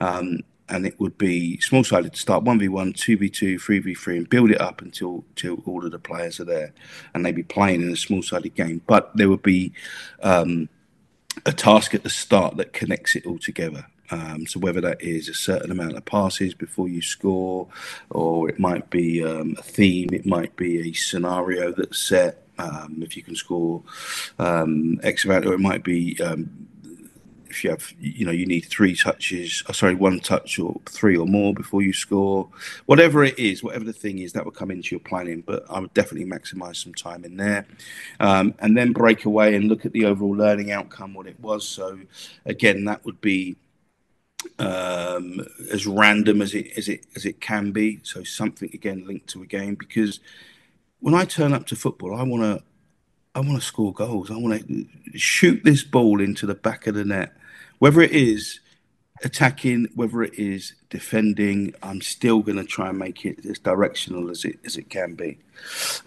Um, 0.00 0.40
and 0.68 0.86
it 0.86 0.98
would 1.00 1.16
be 1.18 1.58
small 1.60 1.84
sided 1.84 2.12
to 2.12 2.20
start 2.20 2.44
1v1, 2.44 2.94
2v2, 2.94 3.56
3v3, 3.56 4.16
and 4.16 4.28
build 4.28 4.50
it 4.50 4.60
up 4.60 4.82
until, 4.82 5.24
until 5.30 5.62
all 5.66 5.84
of 5.84 5.92
the 5.92 5.98
players 5.98 6.40
are 6.40 6.44
there 6.44 6.72
and 7.14 7.24
they'd 7.24 7.34
be 7.34 7.42
playing 7.42 7.82
in 7.82 7.92
a 7.92 7.96
small 7.96 8.22
sided 8.22 8.54
game. 8.54 8.82
But 8.86 9.16
there 9.16 9.28
would 9.28 9.42
be 9.42 9.72
um, 10.22 10.68
a 11.46 11.52
task 11.52 11.94
at 11.94 12.02
the 12.02 12.10
start 12.10 12.56
that 12.56 12.72
connects 12.72 13.16
it 13.16 13.26
all 13.26 13.38
together. 13.38 13.86
Um, 14.10 14.46
so 14.46 14.58
whether 14.58 14.80
that 14.80 15.02
is 15.02 15.28
a 15.28 15.34
certain 15.34 15.70
amount 15.70 15.96
of 15.96 16.04
passes 16.04 16.54
before 16.54 16.88
you 16.88 17.02
score, 17.02 17.68
or 18.10 18.48
it 18.48 18.58
might 18.58 18.88
be 18.90 19.24
um, 19.24 19.54
a 19.58 19.62
theme, 19.62 20.08
it 20.12 20.26
might 20.26 20.56
be 20.56 20.88
a 20.88 20.92
scenario 20.92 21.72
that's 21.72 21.98
set. 21.98 22.44
Um, 22.58 23.02
if 23.02 23.16
you 23.16 23.22
can 23.22 23.36
score 23.36 23.82
um, 24.38 24.98
X 25.02 25.24
amount, 25.24 25.46
or 25.46 25.52
it 25.52 25.60
might 25.60 25.84
be 25.84 26.20
um, 26.20 26.67
if 27.50 27.64
you 27.64 27.70
have, 27.70 27.92
you 27.98 28.24
know, 28.24 28.32
you 28.32 28.46
need 28.46 28.62
three 28.62 28.94
touches, 28.94 29.62
oh, 29.68 29.72
sorry, 29.72 29.94
one 29.94 30.20
touch 30.20 30.58
or 30.58 30.80
three 30.86 31.16
or 31.16 31.26
more 31.26 31.54
before 31.54 31.82
you 31.82 31.92
score. 31.92 32.48
Whatever 32.86 33.24
it 33.24 33.38
is, 33.38 33.62
whatever 33.62 33.84
the 33.84 33.92
thing 33.92 34.18
is, 34.18 34.32
that 34.32 34.44
will 34.44 34.52
come 34.52 34.70
into 34.70 34.94
your 34.94 35.00
planning. 35.00 35.42
But 35.42 35.64
I 35.68 35.80
would 35.80 35.94
definitely 35.94 36.28
maximise 36.28 36.76
some 36.76 36.94
time 36.94 37.24
in 37.24 37.36
there, 37.36 37.66
um, 38.20 38.54
and 38.58 38.76
then 38.76 38.92
break 38.92 39.24
away 39.24 39.54
and 39.54 39.68
look 39.68 39.86
at 39.86 39.92
the 39.92 40.04
overall 40.04 40.36
learning 40.36 40.72
outcome, 40.72 41.14
what 41.14 41.26
it 41.26 41.38
was. 41.40 41.66
So, 41.66 41.98
again, 42.44 42.84
that 42.84 43.04
would 43.04 43.20
be 43.20 43.56
um, 44.58 45.44
as 45.70 45.86
random 45.86 46.42
as 46.42 46.54
it 46.54 46.76
as 46.76 46.88
it 46.88 47.06
as 47.16 47.24
it 47.24 47.40
can 47.40 47.72
be. 47.72 48.00
So 48.02 48.22
something 48.22 48.70
again 48.72 49.06
linked 49.06 49.28
to 49.28 49.42
a 49.42 49.46
game 49.46 49.74
because 49.74 50.20
when 51.00 51.14
I 51.14 51.24
turn 51.24 51.52
up 51.52 51.66
to 51.66 51.76
football, 51.76 52.14
I 52.14 52.22
want 52.22 52.42
to 52.42 52.62
I 53.34 53.40
want 53.40 53.54
to 53.54 53.60
score 53.60 53.92
goals. 53.92 54.30
I 54.30 54.36
want 54.36 54.66
to 54.66 55.18
shoot 55.18 55.62
this 55.64 55.84
ball 55.84 56.20
into 56.20 56.46
the 56.46 56.54
back 56.54 56.86
of 56.86 56.94
the 56.94 57.04
net, 57.04 57.36
whether 57.78 58.00
it 58.00 58.12
is 58.12 58.60
attacking, 59.22 59.88
whether 59.94 60.22
it 60.22 60.34
is 60.34 60.74
defending. 60.90 61.74
I'm 61.82 62.00
still 62.00 62.40
going 62.40 62.58
to 62.58 62.64
try 62.64 62.88
and 62.88 62.98
make 62.98 63.24
it 63.24 63.44
as 63.44 63.58
directional 63.58 64.30
as 64.30 64.44
it 64.44 64.58
as 64.64 64.76
it 64.76 64.90
can 64.90 65.14
be. 65.14 65.38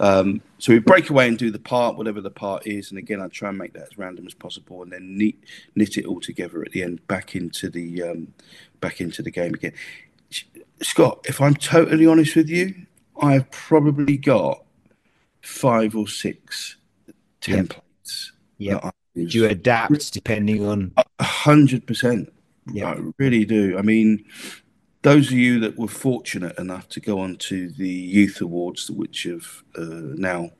Um, 0.00 0.42
so 0.58 0.72
we 0.72 0.78
break 0.78 1.10
away 1.10 1.28
and 1.28 1.38
do 1.38 1.50
the 1.50 1.58
part, 1.58 1.96
whatever 1.96 2.20
the 2.20 2.30
part 2.30 2.66
is, 2.66 2.90
and 2.90 2.98
again 2.98 3.20
I 3.20 3.28
try 3.28 3.50
and 3.50 3.58
make 3.58 3.74
that 3.74 3.88
as 3.92 3.98
random 3.98 4.26
as 4.26 4.34
possible, 4.34 4.82
and 4.82 4.92
then 4.92 5.16
knit, 5.16 5.36
knit 5.74 5.96
it 5.96 6.06
all 6.06 6.20
together 6.20 6.62
at 6.62 6.72
the 6.72 6.82
end, 6.82 7.06
back 7.06 7.34
into 7.34 7.70
the 7.70 8.02
um, 8.02 8.34
back 8.80 9.00
into 9.00 9.22
the 9.22 9.30
game 9.30 9.54
again. 9.54 9.74
Scott, 10.82 11.24
if 11.28 11.40
I'm 11.40 11.54
totally 11.54 12.06
honest 12.06 12.34
with 12.34 12.48
you, 12.48 12.74
I've 13.20 13.50
probably 13.50 14.16
got 14.16 14.64
five 15.42 15.94
or 15.94 16.08
six 16.08 16.76
templates. 17.42 18.30
Yeah. 18.58 18.90
Do 19.14 19.22
you 19.22 19.46
adapt 19.46 20.12
depending 20.12 20.66
on? 20.66 20.92
A 21.18 21.24
hundred 21.24 21.86
percent. 21.86 22.32
Yeah. 22.72 22.90
I 22.90 23.00
really 23.18 23.44
do. 23.44 23.76
I 23.76 23.82
mean, 23.82 24.24
those 25.02 25.26
of 25.26 25.34
you 25.34 25.60
that 25.60 25.76
were 25.76 25.88
fortunate 25.88 26.56
enough 26.58 26.88
to 26.90 27.00
go 27.00 27.18
on 27.18 27.36
to 27.36 27.70
the 27.70 27.88
youth 27.88 28.40
awards, 28.40 28.90
which 28.90 29.24
have 29.24 29.62
uh, 29.76 30.14
now 30.14 30.50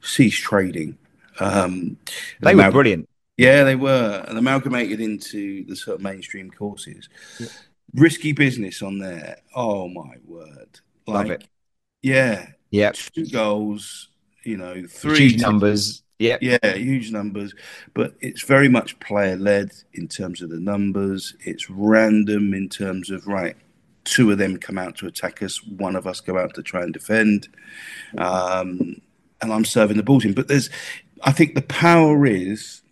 ceased 0.00 0.42
trading, 0.42 0.98
um, 1.40 1.96
they 2.40 2.54
were 2.54 2.70
brilliant. 2.70 3.08
Yeah, 3.38 3.64
they 3.64 3.76
were, 3.76 4.24
and 4.28 4.36
amalgamated 4.36 5.00
into 5.00 5.64
the 5.64 5.74
sort 5.74 5.96
of 5.96 6.02
mainstream 6.02 6.50
courses. 6.50 7.08
Yeah. 7.38 7.46
Risky 7.94 8.32
business 8.32 8.82
on 8.82 8.98
there. 8.98 9.38
Oh 9.54 9.88
my 9.88 10.16
word! 10.26 10.80
Like, 11.06 11.28
Love 11.28 11.30
it. 11.30 11.44
Yeah. 12.02 12.48
Yeah. 12.70 12.92
Two 12.92 13.26
goals. 13.26 14.08
You 14.44 14.56
know, 14.56 14.84
three 14.88 15.36
numbers. 15.36 16.01
Yeah. 16.18 16.38
Yeah, 16.40 16.74
huge 16.74 17.10
numbers. 17.10 17.54
But 17.94 18.14
it's 18.20 18.42
very 18.42 18.68
much 18.68 18.98
player 19.00 19.36
led 19.36 19.72
in 19.92 20.08
terms 20.08 20.42
of 20.42 20.50
the 20.50 20.60
numbers. 20.60 21.34
It's 21.40 21.68
random 21.68 22.54
in 22.54 22.68
terms 22.68 23.10
of, 23.10 23.26
right, 23.26 23.56
two 24.04 24.30
of 24.30 24.38
them 24.38 24.58
come 24.58 24.78
out 24.78 24.96
to 24.96 25.06
attack 25.06 25.42
us, 25.42 25.62
one 25.62 25.96
of 25.96 26.06
us 26.06 26.20
go 26.20 26.38
out 26.38 26.54
to 26.54 26.62
try 26.62 26.82
and 26.82 26.92
defend. 26.92 27.48
Um, 28.18 29.00
and 29.40 29.52
I'm 29.52 29.64
serving 29.64 29.96
the 29.96 30.02
balls 30.02 30.24
in. 30.24 30.34
But 30.34 30.48
there's, 30.48 30.70
I 31.22 31.32
think 31.32 31.54
the 31.54 31.62
power 31.62 32.26
is 32.26 32.82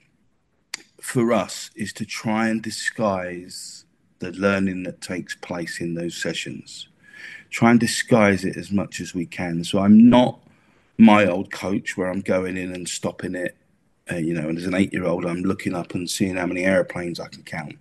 for 1.00 1.32
us 1.32 1.70
is 1.74 1.92
to 1.94 2.04
try 2.04 2.48
and 2.48 2.62
disguise 2.62 3.84
the 4.18 4.32
learning 4.32 4.82
that 4.84 5.00
takes 5.00 5.34
place 5.34 5.80
in 5.80 5.94
those 5.94 6.16
sessions. 6.16 6.88
Try 7.50 7.72
and 7.72 7.80
disguise 7.80 8.44
it 8.44 8.56
as 8.56 8.70
much 8.70 9.00
as 9.00 9.14
we 9.14 9.26
can. 9.26 9.64
So 9.64 9.80
I'm 9.80 10.08
not 10.08 10.40
my 11.00 11.26
old 11.26 11.50
coach 11.50 11.96
where 11.96 12.08
I'm 12.08 12.20
going 12.20 12.56
in 12.56 12.74
and 12.74 12.88
stopping 12.88 13.34
it. 13.34 13.56
Uh, 14.10 14.16
you 14.16 14.34
know, 14.34 14.48
and 14.48 14.58
as 14.58 14.66
an 14.66 14.74
eight 14.74 14.92
year 14.92 15.06
old, 15.06 15.24
I'm 15.24 15.42
looking 15.42 15.74
up 15.74 15.94
and 15.94 16.08
seeing 16.08 16.36
how 16.36 16.46
many 16.46 16.64
airplanes 16.64 17.20
I 17.20 17.28
can 17.28 17.42
count. 17.42 17.76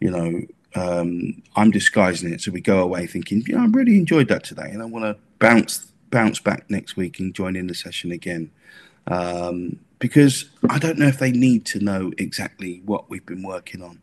You 0.00 0.10
know, 0.10 0.42
um, 0.74 1.42
I'm 1.56 1.70
disguising 1.70 2.32
it. 2.32 2.40
So 2.40 2.50
we 2.50 2.60
go 2.60 2.80
away 2.80 3.06
thinking, 3.06 3.42
you 3.46 3.56
know, 3.56 3.62
I 3.62 3.66
really 3.66 3.96
enjoyed 3.96 4.28
that 4.28 4.44
today 4.44 4.70
and 4.70 4.82
I 4.82 4.86
want 4.86 5.04
to 5.04 5.16
bounce 5.38 5.92
bounce 6.10 6.38
back 6.38 6.68
next 6.68 6.96
week 6.96 7.18
and 7.18 7.34
join 7.34 7.56
in 7.56 7.66
the 7.66 7.74
session 7.74 8.12
again. 8.12 8.50
Um, 9.06 9.78
because 9.98 10.50
I 10.68 10.78
don't 10.78 10.98
know 10.98 11.06
if 11.06 11.18
they 11.18 11.32
need 11.32 11.64
to 11.66 11.80
know 11.80 12.12
exactly 12.18 12.82
what 12.84 13.08
we've 13.08 13.24
been 13.24 13.42
working 13.42 13.82
on. 13.82 14.00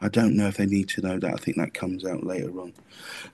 I 0.00 0.08
don't 0.08 0.36
know 0.36 0.46
if 0.46 0.56
they 0.56 0.66
need 0.66 0.88
to 0.90 1.00
know 1.00 1.18
that. 1.18 1.34
I 1.34 1.36
think 1.36 1.56
that 1.56 1.74
comes 1.74 2.04
out 2.04 2.22
later 2.22 2.60
on. 2.60 2.72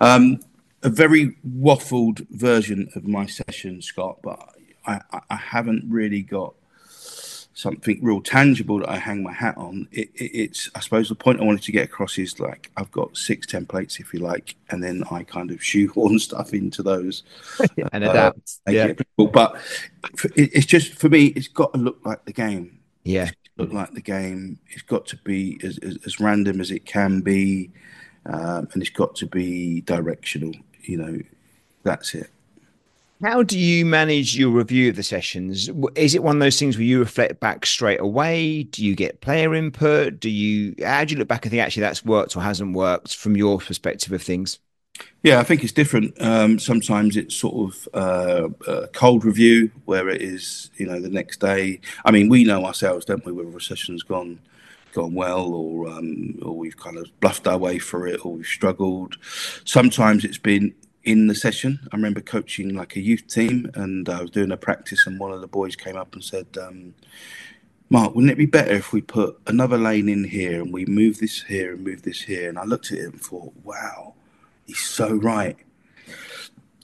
Um, 0.01 0.41
a 0.85 0.91
very 0.91 1.37
waffled 1.49 2.29
version 2.31 2.89
of 2.95 3.07
my 3.07 3.27
session, 3.27 3.83
Scott, 3.83 4.19
but 4.23 4.39
I, 4.87 5.01
I 5.31 5.37
haven't 5.37 5.85
really 5.89 6.23
got 6.23 6.55
something 7.55 7.99
real 8.03 8.21
tangible 8.21 8.81
that 8.81 8.91
I 8.91 8.99
hang 8.99 9.23
my 9.23 9.33
hat 9.33 9.57
on. 9.57 9.89
It, 9.93 10.11
it, 10.15 10.31
it's, 10.35 10.71
I 10.75 10.81
suppose, 10.81 11.09
the 11.09 11.15
point 11.15 11.41
I 11.41 11.45
wanted 11.45 11.63
to 11.63 11.73
get 11.73 11.85
across 11.85 12.19
is 12.19 12.39
like 12.39 12.71
I've 12.77 12.91
got 12.91 13.17
six 13.17 13.47
templates, 13.47 13.99
if 13.99 14.13
you 14.13 14.21
like, 14.21 14.57
and 14.71 14.83
then 14.83 15.05
I 15.11 15.23
kind 15.23 15.51
of 15.51 15.65
shoehorn 15.65 16.19
stuff 16.19 16.53
into 16.53 16.83
those 16.83 17.23
and 17.93 18.05
uh, 18.05 18.11
adapt. 18.11 18.59
yeah. 18.69 18.93
But 19.17 19.57
it, 20.37 20.51
it's 20.53 20.67
just 20.67 20.95
for 20.95 21.09
me, 21.09 21.27
it's 21.29 21.49
got 21.49 21.73
to 21.73 21.79
look 21.79 22.01
like 22.05 22.25
the 22.25 22.33
game. 22.33 22.79
Yeah, 23.05 23.31
look 23.57 23.73
like 23.73 23.93
the 23.95 24.03
game. 24.03 24.59
It's 24.69 24.83
got 24.83 25.07
to 25.07 25.17
be 25.19 25.61
as, 25.63 25.79
as, 25.79 25.99
as 26.05 26.21
random 26.21 26.61
as 26.61 26.71
it 26.71 26.85
can 26.85 27.21
be, 27.21 27.71
um, 28.27 28.69
and 28.73 28.83
it's 28.83 28.91
got 28.91 29.15
to 29.17 29.27
be 29.27 29.81
directional 29.83 30.53
you 30.89 30.97
know, 30.97 31.19
that's 31.83 32.15
it. 32.15 32.31
How 33.23 33.43
do 33.43 33.59
you 33.59 33.87
manage 33.87 34.37
your 34.37 34.51
review 34.51 34.91
of 34.91 34.97
the 34.97 35.03
sessions? 35.03 35.71
Is 35.95 36.15
it 36.15 36.23
one 36.23 36.37
of 36.37 36.41
those 36.41 36.59
things 36.59 36.77
where 36.77 36.85
you 36.85 36.99
reflect 36.99 37.41
back 37.41 37.65
straight 37.65 38.01
away? 38.01 38.65
Do 38.65 38.85
you 38.85 38.95
get 38.95 39.21
player 39.21 39.55
input? 39.55 40.21
Do 40.21 40.29
you 40.29 40.75
how 40.85 41.05
do 41.05 41.13
you 41.15 41.19
look 41.19 41.29
back 41.29 41.45
and 41.45 41.51
think 41.51 41.63
actually 41.63 41.83
that's 41.83 42.05
worked 42.05 42.37
or 42.37 42.43
hasn't 42.43 42.75
worked 42.75 43.17
from 43.17 43.37
your 43.37 43.59
perspective 43.59 44.13
of 44.13 44.23
things? 44.23 44.59
Yeah, 45.23 45.41
I 45.41 45.43
think 45.43 45.65
it's 45.65 45.73
different. 45.73 46.21
Um, 46.21 46.59
sometimes 46.59 47.17
it's 47.17 47.35
sort 47.35 47.73
of 47.73 47.89
uh, 47.95 48.49
a 48.69 48.89
cold 48.89 49.25
review 49.25 49.71
where 49.87 50.09
it 50.09 50.21
is, 50.21 50.71
you 50.77 50.87
know, 50.87 51.01
the 51.01 51.09
next 51.09 51.41
day. 51.41 51.81
I 52.05 52.11
mean, 52.11 52.29
we 52.29 52.45
know 52.45 52.65
ourselves, 52.65 53.05
don't 53.05 53.25
we, 53.25 53.33
whether 53.33 53.57
a 53.57 53.61
session's 53.61 54.03
gone 54.03 54.39
gone 54.95 55.15
well 55.15 55.53
or 55.53 55.89
um, 55.89 56.39
or 56.43 56.57
we've 56.57 56.77
kind 56.77 56.97
of 56.97 57.09
bluffed 57.21 57.47
our 57.47 57.59
way 57.59 57.79
through 57.79 58.15
it 58.15 58.25
or 58.25 58.33
we've 58.33 58.47
struggled. 58.47 59.17
Sometimes 59.65 60.25
it's 60.25 60.39
been 60.39 60.75
in 61.03 61.27
the 61.27 61.35
session. 61.35 61.81
I 61.93 61.97
remember 61.97 62.21
coaching 62.21 62.75
like 62.75 62.97
a 62.97 63.01
youth 63.01 63.27
team 63.27 63.71
and 63.75 64.09
I 64.09 64.23
was 64.23 64.31
doing 64.31 64.53
a 64.53 64.57
practice 64.57 65.07
and 65.07 65.21
one 65.21 65.33
of 65.33 65.41
the 65.41 65.47
boys 65.47 65.77
came 65.77 65.97
up 65.97 66.15
and 66.15 66.25
said, 66.25 66.47
um, 66.61 66.95
Mark, 67.91 68.15
wouldn't 68.15 68.33
it 68.33 68.39
be 68.39 68.47
better 68.47 68.73
if 68.73 68.93
we 68.93 69.03
put 69.03 69.39
another 69.47 69.77
lane 69.77 70.09
in 70.09 70.25
here 70.25 70.63
and 70.63 70.73
we 70.73 70.87
move 70.87 71.19
this 71.19 71.43
here 71.43 71.75
and 71.75 71.85
move 71.85 72.03
this 72.03 72.23
here? 72.23 72.49
And 72.49 72.59
I 72.59 72.65
looked 72.65 72.91
at 72.91 72.99
him 72.99 73.13
and 73.13 73.21
thought, 73.21 73.53
wow, 73.63 74.15
he's 74.67 74.81
so 74.81 75.15
right 75.15 75.59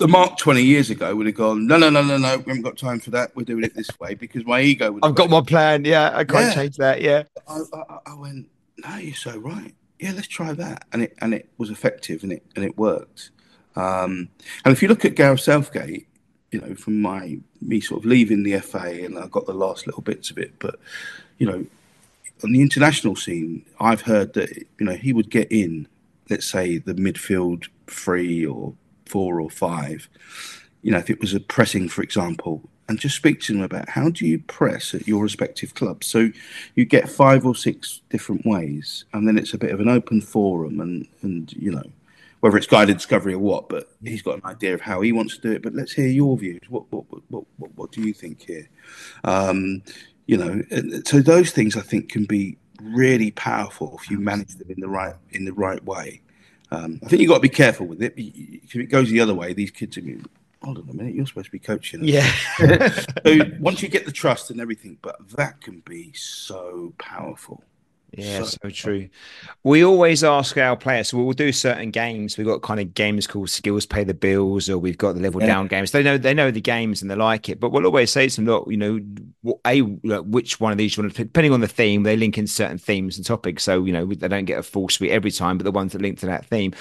the 0.01 0.09
Mark 0.09 0.39
20 0.39 0.63
years 0.63 0.89
ago 0.89 1.15
would 1.15 1.27
have 1.27 1.35
gone, 1.35 1.67
no, 1.67 1.77
no, 1.77 1.91
no, 1.91 2.03
no, 2.03 2.17
no, 2.17 2.39
we 2.39 2.45
haven't 2.45 2.63
got 2.63 2.79
time 2.79 3.01
for 3.01 3.11
that. 3.11 3.37
We're 3.37 3.45
doing 3.45 3.65
it 3.65 3.75
this 3.75 3.91
way 4.01 4.15
because 4.15 4.47
my 4.47 4.63
ego 4.63 4.91
would 4.93 5.05
I've 5.05 5.15
got 5.15 5.29
my 5.29 5.43
plan. 5.43 5.85
Yeah, 5.85 6.11
I 6.15 6.25
can't 6.25 6.47
yeah. 6.47 6.55
change 6.55 6.77
that. 6.79 7.03
Yeah. 7.03 7.25
I, 7.47 7.61
I, 7.75 7.99
I, 8.07 8.15
went, 8.15 8.49
no, 8.79 8.97
you're 8.97 9.15
so 9.15 9.37
right. 9.37 9.75
Yeah, 9.99 10.13
let's 10.17 10.27
try 10.27 10.55
that. 10.55 10.87
And 10.93 11.03
it 11.03 11.15
and 11.21 11.35
it 11.35 11.51
was 11.59 11.69
effective 11.69 12.23
and 12.23 12.33
it 12.33 12.43
and 12.57 12.65
it 12.65 12.79
worked. 12.79 13.31
Um, 13.77 14.31
and 14.65 14.73
if 14.73 14.81
you 14.81 14.89
look 14.89 15.05
at 15.05 15.17
Gareth 15.17 15.43
Southgate, 15.43 16.09
you 16.51 16.63
know, 16.63 16.75
from 16.75 17.03
my 17.03 17.39
me 17.61 17.81
sort 17.81 18.01
of 18.01 18.07
leaving 18.07 18.43
the 18.43 18.59
FA 18.61 19.05
and 19.05 19.19
I 19.19 19.27
got 19.27 19.45
the 19.45 19.53
last 19.53 19.87
little 19.87 20.03
bits 20.03 20.31
of 20.31 20.39
it, 20.39 20.55
but 20.59 20.77
you 21.37 21.47
know, 21.47 21.67
on 22.43 22.53
the 22.53 22.63
international 22.63 23.17
scene, 23.17 23.67
I've 23.79 24.01
heard 24.01 24.33
that 24.33 24.57
you 24.79 24.87
know 24.87 24.95
he 24.95 25.13
would 25.13 25.29
get 25.29 25.53
in, 25.53 25.89
let's 26.31 26.47
say 26.47 26.79
the 26.79 26.95
midfield 26.95 27.69
free 27.87 28.47
or 28.47 28.73
four 29.11 29.41
or 29.41 29.51
five, 29.51 30.09
you 30.83 30.91
know, 30.91 30.99
if 30.99 31.11
it 31.11 31.21
was 31.21 31.35
a 31.35 31.41
pressing, 31.41 31.89
for 31.89 32.03
example, 32.03 32.63
and 32.89 32.99
just 32.99 33.17
speak 33.17 33.41
to 33.41 33.53
them 33.53 33.63
about 33.63 33.89
how 33.89 34.11
do 34.11 34.27
you 34.27 34.39
press 34.41 34.95
at 34.95 35.07
your 35.07 35.23
respective 35.23 35.75
clubs. 35.75 36.07
So 36.07 36.31
you 36.75 36.85
get 36.85 37.09
five 37.09 37.47
or 37.47 37.55
six 37.55 38.01
different 38.11 38.45
ways, 38.45 39.05
and 39.13 39.27
then 39.27 39.39
it's 39.39 39.55
a 39.55 39.59
bit 39.59 39.71
of 39.71 39.81
an 39.81 39.89
open 39.89 40.21
forum, 40.21 40.81
and 40.81 41.07
and 41.23 41.53
you 41.53 41.71
know, 41.71 41.89
whether 42.41 42.57
it's 42.57 42.67
guided 42.67 42.97
discovery 42.97 43.35
or 43.35 43.39
what, 43.39 43.69
but 43.69 43.91
he's 44.03 44.23
got 44.23 44.37
an 44.37 44.45
idea 44.45 44.75
of 44.75 44.81
how 44.81 45.01
he 45.03 45.13
wants 45.13 45.37
to 45.37 45.43
do 45.43 45.53
it. 45.53 45.63
But 45.63 45.75
let's 45.75 45.93
hear 45.93 46.09
your 46.09 46.37
views. 46.37 46.63
What 46.69 46.85
what 46.91 47.05
what 47.31 47.45
what, 47.59 47.71
what 47.77 47.93
do 47.93 48.01
you 48.01 48.13
think 48.13 48.43
here? 48.43 48.69
Um, 49.25 49.83
you 50.27 50.37
know, 50.37 50.63
so 51.05 51.21
those 51.21 51.51
things 51.51 51.77
I 51.77 51.83
think 51.83 52.11
can 52.11 52.25
be 52.25 52.57
really 52.83 53.31
powerful 53.33 53.99
if 54.01 54.11
you 54.11 54.19
manage 54.19 54.55
them 54.57 54.71
in 54.71 54.81
the 54.81 54.89
right 54.89 55.15
in 55.31 55.45
the 55.45 55.53
right 55.53 55.85
way. 55.85 56.23
Um, 56.71 57.01
I 57.05 57.09
think 57.09 57.21
you've 57.21 57.29
got 57.29 57.37
to 57.37 57.41
be 57.41 57.49
careful 57.49 57.87
with 57.87 58.03
it. 58.03 58.15
If 58.17 58.77
it 58.77 58.87
goes 58.87 59.11
the 59.11 59.21
other 59.21 59.35
way, 59.35 59.53
these 59.53 59.71
kids 59.71 59.97
are 59.97 60.03
going, 60.03 60.25
hold 60.63 60.79
on 60.79 60.89
a 60.89 60.93
minute, 60.93 61.15
you're 61.15 61.27
supposed 61.27 61.47
to 61.47 61.53
be 61.53 61.59
coaching. 61.59 62.05
Yeah. 62.05 62.31
so 63.25 63.39
once 63.59 63.83
you 63.83 63.89
get 63.89 64.07
the 64.07 64.13
trust 64.13 64.51
and 64.51 64.61
everything, 64.61 64.99
but 65.03 65.29
that 65.31 65.61
can 65.61 65.81
be 65.81 66.13
so 66.15 66.93
powerful. 66.99 67.65
Yeah, 68.13 68.43
so, 68.43 68.57
so, 68.63 68.71
true. 68.71 69.09
We 69.63 69.85
always 69.85 70.25
ask 70.25 70.57
our 70.57 70.77
players, 70.77 71.09
so 71.09 71.19
we'll 71.19 71.33
do 71.33 71.53
certain 71.53 71.91
games. 71.91 72.37
We've 72.37 72.47
got 72.47 72.63
kind 72.63 72.81
of 72.81 72.93
games 72.95 73.27
called 73.27 73.51
skills 73.51 73.87
pay 73.87 74.03
the 74.03 74.15
bills, 74.15 74.69
or 74.69 74.79
we've 74.79 74.99
got 74.99 75.15
the 75.15 75.21
level 75.21 75.41
yeah. 75.41 75.49
down 75.49 75.69
games. 75.69 75.93
They 75.93 76.03
know 76.03 76.19
they 76.19 76.35
know 76.35 76.51
the 76.51 76.61
games 76.61 77.03
and 77.03 77.11
they 77.11 77.15
like 77.15 77.49
it. 77.49 77.61
But 77.61 77.71
we'll 77.71 77.87
always 77.87 78.11
say 78.11 78.29
to 78.29 78.37
them, 78.37 78.47
look, 78.47 78.67
you 78.69 78.77
know, 78.77 79.55
a 79.65 79.83
which 79.83 80.59
one 80.59 80.73
of 80.73 80.79
these 80.79 80.97
you 80.97 81.03
want 81.03 81.15
to 81.15 81.25
depending 81.25 81.53
on 81.53 81.61
the 81.61 81.69
theme, 81.69 82.03
they 82.03 82.17
link 82.17 82.37
in 82.37 82.47
certain 82.47 82.79
themes 82.79 83.17
and 83.17 83.25
topics. 83.25 83.63
So, 83.63 83.85
you 83.85 83.93
know, 83.93 84.07
they 84.07 84.29
don't 84.29 84.45
get 84.45 84.59
a 84.59 84.63
full 84.65 84.89
suite 84.89 85.13
every 85.13 85.31
time, 85.31 85.59
but 85.59 85.65
the 85.65 85.71
ones 85.71 85.93
that 85.93 86.03
link 86.03 86.19
to 86.21 86.27
that 86.27 86.47
theme. 86.47 86.73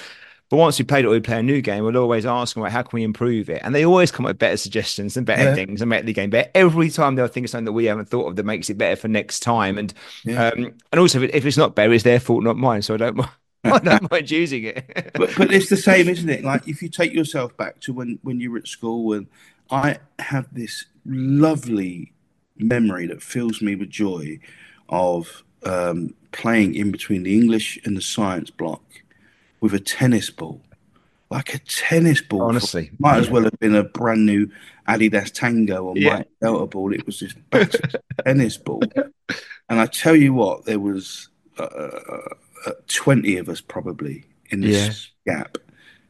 But 0.50 0.56
once 0.56 0.80
we 0.80 0.84
played 0.84 1.04
it, 1.04 1.08
we 1.08 1.20
play 1.20 1.38
a 1.38 1.42
new 1.44 1.62
game. 1.62 1.84
We'll 1.84 1.96
always 1.96 2.26
ask 2.26 2.54
them, 2.54 2.64
like, 2.64 2.72
how 2.72 2.82
can 2.82 2.96
we 2.96 3.04
improve 3.04 3.48
it? 3.48 3.62
And 3.62 3.72
they 3.72 3.84
always 3.84 4.10
come 4.10 4.26
up 4.26 4.30
with 4.30 4.40
better 4.40 4.56
suggestions 4.56 5.16
and 5.16 5.24
better 5.24 5.44
yeah. 5.44 5.54
things 5.54 5.80
and 5.80 5.88
make 5.88 6.06
the 6.06 6.12
game 6.12 6.28
better. 6.28 6.50
Every 6.56 6.90
time 6.90 7.14
they'll 7.14 7.28
think 7.28 7.44
of 7.44 7.50
something 7.50 7.66
that 7.66 7.72
we 7.72 7.84
haven't 7.84 8.08
thought 8.08 8.26
of 8.26 8.34
that 8.34 8.44
makes 8.44 8.68
it 8.68 8.76
better 8.76 8.96
for 8.96 9.06
next 9.06 9.40
time. 9.40 9.78
And 9.78 9.94
yeah. 10.24 10.48
um, 10.48 10.74
and 10.90 11.00
also, 11.00 11.22
if 11.22 11.46
it's 11.46 11.56
not 11.56 11.76
better, 11.76 11.92
it's 11.92 12.02
their 12.02 12.18
fault, 12.18 12.42
not 12.42 12.56
mine. 12.56 12.82
So 12.82 12.94
I 12.94 12.96
don't 12.96 13.16
mind. 13.16 13.30
I 13.64 13.78
don't 13.78 14.10
mind 14.10 14.28
using 14.28 14.64
it. 14.64 15.10
but 15.14 15.30
but 15.36 15.52
it's 15.52 15.68
the 15.68 15.76
same, 15.76 16.08
isn't 16.08 16.28
it? 16.28 16.42
Like 16.42 16.66
if 16.66 16.82
you 16.82 16.88
take 16.88 17.12
yourself 17.12 17.56
back 17.56 17.78
to 17.82 17.92
when 17.92 18.18
when 18.22 18.40
you 18.40 18.50
were 18.50 18.58
at 18.58 18.66
school, 18.66 19.12
and 19.12 19.28
I 19.70 19.98
have 20.18 20.52
this 20.52 20.86
lovely 21.06 22.12
memory 22.56 23.06
that 23.06 23.22
fills 23.22 23.62
me 23.62 23.76
with 23.76 23.90
joy 23.90 24.40
of 24.88 25.44
um, 25.64 26.14
playing 26.32 26.74
in 26.74 26.90
between 26.90 27.22
the 27.22 27.34
English 27.36 27.78
and 27.84 27.96
the 27.96 28.02
science 28.02 28.50
block 28.50 28.82
with 29.60 29.74
a 29.74 29.80
tennis 29.80 30.30
ball, 30.30 30.60
like 31.30 31.54
a 31.54 31.58
tennis 31.58 32.20
ball. 32.20 32.42
Honestly, 32.42 32.90
might 32.98 33.18
as 33.18 33.30
well 33.30 33.44
have 33.44 33.58
been 33.58 33.74
a 33.74 33.84
brand 33.84 34.26
new 34.26 34.50
Adidas 34.88 35.32
Tango 35.32 35.84
or 35.84 35.96
yeah. 35.96 36.18
Mitre 36.18 36.30
Delta 36.40 36.66
ball. 36.66 36.92
It 36.92 37.06
was 37.06 37.20
this 37.20 37.34
tennis 38.24 38.56
ball, 38.56 38.82
and 39.68 39.80
I 39.80 39.86
tell 39.86 40.16
you 40.16 40.34
what, 40.34 40.64
there 40.64 40.80
was 40.80 41.28
uh, 41.58 41.62
uh, 42.66 42.72
twenty 42.88 43.36
of 43.36 43.48
us 43.48 43.60
probably 43.60 44.24
in 44.50 44.60
this 44.60 45.10
yeah. 45.26 45.36
gap. 45.36 45.58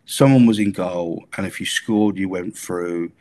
Someone 0.07 0.47
was 0.47 0.59
in 0.59 0.73
goal, 0.73 1.27
and 1.37 1.47
if 1.47 1.61
you 1.61 1.67
scored, 1.67 2.19
you 2.19 2.29
went 2.29 2.57
through. 2.57 3.13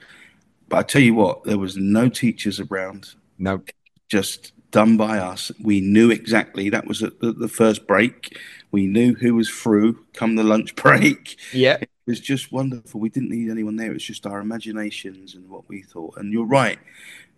But 0.70 0.78
I 0.78 0.84
tell 0.84 1.02
you 1.02 1.16
what, 1.16 1.44
there 1.44 1.58
was 1.58 1.78
no 1.78 2.10
teachers 2.10 2.60
around. 2.60 3.14
No, 3.38 3.62
just 4.08 4.54
done 4.72 4.98
by 4.98 5.18
us. 5.18 5.52
We 5.62 5.82
knew 5.82 6.12
exactly 6.12 6.70
that 6.70 6.88
was 6.88 7.02
at 7.04 7.20
the, 7.20 7.32
the 7.32 7.48
first 7.48 7.88
break 7.88 8.38
we 8.72 8.88
knew 8.88 9.16
who 9.16 9.36
was 9.36 9.50
through 9.50 10.06
come 10.14 10.36
the 10.36 10.44
lunch 10.44 10.76
break. 10.84 11.38
Yeah. 11.54 11.78
It 11.82 11.90
was 12.06 12.20
just 12.20 12.52
wonderful. 12.52 13.00
We 13.00 13.10
didn't 13.10 13.30
need 13.30 13.50
anyone 13.50 13.76
there. 13.76 13.94
It's 13.94 14.04
just 14.04 14.26
our 14.26 14.40
imaginations 14.40 15.36
and 15.36 15.50
what 15.50 15.68
we 15.68 15.82
thought. 15.82 16.18
And 16.18 16.32
you're 16.32 16.46
right. 16.46 16.80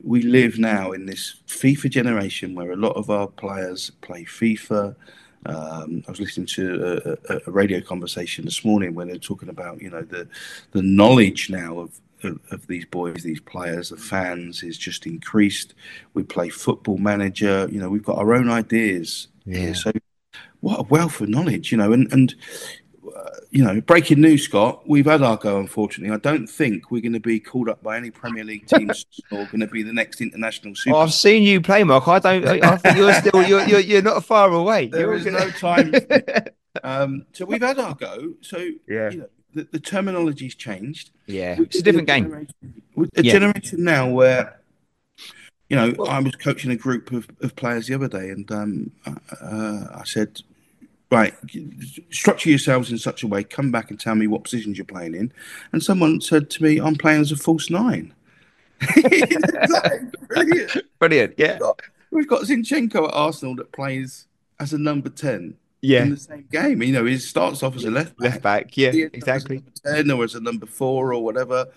We 0.03 0.23
live 0.23 0.57
now 0.57 0.91
in 0.93 1.05
this 1.05 1.35
FIFA 1.47 1.89
generation 1.89 2.55
where 2.55 2.71
a 2.71 2.75
lot 2.75 2.95
of 2.95 3.09
our 3.09 3.27
players 3.27 3.91
play 4.01 4.25
FIFA. 4.25 4.95
Um, 5.45 6.03
I 6.07 6.11
was 6.11 6.19
listening 6.19 6.45
to 6.47 7.17
a, 7.29 7.33
a, 7.33 7.41
a, 7.47 7.51
radio 7.51 7.81
conversation 7.81 8.45
this 8.45 8.63
morning 8.63 8.93
when 8.93 9.07
they're 9.07 9.17
talking 9.17 9.49
about, 9.49 9.81
you 9.81 9.89
know, 9.89 10.03
the 10.03 10.27
the 10.71 10.83
knowledge 10.83 11.49
now 11.49 11.79
of, 11.79 11.99
of, 12.23 12.39
of, 12.51 12.67
these 12.67 12.85
boys, 12.85 13.23
these 13.23 13.39
players, 13.39 13.89
the 13.89 13.97
fans 13.97 14.61
is 14.61 14.77
just 14.77 15.07
increased. 15.07 15.73
We 16.13 16.21
play 16.21 16.49
football 16.49 16.99
manager, 16.99 17.67
you 17.71 17.81
know, 17.81 17.89
we've 17.89 18.03
got 18.03 18.19
our 18.19 18.35
own 18.35 18.51
ideas. 18.51 19.29
Yeah. 19.45 19.57
Here. 19.57 19.75
So 19.75 19.91
what 20.61 20.79
a 20.79 20.83
wealth 20.83 21.21
of 21.21 21.29
knowledge, 21.29 21.71
you 21.71 21.77
know, 21.77 21.91
and 21.91 22.11
and 22.13 22.35
uh, 23.15 23.29
you 23.49 23.63
know, 23.63 23.81
breaking 23.81 24.21
news, 24.21 24.43
Scott. 24.43 24.87
We've 24.87 25.05
had 25.05 25.21
our 25.21 25.37
go. 25.37 25.59
Unfortunately, 25.59 26.13
I 26.13 26.17
don't 26.17 26.47
think 26.47 26.89
we're 26.89 27.01
going 27.01 27.13
to 27.13 27.19
be 27.19 27.39
called 27.39 27.67
up 27.67 27.83
by 27.83 27.97
any 27.97 28.11
Premier 28.11 28.43
League 28.43 28.67
teams 28.67 29.05
or 29.31 29.45
going 29.45 29.59
to 29.59 29.67
be 29.67 29.83
the 29.83 29.93
next 29.93 30.21
international 30.21 30.75
super. 30.75 30.95
Oh, 30.95 30.99
I've 30.99 31.13
seen 31.13 31.43
you 31.43 31.61
play, 31.61 31.83
Mark. 31.83 32.07
I 32.07 32.19
don't. 32.19 32.47
I 32.63 32.77
think 32.77 32.97
you're 32.97 33.13
still. 33.13 33.43
You're 33.43 33.67
you're, 33.67 33.79
you're 33.79 34.01
not 34.01 34.23
far 34.23 34.49
away. 34.51 34.87
There 34.87 35.01
you're 35.01 35.13
is 35.15 35.25
gonna... 35.25 35.39
no 35.39 35.49
time. 35.51 35.93
um, 36.83 37.25
so 37.33 37.45
we've 37.45 37.61
had 37.61 37.79
our 37.79 37.95
go. 37.95 38.33
So 38.41 38.57
yeah. 38.87 39.09
You 39.09 39.17
know, 39.17 39.29
the, 39.53 39.67
the 39.71 39.79
terminology's 39.79 40.55
changed. 40.55 41.11
Yeah, 41.25 41.57
it's 41.59 41.79
a 41.79 41.83
different 41.83 42.07
game. 42.07 42.47
A 42.97 43.23
yeah. 43.23 43.33
generation 43.33 43.83
now 43.83 44.09
where 44.09 44.61
you 45.71 45.77
know, 45.77 46.05
I 46.05 46.19
was 46.19 46.35
coaching 46.35 46.69
a 46.69 46.75
group 46.75 47.13
of, 47.13 47.29
of 47.39 47.55
players 47.55 47.87
the 47.87 47.93
other 47.93 48.09
day, 48.09 48.29
and 48.29 48.51
um, 48.51 48.91
uh, 49.05 49.85
I 49.93 50.01
said, 50.03 50.41
right, 51.11 51.33
structure 52.09 52.49
yourselves 52.49 52.91
in 52.91 52.97
such 52.97 53.23
a 53.23 53.27
way, 53.27 53.43
come 53.43 53.71
back 53.71 53.91
and 53.91 53.99
tell 53.99 54.15
me 54.15 54.27
what 54.27 54.43
positions 54.43 54.77
you're 54.77 54.85
playing 54.85 55.13
in. 55.13 55.31
And 55.73 55.83
someone 55.83 56.21
said 56.21 56.49
to 56.51 56.63
me, 56.63 56.79
I'm 56.79 56.95
playing 56.95 57.21
as 57.21 57.31
a 57.31 57.35
false 57.35 57.69
nine. 57.69 58.13
brilliant. 60.27 60.77
Brilliant, 60.99 61.33
yeah. 61.37 61.53
We've 61.53 61.59
got, 61.59 61.81
we've 62.11 62.27
got 62.27 62.41
Zinchenko 62.43 63.07
at 63.07 63.13
Arsenal 63.13 63.55
that 63.55 63.71
plays 63.71 64.27
as 64.59 64.73
a 64.73 64.77
number 64.77 65.09
10 65.09 65.55
yeah. 65.81 66.03
in 66.03 66.11
the 66.11 66.17
same 66.17 66.47
game. 66.51 66.81
You 66.81 66.93
know, 66.93 67.05
he 67.05 67.17
starts 67.17 67.63
off 67.63 67.75
as 67.75 67.85
a 67.85 67.91
left 67.91 68.17
back. 68.17 68.31
Left 68.31 68.41
back, 68.41 68.77
yeah, 68.77 68.89
exactly. 68.89 69.63
As 69.85 69.95
10 69.95 70.11
or 70.11 70.23
as 70.23 70.35
a 70.35 70.39
number 70.39 70.65
four 70.65 71.13
or 71.13 71.23
whatever. 71.23 71.67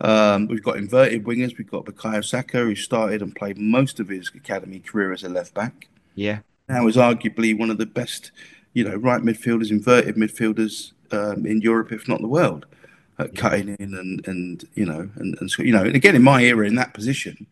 Um, 0.00 0.46
we've 0.46 0.62
got 0.62 0.76
inverted 0.76 1.24
wingers. 1.24 1.58
We've 1.58 1.70
got 1.70 1.84
Bukayo 1.84 2.24
Saka, 2.24 2.58
who 2.58 2.74
started 2.74 3.22
and 3.22 3.34
played 3.34 3.58
most 3.58 4.00
of 4.00 4.08
his 4.08 4.30
academy 4.34 4.80
career 4.80 5.12
as 5.12 5.24
a 5.24 5.28
left 5.28 5.54
back. 5.54 5.88
Yeah. 6.14 6.40
Now 6.68 6.86
is 6.86 6.96
arguably 6.96 7.58
one 7.58 7.70
of 7.70 7.78
the 7.78 7.86
best 7.86 8.30
you 8.72 8.84
know, 8.84 8.96
right 8.96 9.22
midfielders, 9.22 9.70
inverted 9.70 10.16
midfielders 10.16 10.92
um, 11.12 11.46
in 11.46 11.60
Europe, 11.60 11.92
if 11.92 12.08
not 12.08 12.20
the 12.20 12.28
world, 12.28 12.66
uh, 13.18 13.26
cutting 13.36 13.76
in 13.78 13.94
and 13.94 14.26
and 14.26 14.64
you 14.74 14.86
know 14.86 15.10
and, 15.16 15.36
and 15.40 15.50
you 15.58 15.72
know, 15.72 15.84
and 15.84 15.96
again 15.96 16.14
in 16.14 16.22
my 16.22 16.42
era 16.42 16.66
in 16.66 16.76
that 16.76 16.94
position, 16.94 17.46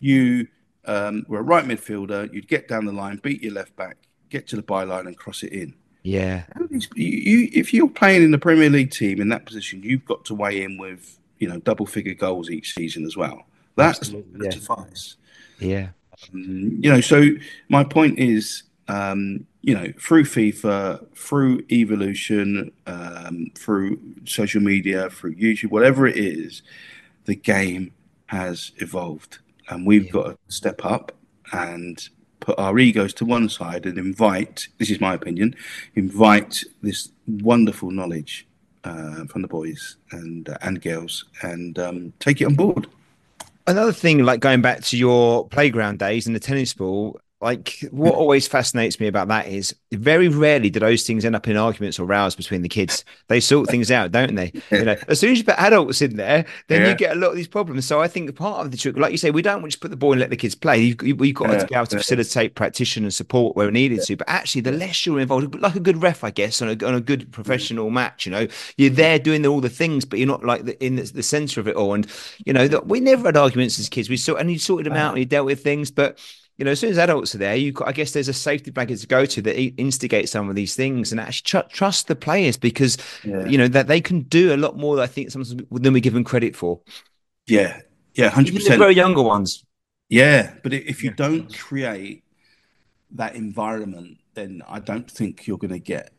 you 0.00 0.46
um, 0.86 1.24
were 1.28 1.40
a 1.40 1.42
right 1.42 1.64
midfielder. 1.64 2.32
You'd 2.32 2.48
get 2.48 2.68
down 2.68 2.84
the 2.84 2.92
line, 2.92 3.20
beat 3.22 3.42
your 3.42 3.52
left 3.52 3.74
back, 3.76 3.96
get 4.30 4.46
to 4.48 4.56
the 4.56 4.62
byline, 4.62 5.06
and 5.06 5.16
cross 5.16 5.42
it 5.42 5.52
in. 5.52 5.74
Yeah. 6.02 6.44
You, 6.70 6.80
you, 6.94 7.48
if 7.52 7.72
you're 7.72 7.88
playing 7.88 8.22
in 8.22 8.30
the 8.30 8.38
Premier 8.38 8.68
League 8.68 8.90
team 8.90 9.20
in 9.20 9.30
that 9.30 9.46
position, 9.46 9.82
you've 9.82 10.04
got 10.04 10.24
to 10.26 10.34
weigh 10.34 10.62
in 10.62 10.76
with 10.76 11.18
you 11.38 11.48
know 11.48 11.58
double 11.60 11.86
figure 11.86 12.14
goals 12.14 12.50
each 12.50 12.74
season 12.74 13.04
as 13.04 13.16
well. 13.16 13.46
That's 13.76 14.10
yeah. 14.10 14.50
suffice. 14.50 15.16
Yeah. 15.58 15.88
Um, 16.32 16.78
you 16.80 16.90
know, 16.90 17.00
so 17.00 17.30
my 17.68 17.84
point 17.84 18.18
is, 18.18 18.64
um, 18.88 19.46
you 19.62 19.74
know, 19.74 19.92
through 19.98 20.24
FIFA, 20.24 21.06
through 21.14 21.64
evolution, 21.70 22.70
um, 22.86 23.50
through 23.54 23.98
social 24.26 24.60
media, 24.60 25.08
through 25.10 25.34
YouTube, 25.36 25.70
whatever 25.70 26.06
it 26.06 26.16
is, 26.16 26.62
the 27.24 27.34
game 27.34 27.92
has 28.26 28.72
evolved. 28.76 29.38
And 29.68 29.86
we've 29.86 30.06
yeah. 30.06 30.12
got 30.12 30.22
to 30.26 30.38
step 30.48 30.84
up 30.84 31.12
and 31.52 32.08
put 32.44 32.58
our 32.58 32.78
egos 32.78 33.14
to 33.14 33.24
one 33.24 33.48
side 33.48 33.86
and 33.86 33.96
invite 33.96 34.68
this 34.78 34.90
is 34.90 35.00
my 35.00 35.14
opinion 35.14 35.54
invite 35.94 36.62
this 36.82 37.10
wonderful 37.26 37.90
knowledge 37.90 38.46
uh, 38.84 39.24
from 39.24 39.40
the 39.40 39.48
boys 39.48 39.96
and 40.10 40.50
uh, 40.50 40.58
and 40.60 40.82
girls 40.82 41.24
and 41.40 41.78
um, 41.78 42.12
take 42.18 42.42
it 42.42 42.44
on 42.44 42.54
board 42.54 42.86
another 43.66 43.92
thing 43.92 44.22
like 44.24 44.40
going 44.40 44.60
back 44.60 44.82
to 44.82 44.98
your 44.98 45.48
playground 45.48 45.98
days 45.98 46.26
and 46.26 46.36
the 46.36 46.40
tennis 46.40 46.74
ball 46.74 47.18
like 47.44 47.84
what 47.90 48.14
always 48.14 48.48
fascinates 48.48 48.98
me 48.98 49.06
about 49.06 49.28
that 49.28 49.46
is 49.46 49.76
very 49.92 50.28
rarely 50.28 50.70
do 50.70 50.80
those 50.80 51.06
things 51.06 51.26
end 51.26 51.36
up 51.36 51.46
in 51.46 51.58
arguments 51.58 51.98
or 51.98 52.06
rows 52.06 52.34
between 52.34 52.62
the 52.62 52.70
kids. 52.70 53.04
They 53.28 53.38
sort 53.38 53.68
things 53.68 53.90
out, 53.90 54.12
don't 54.12 54.34
they? 54.34 54.50
You 54.70 54.84
know, 54.84 54.96
as 55.08 55.20
soon 55.20 55.32
as 55.32 55.38
you 55.38 55.44
put 55.44 55.58
adults 55.58 56.00
in 56.00 56.16
there, 56.16 56.46
then 56.68 56.80
yeah. 56.80 56.88
you 56.88 56.94
get 56.96 57.12
a 57.12 57.20
lot 57.20 57.30
of 57.30 57.36
these 57.36 57.46
problems. 57.46 57.86
So 57.86 58.00
I 58.00 58.08
think 58.08 58.34
part 58.34 58.64
of 58.64 58.70
the 58.70 58.78
trick, 58.78 58.96
like 58.96 59.12
you 59.12 59.18
say, 59.18 59.30
we 59.30 59.42
don't 59.42 59.62
just 59.66 59.80
put 59.80 59.90
the 59.90 59.96
ball 59.96 60.12
and 60.12 60.20
let 60.20 60.30
the 60.30 60.36
kids 60.36 60.54
play. 60.54 60.78
You've, 60.80 61.02
you've 61.02 61.34
got 61.34 61.50
yeah. 61.50 61.58
to 61.58 61.66
be 61.66 61.74
able 61.74 61.86
to 61.86 61.98
facilitate 61.98 62.54
practice 62.54 62.96
and 62.96 63.12
support 63.12 63.56
where 63.56 63.70
needed 63.70 64.00
to. 64.04 64.16
But 64.16 64.28
actually, 64.30 64.62
the 64.62 64.72
less 64.72 65.04
you're 65.04 65.20
involved, 65.20 65.54
like 65.60 65.76
a 65.76 65.80
good 65.80 66.02
ref, 66.02 66.24
I 66.24 66.30
guess, 66.30 66.62
on 66.62 66.68
a, 66.68 66.86
on 66.86 66.94
a 66.94 67.00
good 67.00 67.30
professional 67.30 67.90
match, 67.90 68.24
you 68.24 68.32
know, 68.32 68.48
you're 68.78 68.88
there 68.88 69.18
doing 69.18 69.44
all 69.44 69.60
the 69.60 69.68
things, 69.68 70.06
but 70.06 70.18
you're 70.18 70.28
not 70.28 70.44
like 70.44 70.64
the, 70.64 70.82
in 70.82 70.96
the, 70.96 71.02
the 71.02 71.22
center 71.22 71.60
of 71.60 71.68
it 71.68 71.76
all. 71.76 71.92
And 71.92 72.06
you 72.46 72.54
know, 72.54 72.66
the, 72.68 72.80
we 72.80 73.00
never 73.00 73.28
had 73.28 73.36
arguments 73.36 73.78
as 73.78 73.90
kids. 73.90 74.08
We 74.08 74.16
sort 74.16 74.40
and 74.40 74.50
you 74.50 74.58
sorted 74.58 74.86
them 74.86 74.94
uh-huh. 74.94 75.02
out 75.02 75.10
and 75.10 75.18
you 75.18 75.26
dealt 75.26 75.46
with 75.46 75.62
things, 75.62 75.90
but 75.90 76.18
you 76.56 76.64
know, 76.64 76.70
as 76.70 76.80
soon 76.80 76.90
as 76.90 76.98
adults 76.98 77.34
are 77.34 77.38
there, 77.38 77.56
you 77.56 77.74
I 77.84 77.92
guess 77.92 78.12
there's 78.12 78.28
a 78.28 78.32
safety 78.32 78.70
blanket 78.70 78.98
to 79.00 79.06
go 79.06 79.26
to 79.26 79.42
that 79.42 79.58
instigates 79.76 80.30
some 80.30 80.48
of 80.48 80.54
these 80.54 80.76
things, 80.76 81.10
and 81.10 81.20
actually 81.20 81.62
tr- 81.62 81.68
trust 81.68 82.06
the 82.06 82.14
players 82.14 82.56
because 82.56 82.96
yeah. 83.24 83.44
you 83.46 83.58
know 83.58 83.68
that 83.68 83.88
they 83.88 84.00
can 84.00 84.22
do 84.22 84.54
a 84.54 84.56
lot 84.56 84.76
more. 84.76 85.00
I 85.00 85.06
think 85.06 85.30
sometimes 85.30 85.56
than 85.70 85.92
we 85.92 86.00
give 86.00 86.14
them 86.14 86.24
credit 86.24 86.54
for. 86.54 86.80
Yeah, 87.46 87.80
yeah, 88.14 88.28
hundred 88.28 88.54
percent. 88.54 88.78
Very 88.78 88.94
younger 88.94 89.22
ones. 89.22 89.64
Yeah, 90.08 90.54
but 90.62 90.72
if 90.72 91.02
you 91.02 91.10
don't 91.10 91.52
create 91.56 92.22
that 93.12 93.34
environment, 93.34 94.18
then 94.34 94.62
I 94.68 94.78
don't 94.78 95.10
think 95.10 95.46
you're 95.46 95.58
going 95.58 95.72
to 95.72 95.80
get 95.80 96.12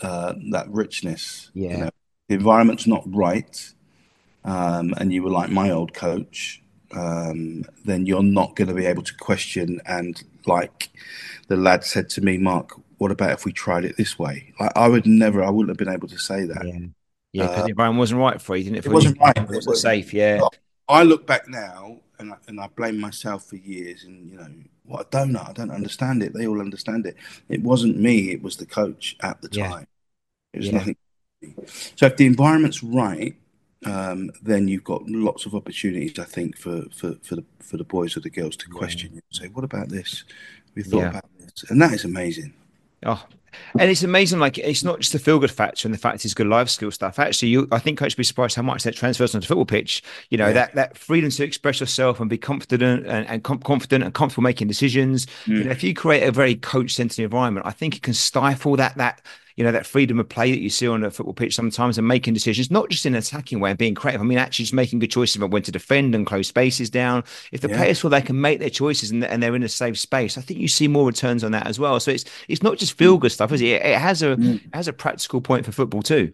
uh, 0.00 0.34
that 0.52 0.70
richness. 0.70 1.50
Yeah, 1.52 1.70
you 1.70 1.76
know, 1.78 1.90
the 2.28 2.34
environment's 2.36 2.86
not 2.86 3.02
right, 3.06 3.74
um, 4.42 4.94
and 4.96 5.12
you 5.12 5.22
were 5.22 5.30
like 5.30 5.50
my 5.50 5.70
old 5.70 5.92
coach 5.92 6.62
um, 6.92 7.64
then 7.84 8.06
you're 8.06 8.22
not 8.22 8.56
going 8.56 8.68
to 8.68 8.74
be 8.74 8.86
able 8.86 9.02
to 9.02 9.14
question. 9.14 9.80
And 9.86 10.22
like 10.46 10.90
the 11.48 11.56
lad 11.56 11.84
said 11.84 12.08
to 12.10 12.20
me, 12.20 12.38
Mark, 12.38 12.72
what 12.98 13.10
about 13.10 13.32
if 13.32 13.44
we 13.44 13.52
tried 13.52 13.84
it 13.84 13.96
this 13.96 14.18
way? 14.18 14.52
I, 14.60 14.70
I 14.76 14.88
would 14.88 15.06
never, 15.06 15.42
I 15.42 15.50
wouldn't 15.50 15.70
have 15.70 15.84
been 15.84 15.94
able 15.94 16.08
to 16.08 16.18
say 16.18 16.44
that. 16.44 16.66
Yeah, 16.66 16.78
yeah, 17.32 17.46
because 17.46 17.58
uh, 17.58 17.62
the 17.64 17.70
environment 17.70 17.98
wasn't 17.98 18.20
right 18.20 18.40
for 18.40 18.56
you, 18.56 18.64
didn't 18.64 18.78
it? 18.78 18.86
it 18.86 18.92
wasn't 18.92 19.18
right. 19.18 19.36
It 19.36 19.48
wasn't 19.48 19.76
safe. 19.76 20.12
Yeah. 20.12 20.40
I 20.88 21.02
look 21.02 21.26
back 21.26 21.48
now 21.48 22.00
and 22.18 22.32
I, 22.32 22.36
and 22.46 22.60
I 22.60 22.68
blame 22.68 23.00
myself 23.00 23.44
for 23.46 23.56
years. 23.56 24.04
And 24.04 24.30
you 24.30 24.36
know 24.36 24.48
what 24.84 25.00
a 25.00 25.04
donut. 25.04 25.48
I 25.48 25.52
don't 25.52 25.70
understand 25.70 26.22
it. 26.22 26.34
They 26.34 26.46
all 26.46 26.60
understand 26.60 27.06
it. 27.06 27.16
It 27.48 27.62
wasn't 27.62 27.96
me. 27.96 28.30
It 28.30 28.42
was 28.42 28.56
the 28.56 28.66
coach 28.66 29.16
at 29.20 29.40
the 29.40 29.48
time. 29.48 29.60
Yeah. 29.60 29.84
It 30.52 30.58
was 30.58 30.66
yeah. 30.66 30.72
nothing. 30.72 30.96
So 31.96 32.06
if 32.06 32.16
the 32.16 32.26
environment's 32.26 32.82
right, 32.82 33.34
um, 33.84 34.30
then 34.42 34.68
you've 34.68 34.84
got 34.84 35.06
lots 35.08 35.46
of 35.46 35.54
opportunities, 35.54 36.18
I 36.18 36.24
think, 36.24 36.56
for 36.56 36.84
for 36.94 37.14
for 37.22 37.36
the 37.36 37.44
for 37.60 37.76
the 37.76 37.84
boys 37.84 38.16
or 38.16 38.20
the 38.20 38.30
girls 38.30 38.56
to 38.56 38.68
question 38.68 39.10
yeah. 39.10 39.16
you 39.16 39.22
and 39.30 39.42
say, 39.42 39.48
"What 39.48 39.64
about 39.64 39.88
this? 39.88 40.24
We 40.74 40.82
thought 40.82 41.08
about 41.08 41.24
this," 41.38 41.64
and 41.68 41.80
that 41.82 41.92
is 41.92 42.04
amazing. 42.04 42.54
Oh, 43.04 43.26
and 43.78 43.90
it's 43.90 44.02
amazing. 44.02 44.38
Like 44.38 44.58
it's 44.58 44.84
not 44.84 45.00
just 45.00 45.12
the 45.12 45.18
feel 45.18 45.38
good 45.38 45.50
factor 45.50 45.86
and 45.86 45.94
the 45.94 45.98
fact 45.98 46.24
it's 46.24 46.34
good 46.34 46.46
life 46.46 46.68
skill 46.68 46.90
stuff. 46.90 47.18
Actually, 47.18 47.48
you, 47.48 47.68
I 47.72 47.78
think 47.78 47.98
coach 47.98 48.16
be 48.16 48.24
surprised 48.24 48.56
how 48.56 48.62
much 48.62 48.84
that 48.84 48.94
transfers 48.94 49.34
onto 49.34 49.44
the 49.44 49.48
football 49.48 49.66
pitch. 49.66 50.02
You 50.30 50.38
know 50.38 50.48
yeah. 50.48 50.52
that 50.52 50.74
that 50.74 50.98
freedom 50.98 51.30
to 51.30 51.44
express 51.44 51.80
yourself 51.80 52.20
and 52.20 52.30
be 52.30 52.38
confident 52.38 53.06
and, 53.06 53.26
and 53.26 53.42
com- 53.42 53.58
confident 53.58 54.04
and 54.04 54.14
comfortable 54.14 54.44
making 54.44 54.68
decisions. 54.68 55.26
Mm. 55.46 55.58
You 55.58 55.64
know, 55.64 55.70
if 55.70 55.82
you 55.82 55.94
create 55.94 56.22
a 56.22 56.32
very 56.32 56.54
coach 56.54 56.92
centered 56.92 57.22
environment, 57.22 57.66
I 57.66 57.72
think 57.72 57.96
it 57.96 58.02
can 58.02 58.14
stifle 58.14 58.76
that 58.76 58.96
that 58.96 59.22
you 59.56 59.64
know 59.64 59.72
that 59.72 59.86
freedom 59.86 60.18
of 60.18 60.28
play 60.28 60.50
that 60.50 60.60
you 60.60 60.70
see 60.70 60.88
on 60.88 61.04
a 61.04 61.10
football 61.10 61.34
pitch 61.34 61.54
sometimes 61.54 61.98
and 61.98 62.06
making 62.06 62.34
decisions 62.34 62.70
not 62.70 62.88
just 62.90 63.06
in 63.06 63.14
an 63.14 63.18
attacking 63.18 63.60
way 63.60 63.70
and 63.70 63.78
being 63.78 63.94
creative. 63.94 64.20
I 64.20 64.24
mean 64.24 64.38
actually 64.38 64.64
just 64.64 64.74
making 64.74 64.98
good 64.98 65.10
choices 65.10 65.36
about 65.36 65.50
when 65.50 65.62
to 65.62 65.72
defend 65.72 66.14
and 66.14 66.26
close 66.26 66.48
spaces 66.48 66.90
down. 66.90 67.24
If 67.52 67.60
the 67.60 67.68
yeah. 67.68 67.76
players 67.76 68.00
feel 68.00 68.10
they 68.10 68.22
can 68.22 68.40
make 68.40 68.60
their 68.60 68.70
choices 68.70 69.10
and, 69.10 69.24
and, 69.24 69.42
they're 69.42 69.56
in 69.56 69.64
a 69.64 69.68
safe 69.68 69.98
space 69.98 70.38
i 70.38 70.40
think 70.40 70.60
you 70.60 70.68
see 70.68 70.86
more 70.86 71.06
returns 71.06 71.42
on 71.44 71.52
that 71.52 71.66
as 71.66 71.78
well. 71.78 71.98
So 72.00 72.10
it's 72.10 72.24
it's 72.48 72.62
not 72.62 72.78
just 72.78 72.96
feel 72.96 73.18
good 73.18 73.32
stuff 73.32 73.52
is 73.52 73.60
it? 73.60 73.82
It, 73.82 73.98
has 73.98 74.22
a 74.22 74.36
mm. 74.36 74.56
it 74.56 74.74
has 74.74 74.88
a 74.88 74.92
practical 74.92 75.40
point 75.40 75.64
for 75.64 75.72
football 75.72 76.02
too. 76.02 76.32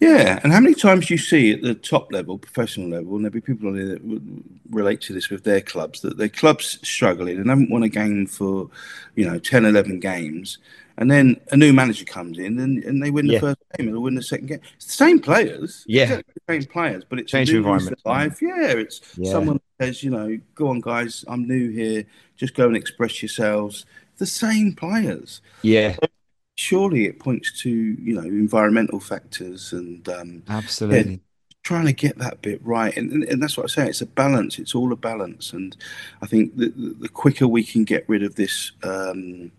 Yeah, 0.00 0.40
and 0.42 0.52
how 0.52 0.60
many 0.60 0.74
times 0.74 1.06
do 1.06 1.14
you 1.14 1.18
see 1.18 1.52
at 1.52 1.62
the 1.62 1.74
top 1.74 2.12
level, 2.12 2.38
professional 2.38 2.88
level, 2.88 3.16
and 3.16 3.24
there'll 3.24 3.32
be 3.32 3.40
people 3.40 3.68
on 3.68 3.76
here 3.76 3.86
that 3.86 4.04
would 4.04 4.44
relate 4.70 5.00
to 5.02 5.12
this 5.12 5.30
with 5.30 5.44
their 5.44 5.60
clubs, 5.60 6.00
that 6.00 6.18
their 6.18 6.28
club's 6.28 6.78
struggling 6.86 7.38
and 7.38 7.48
haven't 7.48 7.70
won 7.70 7.82
a 7.82 7.88
game 7.88 8.26
for, 8.26 8.70
you 9.14 9.28
know, 9.28 9.38
10, 9.38 9.64
11 9.64 10.00
games, 10.00 10.58
and 10.98 11.10
then 11.10 11.40
a 11.50 11.56
new 11.56 11.72
manager 11.72 12.04
comes 12.04 12.38
in 12.38 12.58
and, 12.58 12.82
and 12.84 13.02
they 13.02 13.10
win 13.10 13.26
the 13.26 13.34
yeah. 13.34 13.40
first 13.40 13.58
game 13.76 13.88
and 13.88 13.96
they 13.96 14.00
win 14.00 14.14
the 14.14 14.22
second 14.22 14.46
game. 14.46 14.60
It's 14.76 14.86
the 14.86 14.92
same 14.92 15.18
players, 15.18 15.84
yeah, 15.86 16.16
the 16.16 16.24
same 16.48 16.64
players, 16.64 17.04
but 17.08 17.18
it's 17.18 17.30
change 17.30 17.52
environment. 17.52 18.00
Life, 18.04 18.40
yeah. 18.40 18.72
It's 18.72 19.00
yeah. 19.16 19.30
someone 19.30 19.60
says, 19.80 20.02
you 20.02 20.10
know, 20.10 20.38
go 20.54 20.68
on, 20.68 20.80
guys, 20.80 21.24
I'm 21.28 21.46
new 21.46 21.70
here. 21.70 22.04
Just 22.36 22.54
go 22.54 22.66
and 22.66 22.76
express 22.76 23.22
yourselves. 23.22 23.84
The 24.16 24.26
same 24.26 24.74
players, 24.74 25.42
yeah. 25.62 25.96
So 26.00 26.08
surely 26.56 27.04
it 27.04 27.18
points 27.18 27.60
to 27.60 27.70
you 27.70 28.14
know 28.14 28.22
environmental 28.22 28.98
factors 28.98 29.72
and 29.72 30.08
um, 30.08 30.42
absolutely. 30.48 31.12
Yeah, 31.12 31.16
trying 31.62 31.86
to 31.86 31.92
get 31.92 32.16
that 32.18 32.40
bit 32.42 32.64
right 32.64 32.96
and, 32.96 33.10
and, 33.10 33.24
and, 33.24 33.42
that's 33.42 33.56
what 33.56 33.64
i 33.64 33.66
say 33.66 33.88
it's 33.88 34.00
a 34.00 34.06
balance 34.06 34.56
it's 34.60 34.72
all 34.72 34.92
a 34.92 34.96
balance 34.96 35.52
and 35.52 35.76
i 36.22 36.26
think 36.26 36.56
the, 36.56 36.72
the 37.00 37.08
quicker 37.08 37.48
we 37.48 37.64
can 37.64 37.82
get 37.82 38.08
rid 38.08 38.22
of 38.22 38.36
this 38.36 38.70
um, 38.84 39.50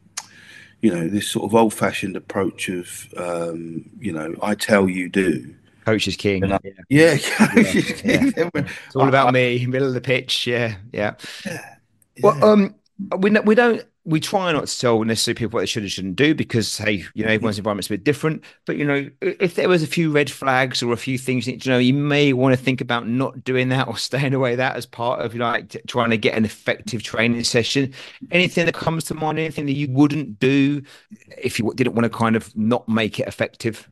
you 0.81 0.93
know 0.93 1.07
this 1.07 1.27
sort 1.27 1.45
of 1.45 1.55
old-fashioned 1.55 2.15
approach 2.15 2.69
of 2.69 3.07
um, 3.17 3.89
you 3.99 4.11
know 4.11 4.35
I 4.41 4.55
tell 4.55 4.89
you 4.89 5.09
do. 5.09 5.53
Coach 5.85 6.07
is 6.07 6.17
king. 6.17 6.43
I, 6.51 6.59
yeah, 6.89 7.17
yeah, 7.17 7.17
yeah, 7.55 7.91
yeah. 8.03 8.49
it's 8.55 8.95
all 8.95 9.07
about 9.07 9.33
me, 9.33 9.65
middle 9.65 9.87
of 9.87 9.93
the 9.93 10.01
pitch. 10.01 10.45
Yeah, 10.45 10.75
yeah. 10.91 11.15
Well, 12.21 12.43
um, 12.43 12.75
we 13.17 13.31
we 13.31 13.55
don't 13.55 13.83
we 14.07 14.21
try 14.21 14.53
not 14.53 14.67
to 14.67 14.79
tell 14.79 15.03
necessarily 15.03 15.37
people 15.37 15.57
what 15.57 15.61
they 15.61 15.65
should 15.65 15.83
and 15.83 15.91
shouldn't 15.91 16.15
do 16.15 16.33
because 16.33 16.77
hey, 16.77 17.03
you 17.13 17.25
know, 17.25 17.29
everyone's 17.29 17.57
environment's 17.57 17.87
a 17.87 17.93
bit 17.93 18.05
different. 18.05 18.41
But 18.65 18.77
you 18.77 18.85
know, 18.85 19.09
if 19.21 19.55
there 19.55 19.67
was 19.67 19.83
a 19.83 19.87
few 19.87 20.11
red 20.11 20.31
flags 20.31 20.81
or 20.81 20.93
a 20.93 20.97
few 20.97 21.17
things 21.17 21.45
you 21.45 21.59
know, 21.65 21.77
you 21.77 21.93
may 21.93 22.31
want 22.31 22.57
to 22.57 22.63
think 22.63 22.79
about 22.79 23.05
not 23.05 23.43
doing 23.43 23.67
that 23.69 23.89
or 23.89 23.97
staying 24.07 24.33
away 24.33 24.55
that 24.55 24.77
as 24.77 24.85
part 24.85 25.19
of 25.19 25.35
like 25.35 25.75
trying 25.87 26.11
to 26.11 26.17
get 26.17 26.35
an 26.35 26.45
effective 26.45 27.03
training 27.03 27.43
session. 27.43 27.93
Anything 28.31 28.65
that 28.65 28.75
comes 28.75 29.03
to 29.05 29.13
mind, 29.13 29.39
anything 29.39 29.65
that 29.65 29.73
you 29.73 29.89
wouldn't 29.89 30.39
do 30.39 30.81
if 31.37 31.59
you 31.59 31.73
didn't 31.75 31.93
want 31.93 32.05
to 32.05 32.17
kind 32.17 32.37
of 32.37 32.55
not 32.55 32.87
make 32.87 33.19
it 33.19 33.27
effective. 33.27 33.91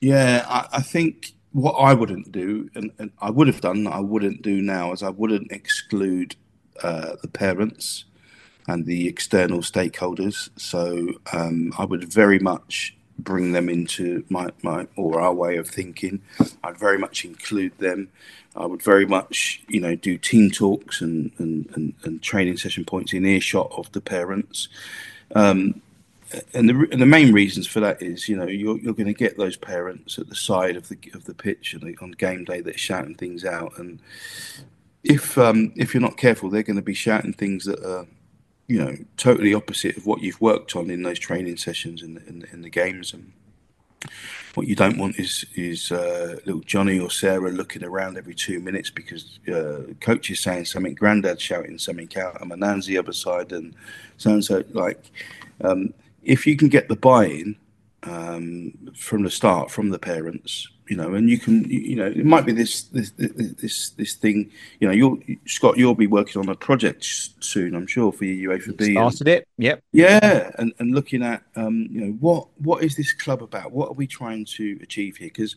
Yeah, 0.00 0.46
I, 0.48 0.76
I 0.76 0.80
think 0.80 1.32
what 1.50 1.72
I 1.72 1.92
wouldn't 1.92 2.30
do, 2.30 2.70
and, 2.76 2.92
and 3.00 3.10
I 3.20 3.30
would 3.30 3.48
have 3.48 3.60
done, 3.60 3.88
I 3.88 3.98
wouldn't 3.98 4.42
do 4.42 4.62
now, 4.62 4.92
is 4.92 5.02
I 5.02 5.10
wouldn't 5.10 5.50
exclude 5.50 6.36
uh, 6.84 7.16
the 7.20 7.28
parents 7.28 8.04
and 8.68 8.86
the 8.86 9.08
external 9.08 9.60
stakeholders. 9.60 10.50
So 10.56 11.14
um, 11.32 11.72
I 11.78 11.84
would 11.84 12.04
very 12.12 12.38
much 12.38 12.96
bring 13.18 13.52
them 13.52 13.68
into 13.68 14.24
my, 14.28 14.50
my 14.62 14.86
or 14.96 15.20
our 15.20 15.32
way 15.32 15.56
of 15.56 15.68
thinking. 15.68 16.20
I'd 16.62 16.78
very 16.78 16.98
much 16.98 17.24
include 17.24 17.76
them. 17.78 18.08
I 18.54 18.66
would 18.66 18.82
very 18.82 19.06
much, 19.06 19.62
you 19.68 19.80
know, 19.80 19.94
do 19.94 20.16
team 20.18 20.50
talks 20.50 21.00
and, 21.00 21.30
and, 21.38 21.68
and, 21.74 21.94
and 22.04 22.22
training 22.22 22.56
session 22.56 22.84
points 22.84 23.12
in 23.12 23.26
earshot 23.26 23.72
of 23.76 23.90
the 23.92 24.00
parents. 24.00 24.68
Um, 25.34 25.80
and 26.54 26.68
the 26.68 26.88
and 26.90 27.00
the 27.00 27.06
main 27.06 27.32
reasons 27.32 27.66
for 27.66 27.80
that 27.80 28.02
is, 28.02 28.28
you 28.28 28.36
know, 28.36 28.46
you're 28.46 28.78
you're 28.78 28.94
going 28.94 29.06
to 29.06 29.12
get 29.12 29.38
those 29.38 29.56
parents 29.56 30.18
at 30.18 30.28
the 30.28 30.34
side 30.34 30.76
of 30.76 30.88
the 30.88 30.98
of 31.14 31.24
the 31.24 31.34
pitch 31.34 31.72
and 31.72 31.96
on 32.02 32.10
game 32.12 32.44
day 32.44 32.60
that 32.60 32.74
are 32.74 32.78
shouting 32.78 33.14
things 33.14 33.44
out, 33.44 33.78
and 33.78 34.00
if 35.04 35.38
um, 35.38 35.72
if 35.76 35.94
you're 35.94 36.00
not 36.00 36.16
careful, 36.16 36.50
they're 36.50 36.64
going 36.64 36.76
to 36.76 36.82
be 36.82 36.94
shouting 36.94 37.32
things 37.32 37.64
that 37.64 37.82
are 37.84 38.06
you 38.68 38.78
know, 38.78 38.96
totally 39.16 39.54
opposite 39.54 39.96
of 39.96 40.06
what 40.06 40.22
you've 40.22 40.40
worked 40.40 40.74
on 40.74 40.90
in 40.90 41.02
those 41.02 41.18
training 41.18 41.56
sessions 41.56 42.02
and 42.02 42.18
in, 42.18 42.42
in, 42.42 42.48
in, 42.52 42.62
the 42.62 42.70
games. 42.70 43.12
And 43.12 43.32
what 44.54 44.66
you 44.66 44.74
don't 44.74 44.98
want 44.98 45.18
is 45.18 45.44
is 45.54 45.92
uh, 45.92 46.38
little 46.44 46.62
Johnny 46.62 46.98
or 46.98 47.10
Sarah 47.10 47.50
looking 47.50 47.84
around 47.84 48.18
every 48.18 48.34
two 48.34 48.58
minutes 48.58 48.90
because 48.90 49.38
uh, 49.48 49.92
coach 50.00 50.30
is 50.30 50.40
saying 50.40 50.64
something, 50.64 50.94
granddad 50.94 51.40
shouting 51.40 51.78
something 51.78 52.10
out, 52.18 52.40
and 52.40 52.48
my 52.48 52.56
nan's 52.56 52.86
the 52.86 52.98
other 52.98 53.12
side, 53.12 53.52
and 53.52 53.74
so 54.16 54.30
and 54.30 54.44
so. 54.44 54.64
Like, 54.72 55.12
um, 55.62 55.94
if 56.24 56.46
you 56.46 56.56
can 56.56 56.68
get 56.68 56.88
the 56.88 56.96
buy-in 56.96 57.56
um, 58.02 58.72
from 58.96 59.22
the 59.22 59.30
start 59.30 59.70
from 59.70 59.90
the 59.90 59.98
parents, 59.98 60.68
you 60.88 60.96
know, 60.96 61.14
and 61.14 61.28
you 61.28 61.38
can, 61.38 61.68
you 61.68 61.96
know, 61.96 62.06
it 62.06 62.24
might 62.24 62.46
be 62.46 62.52
this 62.52 62.82
this 62.84 63.10
this 63.16 63.90
this 63.90 64.14
thing. 64.14 64.50
You 64.78 64.88
know, 64.88 64.94
you'll 64.94 65.18
Scott, 65.46 65.76
you'll 65.76 65.94
be 65.94 66.06
working 66.06 66.40
on 66.40 66.48
a 66.48 66.54
project 66.54 67.04
soon, 67.40 67.74
I'm 67.74 67.86
sure, 67.86 68.12
for 68.12 68.24
your 68.24 68.52
UEFA 68.56 68.76
B. 68.76 68.92
Started 68.92 69.20
and, 69.20 69.28
it, 69.28 69.48
yep. 69.58 69.82
Yeah, 69.92 70.50
and 70.58 70.72
and 70.78 70.94
looking 70.94 71.22
at, 71.22 71.42
um, 71.56 71.88
you 71.90 72.00
know, 72.00 72.12
what 72.20 72.48
what 72.58 72.84
is 72.84 72.96
this 72.96 73.12
club 73.12 73.42
about? 73.42 73.72
What 73.72 73.90
are 73.90 73.94
we 73.94 74.06
trying 74.06 74.44
to 74.56 74.78
achieve 74.80 75.16
here? 75.16 75.28
Because, 75.28 75.56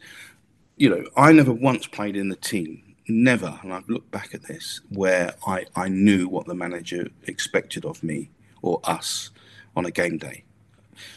you 0.78 0.90
know, 0.90 1.06
I 1.16 1.32
never 1.32 1.54
once 1.54 1.86
played 1.86 2.16
in 2.16 2.30
the 2.30 2.36
team, 2.36 2.96
never, 3.08 3.60
and 3.62 3.72
I've 3.72 3.88
looked 3.88 4.10
back 4.10 4.34
at 4.34 4.44
this 4.44 4.82
where 4.90 5.36
I 5.46 5.66
I 5.76 5.90
knew 5.90 6.28
what 6.28 6.48
the 6.48 6.56
manager 6.56 7.08
expected 7.28 7.86
of 7.86 8.04
me 8.04 8.32
or 8.64 8.80
us 8.84 9.30
on 9.76 9.86
a 9.86 9.92
game 9.92 10.18
day. 10.18 10.44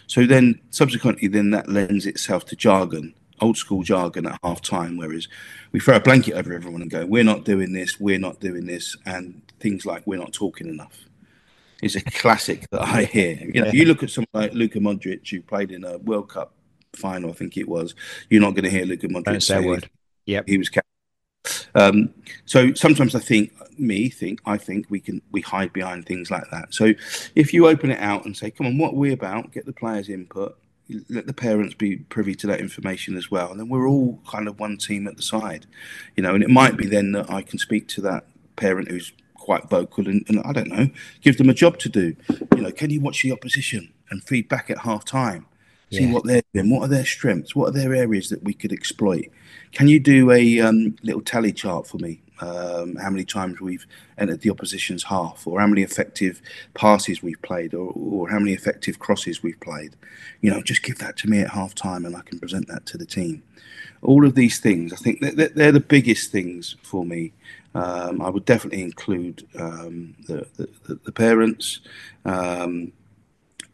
So 0.06 0.26
then, 0.26 0.60
subsequently, 0.70 1.28
then 1.28 1.50
that 1.50 1.68
lends 1.68 2.06
itself 2.06 2.44
to 2.46 2.56
jargon 2.56 3.14
old 3.42 3.56
school 3.56 3.82
jargon 3.82 4.26
at 4.26 4.38
half 4.42 4.62
time, 4.62 4.96
whereas 4.96 5.28
we 5.72 5.80
throw 5.80 5.96
a 5.96 6.00
blanket 6.00 6.34
over 6.34 6.52
everyone 6.52 6.82
and 6.82 6.90
go, 6.90 7.04
we're 7.04 7.24
not 7.24 7.44
doing 7.44 7.72
this, 7.72 8.00
we're 8.00 8.18
not 8.18 8.40
doing 8.40 8.66
this, 8.66 8.96
and 9.04 9.42
things 9.60 9.84
like 9.84 10.06
we're 10.06 10.18
not 10.18 10.32
talking 10.32 10.68
enough. 10.68 10.98
It's 11.82 11.96
a 11.96 12.00
classic 12.00 12.70
that 12.70 12.82
I 12.82 13.04
hear. 13.04 13.36
You 13.40 13.60
know, 13.60 13.66
yeah. 13.66 13.72
you 13.72 13.84
look 13.86 14.02
at 14.02 14.10
someone 14.10 14.28
like 14.32 14.52
Luka 14.52 14.78
Modric, 14.78 15.28
who 15.28 15.42
played 15.42 15.72
in 15.72 15.84
a 15.84 15.98
World 15.98 16.28
Cup 16.28 16.54
final, 16.94 17.30
I 17.30 17.32
think 17.32 17.56
it 17.56 17.68
was. 17.68 17.94
You're 18.30 18.40
not 18.40 18.54
going 18.54 18.64
to 18.64 18.70
hear 18.70 18.84
Luka 18.84 19.08
Modric 19.08 19.42
say 19.42 19.64
word. 19.64 19.90
Yep. 20.26 20.44
he 20.46 20.58
was 20.58 20.68
captain. 20.68 20.88
Um, 21.74 22.14
so 22.44 22.72
sometimes 22.74 23.16
I 23.16 23.18
think, 23.18 23.52
me 23.78 24.08
think, 24.08 24.40
I 24.46 24.56
think 24.58 24.86
we 24.90 25.00
can 25.00 25.20
we 25.32 25.40
hide 25.40 25.72
behind 25.72 26.06
things 26.06 26.30
like 26.30 26.48
that. 26.52 26.72
So 26.72 26.92
if 27.34 27.52
you 27.52 27.66
open 27.66 27.90
it 27.90 27.98
out 27.98 28.24
and 28.26 28.36
say, 28.36 28.50
"Come 28.50 28.66
on, 28.66 28.78
what 28.78 28.92
are 28.92 28.96
we 28.96 29.12
about?" 29.12 29.50
Get 29.52 29.66
the 29.66 29.72
players' 29.72 30.08
input, 30.08 30.56
let 31.08 31.26
the 31.26 31.32
parents 31.32 31.74
be 31.74 31.96
privy 31.96 32.34
to 32.36 32.46
that 32.48 32.60
information 32.60 33.16
as 33.16 33.30
well. 33.30 33.50
And 33.50 33.60
then 33.60 33.68
we're 33.68 33.88
all 33.88 34.20
kind 34.28 34.48
of 34.48 34.58
one 34.60 34.76
team 34.76 35.06
at 35.06 35.16
the 35.16 35.22
side, 35.22 35.66
you 36.16 36.22
know. 36.22 36.34
And 36.34 36.42
it 36.42 36.50
might 36.50 36.76
be 36.76 36.86
then 36.86 37.12
that 37.12 37.30
I 37.30 37.42
can 37.42 37.58
speak 37.58 37.88
to 37.88 38.00
that 38.02 38.26
parent 38.56 38.90
who's 38.90 39.12
quite 39.34 39.68
vocal 39.68 40.06
and, 40.06 40.24
and 40.28 40.40
I 40.44 40.52
don't 40.52 40.68
know, 40.68 40.88
give 41.20 41.38
them 41.38 41.50
a 41.50 41.54
job 41.54 41.78
to 41.80 41.88
do. 41.88 42.16
You 42.54 42.62
know, 42.62 42.70
can 42.70 42.90
you 42.90 43.00
watch 43.00 43.22
the 43.22 43.32
opposition 43.32 43.92
and 44.10 44.22
feed 44.22 44.48
back 44.48 44.70
at 44.70 44.78
half 44.78 45.04
time? 45.04 45.46
See 45.92 46.04
yeah. 46.06 46.12
what 46.12 46.24
they're 46.24 46.42
doing, 46.54 46.70
what 46.70 46.82
are 46.82 46.88
their 46.88 47.04
strengths, 47.04 47.54
what 47.54 47.68
are 47.68 47.72
their 47.72 47.94
areas 47.94 48.30
that 48.30 48.42
we 48.42 48.54
could 48.54 48.72
exploit. 48.72 49.26
Can 49.72 49.88
you 49.88 50.00
do 50.00 50.30
a 50.30 50.60
um, 50.60 50.96
little 51.02 51.22
tally 51.22 51.52
chart 51.52 51.86
for 51.86 51.98
me? 51.98 52.20
Um, 52.40 52.96
how 52.96 53.10
many 53.10 53.24
times 53.24 53.60
we've 53.60 53.86
entered 54.18 54.40
the 54.40 54.50
opposition's 54.50 55.04
half, 55.04 55.46
or 55.46 55.60
how 55.60 55.66
many 55.68 55.82
effective 55.82 56.42
passes 56.74 57.22
we've 57.22 57.40
played, 57.42 57.72
or, 57.72 57.92
or 57.94 58.28
how 58.28 58.38
many 58.40 58.52
effective 58.52 58.98
crosses 58.98 59.42
we've 59.42 59.60
played. 59.60 59.94
You 60.40 60.50
know, 60.50 60.60
just 60.60 60.82
give 60.82 60.98
that 60.98 61.16
to 61.18 61.28
me 61.28 61.40
at 61.40 61.50
half 61.50 61.74
time 61.74 62.04
and 62.04 62.16
I 62.16 62.22
can 62.22 62.40
present 62.40 62.66
that 62.66 62.84
to 62.86 62.98
the 62.98 63.06
team. 63.06 63.44
All 64.02 64.26
of 64.26 64.34
these 64.34 64.58
things, 64.58 64.92
I 64.92 64.96
think 64.96 65.20
they're, 65.20 65.50
they're 65.50 65.72
the 65.72 65.78
biggest 65.78 66.32
things 66.32 66.74
for 66.82 67.04
me. 67.04 67.32
Um, 67.74 68.20
I 68.20 68.28
would 68.28 68.44
definitely 68.44 68.82
include 68.82 69.46
um, 69.58 70.14
the, 70.26 70.46
the, 70.56 70.98
the, 71.04 71.12
parents. 71.12 71.80
Um, 72.24 72.92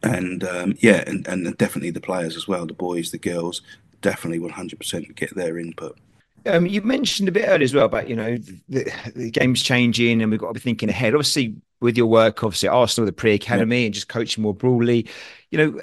and 0.03 0.45
um, 0.45 0.75
yeah, 0.79 1.05
and, 1.07 1.27
and 1.27 1.57
definitely 1.59 1.91
the 1.91 2.01
players 2.01 2.37
as 2.37 2.47
well, 2.47 2.67
the 2.67 2.75
boys, 2.75 3.11
the 3.11 3.19
girls, 3.19 3.63
definitely 4.01 4.47
100% 4.47 5.15
get 5.17 5.35
their 5.35 5.59
input. 5.59 5.99
Um, 6.47 6.67
you 6.67 6.81
mentioned 6.83 7.29
a 7.29 7.33
bit 7.33 7.47
earlier 7.49 7.65
as 7.65 7.75
well 7.75 7.87
about 7.87 8.09
you 8.09 8.17
know 8.17 8.37
the, 8.69 8.91
the, 9.15 9.31
game's 9.31 9.63
changing 9.63 10.23
and 10.23 10.31
we've 10.31 10.41
got 10.41 10.49
to 10.49 10.55
be 10.55 10.61
thinking 10.61 10.89
ahead. 10.89 11.15
Obviously, 11.15 11.55
with 11.81 11.97
your 11.97 12.07
work, 12.07 12.43
obviously 12.43 12.69
Arsenal, 12.69 13.07
the 13.07 13.13
pre-academy, 13.13 13.81
yeah. 13.81 13.87
and 13.87 13.95
just 13.95 14.09
coaching 14.09 14.43
more 14.43 14.55
broadly, 14.55 15.07
you 15.51 15.59
know, 15.59 15.81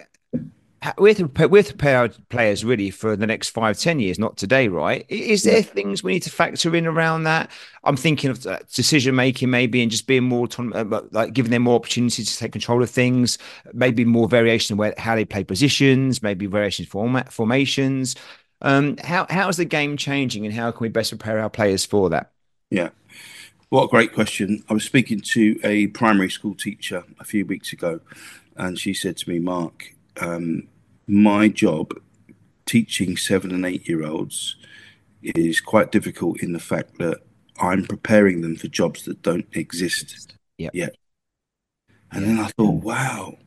we 0.97 1.09
have 1.09 1.17
to 1.17 1.27
prepare, 1.27 1.47
we 1.47 1.59
have 1.59 1.67
to 1.67 1.73
prepare 1.73 1.97
our 1.97 2.09
players 2.29 2.65
really 2.65 2.89
for 2.89 3.15
the 3.15 3.27
next 3.27 3.49
five, 3.49 3.77
ten 3.79 3.99
years, 3.99 4.19
not 4.19 4.38
today, 4.38 4.67
right? 4.67 5.05
Is 5.09 5.43
there 5.43 5.61
things 5.61 6.03
we 6.03 6.13
need 6.13 6.23
to 6.23 6.29
factor 6.29 6.75
in 6.75 6.86
around 6.86 7.23
that? 7.23 7.49
I'm 7.83 7.95
thinking 7.95 8.29
of 8.29 8.45
uh, 8.45 8.59
decision 8.73 9.15
making, 9.15 9.49
maybe, 9.49 9.81
and 9.81 9.91
just 9.91 10.07
being 10.07 10.23
more 10.23 10.47
uh, 10.59 11.01
like 11.11 11.33
giving 11.33 11.51
them 11.51 11.63
more 11.63 11.75
opportunities 11.75 12.31
to 12.31 12.38
take 12.38 12.51
control 12.51 12.83
of 12.83 12.89
things. 12.89 13.38
Maybe 13.73 14.05
more 14.05 14.27
variation 14.27 14.73
in 14.73 14.77
where 14.77 14.93
how 14.97 15.15
they 15.15 15.25
play 15.25 15.43
positions, 15.43 16.21
maybe 16.21 16.45
variation 16.45 16.86
format 16.86 17.31
formations. 17.31 18.15
Um, 18.61 18.97
how 18.97 19.27
how 19.29 19.47
is 19.49 19.57
the 19.57 19.65
game 19.65 19.97
changing, 19.97 20.45
and 20.45 20.53
how 20.53 20.71
can 20.71 20.81
we 20.81 20.89
best 20.89 21.11
prepare 21.11 21.39
our 21.39 21.49
players 21.49 21.86
for 21.86 22.09
that? 22.09 22.31
Yeah. 22.69 22.89
What 23.69 23.86
a 23.86 23.88
great 23.88 24.13
question. 24.13 24.63
I 24.69 24.73
was 24.73 24.86
speaking 24.86 25.19
to 25.21 25.59
a 25.63 25.88
primary 25.88 26.29
school 26.29 26.53
teacher 26.55 27.03
a 27.19 27.23
few 27.23 27.45
weeks 27.45 27.73
ago, 27.73 27.99
and 28.55 28.79
she 28.79 28.93
said 28.93 29.17
to 29.17 29.29
me, 29.29 29.39
Mark, 29.39 29.93
um, 30.21 30.67
my 31.07 31.47
job 31.47 31.93
teaching 32.65 33.15
seven 33.15 33.51
and 33.51 33.65
eight 33.65 33.87
year 33.87 34.05
olds 34.05 34.55
is 35.21 35.59
quite 35.59 35.91
difficult 35.91 36.41
in 36.41 36.53
the 36.53 36.59
fact 36.59 36.97
that 36.97 37.21
I'm 37.59 37.85
preparing 37.85 38.41
them 38.41 38.55
for 38.55 38.67
jobs 38.67 39.05
that 39.05 39.21
don't 39.21 39.47
exist 39.53 40.35
yep. 40.57 40.71
yet. 40.73 40.95
And 42.11 42.25
then 42.25 42.39
I 42.39 42.47
thought, 42.47 42.83
wow. 42.83 43.37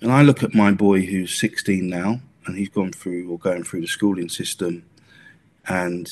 And 0.00 0.12
I 0.12 0.22
look 0.22 0.42
at 0.42 0.54
my 0.54 0.72
boy 0.72 1.02
who's 1.02 1.38
16 1.38 1.88
now, 1.88 2.20
and 2.46 2.56
he's 2.56 2.68
gone 2.68 2.92
through 2.92 3.30
or 3.30 3.38
going 3.38 3.64
through 3.64 3.82
the 3.82 3.86
schooling 3.86 4.28
system, 4.28 4.84
and 5.68 6.10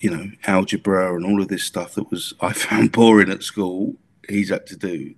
you 0.00 0.10
know 0.10 0.30
algebra 0.46 1.14
and 1.16 1.24
all 1.24 1.42
of 1.42 1.48
this 1.48 1.64
stuff 1.64 1.94
that 1.94 2.10
was 2.10 2.34
I 2.40 2.52
found 2.52 2.92
boring 2.92 3.30
at 3.30 3.42
school. 3.42 3.96
He's 4.28 4.50
had 4.50 4.66
to 4.68 4.76
do. 4.76 5.14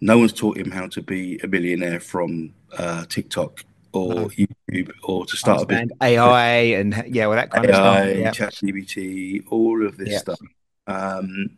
No 0.00 0.18
one's 0.18 0.32
taught 0.32 0.58
him 0.58 0.70
how 0.70 0.86
to 0.88 1.02
be 1.02 1.38
a 1.38 1.46
millionaire 1.46 2.00
from 2.00 2.54
uh, 2.76 3.04
TikTok 3.06 3.64
or 3.92 4.14
no. 4.14 4.28
YouTube 4.28 4.90
or 5.02 5.26
to 5.26 5.36
start 5.36 5.62
a 5.62 5.66
business. 5.66 5.90
AI 6.00 6.50
and 6.50 7.04
yeah, 7.06 7.26
well 7.26 7.36
that 7.36 7.50
kind 7.50 7.66
AI, 7.66 8.00
of 8.04 8.34
stuff. 8.34 8.38
Yeah. 8.38 8.48
ChatGPT, 8.48 9.44
all 9.50 9.86
of 9.86 9.96
this 9.96 10.10
yeah. 10.10 10.18
stuff. 10.18 10.38
Um, 10.86 11.50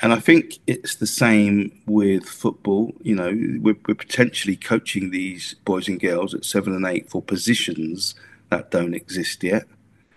and 0.00 0.12
I 0.12 0.20
think 0.20 0.58
it's 0.66 0.94
the 0.94 1.08
same 1.08 1.82
with 1.86 2.24
football. 2.24 2.94
You 3.02 3.16
know, 3.16 3.30
we're, 3.60 3.76
we're, 3.86 3.94
potentially 3.94 4.54
coaching 4.54 5.10
these 5.10 5.54
boys 5.64 5.88
and 5.88 5.98
girls 5.98 6.34
at 6.34 6.44
seven 6.44 6.72
and 6.74 6.86
eight 6.86 7.10
for 7.10 7.20
positions 7.20 8.14
that 8.50 8.70
don't 8.70 8.94
exist 8.94 9.42
yet. 9.42 9.64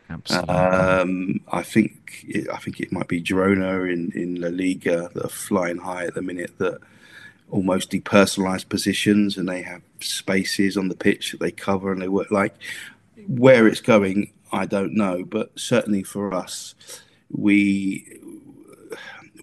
Absolutely. 0.10 0.54
Um, 0.54 1.42
I 1.52 1.64
think 1.64 2.26
it, 2.28 2.48
I 2.50 2.58
think 2.58 2.80
it 2.80 2.92
might 2.92 3.08
be 3.08 3.22
Girona 3.22 3.92
in, 3.92 4.12
in 4.12 4.40
La 4.40 4.50
Liga 4.50 5.10
that 5.14 5.26
are 5.26 5.30
flying 5.30 5.78
high 5.78 6.06
at 6.06 6.14
the 6.14 6.22
minute 6.22 6.58
that 6.60 6.80
almost 7.50 7.92
depersonalized 7.92 8.70
positions 8.70 9.38
and 9.38 9.50
they 9.50 9.62
have 9.64 9.82
spaces 10.04 10.78
on 10.78 10.88
the 10.88 10.96
pitch 10.96 11.32
that 11.32 11.40
they 11.40 11.52
cover 11.52 11.92
and 11.92 12.02
they 12.02 12.08
work 12.08 12.32
like 12.32 12.56
where 13.28 13.68
it's 13.68 13.82
going 13.82 14.32
i 14.52 14.66
don't 14.66 14.94
know. 14.94 15.24
But 15.24 15.52
certainly 15.60 16.04
for 16.04 16.34
us 16.34 16.76
we 17.32 18.20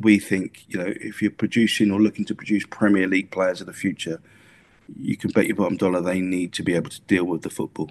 we 0.00 0.18
think 0.18 0.64
you 0.68 0.78
know 0.78 0.92
if 1.00 1.22
you're 1.22 1.30
producing 1.30 1.90
or 1.90 2.00
looking 2.00 2.24
to 2.26 2.34
produce 2.34 2.64
premier 2.68 3.06
league 3.06 3.30
players 3.30 3.60
of 3.60 3.66
the 3.66 3.72
future 3.72 4.20
you 4.98 5.16
can 5.16 5.30
bet 5.30 5.46
your 5.46 5.56
bottom 5.56 5.76
dollar 5.76 6.00
they 6.00 6.20
need 6.20 6.52
to 6.54 6.62
be 6.62 6.74
able 6.74 6.90
to 6.90 7.00
deal 7.02 7.24
with 7.24 7.42
the 7.42 7.50
football. 7.50 7.90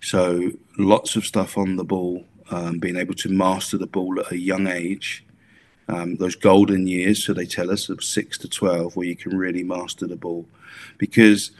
So 0.00 0.50
lots 0.78 1.16
of 1.16 1.24
stuff 1.24 1.56
on 1.56 1.76
the 1.76 1.84
ball 1.84 2.24
um, 2.50 2.78
being 2.78 2.96
able 2.96 3.14
to 3.14 3.28
master 3.28 3.78
the 3.78 3.86
ball 3.86 4.20
at 4.20 4.32
a 4.32 4.38
young 4.38 4.66
age. 4.66 5.24
Um, 5.88 6.16
those 6.16 6.36
golden 6.36 6.86
years, 6.86 7.24
so 7.24 7.32
they 7.32 7.44
tell 7.44 7.70
us, 7.70 7.88
of 7.88 8.02
six 8.02 8.38
to 8.38 8.48
12, 8.48 8.96
where 8.96 9.06
you 9.06 9.16
can 9.16 9.36
really 9.36 9.62
master 9.62 10.06
the 10.06 10.16
ball. 10.16 10.46
Because, 10.96 11.50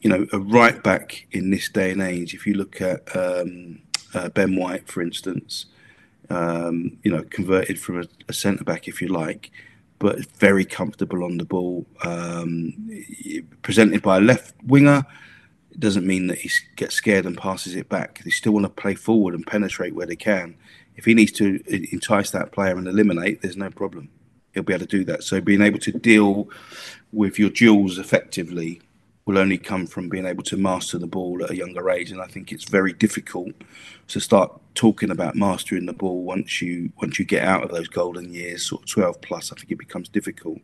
you 0.00 0.10
know, 0.10 0.26
a 0.32 0.38
right 0.38 0.82
back 0.82 1.26
in 1.32 1.50
this 1.50 1.68
day 1.68 1.90
and 1.90 2.02
age, 2.02 2.34
if 2.34 2.46
you 2.46 2.54
look 2.54 2.80
at 2.80 3.16
um, 3.16 3.80
uh, 4.14 4.28
Ben 4.30 4.56
White, 4.56 4.88
for 4.88 5.02
instance, 5.02 5.66
um, 6.30 6.98
you 7.02 7.10
know, 7.10 7.22
converted 7.30 7.78
from 7.78 8.02
a, 8.02 8.04
a 8.28 8.32
centre 8.32 8.64
back, 8.64 8.86
if 8.86 9.02
you 9.02 9.08
like, 9.08 9.50
but 9.98 10.24
very 10.36 10.64
comfortable 10.64 11.24
on 11.24 11.38
the 11.38 11.44
ball, 11.44 11.86
um, 12.04 12.72
presented 13.62 14.02
by 14.02 14.18
a 14.18 14.20
left 14.20 14.54
winger. 14.64 15.04
It 15.72 15.80
doesn't 15.80 16.06
mean 16.06 16.28
that 16.28 16.38
he 16.38 16.50
gets 16.76 16.94
scared 16.94 17.26
and 17.26 17.36
passes 17.36 17.74
it 17.74 17.88
back. 17.88 18.22
They 18.24 18.30
still 18.30 18.52
want 18.52 18.64
to 18.64 18.70
play 18.70 18.94
forward 18.94 19.34
and 19.34 19.46
penetrate 19.46 19.94
where 19.94 20.06
they 20.06 20.16
can 20.16 20.56
if 20.98 21.04
he 21.04 21.14
needs 21.14 21.30
to 21.32 21.62
entice 21.92 22.32
that 22.32 22.50
player 22.50 22.76
and 22.76 22.88
eliminate, 22.88 23.40
there's 23.40 23.56
no 23.56 23.70
problem. 23.70 24.10
He'll 24.52 24.64
be 24.64 24.74
able 24.74 24.84
to 24.84 24.98
do 24.98 25.04
that. 25.04 25.22
So 25.22 25.40
being 25.40 25.62
able 25.62 25.78
to 25.78 25.92
deal 25.92 26.50
with 27.12 27.38
your 27.38 27.50
duels 27.50 27.98
effectively 27.98 28.82
will 29.28 29.36
only 29.36 29.58
come 29.58 29.86
from 29.86 30.08
being 30.08 30.24
able 30.24 30.42
to 30.42 30.56
master 30.56 30.96
the 30.96 31.06
ball 31.06 31.44
at 31.44 31.50
a 31.50 31.56
younger 31.56 31.90
age. 31.90 32.10
And 32.10 32.20
I 32.22 32.26
think 32.26 32.50
it's 32.50 32.64
very 32.64 32.94
difficult 32.94 33.52
to 34.08 34.20
start 34.20 34.58
talking 34.74 35.10
about 35.10 35.36
mastering 35.36 35.84
the 35.84 35.92
ball 35.92 36.22
once 36.22 36.62
you 36.62 36.90
once 37.02 37.18
you 37.18 37.26
get 37.26 37.44
out 37.44 37.62
of 37.62 37.70
those 37.70 37.88
golden 37.88 38.32
years, 38.32 38.64
sort 38.64 38.82
of 38.82 38.88
12 38.88 39.20
plus. 39.20 39.52
I 39.52 39.56
think 39.56 39.70
it 39.70 39.78
becomes 39.78 40.08
difficult. 40.08 40.60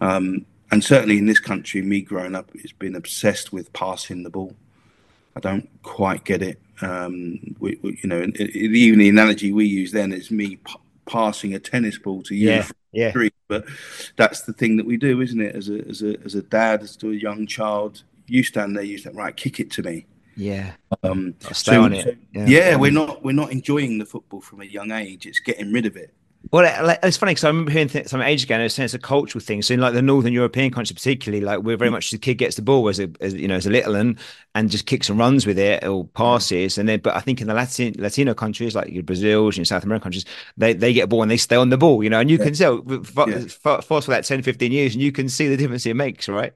Um, 0.00 0.46
and 0.70 0.82
certainly 0.82 1.18
in 1.18 1.26
this 1.26 1.40
country, 1.40 1.82
me 1.82 2.00
growing 2.00 2.34
up, 2.34 2.50
it's 2.54 2.72
been 2.72 2.96
obsessed 2.96 3.52
with 3.52 3.70
passing 3.74 4.22
the 4.22 4.30
ball. 4.30 4.56
I 5.36 5.40
don't 5.40 5.68
quite 5.82 6.24
get 6.24 6.40
it. 6.40 6.58
Um, 6.80 7.54
we, 7.58 7.78
we, 7.82 8.00
you 8.02 8.08
know, 8.08 8.22
even 8.38 8.98
the 8.98 9.10
analogy 9.10 9.52
we 9.52 9.66
use 9.66 9.92
then 9.92 10.14
is 10.14 10.30
me 10.30 10.56
p- 10.56 10.74
passing 11.04 11.52
a 11.52 11.58
tennis 11.58 11.98
ball 11.98 12.22
to 12.22 12.34
you. 12.34 12.48
Yeah, 12.48 12.68
yeah. 12.92 13.12
But 13.48 13.66
that's 14.16 14.42
the 14.42 14.52
thing 14.52 14.76
that 14.76 14.86
we 14.86 14.96
do, 14.96 15.20
isn't 15.20 15.40
it? 15.40 15.54
As 15.54 15.68
a 15.68 15.86
as 15.88 16.02
a 16.02 16.20
as 16.24 16.34
a 16.34 16.42
dad, 16.42 16.82
as 16.82 16.96
to 16.96 17.10
a 17.10 17.14
young 17.14 17.46
child, 17.46 18.04
you 18.26 18.42
stand 18.42 18.76
there, 18.76 18.84
you 18.84 18.98
say, 18.98 19.10
right, 19.12 19.36
kick 19.36 19.60
it 19.60 19.70
to 19.72 19.82
me. 19.82 20.06
Yeah. 20.36 20.72
Um, 21.02 21.34
stay 21.40 21.72
so, 21.72 21.82
on 21.82 21.92
it. 21.92 22.18
yeah. 22.32 22.46
yeah, 22.46 22.76
we're 22.76 22.92
not 22.92 23.22
we're 23.24 23.32
not 23.32 23.52
enjoying 23.52 23.98
the 23.98 24.06
football 24.06 24.40
from 24.40 24.60
a 24.60 24.64
young 24.64 24.90
age. 24.90 25.26
It's 25.26 25.40
getting 25.40 25.72
rid 25.72 25.86
of 25.86 25.96
it. 25.96 26.14
Well, 26.52 26.96
it's 27.02 27.16
funny 27.16 27.30
because 27.30 27.44
I 27.44 27.48
remember 27.48 27.70
hearing 27.70 27.88
th- 27.88 28.08
some 28.08 28.22
age 28.22 28.44
ago, 28.44 28.56
and 28.56 28.72
saying 28.72 28.86
it's 28.86 28.94
a 28.94 28.98
cultural 28.98 29.44
thing. 29.44 29.62
So 29.62 29.74
in 29.74 29.80
like 29.80 29.92
the 29.92 30.02
Northern 30.02 30.32
European 30.32 30.70
countries, 30.72 30.94
particularly, 30.94 31.44
like 31.44 31.60
we're 31.60 31.76
very 31.76 31.90
mm. 31.90 31.94
much 31.94 32.10
the 32.10 32.18
kid 32.18 32.34
gets 32.38 32.56
the 32.56 32.62
ball 32.62 32.88
as 32.88 32.98
a 32.98 33.10
as, 33.20 33.34
you 33.34 33.46
know 33.46 33.56
as 33.56 33.66
a 33.66 33.70
little 33.70 33.94
and 33.94 34.18
and 34.54 34.70
just 34.70 34.86
kicks 34.86 35.08
and 35.08 35.18
runs 35.18 35.46
with 35.46 35.58
it 35.58 35.84
or 35.86 36.06
passes, 36.06 36.78
and 36.78 36.88
then 36.88 37.00
but 37.00 37.14
I 37.14 37.20
think 37.20 37.40
in 37.40 37.46
the 37.46 37.54
Latin 37.54 37.94
Latino 37.98 38.34
countries 38.34 38.74
like 38.74 39.04
Brazil 39.04 39.48
and 39.48 39.68
South 39.68 39.84
American 39.84 40.04
countries, 40.04 40.24
they 40.56 40.72
they 40.72 40.92
get 40.92 41.04
a 41.04 41.06
ball 41.06 41.22
and 41.22 41.30
they 41.30 41.36
stay 41.36 41.56
on 41.56 41.68
the 41.68 41.78
ball, 41.78 42.02
you 42.02 42.10
know, 42.10 42.20
and 42.20 42.30
you 42.30 42.38
yeah. 42.38 42.44
can 42.44 42.54
tell 42.54 42.82
yeah. 43.28 43.44
fast 43.46 43.86
for 43.86 44.00
that 44.00 44.24
10, 44.24 44.42
15 44.42 44.72
years, 44.72 44.94
and 44.94 45.02
you 45.02 45.12
can 45.12 45.28
see 45.28 45.46
the 45.46 45.56
difference 45.56 45.86
it 45.86 45.94
makes, 45.94 46.28
right? 46.28 46.54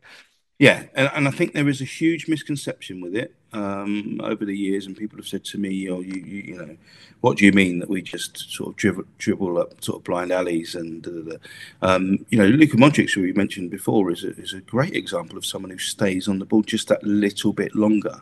Yeah, 0.58 0.84
and, 0.94 1.10
and 1.14 1.28
I 1.28 1.30
think 1.30 1.52
there 1.52 1.68
is 1.68 1.80
a 1.80 1.84
huge 1.84 2.28
misconception 2.28 3.00
with 3.00 3.16
it 3.16 3.34
um, 3.52 4.20
over 4.22 4.44
the 4.44 4.56
years, 4.56 4.86
and 4.86 4.96
people 4.96 5.18
have 5.18 5.26
said 5.26 5.44
to 5.46 5.58
me, 5.58 5.88
"Oh, 5.90 6.00
you, 6.00 6.14
you, 6.14 6.42
you 6.42 6.56
know, 6.56 6.76
what 7.24 7.38
do 7.38 7.46
you 7.46 7.52
mean 7.52 7.78
that 7.78 7.88
we 7.88 8.02
just 8.02 8.52
sort 8.52 8.68
of 8.68 8.76
dribble, 8.76 9.04
dribble 9.16 9.56
up 9.56 9.82
sort 9.82 9.96
of 9.96 10.04
blind 10.04 10.30
alleys?" 10.30 10.74
And 10.74 11.00
da, 11.00 11.10
da, 11.10 11.30
da. 11.30 11.36
Um, 11.80 12.26
you 12.28 12.36
know, 12.36 12.44
Luka 12.44 12.76
Modric, 12.76 13.14
who 13.14 13.22
we 13.22 13.32
mentioned 13.32 13.70
before, 13.70 14.10
is 14.10 14.24
a, 14.24 14.38
is 14.38 14.52
a 14.52 14.60
great 14.60 14.94
example 14.94 15.38
of 15.38 15.46
someone 15.46 15.70
who 15.70 15.78
stays 15.78 16.28
on 16.28 16.38
the 16.38 16.44
ball 16.44 16.60
just 16.60 16.88
that 16.88 17.02
little 17.02 17.54
bit 17.54 17.74
longer. 17.74 18.20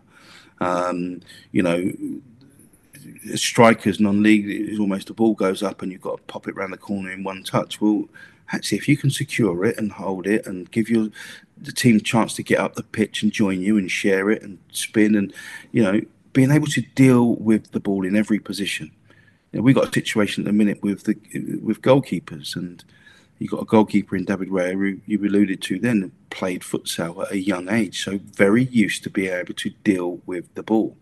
Um, 0.61 1.21
you 1.51 1.65
know, 1.65 1.93
strikers 3.35 3.99
non-league 3.99 4.49
is 4.49 4.79
almost 4.79 5.09
the 5.09 5.15
ball 5.15 5.35
goes 5.35 5.65
up 5.65 5.83
and 5.83 5.91
you've 5.91 6.01
got 6.01 6.19
to 6.19 6.23
pop 6.33 6.47
it 6.47 6.55
around 6.55 6.71
the 6.71 6.77
corner 6.77 7.11
in 7.11 7.25
one 7.25 7.43
touch. 7.43 7.81
Well, 7.81 8.09
actually, 8.53 8.79
if 8.79 8.89
you 8.89 8.97
can 8.97 9.11
secure 9.11 9.65
it 9.65 9.79
and 9.79 9.91
hold 9.91 10.29
it 10.29 10.47
and 10.47 10.71
give 10.71 10.89
your 10.89 11.09
the 11.57 11.73
team 11.73 11.99
chance 12.01 12.35
to 12.35 12.45
get 12.45 12.61
up 12.61 12.77
the 12.77 12.85
pitch 12.85 13.25
and 13.25 13.33
join 13.33 13.63
you 13.63 13.79
and 13.79 13.91
share 13.91 14.31
it 14.31 14.43
and 14.43 14.59
spin 14.71 15.17
and 15.17 15.33
you 15.73 15.83
know 15.83 16.01
being 16.33 16.51
able 16.51 16.69
to 16.69 16.83
deal 16.95 17.35
with 17.37 17.73
the 17.73 17.81
ball 17.81 18.07
in 18.07 18.17
every 18.17 18.39
position. 18.39 18.91
You 19.53 19.59
know, 19.59 19.63
we've 19.63 19.75
got 19.75 19.89
a 19.89 19.93
situation 19.93 20.45
at 20.45 20.47
the 20.47 20.53
minute 20.53 20.83
with 20.83 21.05
the 21.05 21.15
with 21.63 21.83
goalkeepers 21.83 22.57
and 22.57 22.85
You've 23.43 23.51
got 23.51 23.63
a 23.63 23.65
goalkeeper 23.65 24.15
in 24.15 24.25
David 24.25 24.51
Raya, 24.51 24.75
who 24.75 25.01
you 25.05 25.19
alluded 25.19 25.61
to 25.63 25.81
then, 25.81 26.13
played 26.31 26.63
futsal 26.63 27.25
at 27.25 27.33
a 27.33 27.39
young 27.39 27.69
age, 27.69 28.05
so 28.05 28.21
very 28.37 28.67
used 28.67 29.03
to 29.03 29.11
be 29.11 29.27
able 29.27 29.55
to 29.55 29.71
deal 29.83 30.21
with 30.27 30.55
the 30.55 30.63
ball. 30.63 30.97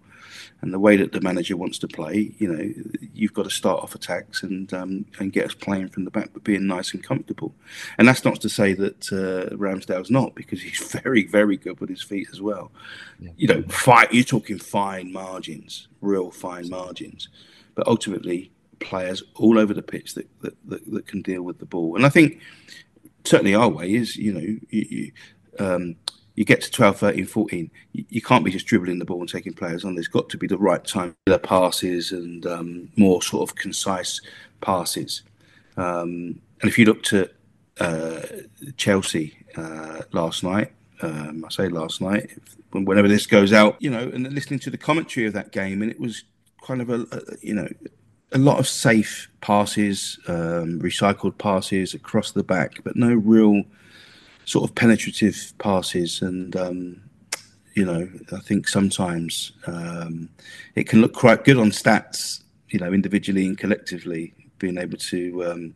And 0.63 0.75
the 0.75 0.79
way 0.79 0.97
that 0.97 1.13
the 1.13 1.21
manager 1.21 1.57
wants 1.57 1.79
to 1.79 1.89
play, 1.89 2.35
you 2.39 2.53
know, 2.53 2.73
you've 3.15 3.33
got 3.33 3.45
to 3.45 3.51
start 3.51 3.83
off 3.83 3.95
attacks 3.95 4.43
and 4.43 4.73
um, 4.75 5.07
and 5.19 5.33
get 5.33 5.47
us 5.47 5.55
playing 5.55 5.89
from 5.89 6.05
the 6.05 6.11
back, 6.11 6.31
but 6.33 6.45
being 6.45 6.67
nice 6.67 6.93
and 6.93 7.03
comfortable. 7.03 7.55
And 7.99 8.07
that's 8.07 8.25
not 8.25 8.41
to 8.43 8.49
say 8.49 8.75
that 8.75 9.13
uh, 9.13 9.55
Ramsdale's 9.57 10.11
not, 10.11 10.35
because 10.35 10.61
he's 10.61 10.93
very, 11.03 11.27
very 11.27 11.57
good 11.57 11.81
with 11.81 11.89
his 11.89 12.03
feet 12.03 12.29
as 12.33 12.41
well. 12.43 12.73
Yeah. 13.19 13.31
You 13.37 13.49
know, 13.49 13.63
fight. 13.69 14.13
You're 14.13 14.25
talking 14.25 14.59
fine 14.59 15.13
margins, 15.13 15.89
real 16.01 16.31
fine 16.31 16.69
margins, 16.69 17.29
but 17.75 17.87
ultimately 17.87 18.51
players 18.81 19.23
all 19.37 19.59
over 19.59 19.75
the 19.75 19.83
pitch 19.83 20.15
that, 20.15 20.29
that, 20.41 20.57
that, 20.67 20.91
that, 20.91 21.07
can 21.07 21.23
deal 21.23 21.43
with 21.43 21.59
the 21.59 21.67
ball. 21.67 21.97
And 21.97 22.05
I 22.05 22.09
think 22.09 22.41
certainly 23.25 23.55
our 23.55 23.69
way 23.69 23.93
is, 23.93 24.17
you 24.17 24.33
know, 24.33 24.41
you, 24.41 24.61
you, 24.71 25.13
um, 25.59 25.97
you 26.35 26.45
get 26.45 26.63
to 26.63 26.71
12, 26.71 26.99
13, 26.99 27.27
14, 27.27 27.71
you, 27.93 28.05
you, 28.09 28.23
can't 28.23 28.45
be 28.45 28.51
just 28.51 28.67
dribbling 28.67 28.99
the 28.99 29.05
ball 29.05 29.21
and 29.21 29.29
taking 29.29 29.53
players 29.53 29.85
on. 29.85 29.95
There's 29.95 30.09
got 30.09 30.29
to 30.31 30.39
be 30.39 30.47
the 30.47 30.59
right 30.59 30.83
time, 30.85 31.15
for 31.27 31.33
the 31.33 31.39
passes 31.39 32.13
and 32.13 32.47
um, 32.47 32.89
more 32.97 33.23
sort 33.23 33.49
of 33.49 33.57
concise 33.57 34.21
passes. 34.61 35.23
Um, 35.77 36.41
and 36.61 36.71
if 36.71 36.79
you 36.79 36.85
looked 36.85 37.13
at 37.13 37.33
uh, 37.79 38.23
Chelsea 38.77 39.37
uh, 39.57 40.03
last 40.13 40.43
night, 40.43 40.73
um, 41.03 41.45
I 41.45 41.51
say 41.51 41.69
last 41.69 42.01
night, 42.01 42.31
whenever 42.73 43.09
this 43.09 43.27
goes 43.27 43.53
out, 43.53 43.77
you 43.81 43.91
know, 43.91 44.01
and 44.01 44.31
listening 44.33 44.61
to 44.61 44.71
the 44.71 44.79
commentary 44.79 45.27
of 45.27 45.33
that 45.33 45.53
game, 45.53 45.83
and 45.83 45.91
it 45.91 45.99
was 45.99 46.25
kind 46.63 46.81
of 46.81 46.91
a, 46.91 47.07
a 47.13 47.21
you 47.41 47.55
know, 47.55 47.69
a 48.33 48.39
lot 48.39 48.59
of 48.59 48.69
safe 48.69 49.31
passes, 49.41 50.19
um, 50.29 50.81
recycled 50.81 51.37
passes 51.39 51.95
across 51.95 52.33
the 52.33 52.45
back, 52.45 52.83
but 52.85 52.97
no 52.97 53.13
real 53.13 53.63
sort 54.51 54.69
of 54.69 54.75
penetrative 54.75 55.53
passes. 55.59 56.23
And 56.23 56.57
um, 56.57 57.01
you 57.75 57.85
know, 57.85 58.09
I 58.33 58.41
think 58.41 58.69
sometimes 58.69 59.53
um, 59.67 60.29
it 60.75 60.89
can 60.89 61.01
look 61.01 61.15
quite 61.15 61.45
good 61.45 61.57
on 61.57 61.71
stats, 61.71 62.43
you 62.71 62.81
know, 62.81 62.93
individually 62.93 63.47
and 63.47 63.57
collectively, 63.57 64.35
being 64.59 64.77
able 64.77 64.99
to, 64.99 65.45
um, 65.45 65.75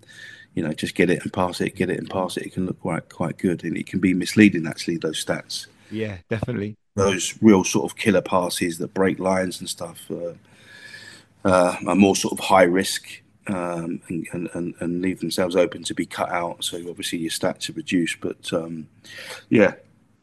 you 0.55 0.63
know, 0.63 0.73
just 0.73 0.97
get 0.97 1.09
it 1.09 1.23
and 1.23 1.33
pass 1.33 1.61
it, 1.61 1.77
get 1.77 1.89
it 1.89 1.99
and 1.99 2.11
pass 2.11 2.37
it. 2.37 2.47
It 2.47 2.53
can 2.53 2.67
look 2.67 2.81
quite 2.81 3.09
quite 3.09 3.39
good, 3.39 3.63
and 3.63 3.77
it 3.77 3.87
can 3.87 4.01
be 4.01 4.13
misleading 4.13 4.67
actually. 4.67 4.97
Those 4.97 5.25
stats. 5.25 5.67
Yeah, 5.91 6.17
definitely. 6.29 6.75
Those 6.97 7.35
real 7.41 7.63
sort 7.65 7.91
of 7.91 7.97
killer 7.97 8.23
passes 8.23 8.79
that 8.79 8.93
break 8.93 9.19
lines 9.21 9.61
and 9.61 9.69
stuff. 9.69 10.11
Uh, 10.11 10.35
uh, 11.45 11.77
are 11.87 11.95
more 11.95 12.17
sort 12.17 12.33
of 12.33 12.39
high 12.39 12.63
risk 12.63 13.21
um, 13.47 14.01
and, 14.09 14.51
and, 14.55 14.75
and, 14.81 15.03
leave 15.03 15.21
themselves 15.21 15.55
open 15.55 15.83
to 15.85 15.95
be 15.95 16.07
cut 16.07 16.31
out. 16.31 16.65
So 16.65 16.79
obviously 16.89 17.19
your 17.19 17.31
stats 17.31 17.69
are 17.69 17.75
reduced. 17.75 18.21
But 18.21 18.53
um, 18.53 18.89
yeah, 19.51 19.75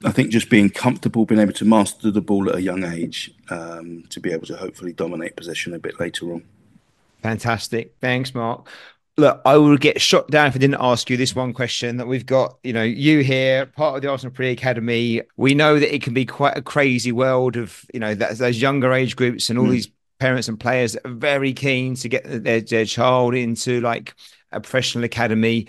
I 0.04 0.12
think 0.12 0.32
just 0.32 0.50
being 0.50 0.70
comfortable, 0.70 1.26
being 1.26 1.42
able 1.42 1.54
to 1.54 1.66
master 1.66 2.10
the 2.10 2.22
ball 2.22 2.50
at 2.50 2.56
a 2.56 2.62
young 2.62 2.84
age, 2.84 3.32
um, 3.50 4.04
to 4.10 4.20
be 4.20 4.32
able 4.32 4.48
to 4.48 4.58
hopefully 4.58 4.94
dominate 4.94 5.36
possession 5.36 5.74
a 5.74 5.80
bit 5.80 6.00
later 6.00 6.34
on. 6.34 6.44
Fantastic. 7.22 7.96
Thanks, 8.02 8.34
Mark. 8.34 8.68
Look, 9.18 9.42
I 9.46 9.58
will 9.58 9.78
get 9.78 10.02
shot 10.02 10.30
down 10.30 10.48
if 10.48 10.56
I 10.56 10.58
didn't 10.60 10.78
ask 10.80 11.10
you 11.10 11.18
this 11.18 11.36
one 11.36 11.54
question 11.54 11.98
that 11.98 12.08
we've 12.08 12.26
got, 12.26 12.58
you 12.64 12.74
know, 12.74 12.82
you 12.82 13.20
here, 13.20 13.68
part 13.68 13.96
of 13.96 14.02
the 14.02 14.10
Arsenal 14.10 14.34
Pre 14.34 14.50
Academy. 14.50 15.22
We 15.38 15.54
know 15.54 15.80
that 15.80 15.94
it 15.94 16.02
can 16.02 16.14
be 16.14 16.26
quite 16.26 16.58
a 16.58 16.62
crazy 16.62 17.12
world 17.12 17.58
of, 17.58 17.86
you 17.94 18.00
know, 18.00 18.16
that, 18.16 18.38
those 18.38 18.60
younger 18.60 18.94
age 18.94 19.16
groups 19.16 19.50
and 19.50 19.60
all 19.60 19.68
mm. 19.68 19.72
these 19.72 19.90
parents 20.22 20.48
and 20.48 20.60
players 20.60 20.96
are 20.96 21.12
very 21.12 21.52
keen 21.52 21.96
to 21.96 22.08
get 22.08 22.24
their, 22.44 22.62
their 22.62 22.86
child 22.86 23.34
into 23.34 23.82
like 23.82 24.14
a 24.52 24.62
professional 24.62 25.04
academy 25.04 25.68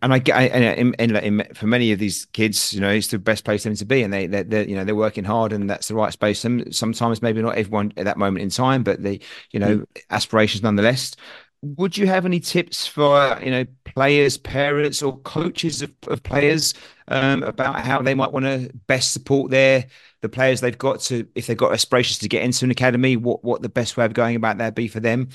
and 0.00 0.14
I 0.14 0.20
get 0.20 0.52
and 0.52 0.94
in, 1.00 1.40
in, 1.40 1.54
for 1.54 1.66
many 1.66 1.90
of 1.90 1.98
these 1.98 2.26
kids, 2.26 2.72
you 2.72 2.80
know, 2.80 2.90
it's 2.90 3.08
the 3.08 3.18
best 3.18 3.44
place 3.44 3.64
for 3.64 3.68
them 3.68 3.76
to 3.76 3.84
be, 3.84 4.04
and 4.04 4.12
they 4.12 4.28
they 4.28 4.60
are 4.60 4.62
you 4.62 4.76
know 4.76 4.84
they're 4.84 4.94
working 4.94 5.24
hard, 5.24 5.52
and 5.52 5.68
that's 5.68 5.88
the 5.88 5.96
right 5.96 6.12
space. 6.12 6.38
Some 6.38 6.70
sometimes 6.70 7.20
maybe 7.20 7.42
not 7.42 7.56
everyone 7.56 7.92
at 7.96 8.04
that 8.04 8.16
moment 8.16 8.44
in 8.44 8.50
time, 8.50 8.84
but 8.84 9.02
the 9.02 9.20
you 9.50 9.58
know 9.58 9.78
mm. 9.78 9.86
aspirations 10.10 10.62
nonetheless. 10.62 11.16
Would 11.62 11.96
you 11.96 12.06
have 12.06 12.24
any 12.24 12.38
tips 12.38 12.86
for 12.86 13.40
you 13.42 13.50
know 13.50 13.64
players, 13.82 14.38
parents, 14.38 15.02
or 15.02 15.18
coaches 15.18 15.82
of, 15.82 15.92
of 16.06 16.22
players 16.22 16.74
um, 17.08 17.42
about 17.42 17.80
how 17.80 18.00
they 18.00 18.14
might 18.14 18.30
want 18.30 18.44
to 18.44 18.70
best 18.86 19.12
support 19.12 19.50
their 19.50 19.86
the 20.20 20.28
players 20.28 20.60
they've 20.60 20.78
got 20.78 21.00
to 21.00 21.26
if 21.34 21.46
they've 21.46 21.56
got 21.56 21.72
aspirations 21.72 22.18
to 22.18 22.28
get 22.28 22.42
into 22.42 22.64
an 22.64 22.70
academy 22.70 23.16
what 23.16 23.44
what 23.44 23.62
the 23.62 23.68
best 23.68 23.96
way 23.96 24.04
of 24.04 24.12
going 24.12 24.36
about 24.36 24.58
that 24.58 24.74
be 24.74 24.88
for 24.88 25.00
them? 25.00 25.28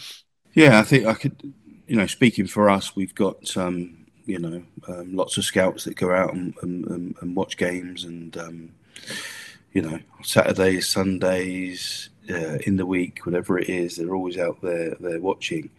Yeah 0.54 0.80
i 0.80 0.84
think 0.84 1.06
i 1.06 1.14
could 1.14 1.54
you 1.88 1.96
know 1.96 2.08
speaking 2.08 2.48
for 2.48 2.70
us 2.70 2.96
we've 2.96 3.16
got 3.16 3.56
um 3.58 4.06
you 4.26 4.40
know 4.40 4.64
um, 4.88 5.16
lots 5.16 5.38
of 5.38 5.44
scouts 5.44 5.84
that 5.84 5.96
go 5.96 6.14
out 6.14 6.34
and, 6.34 6.54
and, 6.62 7.16
and 7.22 7.36
watch 7.36 7.58
games 7.58 8.04
and 8.04 8.38
um, 8.38 8.70
you 9.74 9.82
know 9.82 10.00
saturdays 10.24 10.88
sundays 10.88 12.10
uh, 12.30 12.58
in 12.66 12.78
the 12.78 12.86
week 12.86 13.26
whatever 13.26 13.60
it 13.60 13.70
is 13.70 13.96
they're 13.96 14.16
always 14.16 14.38
out 14.38 14.62
there 14.62 14.96
they're 15.00 15.20
watching. 15.20 15.70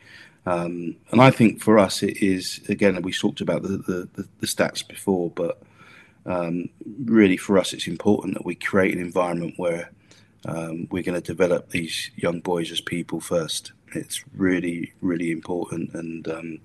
Um, 0.47 0.97
and 1.11 1.23
I 1.23 1.31
think 1.31 1.63
for 1.63 1.79
us 1.79 2.03
it 2.03 2.23
is 2.23 2.61
again 2.69 3.01
we 3.01 3.13
talked 3.13 3.41
about 3.41 3.63
the, 3.63 4.09
the, 4.15 4.29
the 4.41 4.47
stats 4.47 4.87
before 4.87 5.31
but 5.31 5.63
um, 6.27 6.69
really 7.05 7.37
for 7.37 7.59
us 7.59 7.73
it's 7.73 7.87
important 7.87 8.35
that 8.35 8.45
we 8.45 8.55
create 8.55 8.95
an 8.95 9.01
environment 9.01 9.55
where 9.57 9.91
um, 10.47 10.87
we're 10.91 11.03
going 11.03 11.21
to 11.21 11.27
develop 11.27 11.71
these 11.71 12.11
young 12.17 12.41
boys 12.41 12.71
as 12.71 12.81
people 12.81 13.21
first. 13.21 13.73
It's 13.95 14.25
really 14.37 14.93
really 15.01 15.31
important 15.31 15.95
and 15.95 16.27
um, 16.29 16.59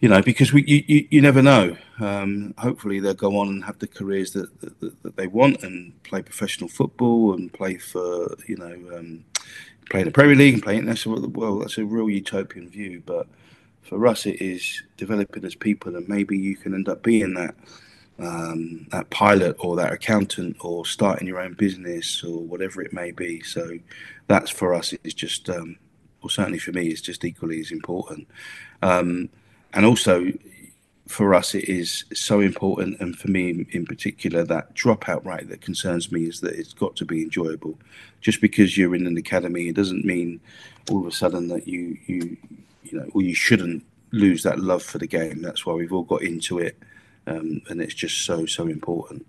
you 0.00 0.08
know 0.08 0.22
because 0.22 0.52
we 0.52 0.62
you, 0.64 1.08
you 1.10 1.22
never 1.22 1.42
know. 1.42 1.76
Um, 1.98 2.54
hopefully 2.58 3.00
they'll 3.00 3.14
go 3.14 3.38
on 3.38 3.48
and 3.48 3.64
have 3.64 3.78
the 3.78 3.88
careers 3.88 4.32
that, 4.32 4.60
that, 4.60 5.02
that, 5.02 5.16
they 5.16 5.26
want 5.26 5.62
and 5.62 6.00
play 6.04 6.22
professional 6.22 6.68
football 6.68 7.34
and 7.34 7.52
play 7.52 7.78
for 7.78 8.36
you 8.46 8.56
know 8.56 8.96
um, 8.96 9.24
play 9.90 10.00
in 10.00 10.06
the 10.06 10.12
Premier 10.12 10.36
League 10.36 10.54
and 10.54 10.62
play 10.62 10.76
international 10.76 11.26
well 11.30 11.58
that's 11.58 11.78
a 11.78 11.84
real 11.84 12.10
utopian 12.10 12.68
view. 12.68 13.02
But 13.04 13.26
for 13.82 14.06
us 14.06 14.26
it 14.26 14.42
is 14.42 14.82
developing 14.98 15.44
as 15.46 15.54
people 15.54 15.96
and 15.96 16.06
maybe 16.08 16.36
you 16.36 16.56
can 16.56 16.74
end 16.74 16.90
up 16.90 17.02
being 17.02 17.32
that 17.34 17.54
um, 18.18 18.86
that 18.90 19.10
pilot 19.10 19.56
or 19.58 19.76
that 19.76 19.92
accountant 19.92 20.56
or 20.60 20.84
starting 20.84 21.26
your 21.26 21.40
own 21.40 21.54
business 21.54 22.22
or 22.24 22.40
whatever 22.40 22.82
it 22.82 22.92
may 22.92 23.10
be. 23.10 23.42
So 23.42 23.78
that's 24.26 24.50
for 24.50 24.74
us 24.74 24.92
is 25.04 25.14
just, 25.14 25.48
um, 25.48 25.76
well, 26.22 26.30
certainly 26.30 26.58
for 26.58 26.72
me, 26.72 26.88
it's 26.88 27.00
just 27.00 27.24
equally 27.24 27.60
as 27.60 27.70
important. 27.70 28.26
Um, 28.82 29.28
and 29.72 29.84
also 29.84 30.32
for 31.06 31.34
us, 31.34 31.54
it 31.54 31.68
is 31.68 32.04
so 32.12 32.40
important, 32.40 33.00
and 33.00 33.18
for 33.18 33.28
me 33.28 33.66
in, 33.70 33.86
particular, 33.86 34.44
that 34.44 34.74
dropout 34.74 35.24
rate 35.24 35.48
that 35.48 35.62
concerns 35.62 36.12
me 36.12 36.24
is 36.24 36.40
that 36.40 36.54
it's 36.54 36.74
got 36.74 36.96
to 36.96 37.06
be 37.06 37.22
enjoyable. 37.22 37.78
Just 38.20 38.42
because 38.42 38.76
you're 38.76 38.94
in 38.94 39.06
an 39.06 39.16
academy, 39.16 39.68
it 39.68 39.74
doesn't 39.74 40.04
mean 40.04 40.38
all 40.90 41.00
of 41.00 41.06
a 41.06 41.12
sudden 41.12 41.48
that 41.48 41.66
you 41.66 41.96
you 42.06 42.36
you 42.84 42.98
know, 42.98 43.08
or 43.14 43.22
you 43.22 43.34
shouldn't 43.34 43.84
lose 44.10 44.42
that 44.42 44.58
love 44.58 44.82
for 44.82 44.98
the 44.98 45.06
game. 45.06 45.40
That's 45.40 45.64
why 45.64 45.72
we've 45.72 45.92
all 45.92 46.02
got 46.02 46.22
into 46.22 46.58
it 46.58 46.76
um, 47.26 47.60
and 47.68 47.80
it's 47.80 47.94
just 47.94 48.24
so 48.24 48.46
so 48.46 48.66
important. 48.66 49.26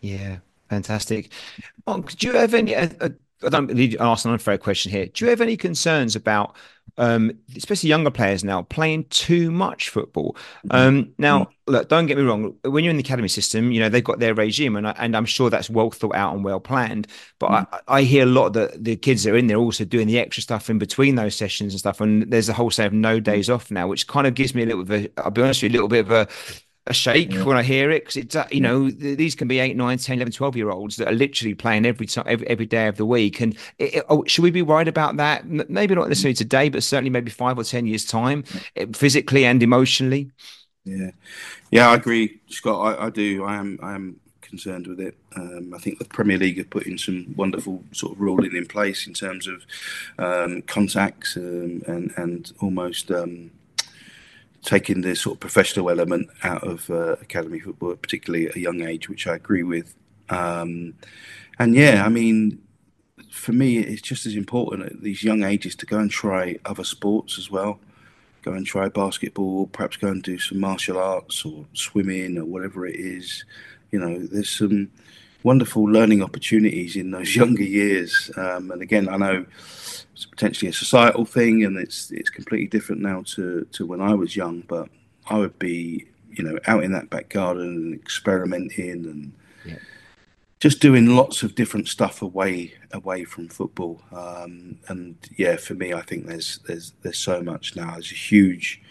Yeah, 0.00 0.38
fantastic. 0.68 1.30
Mark, 1.86 2.12
do 2.16 2.26
you 2.28 2.34
have 2.34 2.54
any? 2.54 2.74
Uh, 2.74 2.88
uh, 3.00 3.08
I 3.42 3.48
don't 3.50 3.72
need 3.72 3.92
to 3.92 4.02
ask 4.02 4.24
an 4.24 4.32
unfair 4.32 4.56
question 4.56 4.90
here. 4.90 5.06
Do 5.06 5.24
you 5.24 5.30
have 5.30 5.42
any 5.42 5.58
concerns 5.58 6.16
about, 6.16 6.56
um, 6.96 7.32
especially 7.54 7.90
younger 7.90 8.10
players 8.10 8.42
now, 8.42 8.62
playing 8.62 9.04
too 9.10 9.50
much 9.50 9.90
football? 9.90 10.36
Mm-hmm. 10.66 10.76
Um, 10.76 11.14
now, 11.18 11.40
mm-hmm. 11.40 11.72
look, 11.72 11.88
don't 11.90 12.06
get 12.06 12.16
me 12.16 12.22
wrong. 12.22 12.56
When 12.62 12.82
you're 12.82 12.92
in 12.92 12.96
the 12.96 13.02
academy 13.02 13.28
system, 13.28 13.72
you 13.72 13.80
know 13.80 13.90
they've 13.90 14.02
got 14.02 14.20
their 14.20 14.34
regime, 14.34 14.76
and 14.76 14.88
I, 14.88 14.94
and 14.98 15.14
I'm 15.14 15.26
sure 15.26 15.50
that's 15.50 15.68
well 15.68 15.90
thought 15.90 16.14
out 16.14 16.34
and 16.34 16.44
well 16.44 16.60
planned. 16.60 17.08
But 17.38 17.50
mm. 17.50 17.66
I, 17.72 17.80
I, 17.88 18.02
hear 18.02 18.22
a 18.22 18.26
lot 18.26 18.54
that 18.54 18.82
the 18.82 18.96
kids 18.96 19.24
that 19.24 19.32
are 19.32 19.36
in 19.36 19.48
there 19.48 19.58
also 19.58 19.84
doing 19.84 20.06
the 20.06 20.18
extra 20.18 20.42
stuff 20.42 20.70
in 20.70 20.78
between 20.78 21.16
those 21.16 21.34
sessions 21.34 21.74
and 21.74 21.78
stuff. 21.78 22.00
And 22.00 22.30
there's 22.32 22.48
a 22.48 22.54
whole 22.54 22.70
set 22.70 22.86
of 22.86 22.94
no 22.94 23.20
days 23.20 23.50
off 23.50 23.70
now, 23.70 23.86
which 23.86 24.06
kind 24.06 24.26
of 24.26 24.34
gives 24.34 24.54
me 24.54 24.62
a 24.62 24.66
little 24.66 24.84
bit. 24.84 25.12
Of 25.16 25.18
a, 25.18 25.24
I'll 25.24 25.30
be 25.30 25.42
honest 25.42 25.62
with 25.62 25.72
you, 25.72 25.78
a 25.78 25.82
little 25.82 25.88
bit 25.88 26.06
of 26.06 26.10
a 26.10 26.28
a 26.86 26.94
shake 26.94 27.32
yeah. 27.32 27.42
when 27.42 27.56
I 27.56 27.62
hear 27.62 27.90
it 27.90 28.04
because 28.04 28.16
it's 28.16 28.36
you 28.52 28.60
know 28.60 28.90
these 28.90 29.34
can 29.34 29.48
be 29.48 29.58
8 29.58 29.76
9 29.76 29.98
10 29.98 30.18
11 30.18 30.32
12 30.32 30.56
year 30.56 30.70
olds 30.70 30.96
that 30.96 31.08
are 31.08 31.14
literally 31.14 31.54
playing 31.54 31.84
every 31.84 32.06
time 32.06 32.24
every, 32.28 32.46
every 32.46 32.66
day 32.66 32.86
of 32.86 32.96
the 32.96 33.06
week. 33.06 33.40
And 33.40 33.54
it, 33.78 33.96
it, 33.96 34.04
oh, 34.08 34.24
should 34.26 34.42
we 34.42 34.50
be 34.50 34.62
worried 34.62 34.88
about 34.88 35.16
that? 35.16 35.46
Maybe 35.46 35.94
not 35.94 36.08
necessarily 36.08 36.34
today 36.34 36.68
but 36.68 36.82
certainly 36.82 37.10
maybe 37.10 37.30
5 37.30 37.58
or 37.58 37.64
10 37.64 37.86
years 37.86 38.04
time 38.04 38.44
eh, 38.76 38.86
physically 38.94 39.44
and 39.44 39.62
emotionally. 39.62 40.30
Yeah. 40.84 41.10
Yeah 41.70 41.90
I 41.90 41.94
agree 41.94 42.40
Scott. 42.48 42.98
I, 42.98 43.06
I 43.06 43.10
do. 43.10 43.44
I 43.44 43.56
am 43.56 43.78
I 43.82 43.94
am 43.94 44.20
concerned 44.42 44.86
with 44.86 45.00
it. 45.00 45.16
Um, 45.34 45.74
I 45.74 45.78
think 45.78 45.98
the 45.98 46.04
Premier 46.04 46.38
League 46.38 46.58
have 46.58 46.70
put 46.70 46.86
in 46.86 46.98
some 46.98 47.34
wonderful 47.36 47.82
sort 47.92 48.12
of 48.12 48.20
ruling 48.20 48.54
in 48.54 48.66
place 48.66 49.06
in 49.06 49.12
terms 49.12 49.48
of 49.48 49.66
um, 50.18 50.62
contacts 50.62 51.36
um, 51.36 51.82
and 51.86 52.12
and 52.16 52.52
almost 52.60 53.10
um, 53.10 53.50
taking 54.66 55.00
the 55.00 55.14
sort 55.14 55.36
of 55.36 55.40
professional 55.40 55.88
element 55.88 56.28
out 56.42 56.62
of 56.66 56.90
uh, 56.90 57.12
academy 57.22 57.60
football, 57.60 57.94
particularly 57.94 58.48
at 58.48 58.56
a 58.56 58.60
young 58.60 58.82
age, 58.82 59.08
which 59.08 59.26
I 59.26 59.36
agree 59.36 59.62
with. 59.62 59.94
Um, 60.28 60.94
and 61.58 61.74
yeah, 61.74 62.04
I 62.04 62.08
mean, 62.08 62.60
for 63.30 63.52
me, 63.52 63.78
it's 63.78 64.02
just 64.02 64.26
as 64.26 64.34
important 64.34 64.86
at 64.86 65.02
these 65.02 65.22
young 65.22 65.44
ages 65.44 65.76
to 65.76 65.86
go 65.86 65.98
and 65.98 66.10
try 66.10 66.58
other 66.64 66.84
sports 66.84 67.38
as 67.38 67.50
well. 67.50 67.78
go 68.42 68.52
and 68.52 68.66
try 68.66 68.88
basketball, 68.88 69.66
perhaps 69.68 69.96
go 69.96 70.08
and 70.08 70.22
do 70.22 70.38
some 70.38 70.60
martial 70.60 70.98
arts 70.98 71.44
or 71.44 71.64
swimming 71.72 72.36
or 72.36 72.44
whatever 72.44 72.86
it 72.86 72.96
is. 72.96 73.44
You 73.92 74.00
know, 74.00 74.18
there's 74.18 74.50
some 74.50 74.90
wonderful 75.44 75.84
learning 75.84 76.22
opportunities 76.22 76.96
in 76.96 77.12
those 77.12 77.36
younger 77.40 77.62
years. 77.62 78.32
Um, 78.36 78.72
and 78.72 78.82
again, 78.82 79.08
I 79.08 79.16
know 79.16 79.46
it's 80.16 80.26
potentially 80.26 80.70
a 80.70 80.74
societal 80.74 81.24
thing, 81.24 81.64
and 81.64 81.76
it's 81.76 82.10
it's 82.10 82.30
completely 82.30 82.66
different 82.66 83.02
now 83.02 83.22
to 83.34 83.66
to 83.72 83.86
when 83.86 84.00
I 84.00 84.14
was 84.14 84.34
young. 84.34 84.62
But 84.62 84.88
I 85.28 85.38
would 85.38 85.58
be, 85.58 86.06
you 86.30 86.42
know, 86.42 86.58
out 86.66 86.82
in 86.82 86.92
that 86.92 87.10
back 87.10 87.28
garden 87.28 87.66
and 87.66 87.94
experimenting 87.94 89.06
and. 89.06 89.32
Yeah 89.64 89.78
just 90.58 90.80
doing 90.80 91.06
lots 91.14 91.42
of 91.42 91.54
different 91.54 91.86
stuff 91.86 92.22
away 92.22 92.74
away 92.92 93.24
from 93.24 93.48
football. 93.48 94.00
Um, 94.10 94.78
and 94.88 95.16
yeah, 95.36 95.56
for 95.56 95.74
me, 95.74 95.92
I 95.92 96.00
think 96.00 96.26
there's 96.26 96.58
there's 96.66 96.92
there's 97.02 97.18
so 97.18 97.42
much 97.42 97.76
now. 97.76 97.92
There's 97.92 98.10
a 98.10 98.14
huge 98.14 98.82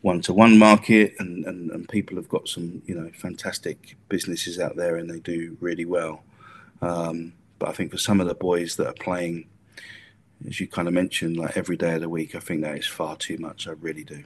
one 0.00 0.22
to 0.22 0.32
one 0.32 0.58
market, 0.58 1.14
and, 1.18 1.44
and 1.44 1.70
and 1.70 1.88
people 1.88 2.16
have 2.16 2.28
got 2.28 2.48
some 2.48 2.82
you 2.86 2.94
know 2.94 3.10
fantastic 3.14 3.96
businesses 4.08 4.58
out 4.58 4.76
there, 4.76 4.96
and 4.96 5.10
they 5.10 5.20
do 5.20 5.56
really 5.60 5.84
well. 5.84 6.22
Um, 6.80 7.34
but 7.58 7.68
I 7.68 7.72
think 7.72 7.90
for 7.90 7.98
some 7.98 8.20
of 8.20 8.28
the 8.28 8.34
boys 8.34 8.76
that 8.76 8.86
are 8.86 9.04
playing, 9.04 9.46
as 10.46 10.60
you 10.60 10.68
kind 10.68 10.88
of 10.88 10.94
mentioned, 10.94 11.36
like 11.36 11.56
every 11.56 11.76
day 11.76 11.94
of 11.94 12.00
the 12.00 12.08
week, 12.08 12.34
I 12.34 12.40
think 12.40 12.62
that 12.62 12.78
is 12.78 12.86
far 12.86 13.16
too 13.16 13.38
much. 13.38 13.66
I 13.66 13.72
really 13.72 14.04
do. 14.04 14.24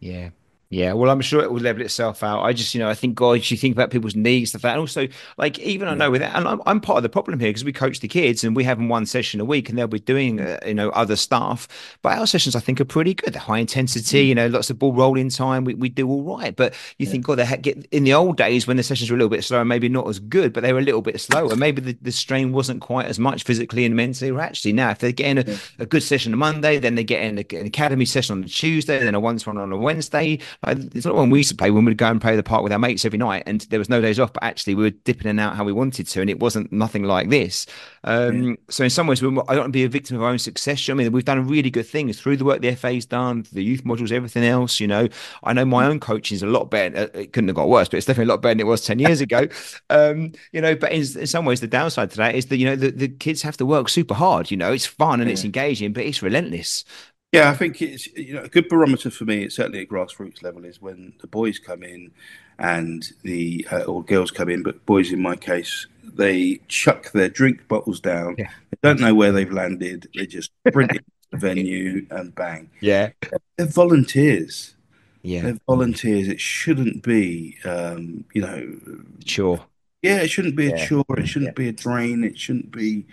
Yeah, 0.00 0.30
yeah, 0.70 0.92
well, 0.92 1.10
I'm 1.10 1.20
sure 1.20 1.42
it 1.42 1.50
will 1.50 1.60
level 1.60 1.82
itself 1.82 2.22
out. 2.22 2.42
I 2.42 2.52
just, 2.52 2.74
you 2.74 2.78
know, 2.78 2.90
I 2.90 2.94
think 2.94 3.14
God, 3.14 3.50
you 3.50 3.56
think 3.56 3.74
about 3.74 3.90
people's 3.90 4.14
needs, 4.14 4.50
stuff 4.50 4.64
and 4.64 4.78
also, 4.78 5.08
like, 5.38 5.58
even 5.60 5.88
I 5.88 5.94
know 5.94 6.10
with 6.10 6.20
that, 6.20 6.36
and 6.36 6.46
I'm, 6.46 6.60
I'm 6.66 6.80
part 6.80 6.98
of 6.98 7.02
the 7.02 7.08
problem 7.08 7.40
here 7.40 7.48
because 7.48 7.64
we 7.64 7.72
coach 7.72 8.00
the 8.00 8.08
kids 8.08 8.44
and 8.44 8.54
we 8.54 8.64
have 8.64 8.78
them 8.78 8.88
one 8.88 9.06
session 9.06 9.40
a 9.40 9.44
week, 9.44 9.68
and 9.68 9.78
they'll 9.78 9.86
be 9.86 9.98
doing, 9.98 10.40
uh, 10.40 10.58
you 10.66 10.74
know, 10.74 10.90
other 10.90 11.16
stuff. 11.16 11.68
But 12.02 12.18
our 12.18 12.26
sessions, 12.26 12.54
I 12.54 12.60
think, 12.60 12.80
are 12.80 12.84
pretty 12.84 13.14
good. 13.14 13.32
They're 13.32 13.40
high 13.40 13.58
intensity, 13.58 14.24
mm. 14.24 14.28
you 14.28 14.34
know, 14.34 14.46
lots 14.48 14.68
of 14.68 14.78
ball 14.78 14.92
rolling 14.92 15.30
time. 15.30 15.64
We, 15.64 15.74
we 15.74 15.88
do 15.88 16.08
all 16.08 16.38
right. 16.38 16.54
But 16.54 16.74
you 16.98 17.06
yeah. 17.06 17.12
think, 17.12 17.24
God, 17.24 17.38
they 17.38 17.56
get 17.56 17.86
in 17.90 18.04
the 18.04 18.14
old 18.14 18.36
days 18.36 18.66
when 18.66 18.76
the 18.76 18.82
sessions 18.82 19.10
were 19.10 19.16
a 19.16 19.18
little 19.18 19.30
bit 19.30 19.44
slower, 19.44 19.64
maybe 19.64 19.88
not 19.88 20.06
as 20.06 20.18
good, 20.18 20.52
but 20.52 20.62
they 20.62 20.72
were 20.72 20.80
a 20.80 20.82
little 20.82 21.02
bit 21.02 21.20
slower. 21.20 21.56
Maybe 21.56 21.80
the, 21.80 21.98
the 22.02 22.12
strain 22.12 22.52
wasn't 22.52 22.82
quite 22.82 23.06
as 23.06 23.18
much 23.18 23.44
physically 23.44 23.86
and 23.86 23.96
mentally. 23.96 24.30
Or 24.30 24.40
actually, 24.40 24.74
now 24.74 24.90
if 24.90 24.98
they're 24.98 25.12
getting 25.12 25.38
a, 25.38 25.58
a 25.78 25.86
good 25.86 26.02
session 26.02 26.32
on 26.34 26.38
Monday, 26.38 26.78
then 26.78 26.94
they're 26.94 27.04
getting 27.04 27.38
a, 27.38 27.56
an 27.58 27.66
academy 27.66 28.04
session 28.04 28.36
on 28.36 28.44
a 28.44 28.48
Tuesday, 28.48 28.98
then 28.98 29.14
a 29.14 29.18
to 29.18 29.20
one 29.20 29.58
on 29.58 29.72
a 29.72 29.76
Wednesday. 29.76 30.38
Like, 30.66 30.78
it's 30.94 31.06
not 31.06 31.14
when 31.14 31.30
we 31.30 31.38
used 31.38 31.50
to 31.50 31.56
play 31.56 31.70
when 31.70 31.84
we'd 31.84 31.96
go 31.96 32.08
and 32.08 32.20
play 32.20 32.34
the 32.34 32.42
park 32.42 32.64
with 32.64 32.72
our 32.72 32.78
mates 32.80 33.04
every 33.04 33.18
night, 33.18 33.44
and 33.46 33.60
there 33.70 33.78
was 33.78 33.88
no 33.88 34.00
days 34.00 34.18
off. 34.18 34.32
But 34.32 34.42
actually, 34.42 34.74
we 34.74 34.82
were 34.82 34.90
dipping 34.90 35.26
in 35.26 35.30
and 35.30 35.40
out 35.40 35.54
how 35.54 35.62
we 35.62 35.72
wanted 35.72 36.08
to, 36.08 36.20
and 36.20 36.28
it 36.28 36.40
wasn't 36.40 36.72
nothing 36.72 37.04
like 37.04 37.30
this. 37.30 37.66
Um, 38.02 38.42
yeah. 38.42 38.54
So 38.68 38.84
in 38.84 38.90
some 38.90 39.06
ways, 39.06 39.22
we, 39.22 39.28
I 39.28 39.54
don't 39.54 39.58
want 39.58 39.64
to 39.66 39.68
be 39.70 39.84
a 39.84 39.88
victim 39.88 40.16
of 40.16 40.22
our 40.22 40.30
own 40.30 40.38
success. 40.38 40.88
I 40.88 40.94
mean, 40.94 41.12
we've 41.12 41.24
done 41.24 41.46
really 41.46 41.70
good 41.70 41.86
things 41.86 42.20
through 42.20 42.38
the 42.38 42.44
work 42.44 42.60
the 42.60 42.74
FA's 42.74 43.06
done, 43.06 43.46
the 43.52 43.62
youth 43.62 43.84
modules, 43.84 44.10
everything 44.10 44.44
else. 44.44 44.80
You 44.80 44.88
know, 44.88 45.08
I 45.44 45.52
know 45.52 45.64
my 45.64 45.86
own 45.86 46.00
coaching 46.00 46.34
is 46.34 46.42
a 46.42 46.46
lot 46.46 46.70
better. 46.70 46.96
Uh, 46.96 47.18
it 47.18 47.32
couldn't 47.32 47.48
have 47.48 47.56
got 47.56 47.68
worse, 47.68 47.88
but 47.88 47.98
it's 47.98 48.06
definitely 48.06 48.30
a 48.30 48.34
lot 48.34 48.42
better 48.42 48.54
than 48.54 48.60
it 48.60 48.66
was 48.66 48.84
ten 48.84 48.98
years 48.98 49.20
ago. 49.20 49.46
Um, 49.90 50.32
you 50.52 50.60
know, 50.60 50.74
but 50.74 50.90
in, 50.90 51.00
in, 51.00 51.26
some 51.26 51.44
ways, 51.44 51.60
the 51.60 51.68
downside 51.68 52.10
to 52.10 52.16
that 52.16 52.34
is 52.34 52.46
that 52.46 52.56
you 52.56 52.66
know 52.66 52.76
the, 52.76 52.90
the 52.90 53.08
kids 53.08 53.42
have 53.42 53.56
to 53.58 53.66
work 53.66 53.88
super 53.88 54.14
hard. 54.14 54.50
You 54.50 54.56
know, 54.56 54.72
it's 54.72 54.86
fun 54.86 55.20
and 55.20 55.28
yeah. 55.28 55.34
it's 55.34 55.44
engaging, 55.44 55.92
but 55.92 56.04
it's 56.04 56.20
relentless. 56.20 56.84
Yeah, 57.32 57.50
I 57.50 57.54
think 57.54 57.82
it's 57.82 58.06
you 58.16 58.34
know 58.34 58.42
a 58.42 58.48
good 58.48 58.68
barometer 58.68 59.10
for 59.10 59.24
me. 59.24 59.42
It's 59.42 59.56
certainly 59.56 59.82
at 59.82 59.88
grassroots 59.88 60.42
level 60.42 60.64
is 60.64 60.80
when 60.80 61.12
the 61.20 61.26
boys 61.26 61.58
come 61.58 61.82
in 61.82 62.10
and 62.58 63.06
the 63.22 63.66
uh, 63.70 63.82
or 63.82 64.02
girls 64.02 64.30
come 64.30 64.48
in, 64.48 64.62
but 64.62 64.84
boys 64.86 65.12
in 65.12 65.20
my 65.20 65.36
case, 65.36 65.86
they 66.02 66.60
chuck 66.68 67.12
their 67.12 67.28
drink 67.28 67.68
bottles 67.68 68.00
down. 68.00 68.36
Yeah. 68.38 68.50
They 68.70 68.78
don't 68.82 69.00
know 69.00 69.14
where 69.14 69.32
they've 69.32 69.52
landed. 69.52 70.08
They 70.14 70.26
just 70.26 70.50
sprint 70.66 70.92
into 70.92 71.04
the 71.30 71.36
venue 71.36 72.06
and 72.10 72.34
bang. 72.34 72.70
Yeah, 72.80 73.10
they're 73.56 73.66
volunteers. 73.66 74.74
Yeah, 75.22 75.42
they're 75.42 75.58
volunteers. 75.66 76.28
It 76.28 76.40
shouldn't 76.40 77.02
be, 77.02 77.58
um, 77.64 78.24
you 78.32 78.40
know, 78.40 79.04
sure. 79.26 79.60
Yeah, 80.00 80.22
it 80.22 80.28
shouldn't 80.28 80.56
be 80.56 80.70
a 80.70 80.86
chore. 80.86 81.04
It 81.10 81.26
shouldn't 81.26 81.58
yeah. 81.58 81.64
be 81.64 81.68
a 81.68 81.72
drain. 81.72 82.24
It 82.24 82.38
shouldn't 82.38 82.70
be 82.70 83.04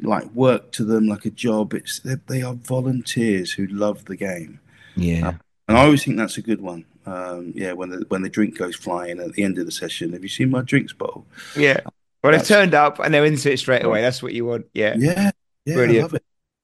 like 0.00 0.30
work 0.32 0.72
to 0.72 0.84
them 0.84 1.06
like 1.06 1.24
a 1.24 1.30
job. 1.30 1.74
It's 1.74 2.00
they 2.00 2.42
are 2.42 2.54
volunteers 2.54 3.52
who 3.52 3.66
love 3.66 4.04
the 4.06 4.16
game. 4.16 4.60
Yeah, 4.96 5.28
uh, 5.28 5.32
and 5.68 5.78
I 5.78 5.84
always 5.84 6.04
think 6.04 6.16
that's 6.16 6.38
a 6.38 6.42
good 6.42 6.60
one. 6.60 6.84
Um, 7.06 7.52
yeah, 7.54 7.72
when 7.72 7.90
the 7.90 8.04
when 8.08 8.22
the 8.22 8.28
drink 8.28 8.58
goes 8.58 8.76
flying 8.76 9.20
at 9.20 9.32
the 9.32 9.42
end 9.42 9.58
of 9.58 9.66
the 9.66 9.72
session, 9.72 10.12
have 10.12 10.22
you 10.22 10.28
seen 10.28 10.50
my 10.50 10.62
drinks 10.62 10.92
bottle? 10.92 11.26
Yeah, 11.56 11.80
well, 12.22 12.32
they've 12.32 12.46
turned 12.46 12.74
up 12.74 12.98
and 12.98 13.12
they're 13.12 13.24
into 13.24 13.52
it 13.52 13.58
straight 13.58 13.84
away. 13.84 14.00
That's 14.00 14.22
what 14.22 14.32
you 14.32 14.46
want. 14.46 14.66
Yeah, 14.72 14.94
yeah, 14.98 15.30
yeah. 15.66 15.74
Brilliant. 15.74 16.14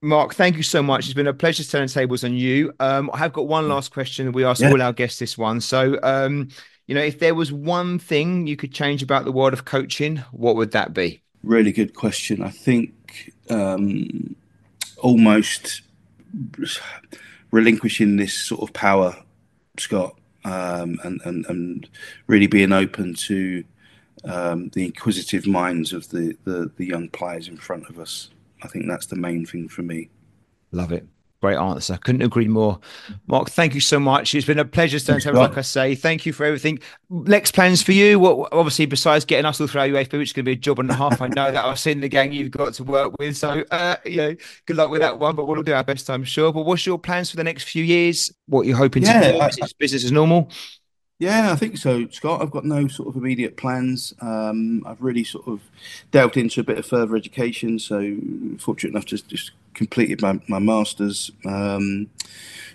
Mark, 0.03 0.35
thank 0.35 0.57
you 0.57 0.63
so 0.63 0.83
much. 0.83 1.05
It's 1.05 1.15
been 1.15 1.27
a 1.27 1.35
pleasure 1.35 1.63
turning 1.63 1.89
tables 1.89 2.25
on 2.25 2.33
you. 2.33 2.73
Um, 2.81 3.11
I 3.13 3.19
have 3.19 3.35
got 3.35 3.47
one 3.47 3.69
last 3.69 3.93
question. 3.93 4.33
We 4.33 4.45
ask 4.45 4.63
yeah. 4.63 4.71
all 4.71 4.81
our 4.81 4.95
guests 4.95 5.19
this 5.19 5.37
one. 5.37 5.61
So, 5.61 5.99
um, 6.03 6.49
you 6.87 6.95
know, 6.95 7.03
if 7.03 7.19
there 7.19 7.35
was 7.35 7.53
one 7.53 7.99
thing 7.99 8.47
you 8.47 8.57
could 8.57 8.73
change 8.73 9.03
about 9.03 9.27
the 9.27 9.33
world 9.33 9.53
of 9.53 9.67
coaching, 9.67 10.17
what 10.33 10.57
would 10.57 10.71
that 10.71 10.95
be? 10.95 11.23
Really 11.43 11.71
good 11.71 11.95
question. 11.95 12.43
I 12.43 12.49
think 12.49 12.95
um, 13.49 14.37
almost 14.99 15.83
relinquishing 17.51 18.17
this 18.17 18.35
sort 18.35 18.63
of 18.63 18.73
power, 18.73 19.17
Scott, 19.79 20.15
um, 20.45 20.99
and, 21.05 21.21
and, 21.25 21.47
and 21.47 21.89
really 22.27 22.47
being 22.47 22.73
open 22.73 23.15
to 23.15 23.65
um, 24.25 24.69
the 24.71 24.85
inquisitive 24.85 25.47
minds 25.47 25.93
of 25.93 26.09
the, 26.11 26.37
the, 26.45 26.71
the 26.77 26.87
young 26.87 27.09
players 27.09 27.49
in 27.49 27.57
front 27.57 27.89
of 27.89 27.99
us. 27.99 28.31
I 28.63 28.69
think 28.69 28.87
that's 28.87 29.07
the 29.07 29.17
main 29.17 29.47
thing 29.47 29.69
for 29.69 29.83
me. 29.83 30.11
Love 30.73 30.93
it. 30.93 31.07
Great 31.41 31.57
answer. 31.57 31.97
Couldn't 31.97 32.21
agree 32.21 32.49
more. 32.49 32.79
Mark, 33.27 33.49
thank 33.49 33.75
you 33.75 33.81
so 33.81 33.99
much. 33.99 34.35
It's 34.35 34.47
been 34.47 34.59
a 34.59 34.65
pleasure 34.65 35.01
to 35.01 35.33
like 35.33 35.57
I 35.57 35.63
say. 35.63 35.95
Thank 35.95 36.27
you 36.27 36.35
for 36.35 36.45
everything. 36.45 36.81
Next 37.09 37.55
plans 37.55 37.83
for 37.83 37.93
you? 37.93 38.19
What 38.19 38.53
obviously 38.53 38.85
besides 38.85 39.25
getting 39.25 39.47
us 39.47 39.59
all 39.59 39.67
through 39.67 39.81
our 39.81 39.87
UEFA, 39.87 40.19
which 40.19 40.29
is 40.29 40.33
going 40.35 40.45
to 40.45 40.51
be 40.51 40.53
a 40.53 40.57
job 40.57 40.79
and 40.79 40.91
a 40.91 40.95
half. 40.95 41.23
I 41.23 41.29
know 41.29 41.51
that 41.51 41.65
I've 41.65 41.79
seen 41.79 42.01
the 42.01 42.09
gang 42.09 42.33
you've 42.33 42.51
got 42.51 42.75
to 42.75 42.85
work 42.85 43.15
with. 43.19 43.39
So 43.39 43.65
uh, 43.71 43.97
you 44.05 44.17
know, 44.19 44.37
good 44.67 44.77
luck 44.77 44.91
with 44.91 45.01
that 45.01 45.19
one. 45.19 45.35
But 45.35 45.47
we'll 45.47 45.63
do 45.63 45.73
our 45.73 45.83
best, 45.83 46.11
I'm 46.11 46.25
sure. 46.25 46.53
But 46.53 46.67
what's 46.67 46.85
your 46.85 46.99
plans 46.99 47.31
for 47.31 47.39
the 47.39 47.45
next 47.45 47.65
few 47.65 47.85
years? 47.85 48.31
What 48.47 48.67
you're 48.67 48.77
hoping 48.77 49.05
yeah, 49.05 49.21
to 49.21 49.33
do? 49.33 49.41
I, 49.41 49.51
business 49.79 50.05
as 50.05 50.13
normal? 50.13 50.51
Yeah, 51.21 51.53
I 51.53 51.57
think 51.57 51.77
so, 51.77 52.09
Scott. 52.09 52.41
I've 52.41 52.51
got 52.51 52.65
no 52.65 52.89
sort 52.89 53.11
of 53.11 53.17
immediate 53.17 53.59
plans. 53.59 54.15
Um, 54.23 54.83
I've 54.87 55.03
really 55.03 55.23
sort 55.23 55.47
of 55.47 55.61
delved 56.13 56.39
into 56.39 56.63
a 56.63 56.65
bit 56.65 56.79
of 56.79 56.87
further 56.87 57.15
education. 57.15 57.79
So 57.79 58.17
fortunate 58.59 58.93
enough 58.93 59.05
to 59.09 59.23
just 59.29 59.51
completed 59.75 60.23
my, 60.23 60.41
my 60.49 60.59
masters, 60.59 61.31
um, 61.45 62.09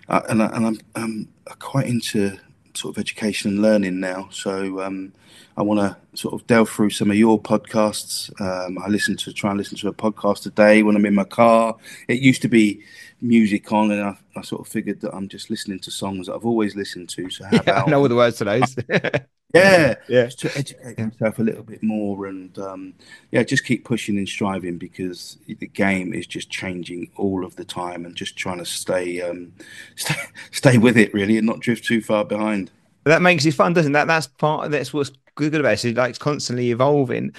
and, 0.08 0.44
I, 0.44 0.46
and 0.56 0.66
I'm, 0.68 0.80
I'm 0.94 1.28
quite 1.58 1.88
into 1.88 2.38
sort 2.76 2.96
of 2.96 3.02
education 3.02 3.50
and 3.50 3.62
learning 3.64 4.00
now. 4.00 4.30
So 4.32 4.80
um, 4.80 5.12
I 5.58 5.64
want 5.64 5.80
to 5.80 5.98
sort 6.16 6.40
of 6.40 6.46
delve 6.46 6.70
through 6.70 6.92
some 6.92 7.10
of 7.10 7.18
your 7.18 7.42
podcasts. 7.42 8.30
Um, 8.40 8.78
I 8.78 8.90
listen 8.90 9.18
to 9.18 9.34
try 9.34 9.50
and 9.50 9.58
listen 9.58 9.78
to 9.80 9.88
a 9.88 9.94
podcast 9.94 10.46
a 10.46 10.52
day 10.52 10.84
when 10.84 10.96
I'm 10.96 11.06
in 11.08 11.16
my 11.16 11.24
car. 11.24 11.78
It 12.08 12.22
used 12.22 12.44
to 12.44 12.48
be 12.48 12.84
music 13.22 13.72
on, 13.72 13.92
and 13.92 14.02
I, 14.02 14.18
I 14.36 14.42
sort 14.42 14.62
of 14.62 14.68
figured 14.68 15.02
that 15.02 15.14
I'm 15.14 15.28
just 15.28 15.50
listening 15.50 15.80
to 15.80 15.92
songs 15.92 16.28
that 16.28 16.36
I've 16.36 16.46
always 16.46 16.76
listened 16.76 17.10
to. 17.10 17.30
So 17.30 17.46
how 17.46 17.52
yeah, 17.54 17.62
about 17.62 17.88
I 17.88 17.92
know 17.92 18.02
all 18.02 18.10
the 18.10 18.16
words 18.16 18.38
to 18.38 18.46
those. 18.46 18.76
yeah, 19.54 19.96
yeah, 20.08 20.26
just 20.26 20.40
to 20.40 20.58
educate 20.58 21.00
himself 21.00 21.40
a 21.40 21.44
little 21.44 21.64
bit 21.64 21.82
more, 21.82 22.26
and 22.26 22.58
um, 22.60 22.94
yeah, 23.32 23.44
just 23.44 23.66
keep 23.66 23.86
pushing 23.86 24.18
and 24.18 24.28
striving 24.28 24.78
because 24.78 25.38
the 25.48 25.56
game 25.56 26.14
is 26.14 26.28
just 26.28 26.50
changing 26.50 27.10
all 27.16 27.46
of 27.46 27.56
the 27.56 27.66
time, 27.66 28.06
and 28.06 28.16
just 28.16 28.36
trying 28.38 28.60
to 28.60 28.66
stay 28.66 29.22
um, 29.22 29.54
stay, 29.96 30.16
stay 30.52 30.78
with 30.78 30.98
it 30.98 31.14
really, 31.14 31.38
and 31.38 31.48
not 31.48 31.60
drift 31.60 31.86
too 31.86 32.02
far 32.02 32.26
behind. 32.26 32.72
That 33.06 33.22
makes 33.22 33.46
it 33.46 33.54
fun, 33.54 33.74
doesn't 33.74 33.94
that? 33.94 34.08
That's 34.08 34.28
part. 34.28 34.66
Of 34.66 34.72
that's 34.72 34.94
what's 34.94 35.12
good 35.36 35.56
about 35.56 35.74
it. 35.74 35.86
It's 35.86 35.98
like 35.98 36.10
it's 36.10 36.20
constantly 36.20 36.72
evolving. 36.72 37.34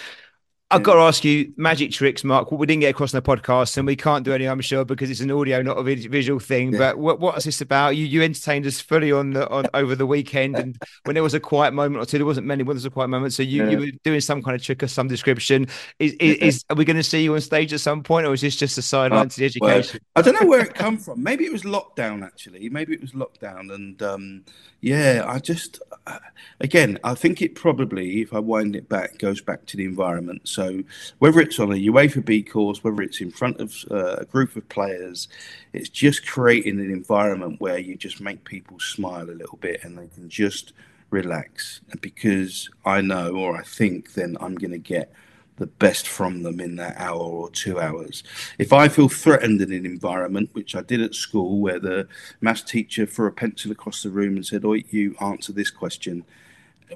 I've 0.69 0.83
got 0.83 0.95
to 0.95 1.01
ask 1.01 1.23
you 1.23 1.53
magic 1.57 1.93
tricks, 1.93 2.25
Mark. 2.25 2.51
What 2.51 2.59
we 2.59 2.67
didn't 2.67 2.81
get 2.81 2.91
across 2.91 3.14
on 3.14 3.23
the 3.23 3.37
podcast, 3.37 3.77
and 3.77 3.87
we 3.87 3.95
can't 3.95 4.25
do 4.25 4.33
any, 4.33 4.47
I'm 4.47 4.61
sure, 4.61 4.85
because 4.85 5.11
it's 5.11 5.21
an 5.21 5.31
audio, 5.31 5.62
not 5.62 5.79
a 5.79 5.83
visual 5.85 6.41
thing. 6.41 6.73
Yeah. 6.73 6.79
But 6.79 6.99
what 6.99 7.21
what's 7.21 7.45
this 7.45 7.61
about? 7.61 7.91
You 7.91 8.05
you 8.05 8.21
entertained 8.21 8.67
us 8.67 8.81
fully 8.81 9.12
on 9.12 9.31
the 9.31 9.49
on 9.49 9.67
over 9.75 9.95
the 9.95 10.07
weekend, 10.07 10.57
and 10.57 10.77
when 11.05 11.14
there 11.14 11.23
was 11.23 11.35
a 11.35 11.41
quiet 11.41 11.73
moment 11.73 12.03
or 12.03 12.07
two, 12.07 12.19
there 12.19 12.27
wasn't 12.27 12.49
many. 12.49 12.64
When 12.64 12.75
there 12.75 12.79
was 12.79 12.85
a 12.85 12.91
quiet 12.91 13.09
moment, 13.09 13.33
so 13.33 13.45
you, 13.45 13.62
yeah. 13.62 13.71
you 13.71 13.79
were 13.79 13.87
doing 14.03 14.21
some 14.21 14.43
kind 14.43 14.57
of 14.57 14.62
trick 14.62 14.83
or 14.83 14.89
some 14.89 15.07
description. 15.07 15.69
Is 16.01 16.14
is, 16.14 16.37
is 16.39 16.64
are 16.69 16.75
we 16.75 16.85
going 16.85 16.97
to 16.97 17.05
see 17.05 17.23
you 17.23 17.35
on 17.35 17.41
stage 17.43 17.73
at 17.73 17.79
some 17.79 18.03
point, 18.03 18.27
or 18.27 18.35
is 18.35 18.41
this 18.41 18.57
just 18.57 18.77
a 18.77 18.83
sideline 18.83 19.27
uh, 19.27 19.29
to 19.29 19.37
the 19.37 19.45
education? 19.45 20.01
Well, 20.17 20.25
I 20.25 20.29
don't 20.29 20.41
know 20.41 20.49
where 20.49 20.64
it 20.64 20.75
come 20.75 20.99
from. 20.99 21.23
Maybe 21.23 21.45
it 21.45 21.53
was 21.53 21.62
lockdown. 21.62 22.25
Actually, 22.25 22.69
maybe 22.71 22.93
it 22.93 23.01
was 23.01 23.12
lockdown, 23.12 23.73
and 23.73 24.03
um, 24.03 24.45
yeah, 24.81 25.25
I 25.29 25.39
just 25.39 25.81
uh, 26.09 26.19
again, 26.61 26.99
I 27.05 27.14
think 27.14 27.41
it 27.41 27.55
probably, 27.55 28.23
if 28.23 28.35
I 28.35 28.41
wind 28.41 28.75
it 28.75 28.89
back, 28.89 29.19
goes 29.19 29.41
back 29.41 29.67
to 29.67 29.77
the 29.77 29.85
environment. 29.85 30.49
So 30.57 30.82
whether 31.18 31.40
it's 31.40 31.61
on 31.61 31.70
a 31.70 31.86
UEFA 31.90 32.24
B 32.24 32.42
course, 32.42 32.82
whether 32.82 33.02
it's 33.02 33.20
in 33.20 33.30
front 33.30 33.61
of 33.61 33.74
uh, 33.90 34.16
a 34.16 34.24
group 34.24 34.57
of 34.57 34.66
players, 34.70 35.28
it's 35.74 35.90
just 35.90 36.26
creating 36.26 36.80
an 36.80 36.90
environment 36.90 37.61
where 37.61 37.78
you 37.78 37.94
just 37.94 38.22
make 38.22 38.42
people 38.44 38.80
smile 38.80 39.28
a 39.28 39.38
little 39.40 39.59
bit 39.59 39.84
and 39.84 39.98
they 39.98 40.07
can 40.07 40.30
just 40.30 40.72
relax. 41.11 41.82
And 41.90 42.00
because 42.00 42.70
I 42.86 43.02
know 43.02 43.36
or 43.36 43.54
I 43.59 43.64
think, 43.64 44.14
then 44.14 44.38
I'm 44.40 44.54
going 44.54 44.70
to 44.70 44.78
get 44.78 45.12
the 45.59 45.66
best 45.66 46.09
from 46.09 46.42
them 46.42 46.59
in 46.59 46.76
that 46.76 46.96
hour 46.96 47.20
or 47.20 47.50
two 47.50 47.78
hours. 47.78 48.22
If 48.59 48.72
I 48.72 48.88
feel 48.88 49.11
threatened 49.11 49.61
in 49.61 49.72
an 49.72 49.84
environment, 49.84 50.50
which 50.54 50.74
I 50.74 50.80
did 50.80 51.02
at 51.02 51.14
school, 51.14 51.61
where 51.61 51.78
the 51.78 52.09
maths 52.40 52.62
teacher 52.62 53.04
threw 53.04 53.28
a 53.28 53.32
pencil 53.32 53.72
across 53.72 54.02
the 54.02 54.11
room 54.11 54.36
and 54.36 54.46
said, 54.46 54.64
"Oh, 54.64 54.72
you 54.74 55.16
answer 55.20 55.52
this 55.52 55.70
question," 55.70 56.24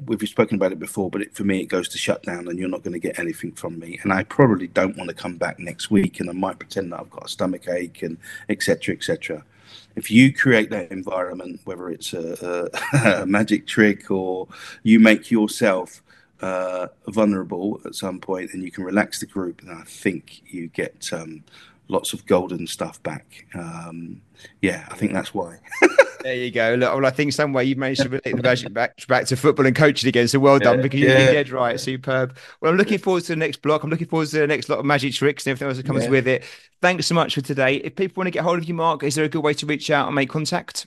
we've 0.07 0.28
spoken 0.28 0.57
about 0.57 0.72
it 0.72 0.78
before, 0.78 1.11
but 1.11 1.22
it, 1.22 1.34
for 1.34 1.45
me, 1.45 1.61
it 1.61 1.66
goes 1.66 1.88
to 1.88 1.99
shut 1.99 2.22
down, 2.22 2.49
and 2.49 2.59
you're 2.59 2.68
not 2.68 2.82
going 2.82 2.93
to 2.93 2.99
get 2.99 3.18
anything 3.18 3.53
from 3.53 3.78
me. 3.78 3.99
And 4.03 4.12
I 4.12 4.24
probably 4.24 4.68
don't 4.68 4.97
want 4.97 5.09
to 5.09 5.14
come 5.14 5.36
back 5.36 5.59
next 5.59 5.91
week, 5.91 6.20
and 6.20 6.30
I 6.30 6.32
might 6.32 6.59
pretend 6.59 6.93
that 6.93 7.01
I've 7.01 7.11
got 7.11 7.26
a 7.26 7.28
stomach 7.28 7.68
ache 7.68 8.03
and 8.03 8.16
etc. 8.49 8.95
etc. 8.95 9.45
If 9.97 10.11
you 10.11 10.32
create 10.32 10.70
that 10.70 10.91
environment, 10.91 11.61
whether 11.64 11.91
it's 11.91 12.12
a, 12.12 12.70
a, 12.95 13.22
a 13.22 13.26
magic 13.26 13.66
trick 13.66 14.11
or 14.11 14.47
you 14.82 15.01
make 15.01 15.30
yourself 15.30 16.03
uh, 16.41 16.88
vulnerable 17.09 17.80
at 17.84 17.95
some 17.95 18.20
point, 18.20 18.53
and 18.53 18.62
you 18.62 18.70
can 18.70 18.84
relax 18.84 19.20
the 19.20 19.26
group, 19.26 19.62
then 19.62 19.76
I 19.76 19.84
think 19.84 20.43
you 20.47 20.68
get 20.68 21.09
um, 21.12 21.45
lots 21.88 22.12
of 22.12 22.24
golden 22.26 22.66
stuff 22.66 23.03
back. 23.03 23.47
Um, 23.55 24.22
yeah, 24.62 24.86
I 24.91 24.95
think 24.95 25.12
that's 25.12 25.34
why. 25.34 25.59
there 26.23 26.35
you 26.35 26.51
go. 26.51 26.75
Look, 26.79 26.95
well, 26.95 27.07
I 27.07 27.11
think 27.11 27.33
some 27.33 27.53
way 27.53 27.64
you've 27.64 27.79
managed 27.79 28.03
to 28.03 28.09
relate 28.09 28.37
the 28.37 28.43
magic 28.43 28.73
back 28.73 29.07
back 29.07 29.27
to 29.27 29.37
football 29.37 29.66
and 29.66 29.75
coaching 29.75 30.09
again. 30.09 30.29
So 30.29 30.39
well 30.39 30.59
done 30.59 30.77
Yeah, 30.77 30.83
because 30.83 31.01
yeah. 31.01 31.18
you're 31.18 31.33
dead 31.33 31.51
right. 31.51 31.81
Superb. 31.81 32.37
Well, 32.61 32.71
I'm 32.71 32.77
looking 32.79 32.99
forward 32.99 33.23
to 33.25 33.33
the 33.33 33.37
next 33.37 33.62
block. 33.62 33.83
I'm 33.83 33.91
looking 33.91 34.07
forward 34.07 34.29
to 34.29 34.39
the 34.41 34.47
next 34.47 34.68
lot 34.68 34.79
of 34.79 34.85
magic 34.85 35.14
tricks 35.14 35.47
and 35.47 35.53
everything 35.53 35.68
else 35.68 35.77
that 35.79 35.87
comes 35.87 36.05
Yeah. 36.05 36.11
with 36.11 36.29
it. 36.29 36.45
Thanks 36.83 37.07
so 37.07 37.14
much 37.14 37.35
for 37.35 37.41
today. 37.41 37.77
If 37.77 37.97
people 37.97 38.21
want 38.21 38.27
to 38.27 38.33
get 38.33 38.43
hold 38.43 38.59
of 38.59 38.64
you, 38.64 38.75
Mark, 38.75 39.03
is 39.03 39.14
there 39.14 39.25
a 39.25 39.29
good 39.29 39.43
way 39.43 39.55
to 39.55 39.66
reach 39.66 39.91
out 39.91 40.07
and 40.07 40.14
make 40.14 40.29
contact? 40.29 40.87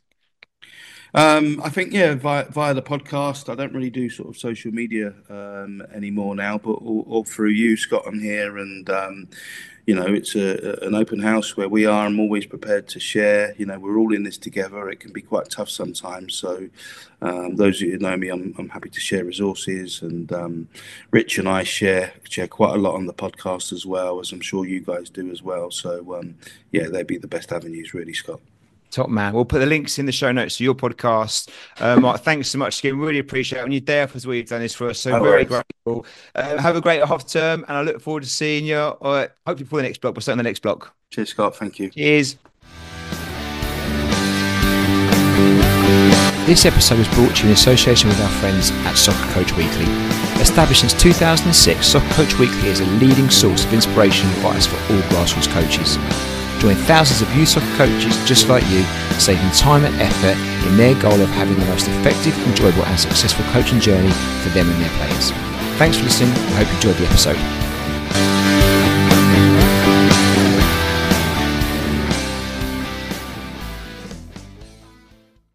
Um, 1.15 1.61
I 1.63 1.69
think 1.69 1.93
yeah, 1.93 2.15
via 2.15 2.45
via 2.45 2.73
the 2.73 2.81
podcast. 2.81 3.47
I 3.47 3.53
don't 3.55 3.73
really 3.73 3.91
do 3.91 4.09
sort 4.09 4.29
of 4.29 4.37
social 4.37 4.71
media 4.71 5.13
um, 5.29 5.83
anymore 5.93 6.35
now, 6.35 6.57
but 6.57 6.71
all, 6.71 7.05
all 7.07 7.23
through 7.23 7.49
you, 7.49 7.77
Scott, 7.77 8.03
I'm 8.07 8.19
here, 8.19 8.57
and 8.57 8.89
um, 8.89 9.27
you 9.85 9.95
know, 9.95 10.05
it's 10.05 10.35
a, 10.35 10.79
an 10.85 10.95
open 10.95 11.19
house 11.19 11.57
where 11.57 11.67
we 11.67 11.85
are. 11.85 12.05
I'm 12.05 12.19
always 12.19 12.45
prepared 12.45 12.87
to 12.89 12.99
share. 12.99 13.53
You 13.57 13.65
know, 13.65 13.77
we're 13.79 13.97
all 13.97 14.13
in 14.13 14.23
this 14.23 14.37
together. 14.37 14.89
It 14.89 15.01
can 15.01 15.11
be 15.11 15.21
quite 15.21 15.49
tough 15.49 15.69
sometimes. 15.69 16.35
So, 16.35 16.69
um, 17.21 17.55
those 17.55 17.81
of 17.81 17.87
you 17.87 17.93
who 17.93 17.99
know 17.99 18.15
me, 18.15 18.29
I'm, 18.29 18.55
I'm 18.57 18.69
happy 18.69 18.89
to 18.89 18.99
share 18.99 19.25
resources, 19.25 20.01
and 20.01 20.31
um, 20.31 20.67
Rich 21.11 21.37
and 21.37 21.49
I 21.49 21.63
share 21.63 22.13
share 22.29 22.47
quite 22.47 22.75
a 22.75 22.77
lot 22.79 22.95
on 22.95 23.05
the 23.05 23.13
podcast 23.13 23.73
as 23.73 23.85
well, 23.85 24.19
as 24.19 24.31
I'm 24.31 24.41
sure 24.41 24.65
you 24.65 24.79
guys 24.79 25.09
do 25.09 25.29
as 25.31 25.43
well. 25.43 25.69
So, 25.69 26.15
um, 26.17 26.35
yeah, 26.71 26.87
they'd 26.87 27.07
be 27.07 27.17
the 27.17 27.27
best 27.27 27.51
avenues, 27.51 27.93
really, 27.93 28.13
Scott. 28.13 28.39
Top 28.93 29.09
man. 29.09 29.33
We'll 29.33 29.43
put 29.43 29.57
the 29.57 29.65
links 29.65 29.97
in 29.97 30.05
the 30.05 30.11
show 30.11 30.31
notes 30.31 30.57
to 30.57 30.63
your 30.63 30.75
podcast. 30.75 31.49
Uh, 31.79 31.99
Mark, 31.99 32.21
thanks 32.21 32.49
so 32.49 32.59
much 32.59 32.77
again. 32.77 32.99
Really 32.99 33.17
appreciate 33.17 33.57
it. 33.59 33.63
On 33.63 33.71
your 33.71 33.81
day 33.81 34.03
off 34.03 34.15
as 34.15 34.27
well, 34.27 34.35
you've 34.35 34.47
done 34.47 34.61
this 34.61 34.75
for 34.75 34.87
us. 34.89 34.99
So 34.99 35.09
No 35.09 35.23
very 35.23 35.45
worries. 35.45 35.47
grateful. 35.85 36.05
Uh, 36.35 36.57
have 36.61 36.75
a 36.75 36.81
great 36.81 37.03
half 37.03 37.27
term, 37.27 37.65
and 37.67 37.75
I 37.75 37.81
look 37.81 37.99
forward 38.01 38.21
to 38.21 38.29
seeing 38.29 38.65
you. 38.65 38.75
Uh, 38.75 39.27
hopefully 39.47 39.67
for 39.67 39.77
the 39.77 39.81
next 39.83 39.99
block. 39.99 40.13
We'll 40.13 40.21
start 40.21 40.33
on 40.33 40.37
the 40.37 40.43
next 40.43 40.59
block. 40.61 40.93
Cheers, 41.09 41.29
Scott. 41.29 41.55
Thank 41.55 41.79
you. 41.79 41.89
Cheers. 41.89 42.37
This 46.45 46.65
episode 46.65 46.99
was 46.99 47.07
brought 47.15 47.35
to 47.37 47.43
you 47.43 47.47
in 47.49 47.53
association 47.53 48.09
with 48.09 48.21
our 48.21 48.29
friends 48.29 48.69
at 48.85 48.93
Soccer 48.95 49.31
Coach 49.33 49.53
Weekly. 49.53 49.85
Established 50.39 50.81
since 50.81 50.93
2006, 51.01 51.87
Soccer 51.87 52.13
Coach 52.13 52.37
Weekly 52.37 52.67
is 52.67 52.79
a 52.81 52.85
leading 53.01 53.29
source 53.31 53.65
of 53.65 53.73
inspiration 53.73 54.27
and 54.27 54.37
advice 54.37 54.67
for 54.67 54.75
all 54.93 55.01
grassroots 55.09 55.47
coaches. 55.51 55.97
Join 56.63 56.75
thousands 56.75 57.21
of 57.21 57.35
youth 57.35 57.49
soccer 57.49 57.75
coaches 57.75 58.15
just 58.23 58.47
like 58.47 58.63
you, 58.71 58.83
saving 59.19 59.51
time 59.51 59.83
and 59.83 59.93
effort 59.95 60.37
in 60.65 60.77
their 60.77 60.95
goal 61.01 61.19
of 61.19 61.27
having 61.31 61.59
the 61.59 61.65
most 61.65 61.89
effective, 61.89 62.33
enjoyable 62.47 62.85
and 62.85 62.97
successful 62.97 63.43
coaching 63.51 63.81
journey 63.81 64.11
for 64.41 64.49
them 64.55 64.69
and 64.69 64.81
their 64.81 64.89
players. 64.91 65.31
Thanks 65.77 65.97
for 65.97 66.05
listening. 66.05 66.31
I 66.31 66.63
hope 66.63 66.69
you 66.69 66.75
enjoyed 66.75 66.95
the 66.95 67.07
episode. 67.07 68.82